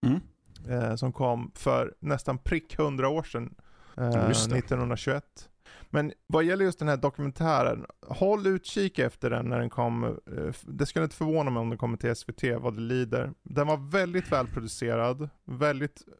Mm. 0.06 0.20
Uh, 0.68 0.94
som 0.96 1.12
kom 1.12 1.52
för 1.54 1.94
nästan 2.00 2.38
prick 2.38 2.78
100 2.78 3.08
år 3.08 3.22
sedan. 3.22 3.54
1921. 4.58 5.48
Men 5.90 6.12
vad 6.26 6.44
gäller 6.44 6.64
just 6.64 6.78
den 6.78 6.88
här 6.88 6.96
dokumentären, 6.96 7.86
håll 8.06 8.46
utkik 8.46 8.98
efter 8.98 9.30
den 9.30 9.48
när 9.48 9.58
den 9.58 9.70
kommer. 9.70 10.08
Eh, 10.08 10.54
det 10.66 10.86
skulle 10.86 11.04
inte 11.04 11.16
förvåna 11.16 11.50
mig 11.50 11.60
om 11.60 11.68
den 11.68 11.78
kommer 11.78 11.96
till 11.96 12.16
SVT 12.16 12.42
vad 12.60 12.74
det 12.74 12.80
lider. 12.80 13.32
Den 13.42 13.66
var 13.66 13.90
väldigt 13.90 14.32
välproducerad, 14.32 15.28
väldigt 15.44 16.02
eh, 16.08 16.14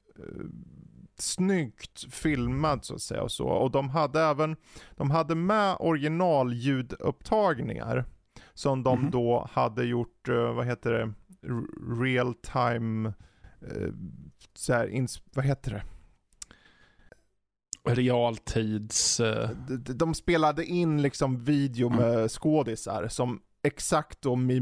snyggt 1.19 2.14
filmad 2.14 2.85
så 2.85 2.95
att 2.95 3.03
säga 3.03 3.23
och 3.23 3.33
så. 3.33 3.47
Och 3.47 3.71
de 3.71 3.91
hade 3.91 4.21
även, 4.21 4.57
de 4.97 5.11
hade 5.11 5.35
med 5.35 5.77
originalljudupptagningar. 5.81 8.05
Som 8.55 8.83
de 8.83 8.99
mm 8.99 9.09
-hmm. 9.09 9.12
då 9.12 9.49
hade 9.53 9.85
gjort, 9.85 10.29
uh, 10.29 10.53
vad 10.53 10.66
heter 10.66 10.93
det, 10.93 11.12
real 12.03 12.35
time, 12.35 13.12
uh, 13.62 13.93
så 14.55 14.73
här, 14.73 15.07
vad 15.35 15.45
heter 15.45 15.71
det? 15.71 15.83
realtids... 17.95 19.21
eh, 19.21 19.51
de, 19.69 19.93
de 19.93 20.14
spelade 20.14 20.64
in 20.64 21.03
liksom 21.03 21.45
video 21.45 21.89
med 21.89 22.31
skådisar 22.31 23.09
som 23.09 23.41
exakt 23.63 24.23
då 24.23 24.37
mi, 24.37 24.61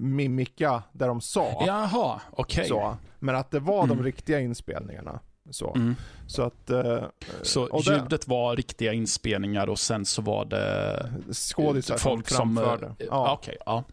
mimika 0.00 0.82
där 0.92 1.08
de 1.08 1.20
sa. 1.20 1.64
Jaha, 1.66 2.20
okej. 2.30 2.64
Så, 2.68 2.96
men 3.18 3.36
att 3.36 3.50
det 3.50 3.60
var 3.60 3.80
de 3.86 3.90
Mm. 3.92 4.04
riktiga 4.04 4.40
inspelningarna. 4.40 5.20
Så, 5.50 5.74
Mm. 5.74 5.94
så 6.26 6.42
att... 6.42 6.70
eh, 6.70 7.02
Så 7.42 7.62
och 7.68 7.84
det- 7.84 7.92
ljudet 7.96 8.28
var 8.28 8.56
riktiga 8.56 8.92
inspelningar 8.92 9.66
och 9.68 9.78
sen 9.78 10.04
så 10.04 10.22
var 10.22 10.44
det 10.44 11.10
skådisar 11.32 11.96
folk 11.96 12.28
som 12.28 12.36
som... 12.36 12.58
eh, 12.58 12.64
framförde. 12.64 12.94
Ja. 12.98 13.04
Ja. 13.10 13.32
Okej, 13.32 13.56
ja. 13.66 13.84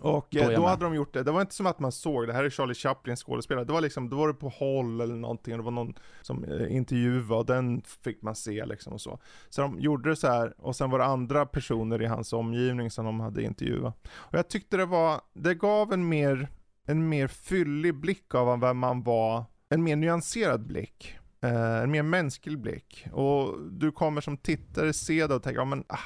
Och 0.00 0.26
Då 0.30 0.40
eh, 0.40 0.50
då 0.50 0.66
hade 0.66 0.84
de 0.84 0.94
gjort 0.94 1.14
det, 1.14 1.22
det 1.22 1.32
var 1.32 1.40
inte 1.40 1.54
som 1.54 1.66
att 1.66 1.78
man 1.78 1.92
såg, 1.92 2.26
det 2.26 2.32
här 2.32 2.44
är 2.44 2.50
Charlie 2.50 2.74
Chaplin 2.74 3.16
skådespelare, 3.16 3.64
det 3.64 3.72
var 3.72 3.80
liksom, 3.80 4.10
då 4.10 4.16
var 4.16 4.28
det 4.28 4.34
på 4.34 4.48
håll 4.48 5.00
eller 5.00 5.14
någonting, 5.14 5.56
det 5.56 5.62
var 5.62 5.70
någon 5.70 5.94
som 6.22 6.44
eh, 6.44 6.76
intervjuade 6.76 7.34
och 7.34 7.46
den 7.46 7.82
fick 8.04 8.22
man 8.22 8.34
se 8.34 8.66
liksom 8.66 8.92
och 8.92 9.00
så. 9.00 9.18
Så 9.48 9.62
de 9.62 9.80
gjorde 9.80 10.08
det 10.10 10.16
så 10.16 10.26
här 10.26 10.54
och 10.58 10.76
sen 10.76 10.90
var 10.90 10.98
det 10.98 11.04
andra 11.04 11.46
personer 11.46 12.02
i 12.02 12.06
hans 12.06 12.32
omgivning 12.32 12.90
som 12.90 13.04
de 13.04 13.20
hade 13.20 13.42
intervjuat. 13.42 14.08
Och 14.14 14.38
jag 14.38 14.48
tyckte 14.48 14.76
det 14.76 14.86
var, 14.86 15.20
det 15.32 15.54
gav 15.54 15.92
en 15.92 16.08
mer, 16.08 16.48
en 16.86 17.08
mer 17.08 17.28
fyllig 17.28 17.94
blick 17.94 18.34
av 18.34 18.60
vem 18.60 18.78
man 18.78 19.02
var, 19.02 19.44
en 19.68 19.82
mer 19.82 19.96
nyanserad 19.96 20.66
blick. 20.66 21.18
Eh, 21.44 21.82
en 21.82 21.90
mer 21.90 22.02
mänsklig 22.02 22.58
blick. 22.58 23.06
Och 23.12 23.60
du 23.70 23.92
kommer 23.92 24.20
som 24.20 24.36
tittare 24.36 24.92
se 24.92 25.26
det 25.26 25.34
och 25.34 25.42
tänka, 25.42 25.60
ja 25.60 25.64
men 25.64 25.84
ah, 25.86 25.98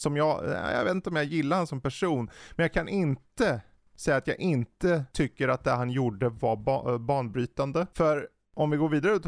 som 0.00 0.16
jag, 0.16 0.44
eh, 0.44 0.72
jag 0.72 0.84
vet 0.84 0.94
inte 0.94 1.10
om 1.10 1.16
jag 1.16 1.24
gillar 1.24 1.56
honom 1.56 1.66
som 1.66 1.80
person, 1.80 2.30
men 2.56 2.64
jag 2.64 2.72
kan 2.72 2.88
inte 2.88 3.60
säga 3.96 4.16
att 4.16 4.26
jag 4.26 4.40
inte 4.40 5.04
tycker 5.12 5.48
att 5.48 5.64
det 5.64 5.70
han 5.70 5.90
gjorde 5.90 6.28
var 6.28 6.56
ba- 6.56 6.92
eh, 6.92 6.98
banbrytande. 6.98 7.86
För 7.94 8.28
om 8.54 8.70
vi 8.70 8.76
går 8.76 8.88
vidare 8.88 9.18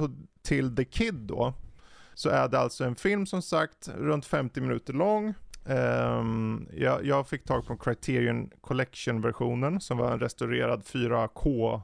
till- 0.42 0.76
The 0.76 0.84
Kid 0.84 1.14
då, 1.14 1.54
så 2.14 2.28
är 2.28 2.48
det 2.48 2.58
alltså 2.58 2.84
en 2.84 2.94
film 2.96 3.26
som 3.26 3.42
sagt 3.42 3.88
runt 3.98 4.26
50 4.26 4.60
minuter 4.60 4.92
lång. 4.92 5.34
Um, 5.66 6.68
jag, 6.72 7.04
jag 7.06 7.28
fick 7.28 7.44
tag 7.44 7.66
på 7.66 7.76
Criterion 7.76 8.50
Collection-versionen 8.60 9.80
som 9.80 9.98
var 9.98 10.12
en 10.12 10.18
restaurerad 10.20 10.82
4K 10.84 11.80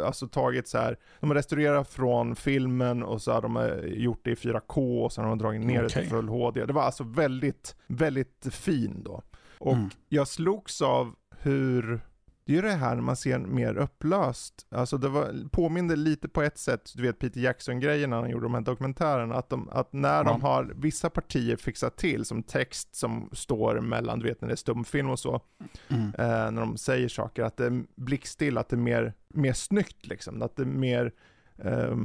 eh, 0.00 0.06
alltså 0.06 0.28
tagit 0.28 0.68
så 0.68 0.78
här, 0.78 0.96
de 1.20 1.30
har 1.30 1.34
restaurerat 1.34 1.88
från 1.88 2.36
filmen 2.36 3.02
och 3.02 3.22
så 3.22 3.32
har 3.32 3.42
de 3.42 3.56
eh, 3.56 3.74
gjort 3.84 4.20
det 4.24 4.30
i 4.30 4.34
4K 4.34 5.04
och 5.04 5.12
sen 5.12 5.24
har 5.24 5.28
de 5.30 5.38
dragit 5.38 5.60
ner 5.66 5.80
det 5.80 5.86
Okej. 5.86 6.02
till 6.02 6.10
full 6.10 6.28
HD. 6.28 6.66
Det 6.66 6.72
var 6.72 6.82
alltså 6.82 7.04
väldigt, 7.04 7.76
väldigt 7.86 8.46
fin 8.50 9.02
då. 9.04 9.22
Och 9.58 9.72
Mm. 9.72 9.90
jag 10.08 10.28
slogs 10.28 10.82
av 10.82 11.14
hur, 11.38 12.00
det 12.44 12.52
är 12.52 12.56
ju 12.56 12.62
det 12.62 12.72
här 12.72 12.96
man 12.96 13.16
ser 13.16 13.38
mer 13.38 13.74
upplöst, 13.76 14.66
alltså 14.70 14.98
det 14.98 15.08
var, 15.08 15.48
påminner 15.50 15.96
lite 15.96 16.28
på 16.28 16.42
ett 16.42 16.58
sätt, 16.58 16.92
du 16.94 17.02
vet 17.02 17.18
Peter 17.18 17.40
Jackson-grejen 17.40 18.10
när 18.10 18.20
han 18.20 18.30
gjorde 18.30 18.44
de 18.44 18.54
här 18.54 18.60
dokumentärerna, 18.60 19.34
att, 19.34 19.48
de, 19.48 19.68
att 19.68 19.92
när 19.92 20.24
de 20.24 20.38
Ja. 20.42 20.48
har 20.48 20.72
vissa 20.76 21.10
partier 21.10 21.56
fixat 21.56 21.96
till, 21.96 22.24
som 22.24 22.42
text 22.42 22.94
som 22.94 23.28
står 23.32 23.80
mellan, 23.80 24.18
du 24.18 24.26
vet 24.28 24.40
när 24.40 24.48
det 24.48 24.54
är 24.54 24.56
stumfilm 24.56 25.10
och 25.10 25.18
så, 25.18 25.40
Mm. 25.88 26.06
eh, 26.06 26.50
när 26.50 26.60
de 26.60 26.76
säger 26.76 27.08
saker, 27.08 27.42
att 27.42 27.56
det 27.56 27.66
är 27.66 27.84
blickstill, 27.96 28.58
att 28.58 28.68
det 28.68 28.76
är 28.76 28.78
mer, 28.78 29.14
mer 29.28 29.52
snyggt 29.52 30.06
liksom, 30.06 30.42
att 30.42 30.56
det 30.56 30.62
är 30.62 30.66
mer 30.66 31.12
eh, 31.58 31.96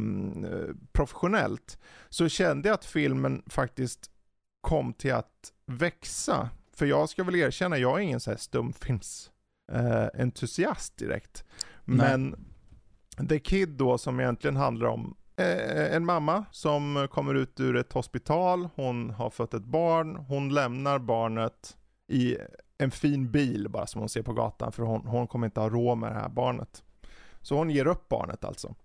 professionellt. 0.92 1.80
Så 2.10 2.30
kände 2.30 2.70
jag 2.70 2.74
att 2.74 2.86
filmen 2.86 3.44
faktiskt 3.48 4.12
kom 4.62 4.94
till 4.94 5.14
att 5.14 5.54
växa. 5.66 6.50
För 6.76 6.86
jag 6.86 7.10
ska 7.10 7.24
väl 7.24 7.36
erkänna, 7.36 7.78
jag 7.78 7.98
är 7.98 8.02
ingen 8.04 8.20
så 8.20 8.32
här 8.32 8.38
stumfilms 8.38 9.32
eh, 9.72 10.22
entusiast 10.22 10.98
direkt. 10.98 11.44
Nej. 11.86 11.98
Men 11.98 12.36
The 13.30 13.40
Kid 13.40 13.70
då 13.70 13.98
som 13.98 14.20
egentligen 14.20 14.56
handlar 14.56 14.88
om 14.88 15.16
eh, 15.38 15.96
en 15.96 16.06
mamma 16.06 16.46
som 16.52 17.08
kommer 17.12 17.34
ut 17.34 17.60
ur 17.60 17.76
ett 17.76 17.94
hospital, 17.94 18.70
hon 18.76 19.10
har 19.10 19.30
fött 19.30 19.54
ett 19.54 19.66
barn, 19.66 20.16
hon 20.16 20.54
lämnar 20.54 21.00
barnet 21.00 21.78
i 22.08 22.38
en 22.78 22.92
fin 22.92 23.32
bil 23.32 23.70
bara 23.70 23.88
som 23.88 24.00
hon 24.00 24.10
ser 24.10 24.22
på 24.22 24.34
gatan 24.34 24.72
för 24.72 24.84
hon, 24.84 25.08
hon 25.08 25.28
kommer 25.28 25.48
inte 25.48 25.60
ha 25.60 25.70
råd 25.70 25.98
med 25.98 26.12
det 26.12 26.20
här 26.20 26.30
barnet. 26.30 26.84
Så 27.42 27.56
hon 27.56 27.70
ger 27.70 27.88
upp 27.88 28.10
barnet 28.10 28.44
alltså. 28.44 28.76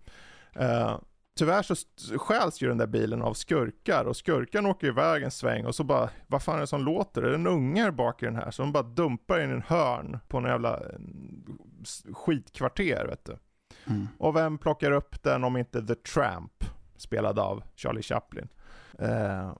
Eh, 0.54 0.98
tyvärr 1.38 1.62
så 1.62 1.72
st- 1.72 2.18
stjäls 2.18 2.62
ju 2.62 2.68
den 2.68 2.78
där 2.78 2.86
bilen 2.86 3.22
av 3.22 3.34
skurkar 3.34 4.04
och 4.04 4.16
skurken 4.16 4.66
åker 4.66 4.86
iväg 4.86 5.22
en 5.22 5.30
sväng 5.30 5.66
och 5.66 5.74
så 5.74 5.84
bara, 5.84 6.10
vad 6.26 6.42
fan 6.42 6.56
är 6.56 6.60
det 6.60 6.66
som 6.66 6.84
låter? 6.84 7.22
Är 7.22 7.28
det 7.28 7.34
en 7.34 7.46
unge 7.46 7.92
bak 7.92 8.22
i 8.22 8.26
den 8.26 8.36
här? 8.36 8.50
Så 8.50 8.62
de 8.62 8.72
bara 8.72 8.82
dumpar 8.82 9.40
in 9.40 9.50
en 9.50 9.62
hörn 9.62 10.18
på 10.28 10.38
en 10.38 10.44
jävla 10.44 10.80
s- 11.82 12.04
skitkvarter 12.12 13.06
vet 13.06 13.24
du. 13.24 13.36
Mm. 13.86 14.08
Och 14.18 14.36
vem 14.36 14.58
plockar 14.58 14.90
upp 14.90 15.22
den 15.22 15.44
om 15.44 15.56
inte 15.56 15.86
The 15.86 15.94
Tramp, 15.94 16.64
spelad 16.96 17.38
av 17.38 17.62
Charlie 17.76 18.02
Chaplin. 18.02 18.48
Eh, 18.98 19.52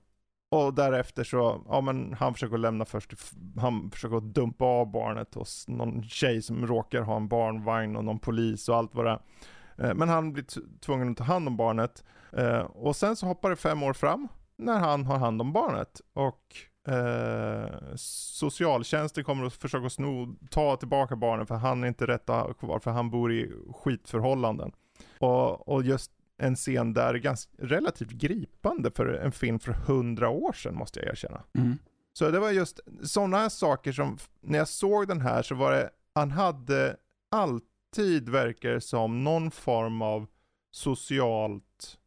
och 0.51 0.73
därefter 0.73 1.23
så, 1.23 1.61
ja 1.69 1.81
men 1.81 2.13
han 2.19 2.33
försöker 2.33 2.57
lämna 2.57 2.85
först, 2.85 3.13
han 3.57 3.91
försöker 3.91 4.19
dumpa 4.21 4.65
av 4.65 4.91
barnet 4.91 5.33
hos 5.35 5.67
någon 5.67 6.03
tjej 6.03 6.41
som 6.41 6.67
råkar 6.67 7.01
ha 7.01 7.15
en 7.15 7.27
barnvagn 7.27 7.95
och 7.95 8.05
någon 8.05 8.19
polis 8.19 8.69
och 8.69 8.75
allt 8.75 8.95
vad 8.95 9.05
det 9.05 9.11
är. 9.11 9.19
Eh, 9.77 9.93
Men 9.93 10.09
han 10.09 10.33
blir 10.33 10.45
tvungen 10.79 11.11
att 11.11 11.17
ta 11.17 11.23
hand 11.23 11.47
om 11.47 11.57
barnet. 11.57 12.03
Eh, 12.31 12.59
och 12.59 12.95
sen 12.95 13.15
så 13.15 13.25
hoppar 13.25 13.49
det 13.49 13.55
fem 13.55 13.83
år 13.83 13.93
fram 13.93 14.27
när 14.57 14.79
han 14.79 15.05
har 15.05 15.17
hand 15.17 15.41
om 15.41 15.53
barnet. 15.53 16.01
Och 16.13 16.55
eh, 16.93 17.95
socialtjänsten 17.95 19.23
kommer 19.23 19.45
att 19.45 19.53
försöka 19.53 19.89
sno, 19.89 20.35
ta 20.49 20.75
tillbaka 20.75 21.15
barnet 21.15 21.47
för 21.47 21.55
han 21.55 21.83
är 21.83 21.87
inte 21.87 22.07
rätt 22.07 22.29
att 22.29 22.47
ha 22.47 22.53
kvar 22.53 22.79
för 22.79 22.91
han 22.91 23.09
bor 23.09 23.33
i 23.33 23.51
skitförhållanden. 23.83 24.71
Och, 25.19 25.69
och 25.69 25.83
just 25.83 26.11
en 26.37 26.55
scen 26.55 26.93
där 26.93 27.13
är 27.13 27.17
ganska 27.17 27.51
relativt 27.57 28.09
gripande 28.11 28.91
för 28.91 29.05
en 29.05 29.31
film 29.31 29.59
för 29.59 29.71
hundra 29.71 30.29
år 30.29 30.53
sedan 30.53 30.75
måste 30.75 30.99
jag 30.99 31.09
erkänna. 31.09 31.43
Mm. 31.57 31.77
Så 32.13 32.29
det 32.29 32.39
var 32.39 32.51
just 32.51 32.79
sådana 33.03 33.49
saker 33.49 33.91
som, 33.91 34.17
när 34.41 34.57
jag 34.57 34.67
såg 34.67 35.07
den 35.07 35.21
här 35.21 35.41
så 35.41 35.55
var 35.55 35.71
det, 35.71 35.89
han 36.15 36.31
hade 36.31 36.97
alltid 37.93 38.29
verkar 38.29 38.69
det 38.69 38.81
som 38.81 39.23
någon 39.23 39.51
form 39.51 40.01
av 40.01 40.27
socialt, 40.71 41.97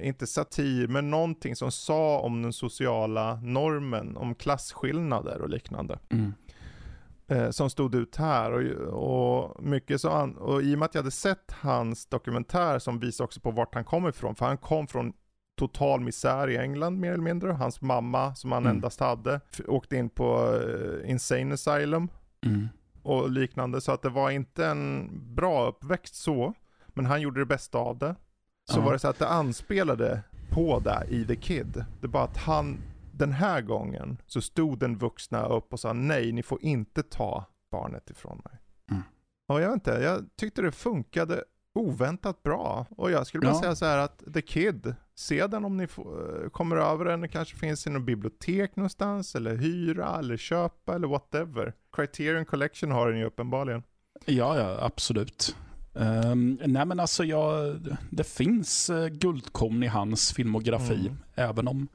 inte 0.00 0.26
satir, 0.26 0.88
men 0.88 1.10
någonting 1.10 1.56
som 1.56 1.70
sa 1.72 2.20
om 2.20 2.42
den 2.42 2.52
sociala 2.52 3.40
normen, 3.40 4.16
om 4.16 4.34
klasskillnader 4.34 5.40
och 5.42 5.48
liknande. 5.48 5.98
Mm. 6.10 6.32
Eh, 7.28 7.50
som 7.50 7.70
stod 7.70 7.94
ut 7.94 8.16
här 8.16 8.52
och, 8.52 9.42
och 9.52 9.62
mycket 9.64 10.00
så 10.00 10.10
han, 10.10 10.36
och 10.36 10.62
i 10.62 10.74
och 10.74 10.78
med 10.78 10.86
att 10.86 10.94
jag 10.94 11.02
hade 11.02 11.10
sett 11.10 11.50
hans 11.60 12.06
dokumentär 12.06 12.78
som 12.78 12.98
visar 13.00 13.24
också 13.24 13.40
på 13.40 13.50
vart 13.50 13.74
han 13.74 13.84
kommer 13.84 14.08
ifrån, 14.08 14.34
för 14.34 14.46
han 14.46 14.58
kom 14.58 14.86
från 14.86 15.12
total 15.58 16.00
misär 16.00 16.50
i 16.50 16.56
England 16.56 16.98
mer 17.00 17.12
eller 17.12 17.22
mindre. 17.22 17.52
Hans 17.52 17.80
mamma 17.80 18.34
som 18.34 18.52
han 18.52 18.62
Mm. 18.62 18.76
endast 18.76 19.00
hade 19.00 19.40
åkte 19.68 19.96
in 19.96 20.08
på 20.10 20.60
eh, 21.04 21.10
insane 21.10 21.54
asylum 21.54 22.08
Mm. 22.46 22.68
Och 23.08 23.30
liknande. 23.30 23.80
Så 23.80 23.92
att 23.92 24.02
det 24.02 24.08
var 24.08 24.30
inte 24.30 24.66
en 24.66 25.10
bra 25.34 25.68
uppväxt 25.68 26.14
så. 26.14 26.54
Men 26.88 27.06
han 27.06 27.20
gjorde 27.20 27.40
det 27.40 27.46
bästa 27.46 27.78
av 27.78 27.98
det. 27.98 28.16
Så 28.70 28.78
Ja. 28.78 28.84
var 28.84 28.92
det 28.92 28.98
så 28.98 29.08
att 29.08 29.18
det 29.18 29.28
anspelade 29.28 30.22
på 30.50 30.80
det 30.80 31.06
i 31.08 31.24
The 31.26 31.36
Kid. 31.36 31.84
Det 32.00 32.08
bara 32.08 32.22
att 32.24 32.36
han, 32.36 32.78
den 33.12 33.32
här 33.32 33.60
gången, 33.60 34.16
så 34.26 34.40
stod 34.40 34.78
den 34.78 34.98
vuxna 34.98 35.46
upp 35.46 35.72
och 35.72 35.80
sa 35.80 35.92
nej, 35.92 36.32
ni 36.32 36.42
får 36.42 36.62
inte 36.62 37.02
ta 37.02 37.44
barnet 37.70 38.10
ifrån 38.10 38.42
mig. 38.44 38.58
Mm. 38.90 39.02
Och 39.48 39.60
jag 39.60 39.68
vet 39.68 39.74
inte, 39.74 39.90
jag 39.90 40.24
tyckte 40.36 40.62
det 40.62 40.72
funkade 40.72 41.44
oväntat 41.78 42.42
bra. 42.42 42.86
Och 42.90 43.10
jag 43.10 43.26
skulle 43.26 43.40
bara 43.40 43.54
Ja. 43.54 43.60
säga 43.60 43.74
så 43.76 43.84
här 43.84 43.98
att 43.98 44.22
The 44.34 44.42
Kid, 44.42 44.94
se 45.14 45.46
den 45.46 45.64
om 45.64 45.76
ni 45.76 45.86
får, 45.86 46.44
eh, 46.44 46.50
kommer 46.50 46.76
över 46.76 47.04
den. 47.04 47.20
Det 47.20 47.28
kanske 47.28 47.56
finns 47.56 47.86
i 47.86 47.90
något 47.90 48.02
bibliotek 48.06 48.76
någonstans, 48.76 49.34
eller 49.34 49.56
hyra, 49.56 50.18
eller 50.18 50.36
köpa, 50.36 50.94
eller 50.94 51.08
whatever. 51.08 51.72
Criterion 51.96 52.44
Collection 52.44 52.90
har 52.90 53.08
den 53.10 53.18
ju 53.18 53.24
uppenbarligen. 53.24 53.82
Ja, 54.26 54.58
ja, 54.58 54.78
absolut. 54.80 55.56
Um, 55.92 56.58
nej 56.66 56.86
men 56.86 57.00
alltså, 57.00 57.24
jag, 57.24 57.76
det 58.10 58.24
finns 58.24 58.90
uh, 58.90 59.06
guldkorn 59.06 59.82
i 59.82 59.86
hans 59.86 60.32
filmografi, 60.32 60.94
Mm. 60.94 61.16
även 61.34 61.68
om 61.68 61.82
eh, 61.82 61.88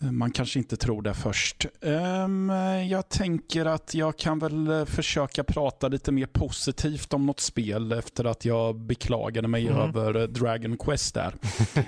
man 0.00 0.30
kanske 0.30 0.58
inte 0.58 0.76
tror 0.76 1.02
det 1.02 1.14
först. 1.14 1.66
Ehm, 1.82 2.50
jag 2.90 3.08
tänker 3.08 3.64
att 3.66 3.94
jag 3.94 4.16
kan 4.18 4.38
väl 4.38 4.68
eh, 4.70 4.84
försöka 4.84 5.44
prata 5.44 5.88
lite 5.88 6.12
mer 6.12 6.26
positivt 6.26 7.12
om 7.14 7.26
något 7.26 7.40
spel 7.40 7.92
efter 7.92 8.24
att 8.24 8.44
jag 8.44 8.80
beklagade 8.80 9.48
mig 9.48 9.66
Mm. 9.68 9.78
över 9.80 10.14
eh, 10.20 10.22
Dragon 10.28 10.76
Quest 10.78 11.14
där. 11.14 11.34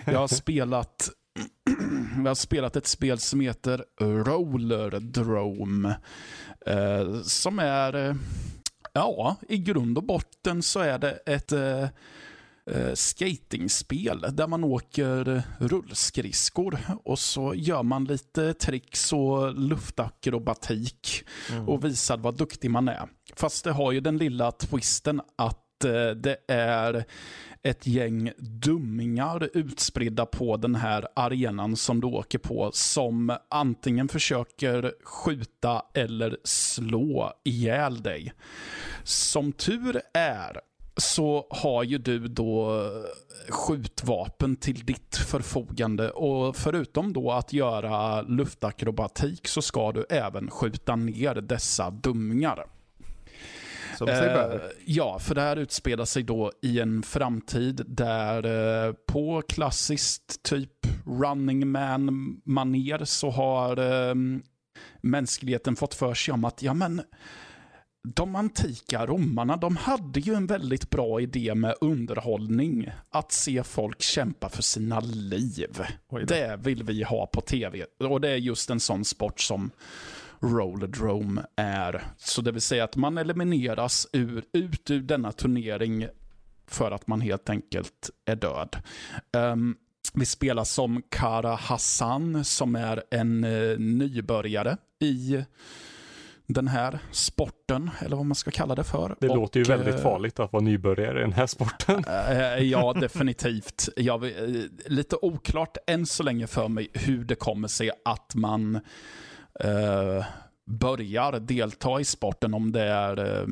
Jag 0.04 0.18
har 0.18 0.28
spelat 0.28 1.10
jag 2.16 2.30
har 2.30 2.34
spelat 2.34 2.76
ett 2.76 2.86
spel 2.86 3.18
som 3.18 3.40
heter 3.40 3.84
Roller 4.00 4.90
Drome. 5.00 5.96
Eh, 6.66 7.20
som 7.22 7.58
är, 7.58 8.08
eh, 8.08 8.14
ja, 8.92 9.36
i 9.48 9.58
grund 9.58 9.98
och 9.98 10.04
botten 10.04 10.62
så 10.62 10.80
är 10.80 10.98
det 10.98 11.10
ett 11.26 11.52
eh, 12.66 12.94
skatingspel 12.94 14.26
där 14.32 14.46
man 14.46 14.64
åker 14.64 15.42
rullskridskor 15.58 16.78
och 17.04 17.18
så 17.18 17.54
gör 17.54 17.82
man 17.82 18.04
lite 18.04 18.54
tricks 18.54 19.12
och 19.12 19.54
luftakrobatik 19.54 21.24
och 21.66 21.84
visar 21.84 22.16
vad 22.16 22.36
duktig 22.36 22.70
man 22.70 22.88
är. 22.88 23.08
Fast 23.36 23.64
det 23.64 23.72
har 23.72 23.92
ju 23.92 24.00
den 24.00 24.18
lilla 24.18 24.52
twisten 24.52 25.20
att 25.36 25.66
att 25.80 25.84
eh, 25.84 26.10
det 26.10 26.36
är 26.48 27.04
ett 27.62 27.86
gäng 27.86 28.32
dummingar 28.38 29.48
utspridda 29.54 30.26
på 30.26 30.56
den 30.56 30.74
här 30.74 31.08
arenan 31.16 31.76
som 31.76 32.00
du 32.00 32.06
åker 32.06 32.38
på 32.38 32.70
som 32.72 33.36
antingen 33.50 34.08
försöker 34.08 34.94
skjuta 35.04 35.82
eller 35.94 36.36
slå 36.44 37.32
ihjäl 37.44 38.02
dig. 38.02 38.32
Som 39.04 39.52
tur 39.52 40.00
är 40.14 40.60
så 41.00 41.46
har 41.50 41.82
ju 41.82 41.98
du 41.98 42.28
då 42.28 42.82
skjutvapen 43.48 44.56
till 44.56 44.86
ditt 44.86 45.16
förfogande 45.16 46.10
och 46.10 46.56
förutom 46.56 47.12
då 47.12 47.32
att 47.32 47.52
göra 47.52 48.22
luftakrobatik 48.22 49.48
så 49.48 49.62
ska 49.62 49.92
du 49.92 50.04
även 50.10 50.50
skjuta 50.50 50.96
ner 50.96 51.34
dessa 51.34 51.90
dummingar. 51.90 52.66
Som 53.98 54.06
sig 54.06 54.34
bör. 54.34 54.54
Eh, 54.54 54.60
ja, 54.86 55.18
för 55.18 55.34
det 55.34 55.40
här 55.40 55.56
utspelar 55.56 56.04
sig 56.04 56.22
då 56.22 56.52
i 56.62 56.80
en 56.80 57.02
framtid 57.02 57.82
där 57.86 58.44
eh, 58.86 58.92
på 59.06 59.42
klassiskt 59.48 60.42
typ 60.42 60.86
running 61.06 61.68
man 61.68 62.40
maner 62.44 63.04
så 63.04 63.30
har 63.30 64.08
eh, 64.08 64.14
mänskligheten 65.00 65.76
fått 65.76 65.94
för 65.94 66.14
sig 66.14 66.34
om 66.34 66.44
att 66.44 66.62
ja 66.62 66.74
men 66.74 67.02
de 68.02 68.36
antika 68.36 69.06
romarna, 69.06 69.56
de 69.56 69.76
hade 69.76 70.20
ju 70.20 70.34
en 70.34 70.46
väldigt 70.46 70.90
bra 70.90 71.20
idé 71.20 71.54
med 71.54 71.74
underhållning. 71.80 72.90
Att 73.10 73.32
se 73.32 73.62
folk 73.62 74.02
kämpa 74.02 74.48
för 74.48 74.62
sina 74.62 75.00
liv. 75.00 75.82
Det 76.26 76.58
vill 76.62 76.82
vi 76.82 77.02
ha 77.02 77.26
på 77.26 77.40
tv. 77.40 77.86
Och 77.98 78.20
det 78.20 78.28
är 78.28 78.36
just 78.36 78.70
en 78.70 78.80
sån 78.80 79.04
sport 79.04 79.40
som 79.40 79.70
Rollerdrome 80.40 81.46
är. 81.56 82.04
Så 82.16 82.42
det 82.42 82.52
vill 82.52 82.62
säga 82.62 82.84
att 82.84 82.96
man 82.96 83.18
elimineras 83.18 84.06
ur, 84.12 84.44
ut 84.52 84.90
ur 84.90 85.00
denna 85.00 85.32
turnering 85.32 86.06
för 86.66 86.90
att 86.90 87.06
man 87.06 87.20
helt 87.20 87.50
enkelt 87.50 88.10
är 88.24 88.36
död. 88.36 88.76
Ehm, 89.32 89.76
vi 90.14 90.26
spelar 90.26 90.64
som 90.64 91.02
Kara 91.08 91.54
Hassan 91.54 92.44
som 92.44 92.76
är 92.76 93.02
en 93.10 93.44
eh, 93.44 93.78
nybörjare 93.78 94.76
i 95.00 95.44
den 96.52 96.68
här 96.68 96.98
sporten, 97.10 97.90
eller 98.00 98.16
vad 98.16 98.26
man 98.26 98.34
ska 98.34 98.50
kalla 98.50 98.74
det 98.74 98.84
för. 98.84 99.16
Det 99.20 99.28
Och, 99.28 99.36
låter 99.36 99.60
ju 99.60 99.64
väldigt 99.64 99.94
eh, 99.94 100.00
farligt 100.00 100.40
att 100.40 100.52
vara 100.52 100.62
nybörjare 100.62 101.18
i 101.18 101.22
den 101.22 101.32
här 101.32 101.46
sporten. 101.46 102.04
Eh, 102.30 102.64
ja, 102.64 102.92
definitivt. 102.92 103.88
Jag, 103.96 104.24
eh, 104.24 104.30
lite 104.86 105.16
oklart 105.22 105.76
än 105.86 106.06
så 106.06 106.22
länge 106.22 106.46
för 106.46 106.68
mig 106.68 106.88
hur 106.92 107.24
det 107.24 107.34
kommer 107.34 107.68
sig 107.68 107.90
att 108.04 108.34
man 108.34 108.74
eh, 109.60 110.24
börjar 110.66 111.40
delta 111.40 112.00
i 112.00 112.04
sporten. 112.04 112.54
Om 112.54 112.72
det 112.72 112.82
är 112.82 113.40
eh, 113.40 113.46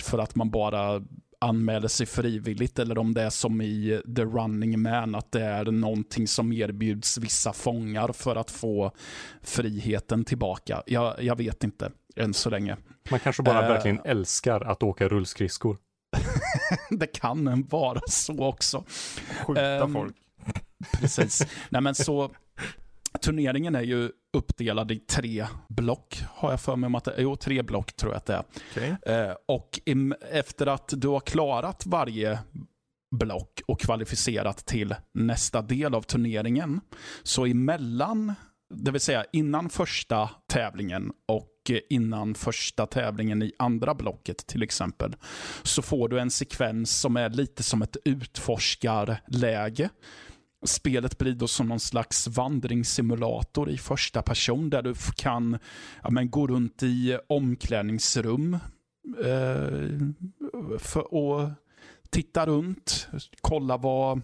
för 0.00 0.18
att 0.18 0.34
man 0.34 0.50
bara 0.50 1.02
anmäler 1.38 1.88
sig 1.88 2.06
frivilligt 2.06 2.78
eller 2.78 2.98
om 2.98 3.14
det 3.14 3.22
är 3.22 3.30
som 3.30 3.60
i 3.60 4.00
The 4.16 4.24
Running 4.24 4.82
Man, 4.82 5.14
att 5.14 5.32
det 5.32 5.44
är 5.44 5.64
någonting 5.64 6.28
som 6.28 6.52
erbjuds 6.52 7.18
vissa 7.18 7.52
fångar 7.52 8.12
för 8.12 8.36
att 8.36 8.50
få 8.50 8.90
friheten 9.42 10.24
tillbaka. 10.24 10.82
Jag, 10.86 11.22
jag 11.22 11.36
vet 11.36 11.64
inte 11.64 11.90
än 12.16 12.34
så 12.34 12.50
länge. 12.50 12.76
Man 13.10 13.20
kanske 13.20 13.42
bara 13.42 13.62
Eh. 13.62 13.68
verkligen 13.68 14.00
älskar 14.04 14.60
att 14.60 14.82
åka 14.82 15.08
rullskridskor. 15.08 15.78
Det 16.90 17.06
kan 17.06 17.62
vara 17.70 18.00
så 18.08 18.44
också. 18.44 18.84
Skjuta 19.46 19.62
ehm, 19.66 19.92
folk. 19.92 20.16
Precis. 21.00 21.46
Nej, 21.68 21.82
men 21.82 21.94
så, 21.94 22.30
turneringen 23.20 23.74
är 23.74 23.82
ju 23.82 24.10
uppdelad 24.36 24.90
i 24.90 24.98
tre 24.98 25.46
block, 25.68 26.22
har 26.28 26.50
jag 26.50 26.60
för 26.60 26.76
mig 26.76 26.86
om 26.86 26.94
att 26.94 27.04
det. 27.04 27.14
Jo, 27.18 27.36
tre 27.36 27.62
block 27.62 27.92
tror 27.92 28.12
jag 28.12 28.16
att 28.16 28.26
det 28.26 28.34
är. 28.34 28.42
Okej. 28.70 28.96
Eh, 29.06 29.34
och 29.48 29.80
im, 29.84 30.14
efter 30.30 30.66
att 30.66 30.92
du 30.96 31.08
har 31.08 31.20
klarat 31.20 31.86
varje 31.86 32.38
block 33.16 33.60
och 33.66 33.80
kvalificerat 33.80 34.66
till 34.66 34.94
nästa 35.14 35.62
del 35.62 35.94
av 35.94 36.02
turneringen, 36.02 36.80
så 37.22 37.46
emellan, 37.46 38.34
det 38.74 38.90
vill 38.90 39.00
säga 39.00 39.24
innan 39.32 39.68
första 39.68 40.30
tävlingen 40.46 41.12
och 41.28 41.42
eh, 41.42 41.55
Eh, 41.70 41.80
innan 41.88 42.34
första 42.34 42.86
tävlingen 42.86 43.42
i 43.42 43.52
andra 43.58 43.94
blocket 43.94 44.46
till 44.46 44.62
exempel, 44.62 45.16
så 45.62 45.82
får 45.82 46.08
du 46.08 46.20
en 46.20 46.30
sekvens 46.30 47.00
som 47.00 47.16
är 47.16 47.30
lite 47.30 47.62
som 47.62 47.82
ett 47.82 47.96
utforskarläge. 48.04 49.90
Spelet 50.66 51.18
blir 51.18 51.32
då 51.32 51.48
som 51.48 51.68
någon 51.68 51.80
slags 51.80 52.28
vandringssimulator 52.28 53.70
i 53.70 53.78
första 53.78 54.22
person 54.22 54.70
där 54.70 54.82
du 54.82 54.94
kan 55.16 55.58
ja, 56.02 56.10
men, 56.10 56.30
gå 56.30 56.46
runt 56.46 56.82
i 56.82 57.18
omklädningsrum 57.28 58.58
eh, 59.24 59.98
för, 60.78 61.14
och 61.14 61.50
titta 62.10 62.46
runt, 62.46 63.08
kolla 63.40 63.76
vad, 63.76 64.22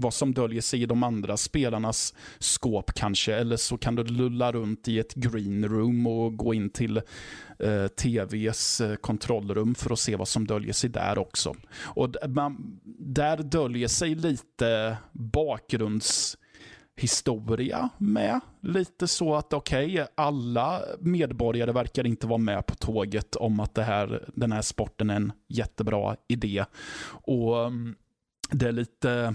vad 0.00 0.14
som 0.14 0.34
döljer 0.34 0.60
sig 0.60 0.82
i 0.82 0.86
de 0.86 1.02
andra 1.02 1.36
spelarnas 1.36 2.14
skåp 2.38 2.92
kanske. 2.94 3.34
Eller 3.34 3.56
så 3.56 3.78
kan 3.78 3.94
du 3.94 4.04
lulla 4.04 4.52
runt 4.52 4.88
i 4.88 4.98
ett 4.98 5.14
green 5.14 5.68
room 5.68 6.06
och 6.06 6.36
gå 6.36 6.54
in 6.54 6.70
till 6.70 6.96
eh, 7.58 7.86
tvs 7.86 8.80
eh, 8.80 8.94
kontrollrum 8.94 9.74
för 9.74 9.92
att 9.92 9.98
se 9.98 10.16
vad 10.16 10.28
som 10.28 10.46
döljer 10.46 10.72
sig 10.72 10.90
där 10.90 11.18
också. 11.18 11.54
Och 11.80 12.14
man, 12.28 12.80
där 12.98 13.36
döljer 13.36 13.88
sig 13.88 14.14
lite 14.14 14.96
bakgrundshistoria 15.12 17.88
med. 17.98 18.40
Lite 18.60 19.08
så 19.08 19.34
att 19.34 19.52
okej, 19.52 20.06
alla 20.14 20.82
medborgare 21.00 21.72
verkar 21.72 22.06
inte 22.06 22.26
vara 22.26 22.38
med 22.38 22.66
på 22.66 22.74
tåget 22.74 23.36
om 23.36 23.60
att 23.60 23.74
det 23.74 23.82
här, 23.82 24.28
den 24.34 24.52
här 24.52 24.62
sporten 24.62 25.10
är 25.10 25.16
en 25.16 25.32
jättebra 25.48 26.16
idé. 26.28 26.64
Och 27.10 27.66
mm, 27.66 27.94
det 28.50 28.68
är 28.68 28.72
lite 28.72 29.34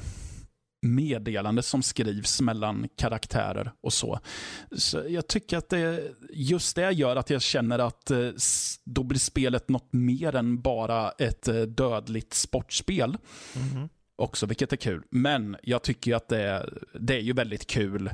meddelande 0.84 1.64
som 1.64 1.84
skrivs 1.84 2.41
mellan 2.41 2.88
karaktärer 2.97 3.72
och 3.81 3.93
så. 3.93 4.19
Så 4.72 5.03
jag 5.07 5.27
tycker 5.27 5.57
att 5.57 5.69
det, 5.69 6.03
just 6.34 6.76
det 6.76 6.91
gör 6.91 7.15
att 7.15 7.30
jag 7.30 7.41
känner 7.41 7.80
att 7.80 8.11
eh, 8.11 8.30
då 8.84 9.03
blir 9.03 9.19
spelet 9.19 9.69
något 9.69 9.93
mer 9.93 10.35
än 10.35 10.61
bara 10.61 11.11
ett 11.11 11.47
eh, 11.47 11.61
dödligt 11.61 12.34
sportspel 12.34 13.18
Mhm. 13.55 13.89
också, 14.15 14.45
vilket 14.45 14.73
är 14.73 14.77
kul. 14.77 15.03
Men 15.10 15.57
jag 15.64 15.81
tycker 15.84 16.15
att 16.15 16.27
det 16.27 16.41
är, 16.41 16.73
det 16.99 17.15
är 17.15 17.22
ju 17.22 17.34
väldigt 17.34 17.68
kul 17.68 18.10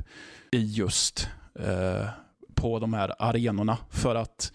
i 0.52 0.58
just 0.58 1.28
eh, 1.54 2.08
på 2.54 2.78
de 2.78 2.94
här 2.94 3.12
arenorna. 3.18 3.78
För 3.90 4.14
att 4.14 4.52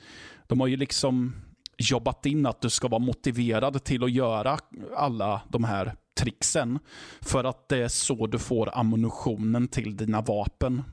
de 0.47 0.59
har 0.59 0.67
ju 0.67 0.77
liksom 0.77 1.35
jobbat 1.77 2.25
in 2.25 2.45
att 2.45 2.61
du 2.61 2.69
ska 2.69 2.87
vara 2.87 2.99
motiverad 2.99 3.83
till 3.83 4.03
att 4.03 4.11
göra 4.11 4.59
alla 4.95 5.41
de 5.49 5.63
här 5.63 5.95
tricksen. 6.19 6.79
För 7.21 7.43
att 7.43 7.69
det 7.69 7.77
är 7.77 7.87
så 7.87 8.27
du 8.27 8.39
får 8.39 8.77
ammunitionen 8.77 9.67
till 9.67 9.97
dina 9.97 10.21
vapen. 10.21 10.83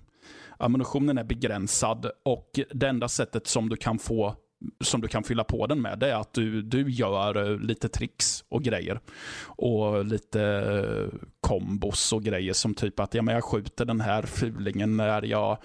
Ammunitionen 0.58 1.18
är 1.18 1.24
begränsad 1.24 2.10
och 2.24 2.60
det 2.70 2.88
enda 2.88 3.08
sättet 3.08 3.46
som 3.46 3.68
du 3.68 3.76
kan 3.76 3.98
få 3.98 4.36
som 4.80 5.00
du 5.00 5.08
kan 5.08 5.24
fylla 5.24 5.44
på 5.44 5.66
den 5.66 5.82
med, 5.82 5.98
det 5.98 6.10
är 6.10 6.14
att 6.14 6.32
du, 6.32 6.62
du 6.62 6.90
gör 6.90 7.50
eh, 7.50 7.58
lite 7.58 7.88
tricks 7.88 8.44
och 8.48 8.62
grejer. 8.62 9.00
Och 9.46 10.04
lite 10.04 10.42
eh, 10.42 11.18
kombos 11.40 12.12
och 12.12 12.22
grejer 12.22 12.52
som 12.52 12.74
typ 12.74 13.00
att 13.00 13.14
ja, 13.14 13.22
men 13.22 13.34
jag 13.34 13.44
skjuter 13.44 13.84
den 13.84 14.00
här 14.00 14.22
fulingen 14.22 14.96
när 14.96 15.22
jag 15.22 15.58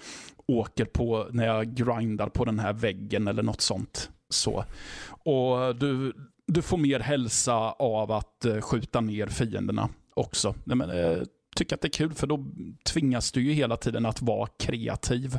åker 0.46 0.84
på, 0.84 1.26
när 1.30 1.46
jag 1.46 1.74
grindar 1.74 2.28
på 2.28 2.44
den 2.44 2.58
här 2.58 2.72
väggen 2.72 3.28
eller 3.28 3.42
något 3.42 3.60
sånt. 3.60 4.10
Så. 4.28 4.64
Och 5.08 5.76
du, 5.76 6.12
du 6.48 6.62
får 6.62 6.76
mer 6.78 7.00
hälsa 7.00 7.54
av 7.72 8.12
att 8.12 8.44
eh, 8.44 8.60
skjuta 8.60 9.00
ner 9.00 9.26
fienderna 9.26 9.88
också. 10.14 10.54
Nej, 10.64 10.76
men, 10.76 10.90
eh, 10.90 11.18
tycker 11.56 11.74
att 11.74 11.80
det 11.80 11.88
är 11.88 11.92
kul 11.92 12.14
för 12.14 12.26
då 12.26 12.44
tvingas 12.84 13.32
du 13.32 13.42
ju 13.42 13.52
hela 13.52 13.76
tiden 13.76 14.06
att 14.06 14.22
vara 14.22 14.48
kreativ 14.58 15.38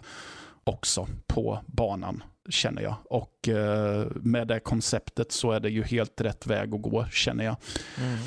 också 0.63 1.07
på 1.27 1.59
banan 1.67 2.23
känner 2.49 2.81
jag. 2.81 2.95
Och 3.05 3.49
eh, 3.49 4.07
med 4.15 4.47
det 4.47 4.59
konceptet 4.59 5.31
så 5.31 5.51
är 5.51 5.59
det 5.59 5.69
ju 5.69 5.83
helt 5.83 6.21
rätt 6.21 6.47
väg 6.47 6.75
att 6.75 6.81
gå 6.81 7.05
känner 7.11 7.45
jag. 7.45 7.55
Mm. 7.97 8.19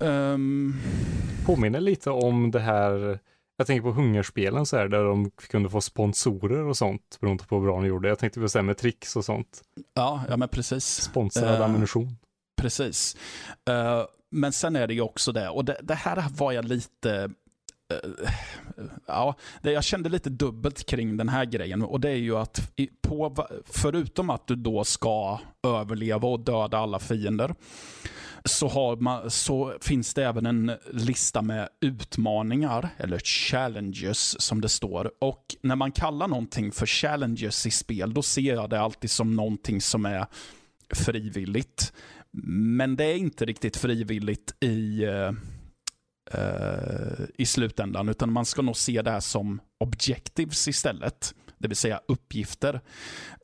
Ehm, 0.00 0.74
Påminner 1.46 1.80
lite 1.80 2.10
om 2.10 2.50
det 2.50 2.60
här, 2.60 3.18
jag 3.60 3.66
tänker 3.66 3.82
på 3.82 3.92
hungerspelen 3.92 4.66
så 4.66 4.76
här, 4.76 4.88
där 4.88 5.04
de 5.04 5.30
kunde 5.30 5.68
få 5.68 5.80
sponsorer 5.80 6.64
och 6.64 6.76
sånt 6.76 7.18
beroende 7.20 7.44
på 7.44 7.56
hur 7.56 7.62
bra 7.62 7.80
de 7.80 7.86
gjorde. 7.86 8.08
Jag 8.08 8.18
tänkte 8.18 8.40
på 8.40 8.48
så 8.48 8.58
här 8.58 8.62
med 8.62 8.76
tricks 8.76 9.16
och 9.16 9.24
sånt. 9.24 9.62
ja, 9.94 10.24
ja, 10.28 10.36
men 10.36 10.48
precis. 10.48 10.84
Sponsrad 10.84 11.54
Eh, 11.54 11.64
ammunition. 11.64 12.16
Precis. 12.60 13.16
Eh, 13.68 14.02
men 14.30 14.52
sen 14.52 14.76
är 14.76 14.86
det 14.86 14.94
ju 14.94 15.00
också 15.00 15.32
det, 15.32 15.48
och 15.48 15.64
det, 15.64 15.80
det 15.82 15.94
här 15.94 16.24
var 16.36 16.52
jag 16.52 16.64
lite... 16.64 17.30
Eh, 17.90 18.30
ja, 19.06 19.34
det, 19.62 19.72
jag 19.72 19.84
kände 19.84 20.08
lite 20.08 20.30
dubbelt 20.30 20.86
kring 20.86 21.16
den 21.16 21.28
här 21.28 21.44
grejen. 21.44 21.82
Och 21.82 22.00
det 22.00 22.10
är 22.10 22.16
ju 22.16 22.36
att 22.36 22.72
på, 23.02 23.46
förutom 23.64 24.30
att 24.30 24.46
du 24.46 24.56
då 24.56 24.84
ska 24.84 25.38
överleva 25.62 26.28
och 26.28 26.40
döda 26.40 26.78
alla 26.78 26.98
fiender, 26.98 27.54
så, 28.44 28.68
har 28.68 28.96
man, 28.96 29.30
så 29.30 29.74
finns 29.80 30.14
det 30.14 30.24
även 30.24 30.46
en 30.46 30.72
lista 30.90 31.42
med 31.42 31.68
utmaningar, 31.80 32.88
eller 32.96 33.18
challenges 33.18 34.40
som 34.40 34.60
det 34.60 34.68
står. 34.68 35.12
Och 35.20 35.44
när 35.62 35.76
man 35.76 35.92
kallar 35.92 36.28
någonting 36.28 36.72
för 36.72 36.86
challenges 36.86 37.66
i 37.66 37.70
spel, 37.70 38.14
då 38.14 38.22
ser 38.22 38.54
jag 38.54 38.70
det 38.70 38.80
alltid 38.80 39.10
som 39.10 39.36
någonting 39.36 39.80
som 39.80 40.06
är 40.06 40.26
frivilligt. 40.94 41.92
Men 42.52 42.96
det 42.96 43.04
är 43.04 43.16
inte 43.16 43.44
riktigt 43.44 43.76
frivilligt 43.76 44.54
i, 44.60 45.04
eh, 45.04 45.32
Eh, 46.30 47.24
i 47.38 47.46
slutändan, 47.46 48.08
utan 48.08 48.32
man 48.32 48.44
ska 48.44 48.62
nog 48.62 48.76
se 48.76 49.02
det 49.02 49.10
här 49.10 49.20
som 49.20 49.60
objectives 49.80 50.68
istället 50.68 51.34
det 51.60 51.68
vill 51.68 51.76
säga 51.76 52.00
uppgifter. 52.08 52.80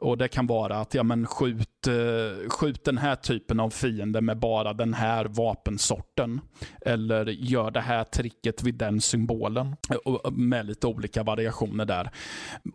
Och 0.01 0.19
Det 0.19 0.29
kan 0.29 0.47
vara 0.47 0.81
att 0.81 0.95
ja, 0.95 1.03
men 1.03 1.27
skjut, 1.27 1.87
eh, 1.87 2.49
skjut 2.49 2.85
den 2.85 2.99
här 2.99 3.17
typen 3.17 3.61
av 3.61 3.71
fiende 3.71 4.21
med 4.21 4.39
bara 4.39 4.73
den 4.73 4.95
här 4.95 5.25
vapensorten. 5.25 6.41
Eller 6.87 7.27
gör 7.27 7.71
det 7.71 7.81
här 7.81 8.05
tricket 8.05 8.63
vid 8.63 8.75
den 8.75 9.01
symbolen. 9.01 9.77
Och, 10.05 10.33
med 10.33 10.67
lite 10.67 10.87
olika 10.87 11.23
variationer 11.23 11.85
där. 11.85 12.11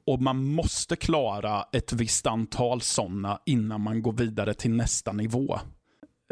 Och 0.05 0.21
Man 0.21 0.45
måste 0.45 0.95
klara 0.95 1.65
ett 1.71 1.93
visst 1.93 2.27
antal 2.27 2.81
sådana 2.81 3.39
innan 3.45 3.81
man 3.81 4.01
går 4.01 4.13
vidare 4.13 4.53
till 4.53 4.71
nästa 4.71 5.11
nivå. 5.11 5.59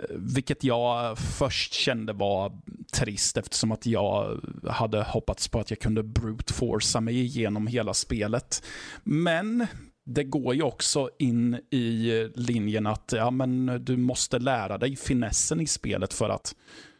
Vilket 0.09 0.63
jag 0.63 1.17
först 1.17 1.73
kände 1.73 2.13
var 2.13 2.51
trist 2.93 3.37
eftersom 3.37 3.71
att 3.71 3.85
jag 3.85 4.39
hade 4.67 5.03
hoppats 5.03 5.47
på 5.47 5.59
att 5.59 5.69
jag 5.69 5.79
kunde 5.79 6.03
brute 6.03 6.53
forca 6.53 7.01
mig 7.01 7.19
igenom 7.19 7.67
hela 7.67 7.93
spelet. 7.93 8.63
Men 9.03 9.67
det 10.05 10.23
går 10.23 10.55
ju 10.55 10.63
också 10.63 11.09
in 11.19 11.53
i 11.71 12.11
linjen 12.35 12.87
att 12.87 13.13
ja, 13.15 13.31
men 13.31 13.85
du 13.85 13.97
måste 13.97 14.39
lära 14.39 14.77
dig 14.77 14.95
finessen 14.95 15.61
i 15.61 15.67
spelet 15.67 16.13
för 16.13 16.29
att 16.29 16.55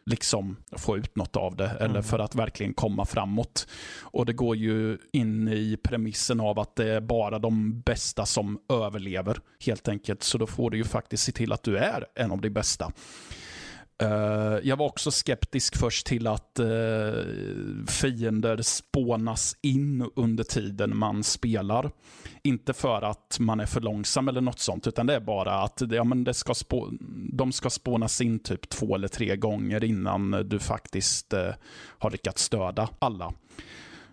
liksom 0.06 0.56
få 0.72 0.96
ut 0.96 1.16
något 1.16 1.36
av 1.36 1.56
det 1.56 1.68
eller 1.68 1.90
mm. 1.90 2.02
för 2.02 2.18
att 2.18 2.34
verkligen 2.34 2.74
komma 2.74 3.04
framåt. 3.04 3.68
Och 4.00 4.26
det 4.26 4.32
går 4.32 4.56
ju 4.56 4.98
in 5.12 5.48
i 5.48 5.76
premissen 5.82 6.40
av 6.40 6.58
att 6.58 6.76
det 6.76 6.94
är 6.94 7.00
bara 7.00 7.38
de 7.38 7.80
bästa 7.80 8.26
som 8.26 8.60
överlever 8.68 9.38
helt 9.64 9.88
enkelt. 9.88 10.22
Så 10.22 10.38
då 10.38 10.46
får 10.46 10.70
du 10.70 10.76
ju 10.76 10.84
faktiskt 10.84 11.22
se 11.22 11.32
till 11.32 11.52
att 11.52 11.62
du 11.62 11.78
är 11.78 12.06
en 12.14 12.30
av 12.30 12.40
de 12.40 12.50
bästa. 12.50 12.92
Eh, 14.00 14.58
jag 14.62 14.76
var 14.76 14.86
också 14.86 15.10
skeptisk 15.10 15.76
först 15.76 16.06
till 16.06 16.26
att 16.26 16.60
uh, 16.60 17.24
fiender 17.86 18.62
spånas 18.62 19.56
in 19.62 20.10
under 20.16 20.44
tiden 20.44 20.96
man 20.96 21.24
spelar. 21.24 21.90
Inte 22.42 22.72
för 22.72 23.02
att 23.02 23.36
man 23.40 23.60
är 23.60 23.66
för 23.66 23.80
långsam 23.80 24.28
eller 24.28 24.40
något 24.40 24.58
sånt, 24.58 24.86
utan 24.86 25.06
det 25.06 25.14
är 25.14 25.20
bara 25.20 25.62
att 25.62 25.82
ja, 25.90 26.04
men 26.04 26.24
det 26.24 26.34
ska 26.34 26.54
spå 26.54 26.88
de 27.32 27.52
ska 27.52 27.70
spånas 27.70 28.20
in 28.20 28.38
typ 28.38 28.68
två 28.68 28.94
eller 28.94 29.08
tre 29.08 29.36
gånger 29.36 29.84
innan 29.84 30.30
du 30.30 30.58
faktiskt 30.58 31.34
uh, 31.34 31.50
har 31.98 32.10
lyckats 32.10 32.42
stöda 32.42 32.88
alla. 32.98 33.32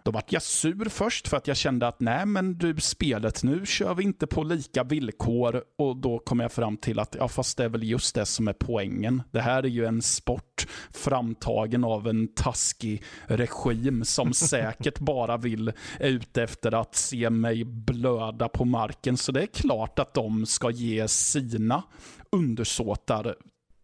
Då 0.07 0.11
vart 0.11 0.31
jag 0.31 0.41
sur 0.41 0.89
först 0.89 1.27
för 1.27 1.37
att 1.37 1.47
jag 1.47 1.57
kände 1.57 1.87
att 1.87 1.99
nej 1.99 2.25
men 2.25 2.57
du 2.57 2.79
spelet 2.79 3.43
nu 3.43 3.65
kör 3.65 3.93
vi 3.93 4.03
inte 4.03 4.27
på 4.27 4.43
lika 4.43 4.83
villkor 4.83 5.63
och 5.77 5.97
då 5.97 6.19
kom 6.19 6.39
jag 6.39 6.51
fram 6.51 6.77
till 6.77 6.99
att 6.99 7.15
ja 7.19 7.27
fast 7.27 7.57
det 7.57 7.63
är 7.63 7.69
väl 7.69 7.83
just 7.83 8.15
det 8.15 8.25
som 8.25 8.47
är 8.47 8.53
poängen. 8.53 9.23
Det 9.31 9.41
här 9.41 9.63
är 9.63 9.67
ju 9.67 9.85
en 9.85 10.01
sport 10.01 10.67
framtagen 10.91 11.83
av 11.83 12.07
en 12.07 12.27
taskig 12.27 13.03
regim 13.25 14.05
som 14.05 14.33
säkert 14.49 14.99
bara 14.99 15.37
vill 15.37 15.67
är 15.99 16.09
ute 16.09 16.43
efter 16.43 16.81
att 16.81 16.95
se 16.95 17.29
mig 17.29 17.63
blöda 17.63 18.49
på 18.49 18.65
marken. 18.65 19.17
Så 19.17 19.31
det 19.31 19.41
är 19.41 19.47
klart 19.47 19.99
att 19.99 20.13
de 20.13 20.45
ska 20.45 20.69
ge 20.69 21.07
sina 21.07 21.83
undersåtar 22.31 23.35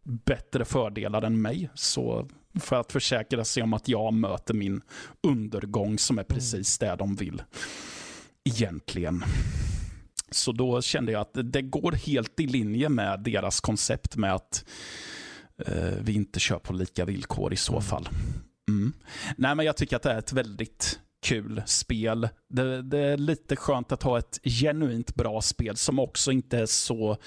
bättre 0.04 0.66
fördelar 0.66 1.22
än 1.22 1.42
mig. 1.42 1.70
Så 1.74 2.28
för 2.60 2.76
att 2.76 2.92
försäkra 2.92 3.46
sig 3.46 3.64
om 3.64 3.74
att 3.74 3.88
jag 3.88 4.14
möter 4.14 4.54
min 4.54 4.82
undergång 5.24 5.98
som 6.00 6.20
är 6.20 6.24
precis 6.24 6.78
det 6.78 6.96
de 6.96 7.16
vill. 7.16 7.44
Egentligen. 8.44 9.24
Så 10.32 10.52
då 10.52 10.82
kände 10.82 11.12
jag 11.12 11.22
att 11.22 11.38
det 11.54 11.62
går 11.62 11.92
helt 11.92 12.40
i 12.40 12.48
linje 12.48 12.90
med 12.90 13.20
deras 13.20 13.62
koncept 13.62 14.16
med 14.16 14.34
att 14.34 14.66
eh, 15.58 15.94
vi 16.02 16.14
inte 16.14 16.40
kör 16.40 16.60
på 16.60 16.74
lika 16.74 17.06
villkor 17.06 17.54
i 17.54 17.58
så 17.58 17.74
mm. 17.74 17.84
fall. 17.84 18.10
Mm. 18.68 18.94
Nej, 19.38 19.56
men 19.56 19.66
Jag 19.66 19.78
tycker 19.78 19.96
att 19.96 20.04
det 20.04 20.12
är 20.12 20.20
ett 20.20 20.34
väldigt 20.34 21.00
kul 21.24 21.64
spel. 21.66 22.30
Det, 22.50 22.82
det, 22.82 23.00
är 23.00 23.18
lite 23.18 23.56
skönt 23.56 23.92
att 23.92 24.04
ha 24.04 24.18
ett 24.18 24.40
genuint 24.44 25.16
bra 25.16 25.42
spel 25.42 25.78
som 25.78 26.00
också 26.00 26.32
inte 26.32 26.58
är 26.58 26.66
så 26.66 27.18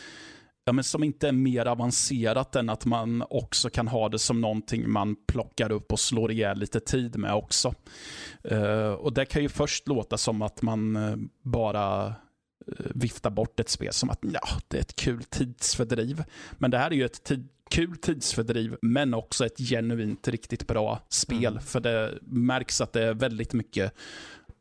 ja, 0.66 0.72
men 0.72 0.84
som 0.84 1.04
inte 1.04 1.28
är 1.28 1.32
mer 1.32 1.66
avancerat 1.66 2.56
än 2.56 2.70
att 2.70 2.84
man 2.84 3.24
också 3.30 3.70
kan 3.70 3.88
ha 3.88 4.08
det 4.08 4.18
som 4.18 4.40
någonting 4.40 4.90
man 4.90 5.16
plockar 5.26 5.72
upp 5.72 5.92
och 5.92 6.00
slår 6.00 6.32
ihjäl 6.32 6.58
lite 6.58 6.80
tid 6.80 7.18
med 7.18 7.34
också. 7.34 7.74
Uh, 8.52 8.88
och 8.88 9.12
Det 9.12 9.24
kan 9.24 9.42
ju 9.42 9.48
först 9.48 9.88
låta 9.88 10.18
som 10.18 10.42
att 10.42 10.62
man 10.62 10.96
uh, 10.96 11.16
bara 11.42 12.06
uh, 12.06 12.14
viftar 12.94 13.30
bort 13.30 13.60
ett 13.60 13.68
spel 13.68 13.92
som 13.92 14.10
att 14.10 14.18
ja, 14.20 14.48
det 14.68 14.76
är 14.76 14.80
ett 14.80 14.96
kul 14.96 15.24
tidsfördriv. 15.24 16.24
Men 16.52 16.70
det 16.70 16.78
här 16.78 16.90
är 16.90 16.94
ju 16.94 17.04
ett 17.04 17.24
tid 17.24 17.48
kul 17.70 17.96
tidsfördriv, 17.96 18.76
men 18.82 19.14
också 19.14 19.46
ett 19.46 19.58
genuint 19.58 20.28
riktigt 20.28 20.66
bra 20.66 21.00
spel. 21.08 21.46
Mm. 21.46 21.60
För 21.60 21.80
det 21.80 22.18
märks 22.22 22.80
att 22.80 22.92
det 22.92 23.04
är 23.04 23.14
väldigt 23.14 23.52
mycket 23.52 23.94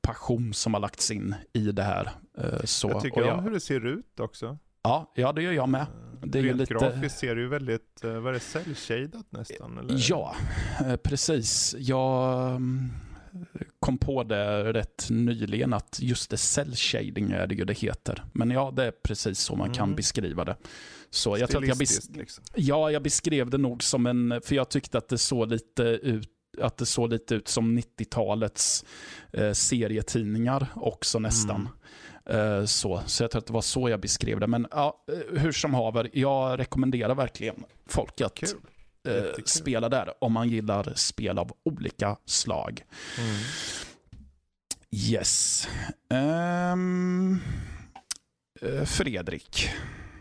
passion 0.02 0.54
som 0.54 0.74
har 0.74 0.82
lagts 0.82 1.12
in 1.12 1.36
i 1.54 1.72
det 1.72 1.84
här. 1.84 2.10
Så, 2.64 2.90
jag 2.90 3.02
tycker 3.02 3.32
om 3.32 3.44
hur 3.44 3.52
det 3.52 3.60
ser 3.60 3.86
ut 3.86 4.20
också. 4.20 4.58
Ja, 4.86 5.12
ja 5.16 5.32
det 5.32 5.42
gör 5.42 5.52
jag 5.52 5.70
med. 5.70 5.86
Det 6.24 6.40
är 6.40 6.44
Rent 6.44 6.58
lite... 6.58 6.74
grafiskt 6.74 7.20
ser 7.20 7.36
det 7.36 7.42
ju 7.42 7.48
väldigt, 7.48 8.04
eh, 8.04 8.12
vad 8.12 8.28
är 8.28 8.34
det, 8.34 8.76
cell 8.76 9.10
nästan? 9.30 9.78
Eller? 9.78 9.96
Ja, 10.10 10.36
eh, 10.86 10.96
precis. 10.96 11.76
Jag 11.78 12.50
mm, 12.56 12.90
kom 13.80 13.98
på 13.98 14.24
det 14.24 14.74
rätt 14.74 15.08
nyligen 15.10 15.74
att 15.74 16.00
just 16.02 16.30
det 16.30 16.38
cell 16.38 16.76
shading 16.76 17.32
är 17.32 17.48
det 17.48 17.56
ju 17.56 17.66
det 17.66 17.74
heter. 17.74 18.24
Men 18.34 18.52
ja, 18.52 18.74
det 18.76 18.86
är 18.86 18.92
precis 18.92 19.40
så 19.40 19.56
man 19.56 19.68
mm. 19.68 19.76
kan 19.76 19.96
beskriva 19.96 20.46
det. 20.46 20.56
Så 21.10 21.38
jag 21.38 21.50
tror 21.50 21.62
att 21.62 21.68
jag, 21.68 21.78
bes... 21.78 22.10
liksom. 22.10 22.44
ja, 22.56 22.92
jag 22.92 23.04
beskrev 23.04 23.50
det 23.50 23.58
nog 23.58 23.84
som 23.84 24.06
en, 24.06 24.42
för 24.44 24.56
jag 24.56 24.70
tyckte 24.70 24.98
att 24.98 25.10
det 25.10 25.18
såg 25.18 25.52
lite 25.52 25.84
ut 25.84 26.32
att 26.62 26.78
det 26.78 26.86
såg 26.86 27.10
lite 27.10 27.36
ut 27.36 27.48
som 27.48 27.80
90-talets 27.80 28.86
eh, 29.32 29.52
serietidningar 29.52 30.68
också 30.76 31.20
nästan. 31.20 31.62
Mm. 31.62 31.72
Eh, 32.30 32.66
så, 32.66 33.02
så 33.06 33.24
jag 33.24 33.32
tror 33.32 33.40
att 33.40 33.48
det 33.48 33.54
var 33.54 33.62
så 33.62 33.90
jag 33.90 34.00
beskrev 34.00 34.40
det. 34.40 34.48
Men 34.48 34.68
ja, 34.72 35.06
eh, 35.12 35.40
hur 35.42 35.52
som 35.52 35.74
haver, 35.74 36.10
jag 36.14 36.60
rekommenderar 36.60 37.16
verkligen 37.16 37.56
folk 37.88 38.22
att 38.22 38.44
uh, 39.08 39.44
spela 39.46 39.90
där 39.90 40.14
om 40.22 40.34
man 40.34 40.50
gillar 40.50 40.94
spel 40.96 41.40
av 41.40 41.52
olika 41.64 42.18
slag. 42.26 42.84
Mm. 43.20 43.36
Yes. 44.92 45.68
Um, 46.74 47.42
Fredrik. 48.86 49.70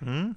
Mm. 0.02 0.35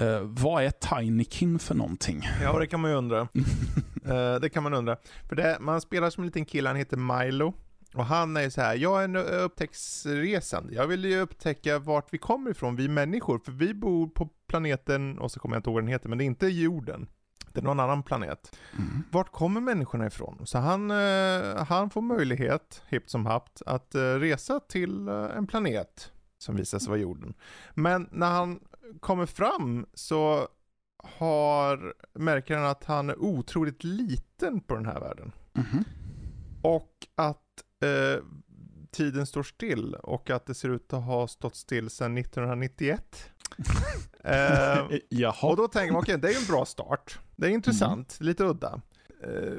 Uh, 0.00 0.20
vad 0.22 0.64
är 0.64 0.70
Tinykin 0.70 1.58
för 1.58 1.74
någonting? 1.74 2.28
Ja, 2.42 2.58
det 2.58 2.66
kan 2.66 2.80
man 2.80 2.90
ju 2.90 2.96
undra. 2.96 3.20
uh, 3.20 4.34
det 4.40 4.50
kan 4.52 4.62
man 4.62 4.74
undra. 4.74 4.96
För 5.28 5.36
det, 5.36 5.56
man 5.60 5.80
spelar 5.80 6.10
som 6.10 6.22
en 6.22 6.26
liten 6.26 6.44
kille, 6.44 6.68
han 6.68 6.76
heter 6.76 6.96
Milo. 6.96 7.54
Och 7.94 8.04
han 8.04 8.36
är 8.36 8.42
ju 8.42 8.50
så 8.50 8.60
här, 8.60 8.74
jag 8.74 9.00
är 9.00 9.04
en 9.04 9.16
upptäcktsresande. 9.16 10.74
Jag 10.74 10.86
vill 10.86 11.04
ju 11.04 11.20
upptäcka 11.20 11.78
vart 11.78 12.14
vi 12.14 12.18
kommer 12.18 12.50
ifrån, 12.50 12.76
vi 12.76 12.88
människor. 12.88 13.38
För 13.38 13.52
vi 13.52 13.74
bor 13.74 14.08
på 14.08 14.28
planeten, 14.46 15.18
och 15.18 15.30
så 15.30 15.40
kommer 15.40 15.56
jag 15.56 15.58
inte 15.58 15.70
ihåg 15.70 15.74
vad 15.74 15.82
den 15.82 15.92
heter, 15.92 16.08
men 16.08 16.18
det 16.18 16.24
är 16.24 16.26
inte 16.26 16.46
jorden. 16.46 17.08
Det 17.52 17.60
är 17.60 17.64
någon 17.64 17.80
annan 17.80 18.02
planet. 18.02 18.58
Mm. 18.78 19.02
Vart 19.10 19.32
kommer 19.32 19.60
människorna 19.60 20.06
ifrån? 20.06 20.46
Så 20.46 20.58
han, 20.58 20.90
eh, 20.90 21.64
han 21.68 21.90
får 21.90 22.02
möjlighet, 22.02 22.82
hipp 22.88 23.10
som 23.10 23.26
hapt, 23.26 23.62
att 23.66 23.94
eh, 23.94 24.00
resa 24.00 24.60
till 24.60 25.08
eh, 25.08 25.14
en 25.36 25.46
planet 25.46 26.12
som 26.38 26.56
visar 26.56 26.78
sig 26.78 26.88
vara 26.88 27.00
jorden. 27.00 27.34
Men 27.74 28.08
när 28.12 28.30
han 28.30 28.60
kommer 29.00 29.26
fram 29.26 29.86
så 29.94 30.48
har, 31.02 31.94
märker 32.14 32.56
han 32.56 32.66
att 32.66 32.84
han 32.84 33.10
är 33.10 33.22
otroligt 33.22 33.84
liten 33.84 34.60
på 34.60 34.74
den 34.74 34.86
här 34.86 35.00
världen. 35.00 35.32
Mm. 35.54 35.84
Och 36.62 36.92
att 37.14 37.64
eh, 37.80 38.22
tiden 38.90 39.26
står 39.26 39.42
still 39.42 39.94
och 39.94 40.30
att 40.30 40.46
det 40.46 40.54
ser 40.54 40.68
ut 40.68 40.92
att 40.92 41.04
ha 41.04 41.28
stått 41.28 41.56
still 41.56 41.90
sedan 41.90 42.18
1991. 42.18 43.30
eh, 44.24 45.44
och 45.44 45.56
då 45.56 45.68
tänker 45.68 45.92
man, 45.92 46.02
okej, 46.02 46.14
okay, 46.14 46.30
det 46.30 46.36
är 46.36 46.40
en 46.40 46.46
bra 46.46 46.64
start. 46.64 47.18
Det 47.36 47.46
är 47.46 47.50
intressant, 47.50 48.18
mm. 48.20 48.28
lite 48.28 48.44
udda. 48.44 48.80
Eh, 49.22 49.58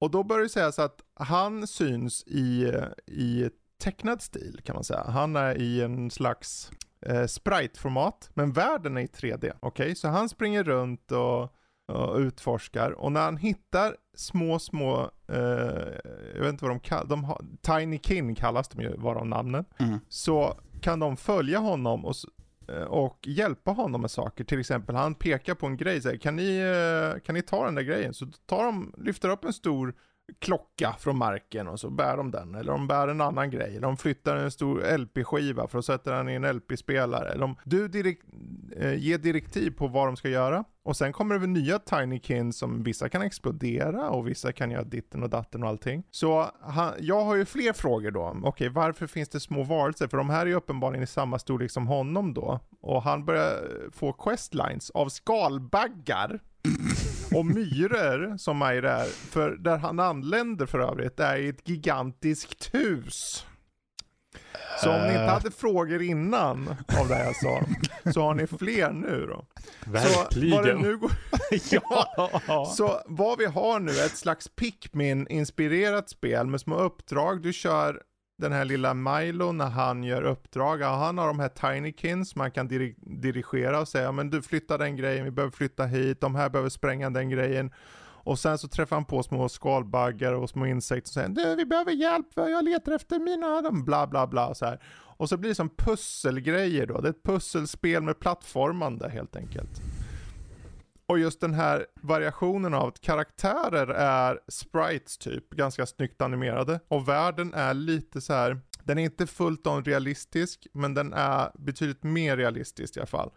och 0.00 0.10
då 0.10 0.22
börjar 0.22 0.42
det 0.42 0.48
sägas 0.48 0.78
att 0.78 1.00
han 1.14 1.66
syns 1.66 2.24
i, 2.26 2.72
i 3.06 3.50
tecknad 3.78 4.22
stil 4.22 4.60
kan 4.64 4.74
man 4.74 4.84
säga. 4.84 5.04
Han 5.08 5.36
är 5.36 5.58
i 5.58 5.82
en 5.82 6.10
slags 6.10 6.70
eh, 7.06 7.26
sprite-format, 7.26 8.30
men 8.34 8.52
världen 8.52 8.96
är 8.96 9.00
i 9.00 9.06
3D. 9.06 9.36
Okej, 9.36 9.52
okay? 9.60 9.94
så 9.94 10.08
han 10.08 10.28
springer 10.28 10.64
runt 10.64 11.12
och 11.12 11.54
och 11.86 12.16
utforskar. 12.16 12.90
Och 12.90 13.12
när 13.12 13.20
han 13.20 13.36
hittar 13.36 13.96
små, 14.14 14.58
små, 14.58 15.10
eh, 15.28 15.38
jag 16.34 16.40
vet 16.40 16.48
inte 16.48 16.64
vad 16.64 16.70
de 16.70 16.80
kallas, 16.80 17.08
de 17.08 17.36
Tiny 17.60 17.98
Kin 17.98 18.34
kallas 18.34 18.68
de 18.68 18.82
ju, 18.82 18.96
var 18.96 19.14
de 19.14 19.30
namnen. 19.30 19.64
Mm. 19.78 19.98
Så 20.08 20.56
kan 20.80 20.98
de 20.98 21.16
följa 21.16 21.58
honom 21.58 22.04
och, 22.04 22.14
eh, 22.68 22.84
och 22.84 23.18
hjälpa 23.26 23.70
honom 23.70 24.00
med 24.00 24.10
saker. 24.10 24.44
Till 24.44 24.60
exempel, 24.60 24.94
han 24.94 25.14
pekar 25.14 25.54
på 25.54 25.66
en 25.66 25.76
grej, 25.76 26.02
så 26.02 26.18
kan, 26.18 26.36
ni, 26.36 26.58
eh, 26.58 27.20
kan 27.20 27.34
ni 27.34 27.42
ta 27.42 27.64
den 27.64 27.74
där 27.74 27.82
grejen? 27.82 28.14
Så 28.14 28.26
tar 28.46 28.64
de, 28.64 28.94
lyfter 28.98 29.28
upp 29.28 29.44
en 29.44 29.52
stor 29.52 29.94
klocka 30.38 30.94
från 30.98 31.18
marken 31.18 31.68
och 31.68 31.80
så 31.80 31.90
bär 31.90 32.16
de 32.16 32.30
den. 32.30 32.54
Eller 32.54 32.72
de 32.72 32.88
bär 32.88 33.08
en 33.08 33.20
annan 33.20 33.50
grej. 33.50 33.78
De 33.80 33.96
flyttar 33.96 34.36
en 34.36 34.50
stor 34.50 34.98
LP-skiva 34.98 35.68
för 35.68 35.78
att 35.78 35.84
sätta 35.84 36.10
den 36.10 36.28
i 36.28 36.34
en 36.34 36.56
LP-spelare. 36.56 37.38
De, 37.38 37.56
du 37.64 37.88
direkt, 37.88 38.22
eh, 38.76 38.94
ger 38.94 39.18
direktiv 39.18 39.70
på 39.70 39.86
vad 39.86 40.08
de 40.08 40.16
ska 40.16 40.28
göra. 40.28 40.64
Och 40.84 40.96
sen 40.96 41.12
kommer 41.12 41.34
det 41.34 41.40
väl 41.40 41.48
nya 41.48 41.78
Tinykins 41.78 42.58
som 42.58 42.82
vissa 42.82 43.08
kan 43.08 43.22
explodera 43.22 44.10
och 44.10 44.28
vissa 44.28 44.52
kan 44.52 44.70
göra 44.70 44.84
ditten 44.84 45.22
och 45.22 45.30
datten 45.30 45.62
och 45.62 45.68
allting. 45.68 46.02
Så 46.10 46.50
han, 46.60 46.92
jag 46.98 47.24
har 47.24 47.34
ju 47.34 47.44
fler 47.44 47.72
frågor 47.72 48.10
då. 48.10 48.26
Okej, 48.28 48.48
okay, 48.48 48.68
varför 48.68 49.06
finns 49.06 49.28
det 49.28 49.40
små 49.40 49.62
varelser? 49.62 50.08
För 50.08 50.16
de 50.16 50.30
här 50.30 50.40
är 50.40 50.46
ju 50.46 50.54
uppenbarligen 50.54 51.04
i 51.04 51.06
samma 51.06 51.38
storlek 51.38 51.70
som 51.70 51.86
honom 51.86 52.34
då. 52.34 52.60
Och 52.80 53.02
han 53.02 53.24
börjar 53.24 53.54
få 53.92 54.12
questlines 54.12 54.90
av 54.90 55.08
skalbaggar 55.08 56.40
och 57.36 57.46
myror 57.46 58.36
som 58.36 58.62
är 58.62 58.82
där, 58.82 59.04
för 59.04 59.50
där 59.50 59.78
han 59.78 60.00
anländer 60.00 60.66
för 60.66 60.78
övrigt, 60.78 61.20
är 61.20 61.36
i 61.36 61.48
ett 61.48 61.68
gigantiskt 61.68 62.74
hus. 62.74 63.46
Så 64.82 64.90
om 64.90 65.00
ni 65.00 65.08
inte 65.08 65.18
hade 65.18 65.50
frågor 65.50 66.02
innan 66.02 66.68
av 67.00 67.08
det 67.08 67.24
jag 67.24 67.36
sa, 67.36 67.60
så 68.12 68.22
har 68.22 68.34
ni 68.34 68.46
fler 68.46 68.92
nu 68.92 69.26
då. 69.26 69.46
Verkligen. 69.86 70.50
Så 70.50 70.56
vad, 70.56 70.66
det 70.66 70.74
nu 70.74 70.96
går... 70.96 71.10
ja. 72.46 72.72
så 72.76 73.02
vad 73.06 73.38
vi 73.38 73.46
har 73.46 73.80
nu 73.80 73.92
är 73.92 74.06
ett 74.06 74.16
slags 74.16 74.48
Pikmin-inspirerat 74.48 76.08
spel 76.08 76.46
med 76.46 76.60
små 76.60 76.78
uppdrag. 76.78 77.42
Du 77.42 77.52
kör 77.52 78.02
den 78.42 78.52
här 78.52 78.64
lilla 78.64 78.94
Milo 78.94 79.52
när 79.52 79.70
han 79.70 80.04
gör 80.04 80.22
uppdrag. 80.22 80.78
Han 80.82 81.18
har 81.18 81.26
de 81.26 81.40
här 81.40 81.48
Tinykins 81.48 82.36
man 82.36 82.50
kan 82.50 82.68
dir 82.68 82.94
dirigera 82.96 83.80
och 83.80 83.88
säga 83.88 84.12
men 84.12 84.30
du 84.30 84.42
flyttar 84.42 84.78
den 84.78 84.96
grejen, 84.96 85.24
vi 85.24 85.30
behöver 85.30 85.52
flytta 85.52 85.84
hit, 85.84 86.20
de 86.20 86.34
här 86.34 86.48
behöver 86.48 86.70
spränga 86.70 87.10
den 87.10 87.30
grejen. 87.30 87.70
Och 88.24 88.38
sen 88.38 88.58
så 88.58 88.68
träffar 88.68 88.96
han 88.96 89.04
på 89.04 89.22
små 89.22 89.48
skalbaggar 89.48 90.32
och 90.32 90.50
små 90.50 90.66
insekter 90.66 91.10
och 91.10 91.14
säger 91.14 91.28
du 91.28 91.56
vi 91.56 91.64
behöver 91.64 91.92
hjälp, 91.92 92.26
jag 92.34 92.64
letar 92.64 92.92
efter 92.92 93.18
mina, 93.18 93.70
bla 93.70 94.06
bla 94.06 94.26
bla 94.26 94.48
och 94.48 94.56
så 94.56 94.64
här. 94.64 94.82
Och 95.16 95.28
så 95.28 95.36
blir 95.36 95.48
det 95.48 95.54
som 95.54 95.68
pusselgrejer 95.68 96.86
då, 96.86 97.00
det 97.00 97.08
är 97.08 97.10
ett 97.10 97.22
pusselspel 97.22 98.02
med 98.02 98.20
plattformande 98.20 99.08
helt 99.08 99.36
enkelt. 99.36 99.91
Och 101.12 101.18
just 101.18 101.40
den 101.40 101.54
här 101.54 101.86
variationen 101.94 102.74
av 102.74 102.88
att 102.88 103.00
karaktärer 103.00 103.86
är 103.94 104.40
sprites 104.48 105.18
typ, 105.18 105.50
ganska 105.50 105.86
snyggt 105.86 106.22
animerade. 106.22 106.80
Och 106.88 107.08
världen 107.08 107.54
är 107.54 107.74
lite 107.74 108.20
så 108.20 108.32
här, 108.32 108.60
den 108.84 108.98
är 108.98 109.02
inte 109.02 109.26
fullt 109.26 109.66
on 109.66 109.84
realistisk, 109.84 110.66
men 110.72 110.94
den 110.94 111.12
är 111.12 111.50
betydligt 111.54 112.02
mer 112.02 112.36
realistisk 112.36 112.96
i 112.96 113.00
alla 113.00 113.06
fall. 113.06 113.30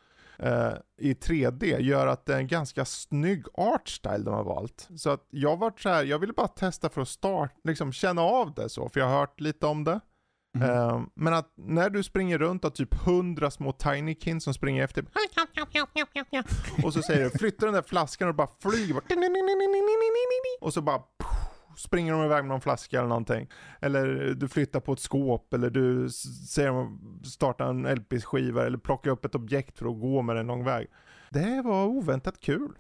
Uh, 0.44 0.74
i 0.98 1.14
3D 1.14 1.80
gör 1.80 2.08
att 2.08 2.26
det 2.26 2.34
är 2.34 2.38
en 2.38 2.48
ganska 2.48 2.86
snygg 2.86 3.46
art 3.54 3.90
style 3.90 4.24
de 4.24 4.34
har 4.34 4.44
valt. 4.44 4.90
Så 4.98 5.10
att 5.10 5.28
jag 5.30 5.58
vart 5.58 5.82
så 5.82 5.90
här, 5.90 6.04
jag 6.04 6.20
ville 6.20 6.34
bara 6.34 6.48
testa 6.48 6.90
för 6.90 7.02
att 7.02 7.08
starta, 7.08 7.54
liksom 7.64 7.92
känna 7.92 8.22
av 8.22 8.54
det 8.54 8.70
så, 8.70 8.90
för 8.90 9.00
jag 9.00 9.08
har 9.08 9.20
hört 9.20 9.40
lite 9.40 9.66
om 9.66 9.84
det. 9.84 10.00
Mm. 10.56 10.70
Uh, 10.70 11.02
men 11.14 11.34
att 11.34 11.54
när 11.56 11.90
du 11.90 12.04
springer 12.04 12.38
runt 12.38 12.66
av 12.66 12.70
typ 12.70 12.94
hundra 12.94 13.52
små 13.52 13.72
Tinykins 13.72 14.44
som 14.44 14.54
springer 14.54 14.84
efter 14.84 15.06
och 16.84 16.94
så 16.94 17.02
säger 17.02 17.24
du 17.24 17.30
flytta 17.30 17.66
den 17.66 17.74
där 17.74 17.82
flaskan 17.82 18.30
och 18.30 18.36
bara 18.36 18.50
flyger 18.62 18.94
bort. 18.94 19.04
Och 20.62 20.74
så 20.74 20.82
bara 20.82 21.02
springer 21.78 22.14
de 22.14 22.24
iväg 22.24 22.44
med 22.44 22.50
någon 22.50 22.62
flaska 22.62 22.98
eller 22.98 23.10
någonting. 23.10 23.50
Eller 23.82 24.06
du 24.34 24.48
flyttar 24.48 24.80
på 24.80 24.94
ett 24.94 25.00
skåp 25.00 25.54
eller 25.54 25.70
du 25.70 26.10
säger 26.50 26.70
dem 26.70 27.22
starta 27.26 27.66
en 27.66 27.96
LP-skiva 27.96 28.66
eller 28.66 28.78
plocka 28.78 29.10
upp 29.10 29.26
ett 29.26 29.36
objekt 29.36 29.78
för 29.78 29.86
att 29.86 30.00
gå 30.00 30.22
med 30.22 30.36
den 30.36 30.48
lång 30.48 30.64
väg. 30.64 30.88
Det 31.30 31.62
var 31.66 31.86
oväntat 31.86 32.40
kul. 32.40 32.72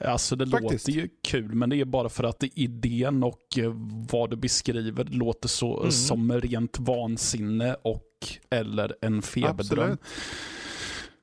Alltså 0.00 0.36
det 0.36 0.46
Faktiskt. 0.46 0.88
låter 0.88 1.00
ju 1.00 1.08
kul, 1.22 1.54
men 1.54 1.70
det 1.70 1.80
är 1.80 1.84
bara 1.84 2.08
för 2.08 2.24
att 2.24 2.42
idén 2.42 3.24
och 3.24 3.58
eh, 3.58 3.72
vad 4.10 4.30
du 4.30 4.36
beskriver 4.36 5.04
låter 5.04 5.48
så 5.48 5.78
mm. 5.80 5.90
som 5.90 6.32
rent 6.32 6.78
vansinne 6.78 7.76
och 7.82 8.02
eller 8.50 8.96
en 9.00 9.22
feberdröm. 9.22 9.90
Absolut. 9.90 10.00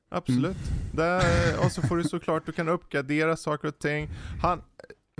Absolut. 0.08 0.56
Mm. 0.56 0.96
Där, 0.96 1.58
och 1.64 1.72
så 1.72 1.82
får 1.82 1.96
du 1.96 2.04
såklart, 2.04 2.46
du 2.46 2.52
kan 2.52 2.68
uppgradera 2.68 3.36
saker 3.36 3.68
och 3.68 3.78
ting. 3.78 4.08
Han, 4.42 4.62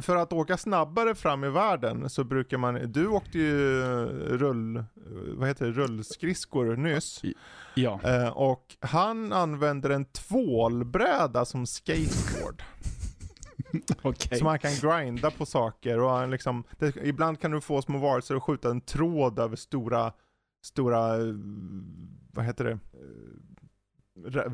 för 0.03 0.17
att 0.17 0.33
åka 0.33 0.57
snabbare 0.57 1.15
fram 1.15 1.45
i 1.45 1.51
världen 1.51 2.11
så 2.11 2.25
brukar 2.25 2.59
man, 2.59 2.93
du 2.93 3.07
åkte 3.07 3.39
ju 3.39 3.83
rull, 4.29 4.85
vad 5.37 5.49
heter 5.49 5.67
det, 5.67 5.73
rullskridskor 5.73 6.77
nyss. 6.77 7.23
Ja. 7.75 8.01
Eh, 8.05 8.29
och 8.29 8.77
han 8.81 9.33
använder 9.33 9.91
en 9.91 10.05
tvålbräda 10.05 11.45
som 11.45 11.67
skateboard. 11.67 12.63
Okay. 14.03 14.39
Så 14.39 14.45
man 14.45 14.59
kan 14.59 14.71
grinda 14.81 15.31
på 15.31 15.47
saker 15.47 15.99
och 15.99 16.29
liksom, 16.29 16.65
det, 16.79 16.97
ibland 16.97 17.41
kan 17.41 17.51
du 17.51 17.61
få 17.61 17.83
små 17.83 17.99
varelser 17.99 18.35
att 18.35 18.43
skjuta 18.43 18.71
en 18.71 18.81
tråd 18.81 19.39
över 19.39 19.57
stora, 19.57 20.13
stora, 20.63 21.17
vad 22.33 22.45
heter 22.45 22.65
det, 22.65 22.79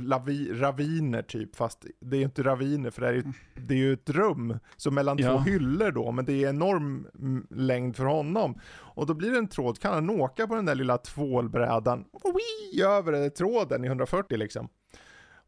Lavi, 0.00 0.52
raviner 0.52 1.22
typ, 1.22 1.56
fast 1.56 1.86
det 2.00 2.16
är 2.16 2.18
ju 2.18 2.24
inte 2.24 2.42
raviner 2.42 2.90
för 2.90 3.02
det 3.02 3.08
är 3.08 3.12
ju, 3.12 3.22
det 3.54 3.74
är 3.74 3.78
ju 3.78 3.92
ett 3.92 4.10
rum. 4.10 4.58
Så 4.76 4.90
mellan 4.90 5.18
ja. 5.18 5.28
två 5.28 5.38
hyllor 5.38 5.90
då, 5.90 6.12
men 6.12 6.24
det 6.24 6.44
är 6.44 6.48
enorm 6.48 7.06
längd 7.50 7.96
för 7.96 8.04
honom. 8.04 8.60
Och 8.72 9.06
då 9.06 9.14
blir 9.14 9.30
det 9.30 9.38
en 9.38 9.48
tråd, 9.48 9.78
kan 9.78 9.94
han 9.94 10.10
åka 10.10 10.46
på 10.46 10.54
den 10.54 10.64
där 10.64 10.74
lilla 10.74 10.98
tvålbrädan, 10.98 12.04
wii, 12.12 12.82
över 12.82 13.28
tråden 13.28 13.84
i 13.84 13.86
140 13.86 14.38
liksom. 14.38 14.68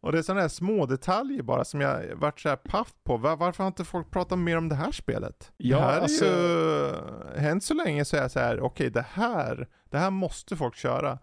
Och 0.02 0.12
det 0.12 0.18
är 0.18 0.22
sådana 0.22 0.40
här 0.40 0.48
små 0.48 0.86
detaljer 0.86 1.42
bara 1.42 1.64
som 1.64 1.80
jag 1.80 2.16
varit 2.16 2.40
så 2.40 2.48
här 2.48 2.56
paff 2.56 2.94
på. 3.04 3.16
Var, 3.16 3.36
varför 3.36 3.64
har 3.64 3.68
inte 3.68 3.84
folk 3.84 4.10
pratat 4.10 4.38
mer 4.38 4.58
om 4.58 4.68
det 4.68 4.74
här 4.74 4.92
spelet? 4.92 5.52
Ja, 5.56 5.76
det 5.76 5.82
här 5.82 6.00
alltså... 6.00 6.24
är 6.24 7.40
ju, 7.40 7.48
än 7.48 7.60
så 7.60 7.74
länge 7.74 8.04
så 8.04 8.16
är 8.16 8.20
jag 8.20 8.30
så 8.30 8.40
här, 8.40 8.60
okej 8.60 8.66
okay, 8.66 8.88
det 8.88 9.06
här, 9.10 9.68
det 9.90 9.98
här 9.98 10.10
måste 10.10 10.56
folk 10.56 10.76
köra. 10.76 11.18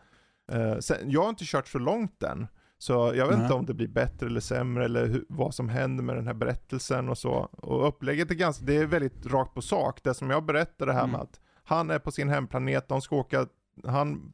Uh, 0.54 0.80
sen, 0.80 0.98
jag 1.12 1.22
har 1.22 1.30
inte 1.30 1.46
kört 1.46 1.68
så 1.68 1.80
långt 1.80 2.24
än. 2.24 2.48
Så 2.78 2.94
jag 3.16 3.28
vet 3.28 3.38
Nej. 3.38 3.44
inte 3.44 3.54
om 3.54 3.66
det 3.66 3.74
blir 3.74 3.88
bättre 3.88 4.28
eller 4.28 4.40
sämre 4.40 4.86
eller 4.86 5.06
hur, 5.06 5.26
vad 5.30 5.56
som 5.56 5.70
händer 5.70 6.04
med 6.04 6.16
den 6.16 6.28
här 6.28 6.34
berättelsen 6.34 7.10
och 7.10 7.18
så. 7.18 7.32
Och 7.52 7.88
upplägget 7.88 8.32
är 8.32 8.36
ganska, 8.36 8.66
det 8.66 8.78
är 8.78 8.86
väldigt 8.86 9.26
rakt 9.26 9.54
på 9.54 9.62
sak. 9.62 10.04
Det 10.04 10.14
som 10.14 10.30
jag 10.30 10.46
berättade 10.46 10.94
här 10.94 11.04
mm. 11.04 11.12
med 11.12 11.22
att 11.22 11.40
han 11.64 11.90
är 11.90 12.00
på 12.00 12.12
sin 12.12 12.30
hemplanet, 12.30 12.88
de 12.88 13.02
ska 13.02 13.16
åka, 13.16 13.48
han 13.86 14.34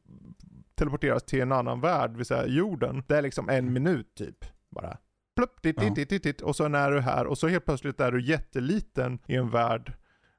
teleporteras 0.76 1.22
till 1.22 1.40
en 1.40 1.52
annan 1.52 1.80
värld, 1.80 2.10
det 2.10 2.16
vill 2.16 2.26
säga 2.26 2.46
jorden. 2.46 3.02
Det 3.08 3.16
är 3.16 3.22
liksom 3.22 3.48
en 3.48 3.72
minut 3.72 4.14
typ, 4.14 4.44
bara. 4.70 4.98
Plupp, 5.36 5.62
dit, 5.62 5.80
dit, 5.80 5.94
dit, 5.94 6.08
dit, 6.08 6.22
dit, 6.22 6.40
och 6.40 6.56
så 6.56 6.64
är 6.64 6.90
du 6.90 7.00
här 7.00 7.26
och 7.26 7.38
så 7.38 7.48
helt 7.48 7.64
plötsligt 7.64 8.00
är 8.00 8.12
du 8.12 8.22
jätteliten 8.22 9.18
i 9.26 9.34
en 9.34 9.50
värld 9.50 9.92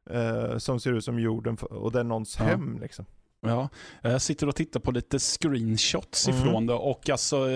eh, 0.10 0.58
som 0.58 0.80
ser 0.80 0.94
ut 0.94 1.04
som 1.04 1.20
jorden 1.20 1.56
och 1.56 1.92
det 1.92 2.00
är 2.00 2.04
någons 2.04 2.36
ja. 2.40 2.46
hem 2.46 2.80
liksom. 2.82 3.06
Ja, 3.42 3.70
jag 4.02 4.22
sitter 4.22 4.48
och 4.48 4.56
tittar 4.56 4.80
på 4.80 4.92
lite 4.92 5.20
screenshots 5.20 6.28
mm. 6.28 6.40
ifrån 6.40 6.66
det 6.66 6.74
och 6.74 7.10
alltså 7.10 7.48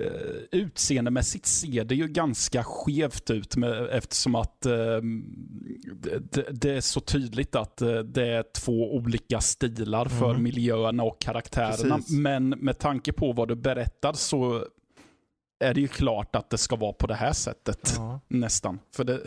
uh, 0.00 0.42
utseendemässigt 0.52 1.46
ser 1.46 1.84
det 1.84 1.94
ju 1.94 2.08
ganska 2.08 2.64
skevt 2.64 3.30
ut 3.30 3.56
med, 3.56 3.88
eftersom 3.90 4.34
att 4.34 4.66
uh, 4.66 4.72
det, 6.30 6.46
det, 6.50 6.70
är 6.70 6.80
så 6.80 7.00
tydligt 7.00 7.56
att 7.56 7.82
uh, 7.82 7.98
det 7.98 8.26
är 8.26 8.44
två 8.54 8.94
olika 8.94 9.40
stilar 9.40 10.04
för 10.04 10.30
mm. 10.30 10.42
miljöerna 10.42 11.02
och 11.02 11.20
karaktärerna. 11.20 11.96
Precis. 11.96 12.18
Men 12.18 12.48
med 12.48 12.78
tanke 12.78 13.12
på 13.12 13.32
vad 13.32 13.48
du 13.48 13.54
berättar 13.54 14.12
så 14.12 14.64
är 15.64 15.74
det 15.74 15.80
ju 15.80 15.88
klart 15.88 16.36
att 16.36 16.50
det 16.50 16.58
ska 16.58 16.76
vara 16.76 16.92
på 16.92 17.06
det 17.06 17.14
här 17.14 17.32
sättet. 17.32 17.94
Ja. 17.96 18.20
Nästan. 18.28 18.78
För 18.96 19.04
det, 19.04 19.20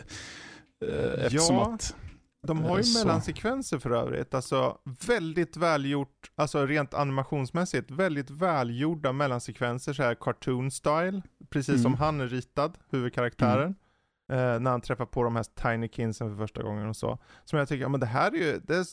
eftersom 1.24 1.56
ja. 1.56 1.74
att 1.74 1.94
de 2.42 2.64
har 2.64 2.76
ju 2.76 2.84
så. 2.84 2.98
mellansekvenser 2.98 3.78
för 3.78 3.90
övrigt, 3.90 4.34
alltså 4.34 4.78
väldigt 5.06 5.56
välgjort, 5.56 6.30
alltså 6.34 6.66
rent 6.66 6.94
animationsmässigt, 6.94 7.90
väldigt 7.90 8.30
välgjorda 8.30 9.12
mellansekvenser 9.12 9.92
så 9.92 10.02
här 10.02 10.14
cartoon 10.14 10.70
style, 10.70 11.22
precis 11.50 11.68
mm. 11.68 11.82
som 11.82 11.94
han 11.94 12.20
är 12.20 12.28
ritad, 12.28 12.78
huvudkaraktären. 12.90 13.62
Mm. 13.62 14.54
Eh, 14.54 14.60
när 14.60 14.70
han 14.70 14.80
träffar 14.80 15.06
på 15.06 15.22
de 15.22 15.36
här 15.36 15.42
Tiny 15.42 15.88
Kinsen 15.88 16.30
för 16.30 16.36
första 16.36 16.62
gången 16.62 16.88
och 16.88 16.96
så. 16.96 17.18
Som 17.44 17.58
jag 17.58 17.68
tycker, 17.68 17.82
ja, 17.82 17.88
men 17.88 18.00
det 18.00 18.06
här 18.06 18.34
är 18.34 18.36
ju, 18.36 18.60
det 18.64 18.76
är, 18.76 18.86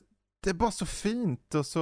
det 0.44 0.50
är 0.50 0.54
bara 0.54 0.72
så 0.72 0.86
fint 0.86 1.56
och 1.56 1.66
så 1.66 1.82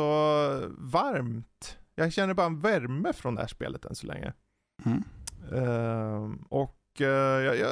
varmt. 0.77 1.77
Jag 1.95 2.13
känner 2.13 2.33
bara 2.33 2.47
en 2.47 2.59
värme 2.59 3.13
från 3.13 3.35
det 3.35 3.41
här 3.41 3.47
spelet 3.47 3.85
än 3.85 3.95
så 3.95 4.07
länge. 4.07 4.33
Mm. 4.85 5.03
Uh, 5.53 6.35
och 6.49 6.79
uh, 7.01 7.07
jag, 7.07 7.57
jag, 7.57 7.71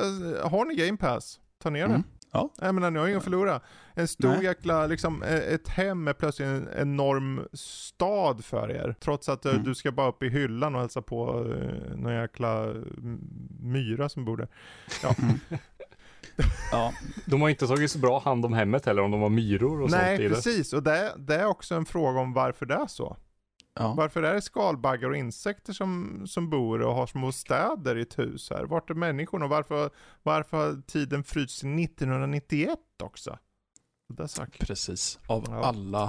har 0.50 0.66
ni 0.66 0.76
Game 0.76 0.98
Pass, 0.98 1.40
ta 1.58 1.70
ner 1.70 1.86
mm. 1.86 2.02
det. 2.02 2.23
Ja. 2.34 2.50
Jag 2.62 2.76
menar, 2.76 2.92
ni 2.92 3.00
har 3.00 3.08
inget 3.08 3.18
att 3.18 3.24
förlora. 3.24 3.62
En 3.94 4.08
stor 4.08 4.30
Nej. 4.30 4.44
jäkla, 4.44 4.88
liksom, 4.88 5.24
e- 5.24 5.54
ett 5.54 5.68
hem 5.68 6.08
är 6.08 6.14
plötsligt 6.14 6.48
en 6.48 6.70
enorm 6.78 7.48
stad 7.54 8.46
för 8.46 8.72
er. 8.72 8.96
Trots 9.00 9.30
att 9.30 9.46
eh, 9.46 9.52
mm. 9.52 9.64
du 9.64 9.76
ska 9.76 9.92
bara 9.92 10.10
upp 10.10 10.24
i 10.24 10.30
hyllan 10.30 10.76
och 10.76 10.82
hälsa 10.82 11.02
på 11.02 11.40
uh, 11.40 11.96
någon 11.96 12.14
jäkla 12.14 12.74
myra 13.60 14.10
som 14.10 14.26
bor 14.26 14.38
där. 14.38 14.48
Ja. 15.04 15.16
Mm. 16.38 16.52
ja. 16.72 16.94
De 17.26 17.42
har 17.42 17.50
inte 17.50 17.68
tagit 17.68 17.92
så 17.92 18.00
bra 18.00 18.20
hand 18.20 18.46
om 18.46 18.54
hemmet 18.54 18.86
heller, 18.86 19.02
om 19.02 19.12
de 19.12 19.22
har 19.22 19.30
myror 19.30 19.82
och 19.82 19.92
Nej, 19.92 20.00
sånt 20.00 20.20
i 20.20 20.24
det. 20.24 20.30
Nej, 20.30 20.36
precis. 20.36 20.74
Och 20.74 20.84
det, 20.84 21.14
det 21.18 21.36
är 21.36 21.46
också 21.46 21.76
en 21.76 21.86
fråga 21.86 22.20
om 22.20 22.34
varför 22.34 22.66
det 22.66 22.74
är 22.74 22.88
så. 22.88 23.18
Ja. 23.76 23.94
Varför 23.94 24.24
är 24.24 24.34
det 24.34 24.42
skalbaggar 24.42 25.10
och 25.10 25.18
insekter 25.18 25.74
som, 25.74 26.24
som 26.28 26.50
bor 26.50 26.82
och 26.82 26.96
har 26.96 27.08
små 27.08 27.32
städer 27.32 27.98
i 27.98 28.02
ett 28.02 28.20
hus 28.20 28.50
här? 28.50 28.64
Vart 28.64 28.90
är 28.90 28.94
människorna 28.94 29.48
varför, 29.48 29.90
varför 30.24 30.58
har 30.58 30.82
tiden 30.82 31.24
frysts 31.24 31.60
till 31.60 31.84
1991 31.84 32.80
också? 33.04 33.38
Udda 34.10 34.28
sak. 34.28 34.58
Precis. 34.60 35.20
Av 35.28 35.46
Ja, 35.50 35.64
alla 35.66 36.06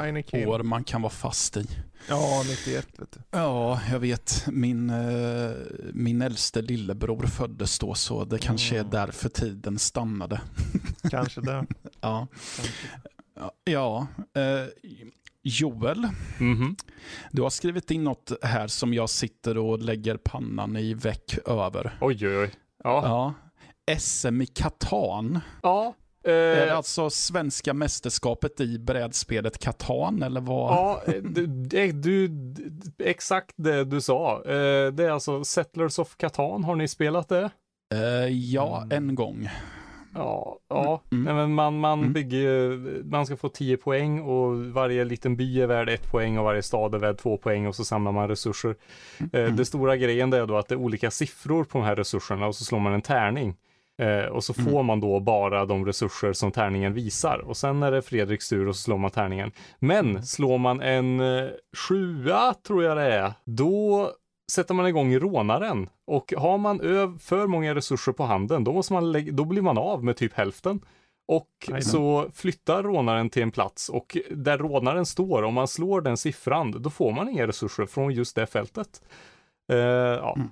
år 0.46 0.62
man 0.62 0.84
kan 0.84 1.02
vara 1.02 1.10
fast 1.12 1.56
i. 1.56 1.66
Ja, 2.08 2.42
91 2.48 2.88
vet 2.98 3.12
du. 3.12 3.20
Ja, 3.30 3.80
jag 3.90 3.98
vet. 3.98 4.46
Min, 4.52 4.90
eh, 4.90 5.50
min 5.92 6.22
äldste 6.22 6.62
lillebror 6.62 7.26
föddes 7.26 7.78
då, 7.78 7.94
så 7.94 8.24
det 8.24 8.38
kanske 8.38 8.74
är 8.74 8.78
Mm. 8.80 8.90
därför 8.90 9.28
tiden 9.28 9.78
stannade. 9.78 10.40
Kanske 11.10 11.40
det. 11.40 11.66
Ja, 12.00 12.26
Kanske. 12.56 12.86
ja, 13.34 13.52
ja 13.64 14.06
eh, 14.40 14.68
Joel, 15.44 16.08
Mhm. 16.38 16.76
du 17.30 17.42
har 17.42 17.50
skrivit 17.50 17.90
in 17.90 18.04
något 18.04 18.32
här 18.42 18.66
som 18.66 18.94
jag 18.94 19.10
sitter 19.10 19.58
och 19.58 19.78
lägger 19.78 20.16
pannan 20.16 20.76
i 20.76 20.94
väck 20.94 21.38
över. 21.46 21.98
Oj, 22.00 22.28
oj, 22.28 22.38
oj. 22.38 22.50
Ja. 22.84 23.34
Ja. 23.86 23.94
SM 23.98 24.42
i 24.42 24.46
Katan. 24.46 25.40
Ja. 25.62 25.94
Är 26.26 26.32
det 26.56 26.66
Eh, 26.70 26.76
alltså 26.76 27.10
svenska 27.10 27.74
mästerskapet 27.74 28.60
i 28.60 28.78
brädspelet 28.78 29.58
Katan 29.58 30.22
eller 30.22 30.40
vad? 30.40 30.72
ja, 30.72 31.02
eh, 31.06 31.22
du, 31.22 31.46
du, 31.92 32.30
exakt 32.98 33.50
det 33.56 33.84
du 33.84 34.00
sa. 34.00 34.36
Eh, 34.44 34.92
Det 34.92 35.04
är 35.04 35.10
alltså 35.10 35.44
Settlers 35.44 35.98
of 35.98 36.16
Catan. 36.16 36.64
Har 36.64 36.76
ni 36.76 36.88
spelat 36.88 37.28
det? 37.28 37.50
Eh, 37.94 38.28
ja, 38.28 38.82
Mm. 38.82 39.08
en 39.08 39.14
gång. 39.14 39.48
Ja, 40.14 40.58
ja. 40.68 41.00
Mm. 41.12 41.36
Men 41.36 41.54
man, 41.54 41.78
man 41.80 41.98
Mm. 41.98 42.12
bygger 42.12 42.38
ju- 42.38 43.02
man 43.04 43.26
ska 43.26 43.36
få 43.36 43.48
10 43.48 43.76
poäng 43.76 44.20
och 44.20 44.56
varje 44.66 45.04
liten 45.04 45.36
by 45.36 45.60
är 45.62 45.66
värd 45.66 45.88
ett 45.88 46.10
poäng 46.10 46.38
och 46.38 46.44
varje 46.44 46.62
stad 46.62 46.94
är 46.94 46.98
värd 46.98 47.18
två 47.18 47.36
poäng 47.36 47.66
och 47.66 47.74
så 47.74 47.84
samlar 47.84 48.12
man 48.12 48.28
resurser. 48.28 48.74
Eh, 49.32 49.40
Mm. 49.44 49.56
Det 49.56 49.64
stora 49.64 49.96
grejen 49.96 50.32
är 50.32 50.46
då 50.46 50.56
att 50.56 50.68
det 50.68 50.74
är 50.74 50.78
olika 50.78 51.10
siffror 51.10 51.64
på 51.64 51.78
de 51.78 51.84
här 51.84 51.96
resurserna 51.96 52.46
och 52.46 52.54
så 52.56 52.64
slår 52.64 52.78
man 52.80 52.92
en 52.92 53.02
tärning. 53.02 53.56
Eh, 53.98 54.24
och 54.30 54.44
så 54.44 54.54
får 54.54 54.70
Mm. 54.70 54.86
man 54.86 55.00
då 55.00 55.20
bara 55.20 55.66
de 55.66 55.86
resurser 55.86 56.32
som 56.32 56.52
tärningen 56.52 56.94
visar. 56.94 57.38
Och 57.38 57.56
sen 57.56 57.82
är 57.82 57.90
det 57.92 58.02
Fredriks 58.02 58.48
tur 58.48 58.68
och 58.68 58.76
så 58.76 58.82
slår 58.82 58.98
man 58.98 59.10
tärningen. 59.10 59.52
Men 59.78 60.22
slår 60.26 60.58
man 60.58 60.80
en 60.80 61.20
eh, 61.20 61.48
sjua, 61.88 62.54
tror 62.66 62.84
jag 62.84 62.96
det 62.96 63.02
är, 63.14 63.32
då 63.44 64.10
sätter 64.52 64.74
man 64.74 64.86
igång 64.86 65.14
rånaren. 65.18 65.88
Och 66.06 66.32
har 66.36 66.58
man 66.58 66.80
ö- 66.80 67.12
för 67.20 67.46
många 67.46 67.74
resurser 67.74 68.12
på 68.12 68.24
handen, 68.24 68.64
då, 68.64 68.72
måste 68.72 68.92
man 68.92 69.12
lägga, 69.12 69.32
då 69.32 69.44
blir 69.44 69.62
man 69.62 69.78
av 69.78 70.04
med 70.04 70.16
typ 70.16 70.32
hälften. 70.34 70.80
Och 71.28 71.82
så 71.82 72.26
flyttar 72.34 72.82
rånaren 72.82 73.30
till 73.30 73.42
en 73.42 73.50
plats 73.50 73.88
och 73.88 74.16
där 74.30 74.58
rånaren 74.58 75.06
står, 75.06 75.42
om 75.42 75.54
man 75.54 75.68
slår 75.68 76.00
den 76.00 76.16
siffran, 76.16 76.82
då 76.82 76.90
får 76.90 77.12
man 77.12 77.28
inga 77.28 77.46
resurser 77.46 77.86
från 77.86 78.12
just 78.12 78.36
det 78.36 78.46
fältet. 78.46 79.02
Eh, 79.72 79.78
ja, 79.78 80.36
Mm. 80.36 80.50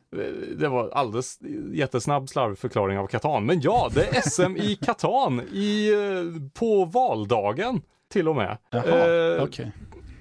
det 0.59 0.69
var 0.69 0.89
alldeles 0.90 1.39
jättesnabb 1.73 2.28
slarvig 2.28 2.59
förklaring 2.59 2.98
av 2.98 3.06
Katan. 3.06 3.47
Men 3.47 3.60
ja, 3.60 3.90
det 3.94 4.06
är 4.16 4.20
SM 4.31 4.56
i 4.56 4.77
Katan 4.77 5.40
i, 5.52 5.93
eh, 5.93 6.51
på 6.55 6.85
valdagen 6.85 7.82
till 8.12 8.28
och 8.28 8.36
med. 8.36 8.59
Jaha, 8.70 9.36
Eh, 9.36 9.43
okej. 9.43 9.73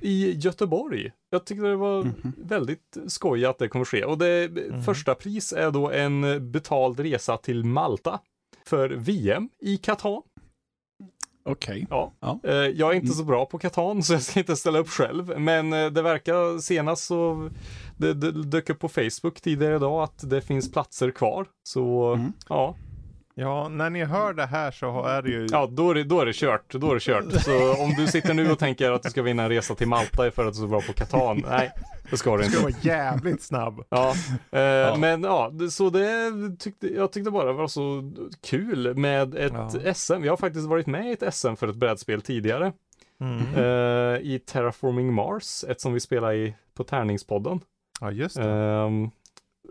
I 0.02 0.31
Göteborg. 0.38 1.11
Jag 1.33 1.45
tyckte 1.45 1.65
det 1.67 1.75
var 1.75 2.03
Mhm. 2.03 2.33
väldigt 2.37 2.97
skoj 3.07 3.45
att 3.45 3.57
det 3.57 3.67
kommer 3.67 3.85
ske. 3.85 4.05
Och 4.05 4.17
det 4.17 4.49
första 4.85 5.15
pris 5.15 5.53
är 5.53 5.71
då 5.71 5.91
en 5.91 6.51
betald 6.51 6.99
resa 6.99 7.37
till 7.37 7.63
Malta 7.65 8.19
för 8.65 8.89
VM 8.89 9.49
i 9.59 9.77
Katan. 9.77 10.21
Okej. 11.45 11.87
Ja. 11.89 12.13
Ja. 12.19 12.39
Eh, 12.43 12.53
Jag 12.53 12.89
är 12.91 12.93
inte 12.95 13.05
Mm. 13.05 13.15
så 13.17 13.23
bra 13.23 13.45
på 13.45 13.57
Katan 13.59 14.03
så 14.03 14.13
jag 14.13 14.21
ska 14.21 14.39
inte 14.39 14.55
ställa 14.55 14.79
upp 14.79 14.89
själv. 14.89 15.39
Men 15.39 15.73
eh, 15.73 15.85
det 15.91 16.01
verkar 16.01 16.59
senast 16.59 17.03
så 17.03 17.49
det, 17.97 18.13
det 18.13 18.31
dök 18.43 18.69
upp 18.69 18.79
på 18.79 18.89
Facebook 18.89 19.41
tidigare 19.41 19.75
idag 19.75 20.03
att 20.03 20.29
det 20.29 20.41
finns 20.41 20.71
platser 20.71 21.11
kvar. 21.11 21.45
Så 21.63 22.13
Mm. 22.13 22.33
ja, 22.49 22.75
Ja, 23.41 23.68
när 23.68 23.89
ni 23.89 24.03
hör 24.03 24.34
det 24.34 24.45
här 24.45 24.72
så 24.72 25.03
är 25.05 25.22
det 25.22 25.30
ju... 25.30 25.47
ja 25.51 25.68
då, 25.72 25.89
är 25.91 25.95
det, 25.95 26.03
då 26.03 26.19
är 26.22 26.26
det 26.26 26.34
kört. 26.35 26.73
Då 26.73 26.89
är 26.91 26.93
det 26.93 26.99
kört. 27.01 27.41
Så 27.41 27.84
om 27.84 27.93
du 27.97 28.07
sitter 28.07 28.34
nu 28.34 28.51
och 28.51 28.59
tänker 28.59 28.91
att 28.91 29.03
du 29.03 29.09
ska 29.09 29.22
vinna 29.22 29.43
en 29.43 29.49
resa 29.49 29.76
till 29.76 29.88
Malta 29.88 30.31
för 30.31 30.45
att 30.45 30.53
du 30.53 30.59
är 30.59 30.63
så 30.63 30.68
bra 30.68 30.81
på 30.81 30.93
Katan. 30.93 31.43
Nej, 31.49 31.72
det 32.11 32.18
ska 32.18 32.31
du 32.31 32.38
Du 32.38 32.43
inte. 32.43 32.57
ska 32.57 32.63
vara 32.68 32.76
jävligt 32.81 33.41
snabb. 33.43 33.84
Ja, 33.89 34.09
eh, 34.59 34.97
men 34.97 35.23
ja, 35.23 35.51
så 35.72 35.89
det 35.89 36.31
tyckte, 36.59 36.88
jag 36.88 37.11
tyckte 37.11 37.31
bara 37.31 37.53
var 37.53 37.68
så 37.68 38.11
kul 38.47 38.95
med 38.97 39.35
ett 39.35 39.53
Ja. 39.84 39.93
SM. 39.93 40.23
Jag 40.23 40.31
har 40.31 40.38
faktiskt 40.38 40.68
varit 40.68 40.88
med 40.88 41.05
i 41.05 41.11
ett 41.11 41.34
SM 41.34 41.55
för 41.55 41.68
ett 41.68 41.76
brädspel 41.76 42.22
tidigare. 42.22 42.73
Mm. 43.22 43.41
Eh, 43.55 44.19
I 44.22 44.39
Terraforming 44.45 45.13
Mars, 45.13 45.63
ett 45.68 45.81
som 45.81 45.93
vi 45.93 45.99
spelar 45.99 46.34
i 46.34 46.55
på 46.73 46.84
Tärningspodden. 46.84 47.59
Ja, 48.01 48.11
just 48.11 48.35
det. 48.35 48.49
Ehm, 48.51 49.09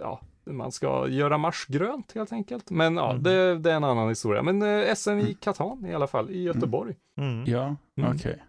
ja, 0.01 0.21
man 0.45 0.73
ska 0.73 1.09
göra 1.09 1.39
Mars 1.39 1.67
grönt 1.69 2.13
helt 2.15 2.33
enkelt. 2.33 2.71
Men 2.71 2.97
ja, 2.97 3.11
Mm. 3.11 3.23
det, 3.23 3.59
det 3.59 3.71
är 3.73 3.77
en 3.77 3.85
annan 3.85 4.09
historia. 4.09 4.43
Men 4.43 4.63
eh, 4.63 4.95
SM 4.95 5.19
i 5.19 5.35
Katan 5.41 5.87
i 5.87 5.95
alla 5.95 6.07
fall, 6.07 6.31
i 6.31 6.43
Göteborg. 6.43 6.95
Mm. 7.19 7.45
Ja, 7.47 7.77
Mm. 7.99 8.17
okej. 8.17 8.43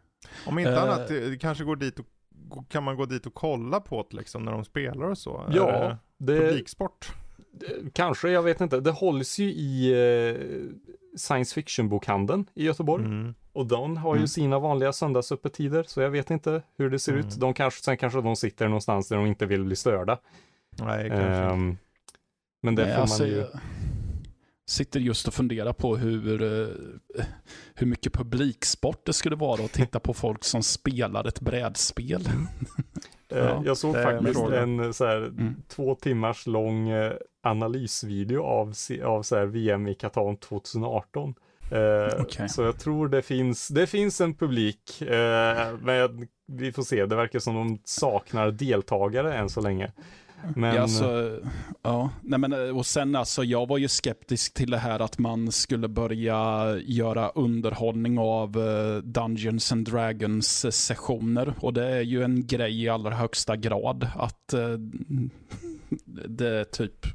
Om 0.47 0.59
inte 0.59 0.71
Eh. 0.71 0.83
annat 0.83 1.11
eh, 1.11 1.17
kanske 1.39 1.63
går 1.63 1.75
dit 1.75 1.99
och 1.99 2.05
kan 2.69 2.83
man 2.83 2.95
gå 2.97 3.05
dit 3.05 3.25
och 3.25 3.33
kolla 3.33 3.79
på 3.79 4.07
det 4.09 4.17
liksom 4.17 4.45
när 4.45 4.51
de 4.51 4.65
spelar 4.65 5.05
och 5.05 5.17
så? 5.17 5.37
Är 5.37 5.55
Ja, 5.55 5.97
det 6.17 6.33
det, 6.33 6.39
Publiksport? 6.39 7.11
det, 7.51 7.93
kanske, 7.93 8.29
jag 8.29 8.43
vet 8.43 8.61
inte. 8.61 8.79
Det 8.79 8.91
hålls 8.91 9.39
ju 9.39 9.45
i 9.51 9.91
eh, 9.91 11.17
science 11.17 11.53
fiction-bokhandeln 11.55 12.45
i 12.53 12.65
Göteborg. 12.65 13.05
Mm. 13.05 13.33
Och 13.53 13.65
de 13.65 13.97
har 13.97 14.13
ju 14.15 14.17
Mm. 14.19 14.27
sina 14.27 14.59
vanliga 14.59 14.93
söndagsöppettider, 14.93 15.83
så 15.83 16.01
jag 16.01 16.09
vet 16.09 16.31
inte 16.31 16.61
hur 16.77 16.89
det 16.89 16.99
ser 16.99 17.11
Mm. 17.13 17.27
ut. 17.27 17.39
De 17.39 17.53
kanske, 17.53 17.83
sen 17.83 17.97
kanske 17.97 18.21
de 18.21 18.35
sitter 18.35 18.65
någonstans 18.67 19.07
där 19.07 19.15
de 19.17 19.25
inte 19.25 19.45
vill 19.45 19.63
bli 19.63 19.75
störda. 19.75 20.17
Nej, 20.79 21.09
kanske. 21.09 21.25
Ehm, 21.25 21.77
men 22.63 22.75
det 22.75 22.85
Nej, 22.85 22.95
får 22.95 23.01
alltså, 23.01 23.23
man 23.23 23.29
ju... 23.29 23.37
jag 23.37 23.47
sitter 24.69 24.99
just 24.99 25.27
och 25.27 25.33
funderar 25.33 25.73
på 25.73 25.97
hur, 25.97 26.41
eh, 26.41 27.25
hur 27.75 27.87
mycket 27.87 28.13
publiksport 28.13 29.05
det 29.05 29.13
skulle 29.13 29.35
vara 29.35 29.63
att 29.65 29.73
titta 29.73 29.99
på 29.99 30.13
folk 30.13 30.43
som 30.43 30.63
spelar 30.63 31.27
ett 31.27 31.39
brädspel. 31.41 32.29
Eh, 33.33 33.37
Ja, 33.37 33.61
jag 33.65 33.77
såg 33.77 33.95
faktiskt 33.95 34.39
en 34.39 34.79
eh, 34.79 34.91
så 34.91 35.05
här, 35.05 35.17
Mm. 35.17 35.55
två 35.67 35.95
timmars 35.95 36.47
lång 36.47 36.89
analysvideo 37.43 38.43
av, 38.43 38.73
av 39.03 39.23
så 39.23 39.35
här, 39.35 39.45
VM 39.45 39.87
i 39.87 39.95
Katan 39.95 40.37
2018. 40.37 41.33
Eh, 41.71 42.21
Okej. 42.21 42.49
Så 42.49 42.61
jag 42.61 42.79
tror 42.79 43.07
det 43.07 43.21
finns, 43.21 43.67
det 43.67 43.87
finns 43.87 44.21
en 44.21 44.33
publik, 44.35 45.01
men 45.81 46.27
vi 46.47 46.71
får 46.71 46.83
se. 46.83 47.05
Det 47.05 47.15
verkar 47.15 47.39
som 47.39 47.55
de 47.55 47.79
saknar 47.83 48.51
deltagare 48.51 49.33
än 49.37 49.49
så 49.49 49.61
länge. 49.61 49.91
Men, 50.55 50.75
Ja, 50.75 50.81
alltså, 50.81 51.39
ja. 51.81 52.09
Nej, 52.21 52.39
men, 52.39 52.53
eh, 52.53 52.77
och 52.77 52.85
sen 52.85 53.15
alltså, 53.15 53.43
jag 53.43 53.67
var 53.67 53.77
ju 53.77 53.87
skeptisk 53.87 54.53
till 54.53 54.71
det 54.71 54.77
här 54.77 54.99
att 54.99 55.17
man 55.17 55.51
skulle 55.51 55.87
börja 55.87 56.77
göra 56.77 57.29
underhållning 57.29 58.19
av 58.19 58.57
eh, 58.57 58.97
Dungeons 58.97 59.71
and 59.71 59.85
Dragons 59.85 60.75
sessioner. 60.75 61.53
Och 61.59 61.73
det 61.73 61.85
är 61.85 62.01
ju 62.01 62.23
en 62.23 62.47
grej 62.47 62.83
i 62.83 62.89
allra 62.89 63.15
högsta 63.15 63.55
grad 63.55 64.07
att 64.15 64.53
eh, 64.53 64.73
det 66.27 66.65
typ 66.65 67.05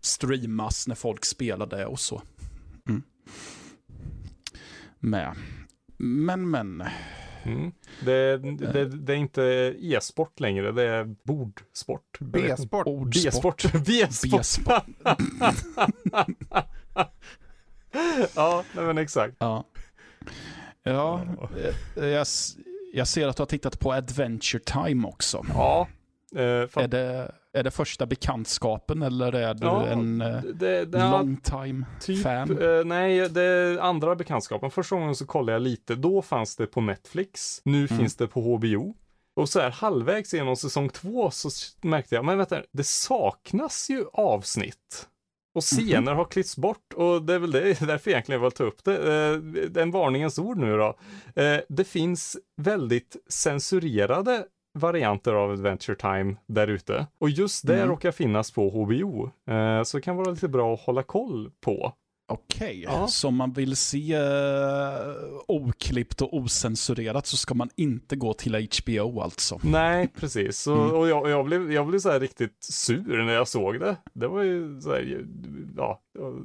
streamas 0.00 0.88
när 0.88 0.94
folk 0.94 1.24
spelar 1.24 1.66
det 1.66 1.86
och 1.86 2.00
så. 2.00 2.22
Mm. 2.88 3.02
Med. 4.98 5.34
Men, 5.96 6.50
men. 6.50 6.82
Mm, 7.46 7.72
det, 8.00 8.36
det, 8.72 8.84
det 8.84 9.12
är 9.12 9.16
inte 9.16 9.42
e-sport 9.80 10.40
längre, 10.40 10.72
det 10.72 10.82
är 10.82 11.04
bordsport. 11.22 12.18
B-sport. 12.20 12.86
B-sport. 13.12 13.64
B-sport. 13.86 14.84
Ja, 18.34 18.64
nej, 18.74 18.84
men 18.84 18.98
exakt. 18.98 19.36
Ja. 19.38 19.64
Ja, 20.82 21.22
eh, 21.96 22.04
jag, 22.06 22.26
jag 22.92 23.08
ser 23.08 23.28
att 23.28 23.36
du 23.36 23.40
har 23.40 23.46
tittat 23.46 23.80
på 23.80 23.92
Adventure 23.92 24.62
Time 24.64 25.08
också. 25.08 25.46
Ja. 25.48 25.88
Eh, 26.34 26.66
för, 26.68 26.80
Är 26.80 26.88
det, 26.88 27.32
är 27.52 27.62
det 27.62 27.70
första 27.70 28.06
bekantskapen 28.06 29.02
eller 29.02 29.32
är 29.32 29.54
du 29.54 29.66
Ja, 29.66 29.86
en 29.86 30.20
eh, 30.20 30.42
det, 30.42 30.84
det, 30.84 30.98
ja, 30.98 31.10
long 31.10 31.36
time 31.36 31.86
typ, 32.00 32.22
fan? 32.22 32.58
eh, 32.62 32.84
nej, 32.84 33.28
det 33.28 33.42
är 33.42 33.78
andra 33.78 34.14
bekantskapen. 34.16 34.70
Första 34.70 34.96
gången 34.96 35.14
så 35.14 35.26
kollade 35.26 35.52
jag 35.52 35.62
lite. 35.62 35.94
Då 35.94 36.22
fanns 36.22 36.56
det 36.56 36.66
på 36.66 36.80
Netflix. 36.80 37.60
Nu 37.64 37.76
Mm. 37.86 37.98
finns 37.98 38.16
det 38.16 38.26
på 38.26 38.40
HBO. 38.56 38.94
Och 39.36 39.48
så 39.48 39.60
här 39.60 39.70
halvvägs 39.70 40.34
genom 40.34 40.56
säsong 40.56 40.88
två 40.88 41.30
så 41.30 41.48
märkte 41.82 42.14
jag, 42.14 42.24
men 42.24 42.38
vänta, 42.38 42.62
det 42.72 42.84
saknas 42.86 43.90
ju 43.90 44.04
avsnitt. 44.12 45.08
Och 45.54 45.62
Mhm. 45.72 45.86
scener 45.88 46.14
har 46.14 46.24
klippts 46.24 46.56
bort 46.56 46.92
och 46.94 47.22
det 47.22 47.34
är 47.34 47.38
väl 47.38 47.50
det, 47.50 47.60
därför 47.86 48.10
egentligen 48.10 48.40
jag 48.40 48.46
vill 48.50 48.56
ta 48.56 48.64
upp 48.64 48.84
det. 48.84 48.96
Eh, 49.76 49.82
en 49.82 49.90
varningens 49.90 50.38
ord 50.38 50.58
nu 50.58 50.76
då. 50.76 50.98
Eh, 51.42 51.60
det 51.68 51.84
finns 51.84 52.36
väldigt 52.56 53.16
censurerade 53.28 54.44
varianter 54.76 55.32
av 55.34 55.50
Adventure 55.50 55.96
Time 55.96 56.36
där 56.46 56.66
ute. 56.68 57.06
Och 57.18 57.30
just 57.30 57.66
det 57.66 57.74
Mm. 57.76 57.88
råkar 57.88 58.10
finnas 58.12 58.50
på 58.50 58.70
HBO. 58.70 59.30
Eh, 59.54 59.82
så 59.82 59.96
det 59.96 60.02
kan 60.02 60.16
vara 60.16 60.30
lite 60.30 60.48
bra 60.48 60.74
att 60.74 60.80
hålla 60.80 61.02
koll 61.02 61.50
på. 61.60 61.92
Okej, 62.28 62.82
Ja. 62.82 63.06
så 63.08 63.28
om 63.28 63.36
man 63.36 63.52
vill 63.52 63.76
se 63.76 64.16
uh, 64.18 65.16
oklippt 65.48 66.22
och 66.22 66.34
osensurerat 66.36 67.26
så 67.26 67.36
ska 67.36 67.54
man 67.54 67.68
inte 67.76 68.16
gå 68.16 68.32
till 68.34 68.68
HBO 68.84 69.20
alltså? 69.20 69.60
Nej, 69.62 70.08
precis. 70.20 70.58
Så, 70.58 70.74
Mm. 70.74 70.94
Och 70.96 71.08
jag, 71.08 71.30
jag 71.30 71.44
blev, 71.44 71.72
jag 71.72 71.86
blev 71.86 71.98
så 71.98 72.10
här 72.10 72.20
riktigt 72.20 72.56
sur 72.64 73.24
när 73.24 73.32
jag 73.32 73.48
såg 73.48 73.80
det. 73.80 73.96
Det 74.12 74.26
var 74.28 74.42
ju 74.42 74.80
så 74.80 74.90
här, 74.90 75.26
ja, 75.76 76.00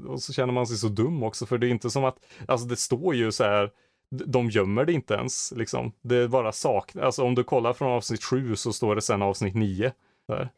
och, 0.09 0.21
så 0.21 0.33
känner 0.33 0.53
man 0.53 0.67
sig 0.67 0.77
så 0.77 0.87
dum 0.87 1.23
också, 1.23 1.45
för 1.45 1.57
det 1.57 1.67
är 1.67 1.71
inte 1.71 1.89
som 1.89 2.05
att, 2.05 2.17
alltså 2.47 2.67
det 2.67 2.75
står 2.75 3.15
ju 3.15 3.31
så 3.31 3.43
här, 3.43 3.69
de 4.11 4.49
gömmer 4.49 4.85
det 4.85 4.93
inte 4.93 5.13
ens 5.13 5.53
liksom. 5.55 5.91
Det 6.01 6.15
är 6.15 6.27
bara 6.27 6.51
saknas, 6.51 7.05
alltså 7.05 7.23
om 7.23 7.35
du 7.35 7.43
kollar 7.43 7.73
från 7.73 7.91
avsnitt 7.91 8.23
7 8.23 8.55
så 8.55 8.73
står 8.73 8.95
det 8.95 9.01
sen 9.01 9.21
avsnitt 9.21 9.55
9. 9.55 9.91
Där. 10.27 10.49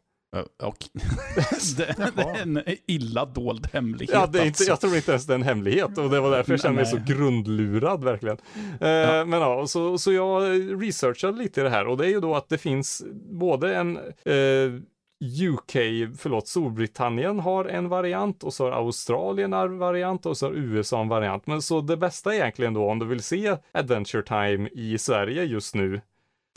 Och 0.62 0.76
det, 1.76 1.94
det 2.16 2.22
är 2.22 2.42
en 2.42 2.62
illa 2.86 3.24
dold 3.24 3.68
hemlighet. 3.72 4.14
Ja, 4.14 4.26
det 4.26 4.38
är 4.38 4.46
inte, 4.46 4.48
alltså. 4.48 4.64
jag 4.64 4.80
tror 4.80 4.96
inte 4.96 5.10
ens 5.10 5.26
det 5.26 5.32
är 5.32 5.34
en 5.34 5.42
hemlighet 5.42 5.98
och 5.98 6.10
det 6.10 6.20
var 6.20 6.30
därför 6.30 6.52
jag 6.52 6.60
kände 6.60 6.76
mig 6.76 6.86
så 6.86 6.98
grundlurad 7.06 8.04
verkligen. 8.04 8.36
Eh, 8.80 8.88
Ja. 8.88 9.24
Men 9.24 9.40
ja, 9.40 9.66
så, 9.66 9.98
så 9.98 10.12
jag 10.12 10.42
researchade 10.82 11.38
lite 11.38 11.60
i 11.60 11.64
det 11.64 11.70
här 11.70 11.86
och 11.86 11.96
det 11.96 12.06
är 12.06 12.10
ju 12.10 12.20
då 12.20 12.34
att 12.34 12.48
det 12.48 12.58
finns 12.58 13.02
både 13.30 13.76
en 13.76 13.96
eh, 13.96 14.80
UK, 15.20 15.72
förlåt, 16.18 16.48
Storbritannien 16.48 17.40
har 17.40 17.64
en 17.64 17.88
variant 17.88 18.44
och 18.44 18.54
så 18.54 18.64
har 18.64 18.72
Australien 18.72 19.52
en 19.52 19.78
variant 19.78 20.26
och 20.26 20.36
så 20.36 20.46
har 20.46 20.52
USA 20.54 21.00
en 21.00 21.08
variant. 21.08 21.46
Men 21.46 21.62
så 21.62 21.80
det 21.80 21.96
bästa 21.96 22.34
egentligen 22.34 22.74
då 22.74 22.90
om 22.90 22.98
du 22.98 23.06
vill 23.06 23.22
se 23.22 23.56
Adventure 23.72 24.22
Time 24.22 24.68
i 24.72 24.98
Sverige 24.98 25.44
just 25.44 25.74
nu 25.74 26.00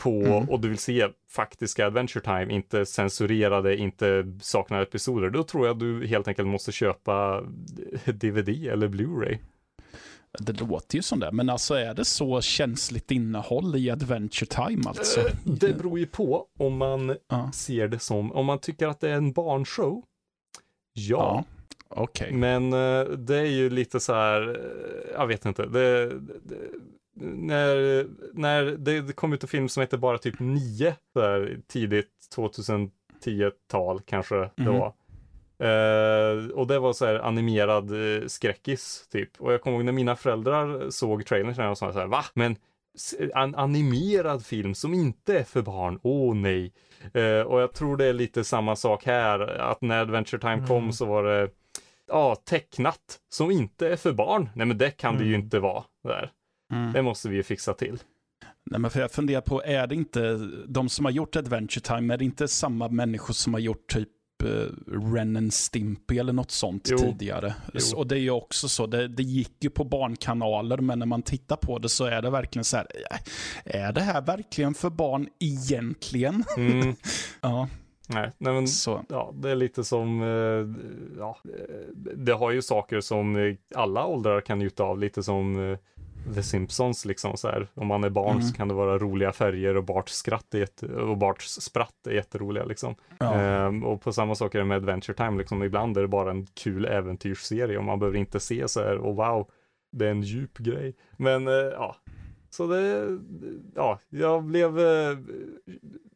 på, 0.03 0.09
Mm. 0.09 0.49
och 0.49 0.59
du 0.59 0.69
vill 0.69 0.77
se 0.77 1.07
faktiska 1.29 1.85
Adventure 1.87 2.23
Time, 2.23 2.53
inte 2.53 2.85
censurerade, 2.85 3.77
inte 3.77 4.33
saknar 4.41 4.81
episoder, 4.81 5.29
då 5.29 5.43
tror 5.43 5.67
jag 5.67 5.79
du 5.79 6.07
helt 6.07 6.27
enkelt 6.27 6.47
måste 6.47 6.71
köpa 6.71 7.41
DVD 8.05 8.49
eller 8.49 8.87
Blu-ray. 8.87 9.37
Det 10.39 10.59
låter 10.61 10.95
ju 10.95 11.01
som 11.01 11.19
det, 11.19 11.31
men 11.31 11.49
alltså 11.49 11.73
är 11.75 11.93
det 11.93 12.05
så 12.05 12.41
känsligt 12.41 13.11
innehåll 13.11 13.75
i 13.75 13.89
Adventure 13.91 14.45
Time 14.67 14.83
alltså? 14.87 15.19
Eh, 15.19 15.25
Det 15.45 15.73
beror 15.77 15.99
ju 15.99 16.05
på 16.05 16.45
om 16.59 16.77
man 16.77 17.15
Ja. 17.27 17.51
ser 17.53 17.87
det 17.87 17.99
som, 17.99 18.31
om 18.31 18.45
man 18.45 18.59
tycker 18.59 18.87
att 18.87 18.99
det 18.99 19.09
är 19.09 19.13
en 19.15 19.31
barnshow. 19.33 20.03
Ja, 20.93 21.43
Ja, 21.89 22.01
okej. 22.01 22.31
men 22.33 22.73
eh, 22.73 23.03
det 23.03 23.37
är 23.37 23.45
ju 23.45 23.69
lite 23.69 23.99
så 23.99 24.13
här, 24.13 24.49
eh, 24.49 25.11
jag 25.13 25.27
vet 25.27 25.45
inte, 25.45 25.65
det, 25.65 26.05
det, 26.19 26.55
när, 27.21 28.05
när 28.33 28.63
det, 28.63 29.15
kom 29.15 29.33
ut 29.33 29.43
en 29.43 29.49
film 29.49 29.69
som 29.69 29.81
heter 29.81 29.97
bara 29.97 30.17
typ 30.17 30.39
9, 30.39 30.95
så 31.13 31.21
här, 31.21 31.59
tidigt 31.67 32.09
2010-tal 32.35 34.01
kanske 34.05 34.35
det 34.35 34.51
Mhm. 34.57 34.73
var. 34.79 34.93
Eh, 35.59 36.49
och 36.53 36.67
det 36.67 36.79
var 36.79 36.93
så 36.93 37.05
här 37.05 37.15
animerad 37.15 37.91
eh, 38.21 38.27
skräckis 38.27 39.07
typ. 39.11 39.29
Och 39.41 39.53
jag 39.53 39.61
kommer 39.61 39.77
ihåg 39.77 39.85
när 39.85 39.91
mina 39.91 40.15
föräldrar 40.15 40.89
såg 40.89 41.25
trailern 41.25 41.55
så 41.55 41.75
sa 41.75 41.93
så 41.93 41.99
här, 41.99 42.07
va? 42.07 42.25
Men 42.33 42.55
en 43.35 43.55
animerad 43.55 44.45
film 44.45 44.75
som 44.75 44.93
inte 44.93 45.39
är 45.39 45.43
för 45.43 45.61
barn, 45.61 45.99
åh 46.03 46.35
nej. 46.35 46.73
Eh, 47.13 47.41
och 47.41 47.61
jag 47.61 47.73
tror 47.73 47.97
det 47.97 48.05
är 48.05 48.13
lite 48.13 48.43
samma 48.43 48.75
sak 48.75 49.05
här, 49.05 49.39
att 49.39 49.81
när 49.81 50.01
Adventure 50.01 50.41
Time 50.41 50.67
kom 50.67 50.77
Mm. 50.77 50.91
så 50.93 51.05
var 51.05 51.23
det 51.23 51.49
ja, 52.07 52.35
tecknat 52.35 53.19
som 53.29 53.51
inte 53.51 53.87
är 53.89 53.95
för 53.95 54.11
barn. 54.11 54.49
Nej 54.55 54.65
men 54.67 54.77
det 54.77 54.91
kan 54.91 55.17
det 55.17 55.23
ju 55.23 55.29
Mm. 55.33 55.41
inte 55.41 55.59
vara. 55.59 55.83
Där. 56.03 56.31
Mm. 56.73 56.93
Det 56.93 57.01
måste 57.01 57.29
vi 57.29 57.35
ju 57.35 57.43
fixa 57.43 57.73
till. 57.73 57.99
Nej, 58.71 58.79
men 58.79 58.91
för 58.91 58.99
jag 58.99 59.11
funderar 59.11 59.41
på, 59.41 59.63
är 59.63 59.87
det 59.87 59.95
inte 59.95 60.49
de 60.67 60.89
som 60.89 61.05
har 61.05 61.11
gjort 61.11 61.35
Adventure 61.35 61.81
Time, 61.81 62.13
är 62.13 62.17
det 62.17 62.25
inte 62.25 62.47
samma 62.47 62.89
människor 62.89 63.33
som 63.33 63.53
har 63.53 63.61
gjort 63.61 63.87
typ 63.93 64.07
uh, 64.07 64.16
Ren 65.13 65.37
and 65.37 65.53
Stimpy 65.53 66.17
eller 66.19 66.33
något 66.33 66.51
sånt 66.51 66.87
Jo. 66.91 66.97
tidigare? 66.97 67.53
Jo. 67.73 67.97
Och 67.97 68.07
det 68.07 68.15
är 68.15 68.19
ju 68.19 68.31
också 68.31 68.69
så, 68.69 68.85
det, 68.87 69.07
det 69.07 69.23
gick 69.23 69.63
ju 69.63 69.69
på 69.69 69.83
barnkanaler, 69.83 70.77
men 70.77 70.99
när 70.99 71.05
man 71.05 71.21
tittar 71.21 71.55
på 71.55 71.79
det 71.79 71.89
så 71.89 72.05
är 72.05 72.21
det 72.21 72.29
verkligen 72.29 72.63
så 72.63 72.77
här, 72.77 72.87
äh, 73.11 73.85
är 73.87 73.91
det 73.93 74.01
här 74.01 74.21
verkligen 74.21 74.73
för 74.73 74.89
barn 74.89 75.27
egentligen? 75.39 76.43
Mm, 76.57 76.95
Ja, 77.41 77.67
nej, 78.09 78.31
nej 78.37 78.53
men 78.53 78.67
så. 78.67 79.05
Ja, 79.09 79.33
det 79.35 79.49
är 79.51 79.55
lite 79.55 79.83
som, 79.83 80.21
eh, 80.21 80.83
ja, 81.19 81.37
eh, 81.45 81.87
det 82.15 82.31
har 82.33 82.51
ju 82.51 82.61
saker 82.61 83.01
som 83.01 83.35
eh, 83.35 83.55
alla 83.75 84.05
åldrar 84.05 84.41
kan 84.41 84.57
njuta 84.59 84.83
av, 84.83 84.99
lite 84.99 85.23
som 85.23 85.71
eh, 85.71 85.77
Simpsons 86.43 87.05
liksom 87.05 87.37
så 87.37 87.47
här. 87.47 87.67
Om 87.73 87.87
man 87.87 88.03
är 88.03 88.09
barn 88.09 88.31
Mm. 88.35 88.41
så 88.41 88.55
kan 88.55 88.67
det 88.67 88.73
vara 88.73 88.97
roliga 88.97 89.31
färger 89.31 89.77
och 89.77 89.83
Barts 89.83 90.13
skratt 90.13 90.53
är 90.53 90.59
jätte, 90.59 90.85
och 90.87 91.17
Barts 91.17 91.49
spratt 91.49 92.07
är 92.07 92.11
jätteroliga 92.11 92.65
liksom. 92.65 92.95
Ja. 93.17 93.33
Ehm, 93.33 93.83
och 93.83 94.01
på 94.01 94.13
samma 94.13 94.35
sak 94.35 94.55
är 94.55 94.59
det 94.59 94.65
med 94.65 94.75
Adventure 94.77 95.13
Time, 95.17 95.37
liksom 95.37 95.63
ibland 95.63 95.97
är 95.97 96.01
det 96.01 96.07
bara 96.07 96.31
en 96.31 96.45
kul 96.45 96.85
äventyrsserie 96.85 97.77
och 97.77 97.83
man 97.83 97.99
behöver 97.99 98.17
inte 98.17 98.39
se 98.39 98.67
så 98.67 98.79
här, 98.83 98.97
och 98.97 99.15
wow, 99.15 99.49
det 99.91 100.05
är 100.07 100.11
en 100.11 100.21
djup 100.21 100.57
grej. 100.57 100.95
Men 101.17 101.47
eh, 101.47 101.53
ja, 101.53 101.95
så 102.49 102.67
det, 102.67 103.17
ja, 103.75 103.99
jag 104.09 104.43
blev, 104.43 104.79
eh, 104.79 105.17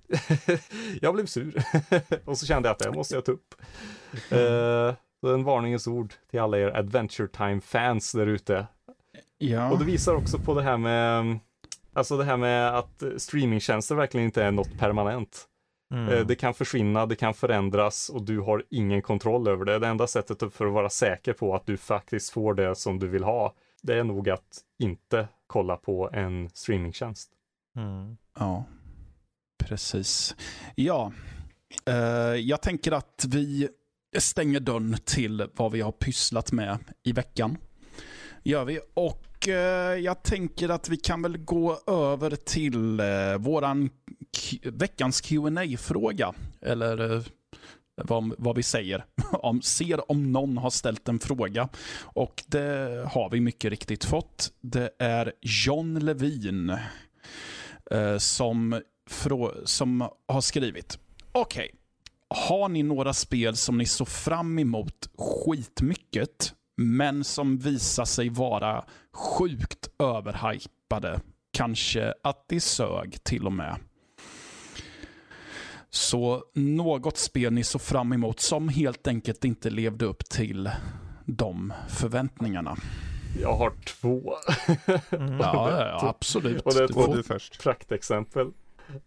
jag 1.01 1.13
blev 1.13 1.25
sur. 1.25 1.63
och 2.25 2.37
så 2.37 2.45
kände 2.45 2.69
jag 2.69 2.73
att 2.73 2.79
det 2.79 2.91
måste 2.91 3.15
jag 3.15 3.25
ta 3.25 3.31
upp. 3.31 3.55
Eh, 4.29 4.93
så 5.21 5.33
en 5.33 5.43
varningens 5.43 5.87
ord 5.87 6.13
till 6.31 6.39
alla 6.39 6.57
er 6.57 6.77
Adventure 6.77 7.27
Time-fans 7.27 8.11
där 8.11 8.27
ute. 8.27 8.67
Ja. 9.41 9.71
Och 9.71 9.79
det 9.79 9.85
visar 9.85 10.15
också 10.15 10.39
på 10.39 10.53
det 10.53 10.63
här 10.63 10.77
med, 10.77 11.39
alltså 11.93 12.17
det 12.17 12.23
här 12.23 12.37
med 12.37 12.77
att 12.77 13.03
streamingtjänster 13.17 13.95
verkligen 13.95 14.25
inte 14.25 14.43
är 14.43 14.51
något 14.51 14.77
permanent. 14.79 15.47
Mm. 15.93 16.09
Eh, 16.09 16.25
Det 16.25 16.35
kan 16.35 16.53
försvinna, 16.53 17.05
det 17.05 17.15
kan 17.15 17.33
förändras 17.33 18.09
och 18.09 18.21
du 18.23 18.39
har 18.39 18.63
ingen 18.69 19.01
kontroll 19.01 19.47
över 19.47 19.65
det. 19.65 19.79
Det 19.79 19.87
enda 19.87 20.07
sättet 20.07 20.53
för 20.53 20.65
att 20.65 20.73
vara 20.73 20.89
säker 20.89 21.33
på 21.33 21.55
att 21.55 21.65
du 21.65 21.77
faktiskt 21.77 22.29
får 22.29 22.53
det 22.53 22.75
som 22.75 22.99
du 22.99 23.07
vill 23.07 23.23
ha, 23.23 23.53
det 23.83 23.99
är 23.99 24.03
nog 24.03 24.29
att 24.29 24.57
inte 24.79 25.27
kolla 25.47 25.77
på 25.77 26.09
en 26.13 26.49
streamingtjänst. 26.49 27.29
Mm. 27.77 28.17
Ja, 28.39 28.63
precis. 29.63 30.35
Ja, 30.75 31.11
eh, 31.85 31.95
jag 32.35 32.61
tänker 32.61 32.91
att 32.91 33.25
vi 33.27 33.69
stänger 34.17 34.59
dörren 34.59 34.97
till 35.05 35.47
vad 35.55 35.71
vi 35.71 35.81
har 35.81 35.91
pysslat 35.91 36.51
med 36.51 36.77
i 37.03 37.11
veckan. 37.11 37.57
Gör 38.43 38.65
vi. 38.65 38.79
Och 38.93 39.23
eh, 39.47 39.55
jag 39.99 40.23
tänker 40.23 40.69
att 40.69 40.89
vi 40.89 40.97
kan 40.97 41.21
väl 41.21 41.37
gå 41.37 41.79
över 41.87 42.35
till 42.35 42.99
eh, 42.99 43.37
våran 43.39 43.89
veckans 44.63 45.21
qa 45.21 45.77
fråga 45.77 46.33
Eller 46.61 47.15
eh, 47.15 47.23
vad, 47.95 48.33
vad 48.37 48.55
vi 48.55 48.63
säger. 48.63 49.05
om, 49.31 49.61
ser 49.61 50.11
om 50.11 50.31
någon 50.31 50.57
har 50.57 50.69
ställt 50.69 51.09
en 51.09 51.19
fråga. 51.19 51.69
Och 52.01 52.43
det 52.47 53.07
har 53.11 53.29
vi 53.29 53.39
mycket 53.39 53.71
riktigt 53.71 54.05
fått. 54.05 54.51
Det 54.61 54.89
är 54.99 55.33
John 55.41 55.99
Levin 55.99 56.69
eh, 57.91 58.17
som, 58.17 58.81
som 59.65 60.09
har 60.27 60.41
skrivit. 60.41 60.99
Okej, 61.31 61.71
har 62.29 62.69
ni 62.69 62.83
några 62.83 63.13
spel 63.13 63.55
som 63.55 63.77
ni 63.77 63.85
såg 63.85 64.07
fram 64.07 64.59
emot 64.59 65.09
skitmycket, 65.17 66.53
men 66.81 67.23
som 67.23 67.57
visar 67.57 68.05
sig 68.05 68.29
vara 68.29 68.85
sjukt 69.13 69.89
överhypade? 69.99 71.19
Kanske 71.53 72.13
att 72.23 72.45
det 72.47 72.59
sög 72.59 73.23
till 73.23 73.45
och 73.45 73.53
med. 73.53 73.75
Så 75.89 76.43
något 76.55 77.17
spel 77.17 77.53
ni 77.53 77.63
såg 77.63 77.81
fram 77.81 78.13
emot 78.13 78.39
som 78.39 78.69
helt 78.69 79.07
enkelt 79.07 79.45
inte 79.45 79.69
levde 79.69 80.05
upp 80.05 80.29
till 80.29 80.69
de 81.25 81.73
förväntningarna. 81.89 82.75
Jag 83.41 83.53
har 83.55 83.71
två 83.85 84.33
Mm. 85.11 85.37
Ja, 85.39 85.87
ja 86.01 86.09
absolut. 86.09 86.61
Och 86.61 86.73
det 86.73 86.83
är 86.83 86.87
två 86.87 87.01
får- 87.03 87.15
du 87.15 87.23
först. 87.23 87.63
praktexempel. 87.63 88.47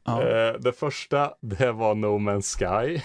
ja. 0.05 0.23
Eh, 0.23 0.53
Det 0.61 0.73
första, 0.73 1.35
det 1.41 1.73
var 1.73 1.95
No 1.95 2.19
Man's 2.19 2.59
Sky. 2.59 3.01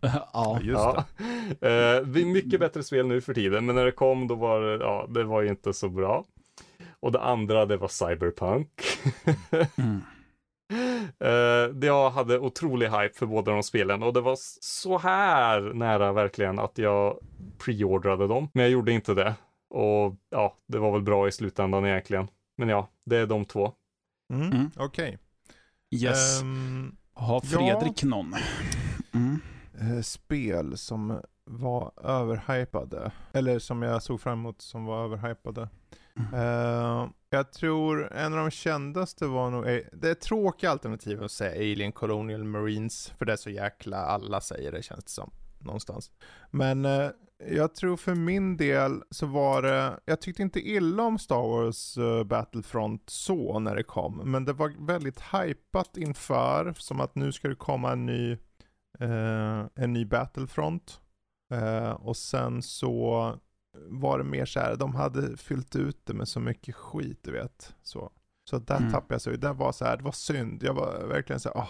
ja. 0.32 0.58
Just 0.62 0.78
ja. 0.78 1.04
Eh, 1.48 2.02
Det 2.06 2.20
är 2.22 2.32
mycket 2.32 2.60
bättre 2.60 2.82
spel 2.82 3.06
nu 3.06 3.20
för 3.20 3.34
tiden, 3.34 3.66
men 3.66 3.74
när 3.74 3.84
det 3.84 3.92
kom 3.92 4.26
då 4.28 4.34
var 4.34 4.60
det, 4.60 4.84
ja, 4.84 5.06
det 5.10 5.24
var 5.24 5.42
ju 5.42 5.48
inte 5.48 5.72
så 5.72 5.88
bra. 5.88 6.24
Och 7.00 7.12
det 7.12 7.20
andra, 7.20 7.66
det 7.66 7.76
var 7.76 7.88
Cyberpunk. 7.88 8.68
Mm. 9.78 10.00
Eh, 11.20 11.86
Jag 11.88 12.10
hade 12.10 12.38
otrolig 12.38 12.86
hype 12.86 13.14
för 13.14 13.26
båda 13.26 13.52
de 13.52 13.62
spelen 13.62 14.02
och 14.02 14.12
det 14.12 14.20
var 14.20 14.36
så 14.60 14.98
här 14.98 15.60
nära 15.60 16.12
verkligen 16.12 16.58
att 16.58 16.78
jag 16.78 17.18
preordrade 17.58 18.26
dem. 18.26 18.48
Men 18.54 18.62
jag 18.62 18.70
gjorde 18.72 18.92
inte 18.92 19.14
det. 19.14 19.34
Och 19.70 20.14
ja, 20.30 20.56
det 20.66 20.78
var 20.78 20.92
väl 20.92 21.02
bra 21.02 21.28
i 21.28 21.32
slutändan 21.32 21.86
egentligen. 21.86 22.28
Men 22.56 22.68
ja, 22.68 22.88
det 23.06 23.16
är 23.16 23.26
de 23.26 23.44
två. 23.44 23.72
Mm. 24.34 24.52
Mm. 24.52 24.70
Okej. 24.76 25.18
Yes. 25.94 26.40
Ehm, 26.42 26.96
Har 27.14 27.40
Fredrik 27.40 28.02
någon? 28.02 28.34
Eh, 29.80 30.00
spel 30.02 30.78
som 30.78 31.20
var 31.44 31.92
överhypade. 32.04 33.10
Eller 33.32 33.58
som 33.58 33.82
jag 33.82 34.02
såg 34.02 34.20
fram 34.20 34.38
emot 34.38 34.62
som 34.62 34.84
var 34.84 35.04
överhypade. 35.04 35.68
Eh, 36.34 37.08
jag 37.30 37.52
tror 37.52 38.12
en 38.12 38.32
av 38.32 38.38
de 38.38 38.50
kändaste 38.50 39.26
var 39.26 39.50
nog, 39.50 39.64
det 39.92 40.10
är 40.10 40.14
tråkiga 40.14 40.70
alternativ 40.70 41.22
att 41.22 41.30
säga 41.30 41.72
Alien 41.72 41.92
Colonial 41.92 42.44
Marines, 42.44 43.12
för 43.18 43.24
det 43.24 43.32
är 43.32 43.36
så 43.36 43.50
jäkla 43.50 43.96
alla 43.96 44.40
säger 44.40 44.72
det 44.72 44.82
känns 44.82 45.04
det 45.04 45.10
som, 45.10 45.30
någonstans. 45.58 46.10
Men 46.50 46.84
eh, 46.84 47.10
jag 47.46 47.74
tror 47.74 47.96
för 47.96 48.14
min 48.14 48.56
del 48.56 49.02
så 49.10 49.26
var 49.26 49.62
det, 49.62 50.00
jag 50.04 50.20
tyckte 50.20 50.42
inte 50.42 50.68
illa 50.68 51.02
om 51.02 51.18
Star 51.18 51.48
Wars 51.48 51.98
eh, 51.98 52.24
Battlefront 52.24 53.10
så 53.10 53.58
när 53.58 53.76
det 53.76 53.82
kom, 53.82 54.20
men 54.24 54.44
det 54.44 54.52
var 54.52 54.86
väldigt 54.86 55.20
hypat 55.20 55.96
inför, 55.96 56.74
som 56.76 57.00
att 57.00 57.14
nu 57.14 57.32
ska 57.32 57.48
det 57.48 57.54
komma 57.54 57.92
en 57.92 58.06
ny, 58.06 58.36
eh, 58.98 59.66
en 59.74 59.92
ny 59.92 60.04
Battlefront. 60.04 61.00
Eh, 61.52 61.90
och 61.90 62.16
sen 62.16 62.62
så 62.62 63.34
var 63.88 64.18
det 64.18 64.24
mer 64.24 64.44
så 64.46 64.60
här, 64.60 64.76
de 64.76 64.94
hade 64.94 65.36
fyllt 65.36 65.76
ut 65.76 66.06
det 66.06 66.14
med 66.14 66.28
så 66.28 66.40
mycket 66.40 66.74
skit, 66.74 67.18
du 67.22 67.32
vet. 67.32 67.74
Så, 67.82 68.12
så 68.50 68.58
där 68.58 68.76
Mm. 68.76 68.92
tappade 68.92 69.14
jag 69.14 69.20
så. 69.22 69.30
Det 69.30 69.52
var 69.52 69.72
så 69.72 69.84
här, 69.84 69.96
det 69.96 70.04
var 70.04 70.12
synd. 70.12 70.62
Jag 70.62 70.74
var 70.74 71.06
verkligen 71.06 71.40
så 71.40 71.48
här, 71.48 71.56
åh. 71.56 71.68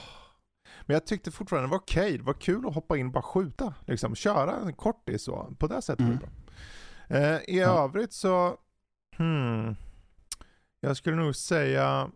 Men 0.87 0.95
jag 0.95 1.07
tyckte 1.07 1.31
fortfarande 1.31 1.67
det 1.69 1.71
var 1.71 1.79
okej. 1.79 2.19
Det 2.19 2.25
var 2.25 2.33
kul 2.35 2.67
att 2.69 2.75
hoppa 2.75 2.97
in 2.97 3.07
och 3.07 3.13
bara 3.13 3.23
skjuta. 3.23 3.75
Liksom, 3.87 4.15
köra 4.15 4.57
en 4.57 4.73
kortis 4.73 5.23
så. 5.23 5.55
På 5.59 5.67
det 5.67 5.83
sättet 5.83 6.07
var 6.07 6.13
det 6.13 6.19
Mm. 6.19 6.29
bra. 7.09 7.17
Eh, 7.17 7.41
I 7.55 7.59
Ja. 7.59 7.85
övrigt 7.85 8.13
så, 8.13 8.57
hmm. 9.17 9.77
Jag 10.81 10.97
skulle 10.97 11.17
nog 11.17 11.37
säga, 11.37 12.11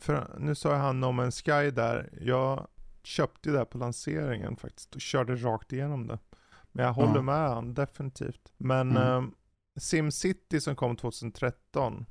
för 0.00 0.36
nu 0.38 0.54
sa 0.54 0.72
jag 0.72 0.78
han 0.78 1.00
No 1.00 1.06
Man's 1.06 1.42
Sky 1.64 1.70
där. 1.70 2.18
Jag 2.20 2.66
köpte 3.02 3.48
ju 3.48 3.52
det 3.52 3.58
här 3.58 3.64
på 3.64 3.78
lanseringen 3.78 4.56
faktiskt 4.56 4.94
och 4.94 5.00
körde 5.00 5.36
rakt 5.36 5.72
igenom 5.72 6.06
det. 6.06 6.18
Men 6.72 6.84
jag 6.84 6.92
håller 6.92 7.14
Ja. 7.16 7.22
med 7.22 7.48
han 7.50 7.74
definitivt. 7.74 8.52
Men 8.56 8.90
Mm. 8.96 9.24
eh, 9.24 9.30
SimCity 9.80 10.60
som 10.60 10.76
kom 10.76 10.96
2013 10.96 12.06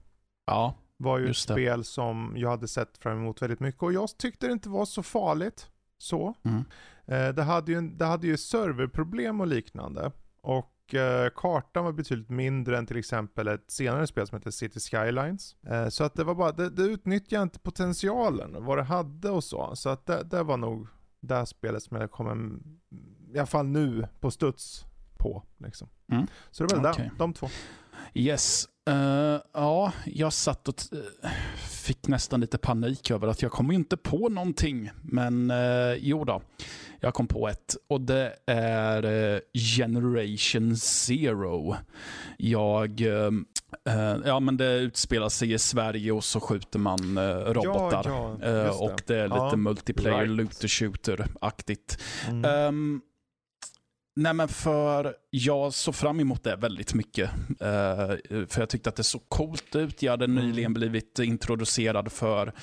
Ja, 0.45 0.75
var 0.97 1.17
ju 1.17 1.23
ett 1.23 1.27
Just 1.27 1.47
det. 1.47 1.53
spel 1.53 1.83
som 1.83 2.33
jag 2.35 2.49
hade 2.49 2.67
sett 2.67 2.97
fram 2.97 3.17
emot 3.17 3.41
väldigt 3.41 3.59
mycket 3.59 3.83
och 3.83 3.93
jag 3.93 4.17
tyckte 4.17 4.47
det 4.47 4.53
inte 4.53 4.69
var 4.69 4.85
så 4.85 5.03
farligt. 5.03 5.69
Så. 5.97 6.33
Mm. 6.43 6.63
Eh, 7.05 7.33
det, 7.35 7.43
hade 7.43 7.71
ju, 7.71 7.81
det 7.81 8.05
hade 8.05 8.27
ju 8.27 8.37
serverproblem 8.37 9.41
och 9.41 9.47
liknande. 9.47 10.11
Och 10.41 10.71
kartan 11.35 11.85
var 11.85 11.91
betydligt 11.91 12.29
mindre 12.29 12.77
än 12.77 12.85
till 12.85 12.97
exempel 12.97 13.47
ett 13.47 13.71
senare 13.71 14.07
spel 14.07 14.27
som 14.27 14.37
heter 14.37 14.51
City 14.51 14.79
Skylines. 14.79 15.55
Eh, 15.67 15.87
så 15.87 16.03
att 16.03 16.15
det 16.15 16.23
var 16.23 16.35
bara, 16.35 16.51
det, 16.51 16.69
det 16.69 16.83
utnyttjade 16.83 17.43
inte 17.43 17.59
potentialen, 17.59 18.65
vad 18.65 18.77
det 18.77 18.83
hade 18.83 19.29
och 19.29 19.43
så. 19.43 19.75
Så 19.75 19.89
att 19.89 20.05
det, 20.05 20.23
det 20.23 20.43
var 20.43 20.57
nog 20.57 20.87
det 21.19 21.45
spelet 21.45 21.83
som 21.83 21.97
jag 21.97 22.11
kommer, 22.11 22.31
mm, 22.31 22.63
i 23.33 23.37
alla 23.37 23.45
fall 23.45 23.65
nu, 23.65 24.07
på 24.19 24.31
studs 24.31 24.85
på. 25.17 25.43
Liksom. 25.57 25.89
Mm. 26.11 26.27
Så 26.51 26.63
det 26.63 26.75
var 26.75 26.83
väl 26.83 26.91
Okej. 26.91 27.09
det, 27.13 27.17
de 27.17 27.33
två. 27.33 27.47
Yes. 28.13 28.67
Eh, 28.87 29.39
ja, 29.53 29.91
jag 30.05 30.33
satt 30.33 30.67
och 30.67 30.75
fick 31.69 32.07
nästan 32.07 32.41
lite 32.41 32.57
panik 32.57 33.11
över 33.11 33.27
att 33.27 33.41
jag 33.41 33.51
kom 33.51 33.71
inte 33.71 33.97
på 33.97 34.29
någonting. 34.29 34.91
Men 35.01 35.51
uh, 35.51 35.93
jo 35.99 36.23
då, 36.25 36.41
jag 36.99 37.13
kom 37.13 37.27
på 37.27 37.47
ett. 37.47 37.75
Och 37.87 38.01
det 38.01 38.33
är 38.45 39.03
eh, 39.33 39.39
Generation 39.77 40.77
Zero. 40.77 41.75
Jag, 42.37 43.01
eh, 43.01 43.31
ja 44.25 44.39
men 44.39 44.57
det 44.57 44.77
utspelar 44.77 45.29
sig 45.29 45.53
i 45.53 45.59
Sverige 45.59 46.11
och 46.11 46.23
så 46.23 46.39
skjuter 46.39 46.79
man 46.79 47.19
robotar. 47.53 48.03
Ja, 48.05 48.37
ja, 48.41 48.65
just 48.65 48.81
och 48.81 49.01
det 49.05 49.15
är 49.15 49.23
lite 49.27 49.35
Ja. 49.37 49.55
multiplayer 49.55 50.17
Right. 50.17 50.29
looter 50.37 50.67
shooter-aktigt. 50.67 51.97
Mm. 52.29 52.45
Ehm, 52.45 53.01
nej 54.17 54.33
men 54.33 54.47
för 54.47 55.15
jag 55.29 55.73
såg 55.73 55.95
fram 55.95 56.19
emot 56.19 56.43
det 56.43 56.55
väldigt 56.55 56.93
mycket. 56.93 57.29
Eh, 57.59 58.15
för 58.47 58.59
jag 58.59 58.69
tyckte 58.69 58.89
att 58.89 58.95
det 58.95 59.03
såg 59.03 59.29
coolt 59.29 59.75
ut. 59.75 60.01
Jag 60.01 60.11
hade 60.11 60.25
Mm. 60.25 60.45
nyligen 60.47 60.73
blivit 60.73 61.19
introducerad 61.19 62.11
för 62.11 62.53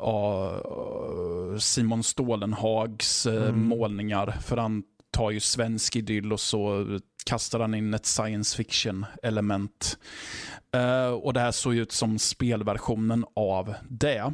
av 0.00 1.58
Simon 1.58 2.02
Stålenhags 2.02 3.26
eh, 3.26 3.42
Mm. 3.48 3.62
målningar. 3.64 4.30
För 4.46 4.56
han 4.56 4.82
tar 5.10 5.30
ju 5.30 5.40
svensk 5.40 5.96
idyll 5.96 6.32
och 6.32 6.40
så 6.40 6.86
kastar 7.26 7.60
han 7.60 7.74
in 7.74 7.94
ett 7.94 8.06
science 8.06 8.56
fiction 8.56 9.06
element. 9.22 9.98
Eh, 10.74 11.06
och 11.08 11.32
det 11.32 11.40
här 11.40 11.52
såg 11.52 11.74
ut 11.74 11.92
som 11.92 12.18
spelversionen 12.18 13.24
av 13.36 13.74
det. 13.88 14.32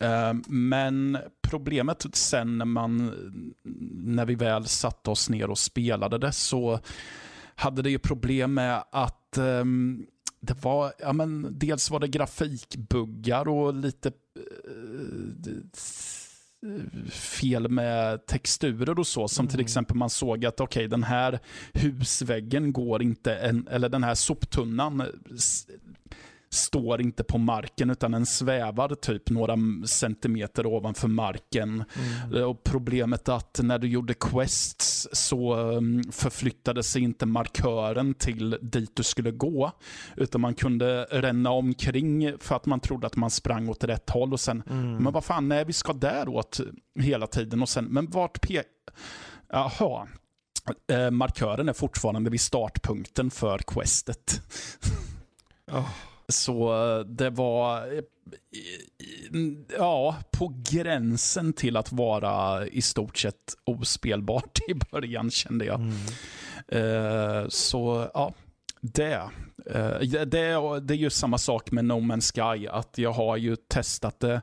Eh, 0.00 0.34
Men 0.48 1.18
problemet 1.42 2.06
sen 2.12 2.58
när 2.58 2.64
man, 2.64 3.12
när 4.04 4.26
vi 4.26 4.34
väl 4.34 4.66
satte 4.66 5.10
oss 5.10 5.28
ner 5.30 5.50
och 5.50 5.58
spelade 5.58 6.18
det 6.18 6.32
så 6.32 6.80
hade 7.54 7.82
det 7.82 7.90
ju 7.90 7.98
problem 7.98 8.54
med 8.54 8.84
att 8.92 9.38
ehm, 9.38 10.06
det 10.40 10.64
var, 10.64 10.92
ja 10.98 11.12
men 11.12 11.46
dels 11.58 11.90
var 11.90 12.00
det 12.00 12.08
grafikbuggar 12.08 13.48
och 13.48 13.74
lite 13.74 14.08
eh, 14.08 14.14
fel 17.10 17.68
med 17.68 18.26
texturer 18.26 18.98
och 18.98 19.06
så. 19.06 19.28
Som 19.28 19.46
till 19.46 19.56
Mm. 19.56 19.64
exempel 19.64 19.96
man 19.96 20.10
såg 20.10 20.44
att 20.44 20.60
okej, 20.60 20.88
den 20.88 21.02
här 21.02 21.38
husväggen 21.72 22.72
går 22.72 23.02
inte, 23.02 23.34
en, 23.34 23.68
eller 23.68 23.88
den 23.88 24.04
här 24.04 24.14
soptunnan 24.14 25.02
står 26.52 27.00
inte 27.00 27.24
på 27.24 27.38
marken 27.38 27.90
utan 27.90 28.10
den 28.10 28.26
svävar 28.26 28.94
typ 28.94 29.30
några 29.30 29.56
centimeter 29.86 30.66
ovanför 30.66 31.08
marken. 31.08 31.84
Mm. 32.24 32.44
Och 32.48 32.64
problemet 32.64 33.28
att 33.28 33.60
när 33.62 33.78
du 33.78 33.88
gjorde 33.88 34.14
quests 34.14 35.08
så 35.12 35.56
um, 35.56 36.02
förflyttade 36.12 36.82
sig 36.82 37.02
inte 37.02 37.26
markören 37.26 38.14
till 38.14 38.58
dit 38.62 38.96
du 38.96 39.02
skulle 39.02 39.30
gå. 39.30 39.72
Utan 40.16 40.40
man 40.40 40.54
kunde 40.54 41.04
ränna 41.10 41.50
omkring 41.50 42.38
för 42.38 42.56
att 42.56 42.66
man 42.66 42.80
trodde 42.80 43.06
att 43.06 43.16
man 43.16 43.30
sprang 43.30 43.68
åt 43.68 43.84
rätt 43.84 44.10
håll 44.10 44.32
och 44.32 44.40
sen, 44.40 44.62
Mm. 44.70 44.96
men 44.96 45.12
vad 45.12 45.24
fan, 45.24 45.48
nej 45.48 45.64
vi 45.64 45.72
ska 45.72 45.92
däråt 45.92 46.60
hela 47.00 47.26
tiden 47.26 47.62
och 47.62 47.68
sen, 47.68 47.84
men 47.84 48.06
vart 48.06 48.40
pe... 48.40 48.62
Jaha. 49.52 50.08
Eh, 50.92 51.10
markören 51.10 51.68
är 51.68 51.72
fortfarande 51.72 52.30
vid 52.30 52.40
startpunkten 52.40 53.30
för 53.30 53.58
questet. 53.58 54.42
Oh. 55.72 55.88
Så 56.30 56.72
det 57.08 57.30
var 57.30 57.92
eh, 57.96 58.02
ja, 59.78 60.16
på 60.30 60.54
gränsen 60.70 61.52
till 61.52 61.76
att 61.76 61.92
vara 61.92 62.66
i 62.66 62.82
stort 62.82 63.18
sett 63.18 63.54
ospelbart 63.64 64.58
i 64.68 64.74
början 64.74 65.30
kände 65.30 65.64
jag. 65.64 65.80
Mm. 65.80 65.96
Eh, 66.68 67.48
Så 67.48 68.10
ja, 68.14 68.34
det. 68.80 69.22
Eh, 69.66 69.98
Det, 70.00 70.24
det 70.80 70.94
är 70.94 70.98
ju 70.98 71.10
samma 71.10 71.38
sak 71.38 71.70
med 71.70 71.84
No 71.84 71.92
Man's 71.92 72.32
Sky, 72.58 72.66
att 72.68 72.98
jag 72.98 73.12
har 73.12 73.36
ju 73.36 73.56
testat 73.56 74.20
det. 74.20 74.42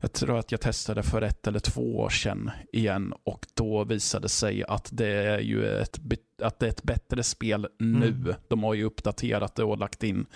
Jag 0.00 0.12
tror 0.12 0.38
att 0.38 0.52
jag 0.52 0.60
testade 0.60 1.02
för 1.02 1.22
ett 1.22 1.46
eller 1.46 1.58
två 1.58 1.98
år 1.98 2.08
sedan 2.10 2.50
igen 2.72 3.14
och 3.24 3.46
då 3.54 3.84
visade 3.84 4.24
det 4.24 4.28
sig 4.28 4.64
att 4.64 4.88
det 4.92 5.06
är 5.06 5.38
ju 5.38 5.66
ett, 5.80 6.00
att 6.42 6.58
det 6.58 6.66
är 6.66 6.70
ett 6.70 6.82
bättre 6.82 7.22
spel 7.22 7.66
nu. 7.78 8.06
Mm. 8.06 8.34
De 8.48 8.62
har 8.64 8.74
ju 8.74 8.84
uppdaterat 8.84 9.54
det 9.54 9.64
och 9.64 9.78
lagt 9.78 10.02
in 10.02 10.26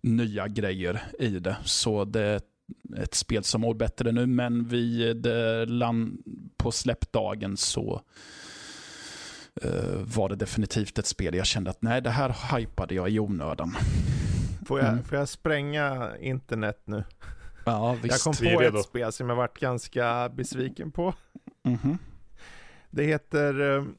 nya 0.00 0.48
grejer 0.48 1.02
i 1.18 1.28
det. 1.38 1.56
Så 1.64 2.04
det 2.04 2.20
är 2.22 2.40
ett 2.96 3.14
spel 3.14 3.44
som 3.44 3.60
mår 3.60 3.74
bättre 3.74 4.12
nu, 4.12 4.26
men 4.26 4.64
vid 4.68 5.26
land, 5.66 6.18
på 6.56 6.72
släppdagen 6.72 7.56
så 7.56 8.02
eh, 9.62 9.96
var 10.16 10.28
det 10.28 10.36
definitivt 10.36 10.98
ett 10.98 11.06
spel 11.06 11.34
jag 11.34 11.46
kände 11.46 11.70
att 11.70 11.82
nej, 11.82 12.02
det 12.02 12.10
här 12.10 12.56
hypade 12.58 12.94
jag 12.94 13.10
i 13.10 13.18
onödan. 13.18 13.76
Får, 14.66 14.78
jag, 14.80 14.88
Mm. 14.88 15.04
får 15.04 15.18
jag 15.18 15.28
spränga 15.28 16.16
internet 16.20 16.82
nu? 16.84 17.04
Ja, 17.66 17.88
Jag 17.94 18.02
visst. 18.02 18.24
kom 18.24 18.32
vi 18.40 18.48
är 18.48 18.70
på 18.70 18.78
ett 18.78 18.84
spel 18.84 19.12
som 19.12 19.28
jag 19.28 19.36
varit 19.36 19.58
ganska 19.58 20.28
besviken 20.28 20.90
på. 20.92 21.14
Mhm. 21.64 21.98
Det 22.90 23.04
heter 23.04 23.60
um, 23.60 23.94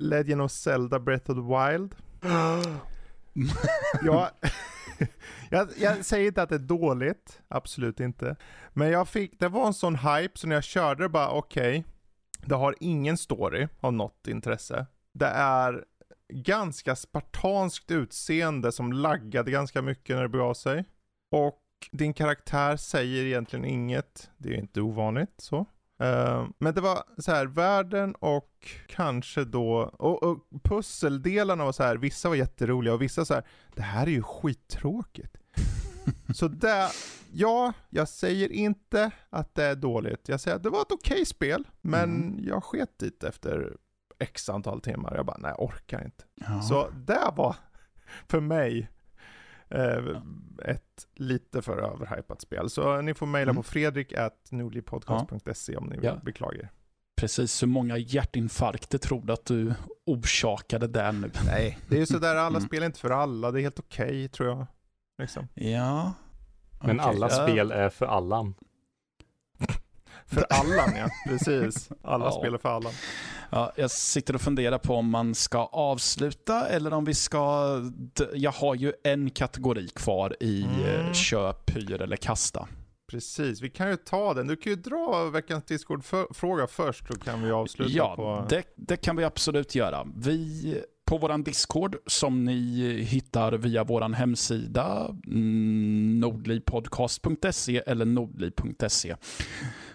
Legend 0.00 0.42
of 0.42 0.52
Zelda 0.52 0.98
Breath 0.98 1.30
of 1.30 1.36
the 1.36 1.42
Wild. 1.72 1.94
jag, 4.04 4.28
jag, 5.50 5.68
jag 5.76 6.04
säger 6.04 6.26
inte 6.26 6.42
att 6.42 6.48
det 6.48 6.54
är 6.54 6.58
dåligt, 6.58 7.42
absolut 7.48 8.00
inte. 8.00 8.36
Men 8.72 8.90
jag 8.90 9.08
fick, 9.08 9.40
det 9.40 9.48
var 9.48 9.66
en 9.66 9.74
sån 9.74 9.96
hype 9.96 10.38
så 10.38 10.46
när 10.46 10.54
jag 10.54 10.64
körde 10.64 11.02
det 11.02 11.08
bara 11.08 11.30
okej, 11.30 11.84
det 12.46 12.54
har 12.54 12.74
ingen 12.80 13.16
story 13.16 13.68
av 13.80 13.92
något 13.92 14.28
intresse. 14.28 14.86
Det 15.14 15.26
är 15.26 15.84
ganska 16.32 16.96
spartanskt 16.96 17.90
utseende 17.90 18.72
som 18.72 18.92
laggade 18.92 19.50
ganska 19.50 19.82
mycket 19.82 20.16
när 20.16 20.22
det 20.22 20.28
begav 20.28 20.54
sig. 20.54 20.84
Och 21.30 21.62
din 21.90 22.14
karaktär 22.14 22.76
säger 22.76 23.24
egentligen 23.24 23.64
inget, 23.64 24.30
det 24.36 24.48
är 24.48 24.58
inte 24.58 24.80
ovanligt 24.80 25.34
så. 25.36 25.66
Eh, 26.00 26.46
men 26.58 26.74
det 26.74 26.80
var 26.80 27.02
så 27.18 27.32
här, 27.32 27.46
världen 27.46 28.14
och 28.14 28.68
kanske 28.88 29.44
då, 29.44 29.72
och, 29.98 30.22
och 30.22 30.38
pusseldelarna 30.62 31.64
var 31.64 31.72
så 31.72 31.82
här, 31.82 31.96
vissa 31.96 32.28
var 32.28 32.36
jätteroliga 32.36 32.94
och 32.94 33.02
vissa 33.02 33.24
så 33.24 33.34
här, 33.34 33.44
det 33.74 33.82
här 33.82 34.06
är 34.06 34.10
ju 34.10 34.22
skittråkigt. 34.22 35.36
så 36.34 36.48
det, 36.48 36.88
ja, 37.32 37.72
jag 37.90 38.08
säger 38.08 38.52
inte 38.52 39.10
att 39.30 39.54
det 39.54 39.64
är 39.64 39.76
dåligt. 39.76 40.28
Jag 40.28 40.40
säger 40.40 40.56
att 40.56 40.62
det 40.62 40.70
var 40.70 40.82
ett 40.82 40.92
okej 40.92 41.26
spel, 41.26 41.68
men 41.80 42.10
Mm. 42.10 42.44
jag 42.44 42.64
sket 42.64 42.98
dit 42.98 43.24
efter 43.24 43.76
x 44.18 44.48
antal 44.48 44.80
timmar. 44.80 45.14
Jag 45.16 45.26
bara, 45.26 45.36
nej 45.38 45.52
jag 45.58 45.62
orkar 45.64 46.04
inte. 46.04 46.24
Ja. 46.34 46.62
Så 46.62 46.88
det 46.90 47.30
var 47.36 47.56
för 48.28 48.40
mig 48.40 48.90
ett 50.64 51.06
lite 51.14 51.62
för 51.62 51.78
överhypat 51.78 52.40
spel. 52.40 52.70
Så 52.70 53.00
ni 53.00 53.14
får 53.14 53.26
mejla 53.26 53.50
Mm. 53.50 53.56
på 53.56 53.62
fredrik 53.62 54.12
nordlypodcast.se 54.50 55.76
om 55.76 55.84
ni 55.86 55.96
vill 55.96 56.04
Ja. 56.04 56.16
beklaga. 56.24 56.68
Precis, 57.16 57.62
hur 57.62 57.66
många 57.68 57.96
hjärtinfarkter 57.96 58.98
tror 58.98 59.22
du 59.26 59.32
att 59.32 59.44
du 59.44 59.74
orsakade 60.06 60.86
där 60.86 61.12
nu? 61.12 61.30
Nej, 61.46 61.78
det 61.88 61.94
är 61.96 62.00
ju 62.00 62.06
sådär, 62.06 62.36
alla 62.36 62.56
Mm. 62.58 62.60
spel 62.68 62.82
är 62.82 62.86
inte 62.86 63.00
för 63.00 63.10
alla. 63.10 63.50
Det 63.50 63.60
är 63.60 63.62
helt 63.62 63.78
okej 63.78 64.28
tror 64.28 64.48
jag. 64.48 64.66
Liksom. 65.18 65.48
Ja. 65.54 66.12
Men 66.82 67.00
Okej, 67.00 67.10
alla 67.10 67.28
spel 67.28 67.70
är 67.70 67.88
för 67.88 68.06
alla. 68.06 68.52
För 70.30 70.46
Allan 70.50 70.96
ja, 70.96 71.08
precis. 71.28 71.88
Alla 72.02 72.24
Ja. 72.24 72.30
spelar 72.32 72.58
för 72.58 72.68
Allan. 72.68 72.92
Ja, 73.50 73.72
jag 73.76 73.90
sitter 73.90 74.34
och 74.34 74.40
funderar 74.40 74.78
på 74.78 74.94
om 74.94 75.10
man 75.10 75.34
ska 75.34 75.58
avsluta 75.64 76.68
eller 76.68 76.92
om 76.92 77.04
vi 77.04 77.14
ska... 77.14 77.66
Jag 78.34 78.52
har 78.52 78.74
ju 78.74 78.92
en 79.04 79.30
kategori 79.30 79.88
kvar 79.88 80.36
i 80.40 80.62
Mm. 80.62 81.00
mm. 81.00 81.14
köp, 81.14 81.76
hyr 81.76 82.02
eller 82.02 82.16
kasta. 82.16 82.68
Precis, 83.10 83.60
vi 83.62 83.70
kan 83.70 83.90
ju 83.90 83.96
ta 83.96 84.34
den. 84.34 84.46
Du 84.46 84.56
kan 84.56 84.72
ju 84.72 84.76
dra 84.76 85.24
veckans 85.24 85.64
Discord-fråga 85.64 86.66
först, 86.66 87.06
så 87.06 87.14
kan 87.18 87.42
vi 87.42 87.50
avsluta 87.50 87.90
Ja, 87.90 88.16
på... 88.16 88.46
det, 88.48 88.62
det 88.76 88.96
kan 88.96 89.16
vi 89.16 89.24
absolut 89.24 89.74
göra. 89.74 90.06
Vi 90.16 90.82
på 91.04 91.18
våran 91.18 91.42
Discord 91.42 91.96
som 92.06 92.44
ni 92.44 93.02
hittar 93.02 93.52
via 93.52 93.84
våran 93.84 94.14
hemsida 94.14 95.16
mm, 95.26 96.20
nordlivpodcast.se 96.20 97.82
eller 97.86 98.04
nordliv.se. 98.04 99.16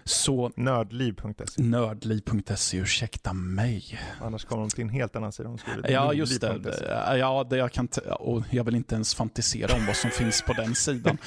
Så 0.08 0.50
Nördliv.se. 0.56 1.62
nördliv.se, 1.62 2.78
ursäkta 2.78 3.32
mig. 3.32 4.00
Annars 4.20 4.44
kommer 4.44 4.62
de 4.62 4.68
till 4.70 4.80
en 4.84 4.88
helt 4.90 5.16
annan 5.16 5.32
sida. 5.32 5.56
Skriver 5.58 5.90
Ja, 5.90 6.12
just 6.12 6.40
det. 6.40 7.16
Ja, 7.18 7.44
det 7.50 7.56
jag, 7.56 7.72
kan 7.72 7.88
och 8.20 8.42
jag 8.50 8.64
vill 8.64 8.74
inte 8.74 8.94
ens 8.94 9.14
fantisera 9.14 9.76
om 9.76 9.86
vad 9.86 9.96
som 9.96 10.10
finns 10.18 10.42
på 10.42 10.52
den 10.52 10.74
sidan 10.74 11.18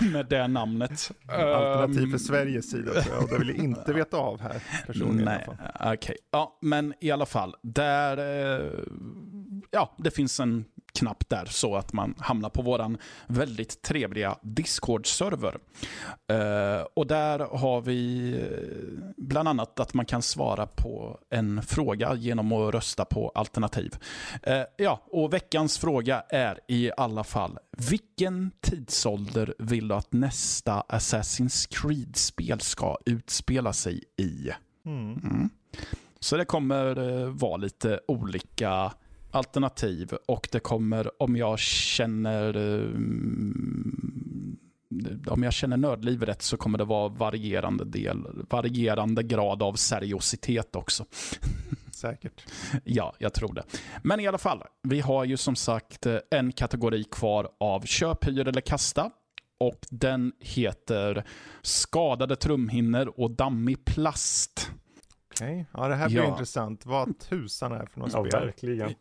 med 0.12 0.26
det 0.26 0.48
namnet. 0.48 1.10
Alternativ 1.28 2.02
Ehm, 2.02 2.10
för 2.10 2.18
Sveriges 2.18 2.70
sida 2.70 2.92
tror 3.02 3.14
jag, 3.14 3.22
och 3.24 3.28
det 3.30 3.38
vill 3.38 3.48
jag 3.48 3.56
inte 3.58 3.92
veta 3.92 4.16
av 4.16 4.40
här 4.40 4.62
personligen 4.86 5.24
Nej, 5.24 5.46
okej. 5.94 6.16
Ja, 6.30 6.58
men 6.62 6.94
i 7.00 7.10
alla 7.10 7.26
fall, 7.26 7.54
där... 7.62 8.18
eh, 8.60 8.70
Ja, 9.70 9.94
det 9.98 10.10
finns 10.10 10.40
en 10.40 10.64
knapp 10.98 11.28
där 11.28 11.44
så 11.44 11.76
att 11.76 11.92
man 11.92 12.14
hamnar 12.18 12.48
på 12.50 12.62
våran 12.62 12.98
väldigt 13.26 13.82
trevliga 13.82 14.38
Discord-server. 14.42 15.58
Eh, 16.28 16.86
och 16.94 17.06
där 17.06 17.38
har 17.38 17.80
vi 17.80 18.32
eh, 18.32 19.14
bland 19.16 19.48
annat 19.48 19.80
att 19.80 19.94
man 19.94 20.06
kan 20.06 20.22
svara 20.22 20.66
på 20.66 21.18
en 21.30 21.62
fråga 21.62 22.14
genom 22.14 22.52
att 22.52 22.74
rösta 22.74 23.04
på 23.04 23.32
alternativ. 23.34 23.96
Eh, 24.42 24.62
ja, 24.76 25.02
och 25.06 25.32
veckans 25.32 25.78
fråga 25.78 26.20
är 26.28 26.60
i 26.68 26.90
alla 26.96 27.24
fall, 27.24 27.58
vilken 27.90 28.50
tidsålder 28.60 29.54
vill 29.58 29.88
du 29.88 29.94
att 29.94 30.12
nästa 30.12 30.84
Assassin's 30.88 31.68
Creed-spel 31.70 32.60
ska 32.60 32.96
utspela 33.06 33.72
sig 33.72 34.04
i? 34.18 34.50
Mm. 34.86 35.12
Mm. 35.12 35.50
Så 36.20 36.36
det 36.36 36.44
kommer 36.44 37.24
vara 37.26 37.56
lite 37.56 38.00
olika 38.08 38.92
alternativ 39.32 40.12
och 40.28 40.48
det 40.52 40.60
kommer, 40.60 41.22
om 41.22 41.36
jag 41.36 41.58
känner 41.58 42.56
eh, 42.56 42.88
om 45.26 45.42
jag 45.42 45.52
känner 45.52 45.76
nördliv 45.76 46.22
rätt 46.22 46.42
så 46.42 46.56
kommer 46.56 46.78
det 46.78 46.84
vara 46.84 47.08
varierande, 47.08 47.84
del, 47.84 48.44
varierande 48.50 49.22
grad 49.22 49.62
av 49.62 49.74
seriositet 49.74 50.76
också. 50.76 51.04
Säkert. 51.92 52.46
Ja, 52.84 53.14
jag 53.18 53.34
tror 53.34 53.54
det. 53.54 53.62
Men 54.02 54.20
i 54.20 54.26
alla 54.26 54.38
fall, 54.38 54.62
vi 54.82 55.00
har 55.00 55.24
ju 55.24 55.36
som 55.36 55.56
sagt 55.56 56.06
eh, 56.06 56.16
en 56.30 56.52
kategori 56.52 57.04
kvar 57.04 57.48
av 57.60 57.80
köp, 57.80 58.26
hyr 58.28 58.48
eller 58.48 58.60
kasta. 58.60 59.10
Och 59.60 59.86
den 59.90 60.32
heter 60.40 61.24
skadade 61.62 62.36
trumhinnor 62.36 63.12
och 63.20 63.30
dammig 63.30 63.84
plast. 63.84 64.70
Okej, 65.34 65.66
ja 65.72 65.88
det 65.88 65.94
här 65.94 66.08
blir 66.08 66.18
Ja. 66.18 66.28
intressant. 66.28 66.86
Vad 66.86 67.18
tusan 67.18 67.72
är 67.72 67.78
det 67.78 67.86
för 67.86 68.00
något 68.00 68.12
Ja, 68.12 68.24
spel? 68.26 68.40
verkligen. 68.46 68.94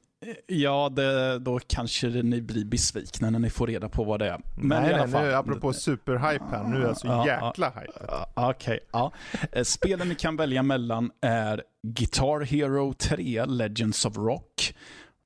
Ja, 0.47 0.89
det, 0.89 1.39
då 1.39 1.59
kanske 1.67 2.07
ni 2.07 2.41
blir 2.41 2.65
besvikna 2.65 3.29
när 3.29 3.39
ni 3.39 3.49
får 3.49 3.67
reda 3.67 3.89
på 3.89 4.03
vad 4.03 4.19
det 4.19 4.27
är. 4.27 4.41
Men 4.55 4.81
nej, 4.83 4.91
i 4.91 4.93
alla 4.93 5.07
fall. 5.07 5.23
nu 5.23 5.33
apropå 5.33 5.73
superhype 5.73 6.45
här, 6.51 6.63
nu 6.63 6.77
är 6.77 6.81
jag 6.87 6.97
så 6.97 7.07
Ja, 7.07 7.27
jäkla 7.27 7.69
hype. 7.69 8.05
Ja, 8.07 8.49
Okej, 8.49 8.79
ja. 8.91 9.11
Eh, 9.51 9.63
Spelen 9.63 10.09
ni 10.09 10.15
kan 10.15 10.35
välja 10.35 10.63
mellan 10.63 11.11
är 11.21 11.63
Guitar 11.83 12.41
Hero 12.41 12.93
3 12.93 13.45
Legends 13.45 14.05
of 14.05 14.17
Rock, 14.17 14.75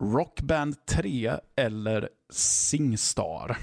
Rock 0.04 0.42
Band 0.42 0.86
3 0.86 1.34
eller 1.56 2.10
Singstar. 2.34 3.58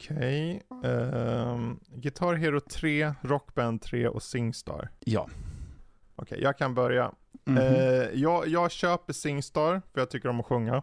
Okej, 0.00 0.62
ehm, 0.84 1.78
Guitar 1.88 2.34
Hero 2.34 2.60
3, 2.60 3.14
Rock 3.22 3.54
Band 3.54 3.82
3 3.82 4.08
och 4.08 4.22
Singstar. 4.22 4.88
Ja. 5.00 5.28
Okej, 6.16 6.40
jag 6.42 6.58
kan 6.58 6.74
börja. 6.74 7.12
Mhm. 7.48 7.58
Eh, 7.58 8.10
jag, 8.14 8.48
jag 8.48 8.70
köper 8.70 9.12
Singstar, 9.12 9.82
för 9.92 10.00
jag 10.00 10.10
tycker 10.10 10.28
om 10.28 10.40
att 10.40 10.46
sjunga. 10.46 10.82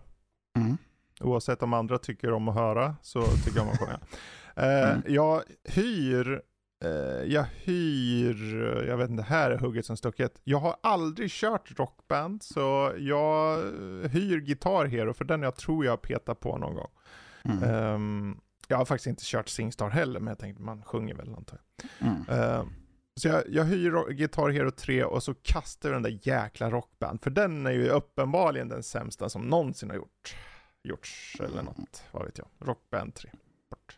Mm. 0.57 0.77
Oavsett 1.21 1.63
om 1.63 1.73
andra 1.73 1.97
tycker 1.97 2.31
om 2.31 2.47
att 2.47 2.55
höra, 2.55 2.95
så 3.01 3.21
tycker 3.21 3.57
jag 3.57 3.63
om 3.67 3.69
att 3.73 3.79
sjunga. 3.79 3.99
Eh, 4.57 4.89
Mm. 4.89 5.01
Jag 5.07 5.41
hyr, 5.63 6.41
eh, 6.85 6.89
jag 7.33 7.45
hyr, 7.63 8.83
jag 8.87 8.97
vet 8.97 9.09
inte, 9.09 9.23
här 9.23 9.51
är 9.51 9.57
hugget 9.57 9.85
som 9.85 9.97
stucket. 9.97 10.39
Jag 10.43 10.59
har 10.59 10.75
aldrig 10.83 11.31
kört 11.31 11.79
rockband, 11.79 12.43
så 12.43 12.93
jag 12.97 13.57
hyr 14.09 14.39
Guitar 14.39 14.85
Hero, 14.85 15.13
för 15.13 15.25
den 15.25 15.41
jag 15.41 15.55
tror 15.55 15.85
jag 15.85 16.01
petar 16.01 16.33
på 16.33 16.57
någon 16.57 16.75
gång. 16.75 16.89
Mm. 17.43 17.63
Ehm, 17.63 18.37
jag 18.67 18.77
har 18.77 18.85
faktiskt 18.85 19.07
inte 19.07 19.23
kört 19.25 19.49
Singstar 19.49 19.89
heller, 19.89 20.19
men 20.19 20.27
jag 20.31 20.39
tänkte 20.39 20.63
man 20.63 20.83
sjunger 20.83 21.15
väl 21.15 21.35
antar 21.35 21.59
jag. 21.99 22.07
Mm. 23.15 23.21
Så 23.21 23.27
jag, 23.27 23.43
jag 23.49 23.65
hyr 23.65 24.11
Guitar 24.11 24.49
Hero 24.49 24.71
3 24.71 25.03
och 25.03 25.23
så 25.23 25.33
kastar 25.33 25.89
jag 25.89 25.95
den 25.95 26.03
där 26.03 26.19
jäkla 26.21 26.69
rockband, 26.69 27.21
för 27.23 27.29
den 27.29 27.65
är 27.65 27.71
ju 27.71 27.89
uppenbarligen 27.89 28.69
den 28.69 28.83
sämsta 28.83 29.29
som 29.29 29.41
någonsin 29.41 29.89
har 29.89 29.97
gjort, 29.97 30.35
gjorts, 30.83 31.37
eller 31.39 31.63
något, 31.63 32.03
vad 32.11 32.25
vet 32.25 32.37
jag. 32.37 32.47
Rockband 32.59 33.13
3, 33.13 33.29
bort. 33.69 33.97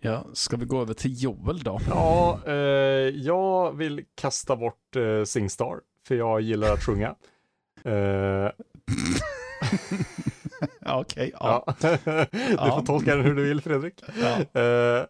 Ja, 0.00 0.26
ska 0.32 0.56
vi 0.56 0.66
gå 0.66 0.80
över 0.80 0.94
till 0.94 1.22
Joel 1.22 1.62
då? 1.62 1.80
Ja, 1.88 2.40
eh, 2.46 2.54
jag 3.08 3.76
vill 3.76 4.04
kasta 4.14 4.56
bort 4.56 4.96
eh, 4.96 5.24
Singstar, 5.24 5.80
för 6.06 6.14
jag 6.14 6.40
gillar 6.40 6.72
att 6.72 6.84
sjunga. 6.84 7.14
Eh, 7.84 7.92
Ja, 10.86 11.00
Okej, 11.00 11.32
ja. 11.40 11.64
ja. 11.66 11.96
du 12.32 12.38
Ja. 12.56 12.76
får 12.78 12.86
tolka 12.86 13.16
den 13.16 13.24
hur 13.24 13.34
du 13.34 13.42
vill 13.44 13.60
Fredrik. 13.60 14.02
Ja. 14.22 14.60
Eh, 14.60 15.04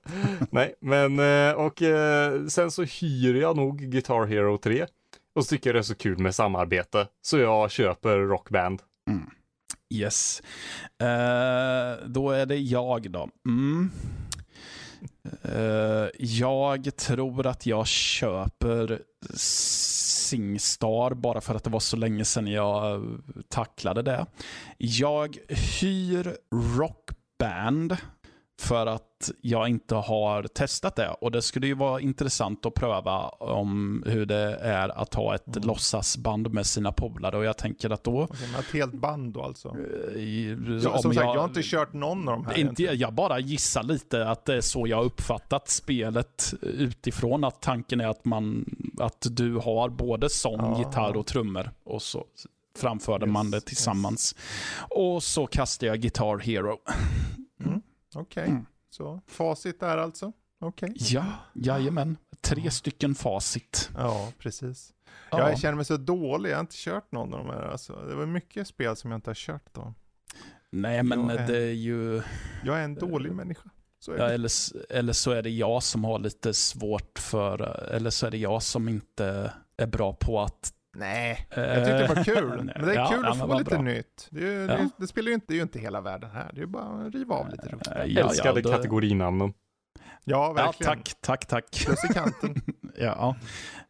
nej, 0.51 0.75
men 0.81 1.19
eh, 1.19 1.53
och 1.55 1.83
eh, 1.83 2.47
sen 2.47 2.71
så 2.71 2.83
hyr 2.83 3.35
jag 3.35 3.57
nog 3.57 3.79
Guitar 3.79 4.27
Hero 4.27 4.59
3 4.59 4.87
och 5.35 5.45
så 5.45 5.49
tycker 5.49 5.71
jag 5.71 5.75
det 5.75 5.81
är 5.81 5.83
så 5.83 5.95
kul 5.95 6.19
med 6.19 6.35
samarbete 6.35 7.07
så 7.23 7.39
jag 7.39 7.71
köper 7.71 8.19
Rockband. 8.19 8.83
Yes. 9.95 10.43
Eh, 11.03 12.07
då 12.07 12.31
är 12.31 12.47
det 12.47 12.57
jag 12.57 13.11
då. 13.11 13.29
Mm. 13.49 13.91
Jag 16.19 16.97
tror 16.97 17.47
att 17.47 17.67
jag 17.67 17.87
köper 17.87 19.01
Singstar 20.23 21.15
bara 21.15 21.41
för 21.41 21.55
att 21.55 21.65
det 21.65 21.71
var 21.71 21.81
så 21.81 21.97
länge 21.97 22.25
sedan 22.25 22.47
jag 22.47 22.95
eh, 22.95 23.01
tacklade 23.49 24.03
det. 24.03 24.27
Jag 24.79 25.37
hyr 25.81 26.37
Rockband 26.79 27.97
för 28.63 28.87
att 28.87 29.31
jag 29.41 29.69
inte 29.69 29.95
har 29.95 30.43
testat 30.43 30.97
det. 30.97 31.09
Och 31.21 31.31
det 31.31 31.43
skulle 31.43 31.67
ju 31.67 31.75
vara 31.75 32.01
intressant 32.01 32.67
att 32.67 32.75
pröva 32.75 33.29
om 33.29 34.03
hur 34.07 34.27
det 34.27 34.55
är 34.57 34.89
att 34.89 35.15
ha 35.15 35.35
ett 35.35 35.57
Mm. 35.57 35.69
låtsasband 35.69 36.53
med 36.53 36.67
sina 36.67 36.93
polare. 36.93 37.37
Och 37.37 37.45
jag 37.45 37.57
tänker 37.59 37.91
att 37.91 38.05
då 38.05 38.29
men 38.51 38.61
ett 38.61 38.71
helt 38.73 38.93
band 38.95 39.33
då 39.33 39.43
alltså. 39.43 39.77
i- 40.17 40.57
Ja, 40.85 40.91
om 40.91 41.03
som 41.03 41.15
sagt, 41.15 41.25
jag 41.27 41.37
har 41.39 41.45
inte 41.45 41.63
kört 41.63 41.93
någon 41.93 42.29
av 42.29 42.35
de 42.35 42.45
här. 42.47 42.51
inte, 42.53 42.61
egentligen. 42.61 42.99
jag 42.99 43.13
bara 43.15 43.39
gissar 43.39 43.83
lite 43.83 44.29
att 44.29 44.45
det 44.45 44.55
är 44.57 44.61
så 44.61 44.87
jag 44.87 44.97
har 44.97 45.05
uppfattat 45.05 45.69
spelet 45.69 46.55
utifrån. 46.63 47.45
Att 47.45 47.63
tanken 47.63 48.01
är 48.01 48.07
att, 48.09 48.25
man, 48.25 48.65
att 49.01 49.27
du 49.31 49.57
har 49.57 49.89
både 49.89 50.31
sång, 50.31 50.61
Ja. 50.61 50.79
gitarr 50.79 51.17
och 51.17 51.27
trummor. 51.27 51.71
Och 51.85 52.03
så 52.03 52.25
framförde 52.79 53.27
man 53.27 53.47
Yes, 53.47 53.53
det 53.55 53.61
tillsammans. 53.61 54.35
Och 54.91 55.23
så 55.23 55.47
kastar 55.47 55.87
jag 55.87 56.01
Guitar 56.01 56.39
Hero. 56.39 56.79
Okej, 58.15 58.49
Mm. 58.49 58.67
så 58.91 59.21
facit 59.27 59.81
där 59.81 59.99
alltså. 59.99 60.33
Okej. 60.61 60.93
Ja, 60.97 61.25
jajamän. 61.55 62.17
Tre 62.41 62.71
stycken 62.71 63.15
facit. 63.15 63.91
Ja, 63.97 64.33
precis. 64.39 64.93
Ja. 65.31 65.51
Jag 65.51 65.59
känner 65.59 65.75
mig 65.77 65.85
så 65.85 65.97
dålig, 65.97 66.51
jag 66.51 66.57
har 66.57 66.61
inte 66.61 66.75
kört 66.77 67.13
någon 67.13 67.35
av 67.35 67.47
de 67.47 67.53
här. 67.55 67.63
Alltså, 67.63 67.93
det 68.09 68.15
var 68.15 68.27
mycket 68.27 68.67
spel 68.69 68.97
som 68.97 69.11
jag 69.11 69.19
inte 69.19 69.31
har 69.31 69.35
kört 69.35 69.75
då. 69.75 69.95
Nej, 70.71 71.03
men 71.03 71.31
är- 71.31 71.47
det 71.47 71.59
är 71.59 71.73
ju... 71.73 72.23
Jag 72.65 72.79
är 72.81 72.85
en 72.85 72.95
dålig 72.95 73.33
människa. 73.33 73.71
Så 73.99 74.13
är 74.13 74.19
Ja, 74.19 74.25
det. 74.29 74.35
eller, 74.35 74.51
eller 74.93 75.13
så 75.13 75.31
är 75.31 75.43
det 75.43 75.51
jag 75.51 75.83
som 75.83 76.05
har 76.05 76.19
lite 76.19 76.55
svårt 76.55 77.19
för... 77.19 77.61
Eller 77.93 78.11
så 78.11 78.27
är 78.27 78.31
det 78.31 78.39
jag 78.39 78.63
som 78.63 78.89
inte 78.89 79.53
är 79.77 79.87
bra 79.87 80.13
på 80.13 80.41
att... 80.41 80.73
Nej, 80.97 81.47
jag 81.57 81.75
tyckte 81.75 81.99
det 82.09 82.15
var 82.15 82.25
kul. 82.25 82.49
Nej, 82.65 82.75
Men 82.79 82.87
det 82.87 82.93
är 82.93 82.97
ja, 82.97 83.09
kul 83.13 83.21
ja, 83.25 83.31
att 83.31 83.39
få 83.39 83.59
lite 83.59 83.71
bra. 83.71 83.83
nytt. 83.83 84.29
Det, 84.31 84.41
är, 84.41 84.47
ju- 84.53 84.61
Ja. 84.67 84.77
det, 84.77 84.89
det 84.97 85.07
spelar 85.07 85.29
ju 85.29 85.35
inte, 85.35 85.47
det 85.49 85.55
är 85.55 85.57
ju 85.57 85.63
inte 85.63 85.79
hela 85.79 86.01
världen 86.01 86.31
här. 86.31 86.51
Det 86.53 86.59
är 86.59 86.61
ju 86.61 86.67
bara 86.67 87.07
att 87.07 87.15
riva 87.15 87.35
av 87.35 87.51
lite 87.51 87.69
roligt. 87.69 87.87
Eh, 87.87 88.05
Ja, 88.05 88.21
Älskade 88.21 88.61
ja, 88.61 88.63
då- 88.63 88.71
kategorinamnen. 88.77 89.53
Ja, 90.25 90.47
Ja, 90.47 90.53
verkligen. 90.53 90.93
tack, 90.97 91.15
tack, 91.21 91.47
tack. 91.47 91.85
Plus 91.87 92.05
i 92.11 92.15
kanten. 92.15 92.55
Ja, 92.99 93.37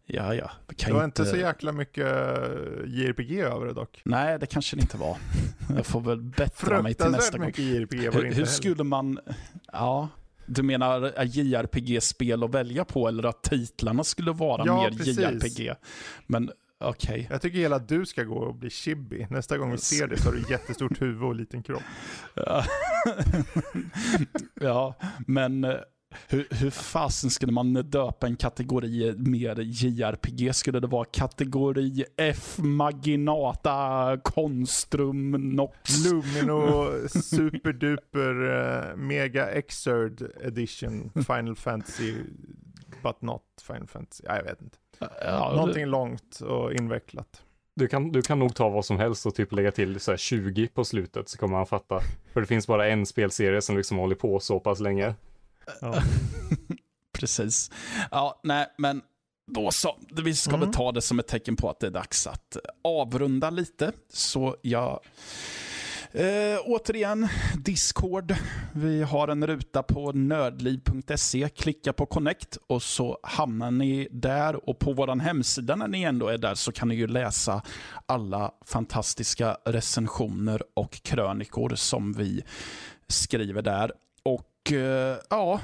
ja, 0.07 0.35
ja. 0.35 0.51
Kan 0.77 0.91
Det 0.93 0.97
var 0.99 1.05
inte 1.05 1.25
så 1.25 1.37
jäkla 1.37 1.73
mycket 1.73 2.07
eh, 2.07 2.85
JRPG 2.87 3.41
över 3.41 3.67
det 3.67 3.73
dock. 3.73 4.03
Nej, 4.05 4.39
det 4.39 4.47
kanske 4.47 4.77
det 4.77 4.81
inte 4.83 4.97
var. 4.97 5.17
Jag 5.77 5.87
får 5.87 6.01
väl 6.01 6.23
bättra 6.23 6.83
mig 6.83 6.95
till 6.95 7.11
nästa 7.11 7.39
gång. 7.39 7.47
mycket 7.47 7.65
JRPG 7.65 7.97
var 7.97 8.03
det 8.05 8.19
Hur, 8.19 8.25
inte 8.25 8.27
hur 8.29 8.33
heller. 8.35 8.47
skulle 8.47 8.85
man... 8.85 9.19
Ja, 9.73 10.09
Du 10.47 10.63
menar 10.63 11.25
JRPG-spel 11.25 12.45
att 12.45 12.55
välja 12.55 12.85
på 12.85 13.09
eller 13.09 13.27
att 13.27 13.43
titlarna 13.43 14.05
skulle 14.05 14.33
vara 14.33 14.63
Ja, 14.67 14.83
mer 14.83 14.91
precis. 14.99 15.19
JRPG? 15.19 15.75
Men 16.27 16.51
okej. 16.89 17.27
Jag 17.31 17.43
tycker 17.43 17.59
hela 17.59 17.79
du 17.79 18.07
ska 18.07 18.23
gå 18.23 18.35
och 18.39 18.55
bli 18.55 18.71
chibi. 18.71 19.27
Nästa 19.31 19.59
gång 19.59 19.71
vi 19.71 19.79
ser 19.79 20.07
dig 20.07 20.19
så 20.19 20.29
har 20.29 20.33
du 20.33 20.45
jättestort 20.51 21.03
huvud 21.03 21.23
och 21.23 21.35
liten 21.35 21.63
kropp. 21.63 21.83
Ja. 24.61 24.95
men 25.27 25.65
eh, 25.65 25.75
hur, 26.29 26.47
hur 26.51 26.71
fasen 26.71 27.31
skulle 27.31 27.53
man 27.53 27.75
döpa 27.75 28.27
en 28.27 28.37
kategori 28.37 29.15
mer 29.17 29.61
JRPG? 29.61 30.55
Skulle 30.55 30.81
det 30.81 30.87
vara 30.87 31.05
kategori 31.05 32.05
F 32.17 32.59
Maginata 32.59 34.19
Konstrum 34.25 35.31
Nox? 35.31 36.05
Lumino 36.07 36.93
Superduper 37.23 38.43
uh, 38.43 38.97
Mega 38.97 39.51
Exerd 39.51 40.23
Edition 40.41 41.11
Final 41.27 41.57
Fantasy 41.57 42.15
But 43.03 43.23
not 43.23 43.43
Final 43.63 43.87
Fantasy. 43.87 44.25
Ja, 44.27 44.37
jag 44.37 44.45
vet 44.45 44.63
inte. 44.63 44.79
Ja, 45.21 45.53
Någonting 45.57 45.87
långt 45.87 46.41
och 46.41 46.73
invecklat. 46.73 47.43
Du 47.75 47.89
kan, 47.89 48.13
du 48.13 48.23
kan 48.23 48.39
nog 48.39 48.55
ta 48.55 48.69
vad 48.69 48.85
som 48.85 48.99
helst 48.99 49.27
och 49.27 49.35
typ 49.35 49.53
lägga 49.53 49.71
till 49.73 50.01
så 50.01 50.11
här 50.13 50.19
20 50.19 50.69
på 50.69 50.85
slutet 50.85 51.29
så 51.29 51.39
kommer 51.39 51.57
han 51.57 51.67
fatta. 51.67 52.01
För 52.33 52.41
det 52.41 52.47
finns 52.47 52.67
bara 52.67 52.89
en 52.89 53.07
spelserie 53.07 53.63
som 53.63 53.77
liksom 53.77 53.99
håller 53.99 54.15
på 54.17 54.41
så 54.41 54.61
pass 54.61 54.81
länge. 54.81 55.15
Ja. 55.81 55.95
Precis. 57.19 57.71
Ja, 58.11 58.41
nej, 58.43 58.67
men 58.79 59.03
då 59.47 59.71
så. 59.71 59.97
Vi 60.25 60.35
ska 60.35 60.51
Mm. 60.55 60.61
väl 60.61 60.75
ta 60.75 60.93
det 60.93 61.03
som 61.03 61.19
ett 61.19 61.27
tecken 61.29 61.57
på 61.57 61.71
att 61.71 61.81
det 61.81 61.87
är 61.87 61.91
dags 61.91 62.27
att 62.27 62.57
avrunda 62.85 63.51
lite. 63.51 63.93
Så 64.13 64.57
jag... 64.63 65.01
Eh, 66.15 66.61
återigen, 66.65 67.29
Discord. 67.57 68.35
Vi 68.73 69.03
har 69.03 69.29
en 69.29 69.47
ruta 69.47 69.83
på 69.83 70.13
nördliv.se. 70.13 71.49
Klicka 71.49 71.93
på 71.93 72.07
Connect 72.07 72.59
och 72.67 72.83
så 72.83 73.19
hamnar 73.23 73.71
ni 73.71 74.09
där. 74.11 74.69
Och 74.69 74.79
på 74.79 74.93
vår 74.93 75.21
hemsida 75.21 75.77
när 75.77 75.89
ni 75.89 76.03
ändå 76.03 76.29
är 76.29 76.39
där 76.39 76.55
så 76.55 76.73
kan 76.73 76.89
ni 76.89 76.95
ju 76.95 77.07
läsa 77.07 77.63
alla 78.07 78.51
fantastiska 78.65 79.57
recensioner 79.65 80.63
och 80.75 81.03
krönikor 81.03 81.75
som 81.75 82.13
vi 82.13 82.45
skriver 83.09 83.63
där. 83.63 83.93
Och 84.23 84.73
eh, 84.73 85.17
ja, 85.31 85.61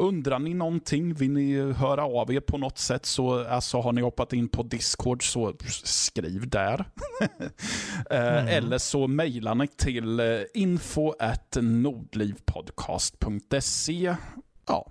Undrar 0.00 0.38
ni 0.38 0.54
någonting, 0.54 1.14
vill 1.14 1.30
ni 1.30 1.72
höra 1.72 2.04
av 2.04 2.32
er 2.32 2.40
på 2.40 2.58
något 2.58 2.78
sätt 2.78 3.06
så 3.06 3.44
alltså, 3.44 3.80
har 3.80 3.92
ni 3.92 4.00
hoppat 4.00 4.32
in 4.32 4.48
på 4.48 4.62
Discord 4.62 5.32
så 5.32 5.54
skriv 5.84 6.48
där. 6.48 6.84
Eh, 8.10 8.54
Eller 8.54 8.78
så 8.78 9.06
mejlar 9.06 9.54
ni 9.54 9.68
till 9.68 10.20
eh, 10.20 10.26
info 10.54 11.12
at 11.18 11.56
nordlivpodcast.se. 11.60 14.16
Ja, 14.66 14.86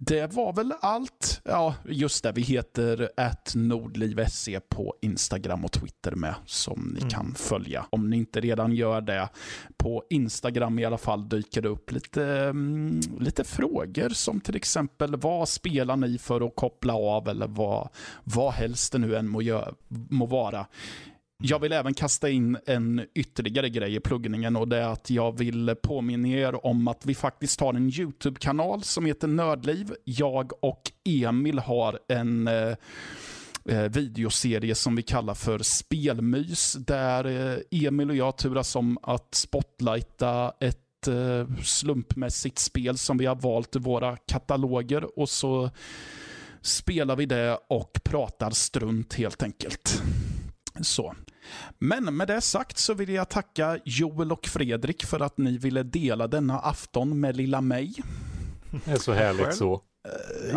det 0.00 0.32
var 0.34 0.52
väl 0.52 0.72
allt. 0.80 1.40
Ja, 1.44 1.74
just 1.88 2.22
det. 2.22 2.32
Vi 2.32 2.42
heter 2.42 3.08
nordliv.se 3.54 4.60
på 4.60 4.94
Instagram 5.02 5.64
och 5.64 5.72
Twitter 5.72 6.12
med, 6.14 6.34
som 6.46 6.90
ni 6.94 6.98
Mm. 7.00 7.10
kan 7.10 7.34
följa. 7.34 7.86
Om 7.90 8.10
ni 8.10 8.16
inte 8.16 8.40
redan 8.40 8.72
gör 8.72 9.00
det. 9.00 9.28
På 9.76 10.04
Instagram 10.10 10.78
i 10.78 10.84
alla 10.84 10.98
fall 10.98 11.28
dyker 11.28 11.62
det 11.62 11.68
upp 11.68 11.92
lite, 11.92 12.24
mm, 12.24 13.00
lite 13.20 13.44
frågor 13.44 14.08
som 14.08 14.40
till 14.40 14.56
exempel 14.56 15.16
vad 15.16 15.48
spelar 15.48 15.96
ni 15.96 16.18
för 16.18 16.46
att 16.46 16.56
koppla 16.56 16.94
av 16.94 17.28
eller 17.28 17.46
vad, 17.48 17.88
vad 18.24 18.52
helst 18.52 18.92
det 18.92 18.98
nu 18.98 19.16
än 19.16 19.28
må, 19.28 19.42
gö- 19.42 19.74
må 19.88 20.26
vara. 20.26 20.66
Jag 21.42 21.58
vill 21.58 21.72
även 21.72 21.94
kasta 21.94 22.28
in 22.28 22.58
en 22.66 23.06
ytterligare 23.14 23.68
grej 23.68 23.94
i 23.94 24.00
pluggningen 24.00 24.56
och 24.56 24.68
det 24.68 24.76
är 24.76 24.88
att 24.88 25.10
jag 25.10 25.38
vill 25.38 25.74
påminna 25.82 26.28
er 26.28 26.66
om 26.66 26.88
att 26.88 27.06
vi 27.06 27.14
faktiskt 27.14 27.60
har 27.60 27.74
en 27.74 27.90
YouTube-kanal 27.90 28.82
som 28.82 29.06
heter 29.06 29.28
Nördliv. 29.28 29.94
Jag 30.04 30.64
och 30.64 30.82
Emil 31.04 31.58
har 31.58 31.98
en 32.08 32.48
eh, 32.48 32.76
eh 33.68 33.82
videoserie 33.82 34.74
som 34.74 34.96
vi 34.96 35.02
kallar 35.02 35.34
för 35.34 35.58
Spelmys 35.58 36.72
där 36.72 37.24
eh, 37.24 37.86
Emil 37.86 38.10
och 38.10 38.16
jag 38.16 38.38
turas 38.38 38.76
om 38.76 38.98
att 39.02 39.34
spotlighta 39.34 40.52
ett 40.60 41.08
eh, 41.08 41.56
slumpmässigt 41.62 42.58
spel 42.58 42.98
som 42.98 43.18
vi 43.18 43.26
har 43.26 43.36
valt 43.36 43.76
i 43.76 43.78
våra 43.78 44.16
kataloger 44.16 45.18
och 45.18 45.28
så 45.28 45.70
spelar 46.60 47.16
vi 47.16 47.26
det 47.26 47.58
och 47.68 48.00
pratar 48.04 48.50
strunt 48.50 49.14
helt 49.14 49.42
enkelt. 49.42 50.02
Så. 50.84 51.14
Men 51.78 52.16
med 52.16 52.28
det 52.28 52.40
sagt 52.40 52.78
så 52.78 52.94
vill 52.94 53.08
jag 53.08 53.28
tacka 53.28 53.78
Joel 53.84 54.32
och 54.32 54.46
Fredrik 54.46 55.04
för 55.04 55.20
att 55.20 55.38
ni 55.38 55.58
ville 55.58 55.82
dela 55.82 56.26
denna 56.26 56.58
afton 56.58 57.20
med 57.20 57.36
lilla 57.36 57.60
mig. 57.60 57.94
Det 58.84 58.90
är 58.90 58.96
så 58.96 59.12
härligt 59.12 59.44
Själv? 59.46 59.52
så. 59.52 59.82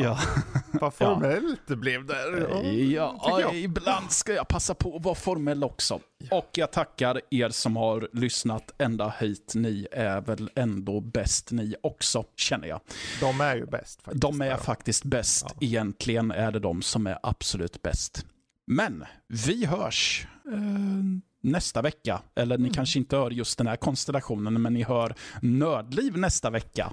Ja, 0.02 0.20
Vad 0.74 0.94
formellt 0.94 1.62
det 1.68 1.76
blev 1.76 2.06
där. 2.06 2.48
ja, 2.94 3.20
tycker 3.26 3.40
jag. 3.40 3.56
ibland 3.56 4.12
ska 4.12 4.34
jag 4.34 4.48
passa 4.48 4.74
på 4.74 4.96
att 4.96 5.04
vara 5.04 5.16
formell 5.16 5.64
också. 5.64 6.00
Och 6.32 6.50
jag 6.54 6.72
tackar 6.72 7.22
er 7.32 7.50
som 7.50 7.76
har 7.76 8.10
lyssnat 8.14 8.72
ända 8.78 9.14
hit. 9.20 9.54
Ni 9.56 9.88
är 9.92 10.22
väl 10.22 10.50
ändå 10.56 11.00
bäst 11.00 11.52
ni 11.52 11.76
också, 11.84 12.26
känner 12.36 12.68
jag. 12.68 12.82
De 13.20 13.42
är 13.42 13.56
ju 13.56 13.66
bäst 13.66 14.02
faktiskt. 14.02 14.22
De 14.22 14.42
är 14.42 14.58
faktiskt 14.58 15.04
bäst. 15.04 15.46
Ja. 15.50 15.56
Egentligen 15.62 16.32
är 16.32 16.52
det 16.52 16.60
de 16.60 16.82
som 16.82 17.08
är 17.08 17.20
absolut 17.24 17.82
bäst. 17.82 18.26
Men 18.68 19.06
vi 19.28 19.66
hörs 19.66 20.28
eh, 20.46 21.22
nästa 21.42 21.82
vecka. 21.82 22.22
Eller 22.36 22.58
ni 22.58 22.70
kanske 22.70 23.00
inte 23.00 23.16
hör 23.16 23.32
just 23.32 23.58
den 23.58 23.68
här 23.68 23.76
konstellationen, 23.76 24.62
men 24.62 24.74
ni 24.74 24.84
hör 24.84 25.16
Nördliv 25.42 26.18
nästa 26.18 26.50
vecka. 26.50 26.92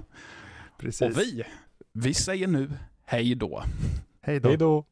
Precis. 0.77 1.01
Och 1.01 1.17
vi, 1.17 1.43
vi 1.93 2.13
säger 2.13 2.47
nu 2.47 2.71
hej 3.05 3.35
då. 3.35 3.63
Hej 4.21 4.39
då. 4.39 4.49
Hej 4.49 4.57
då! 4.57 4.85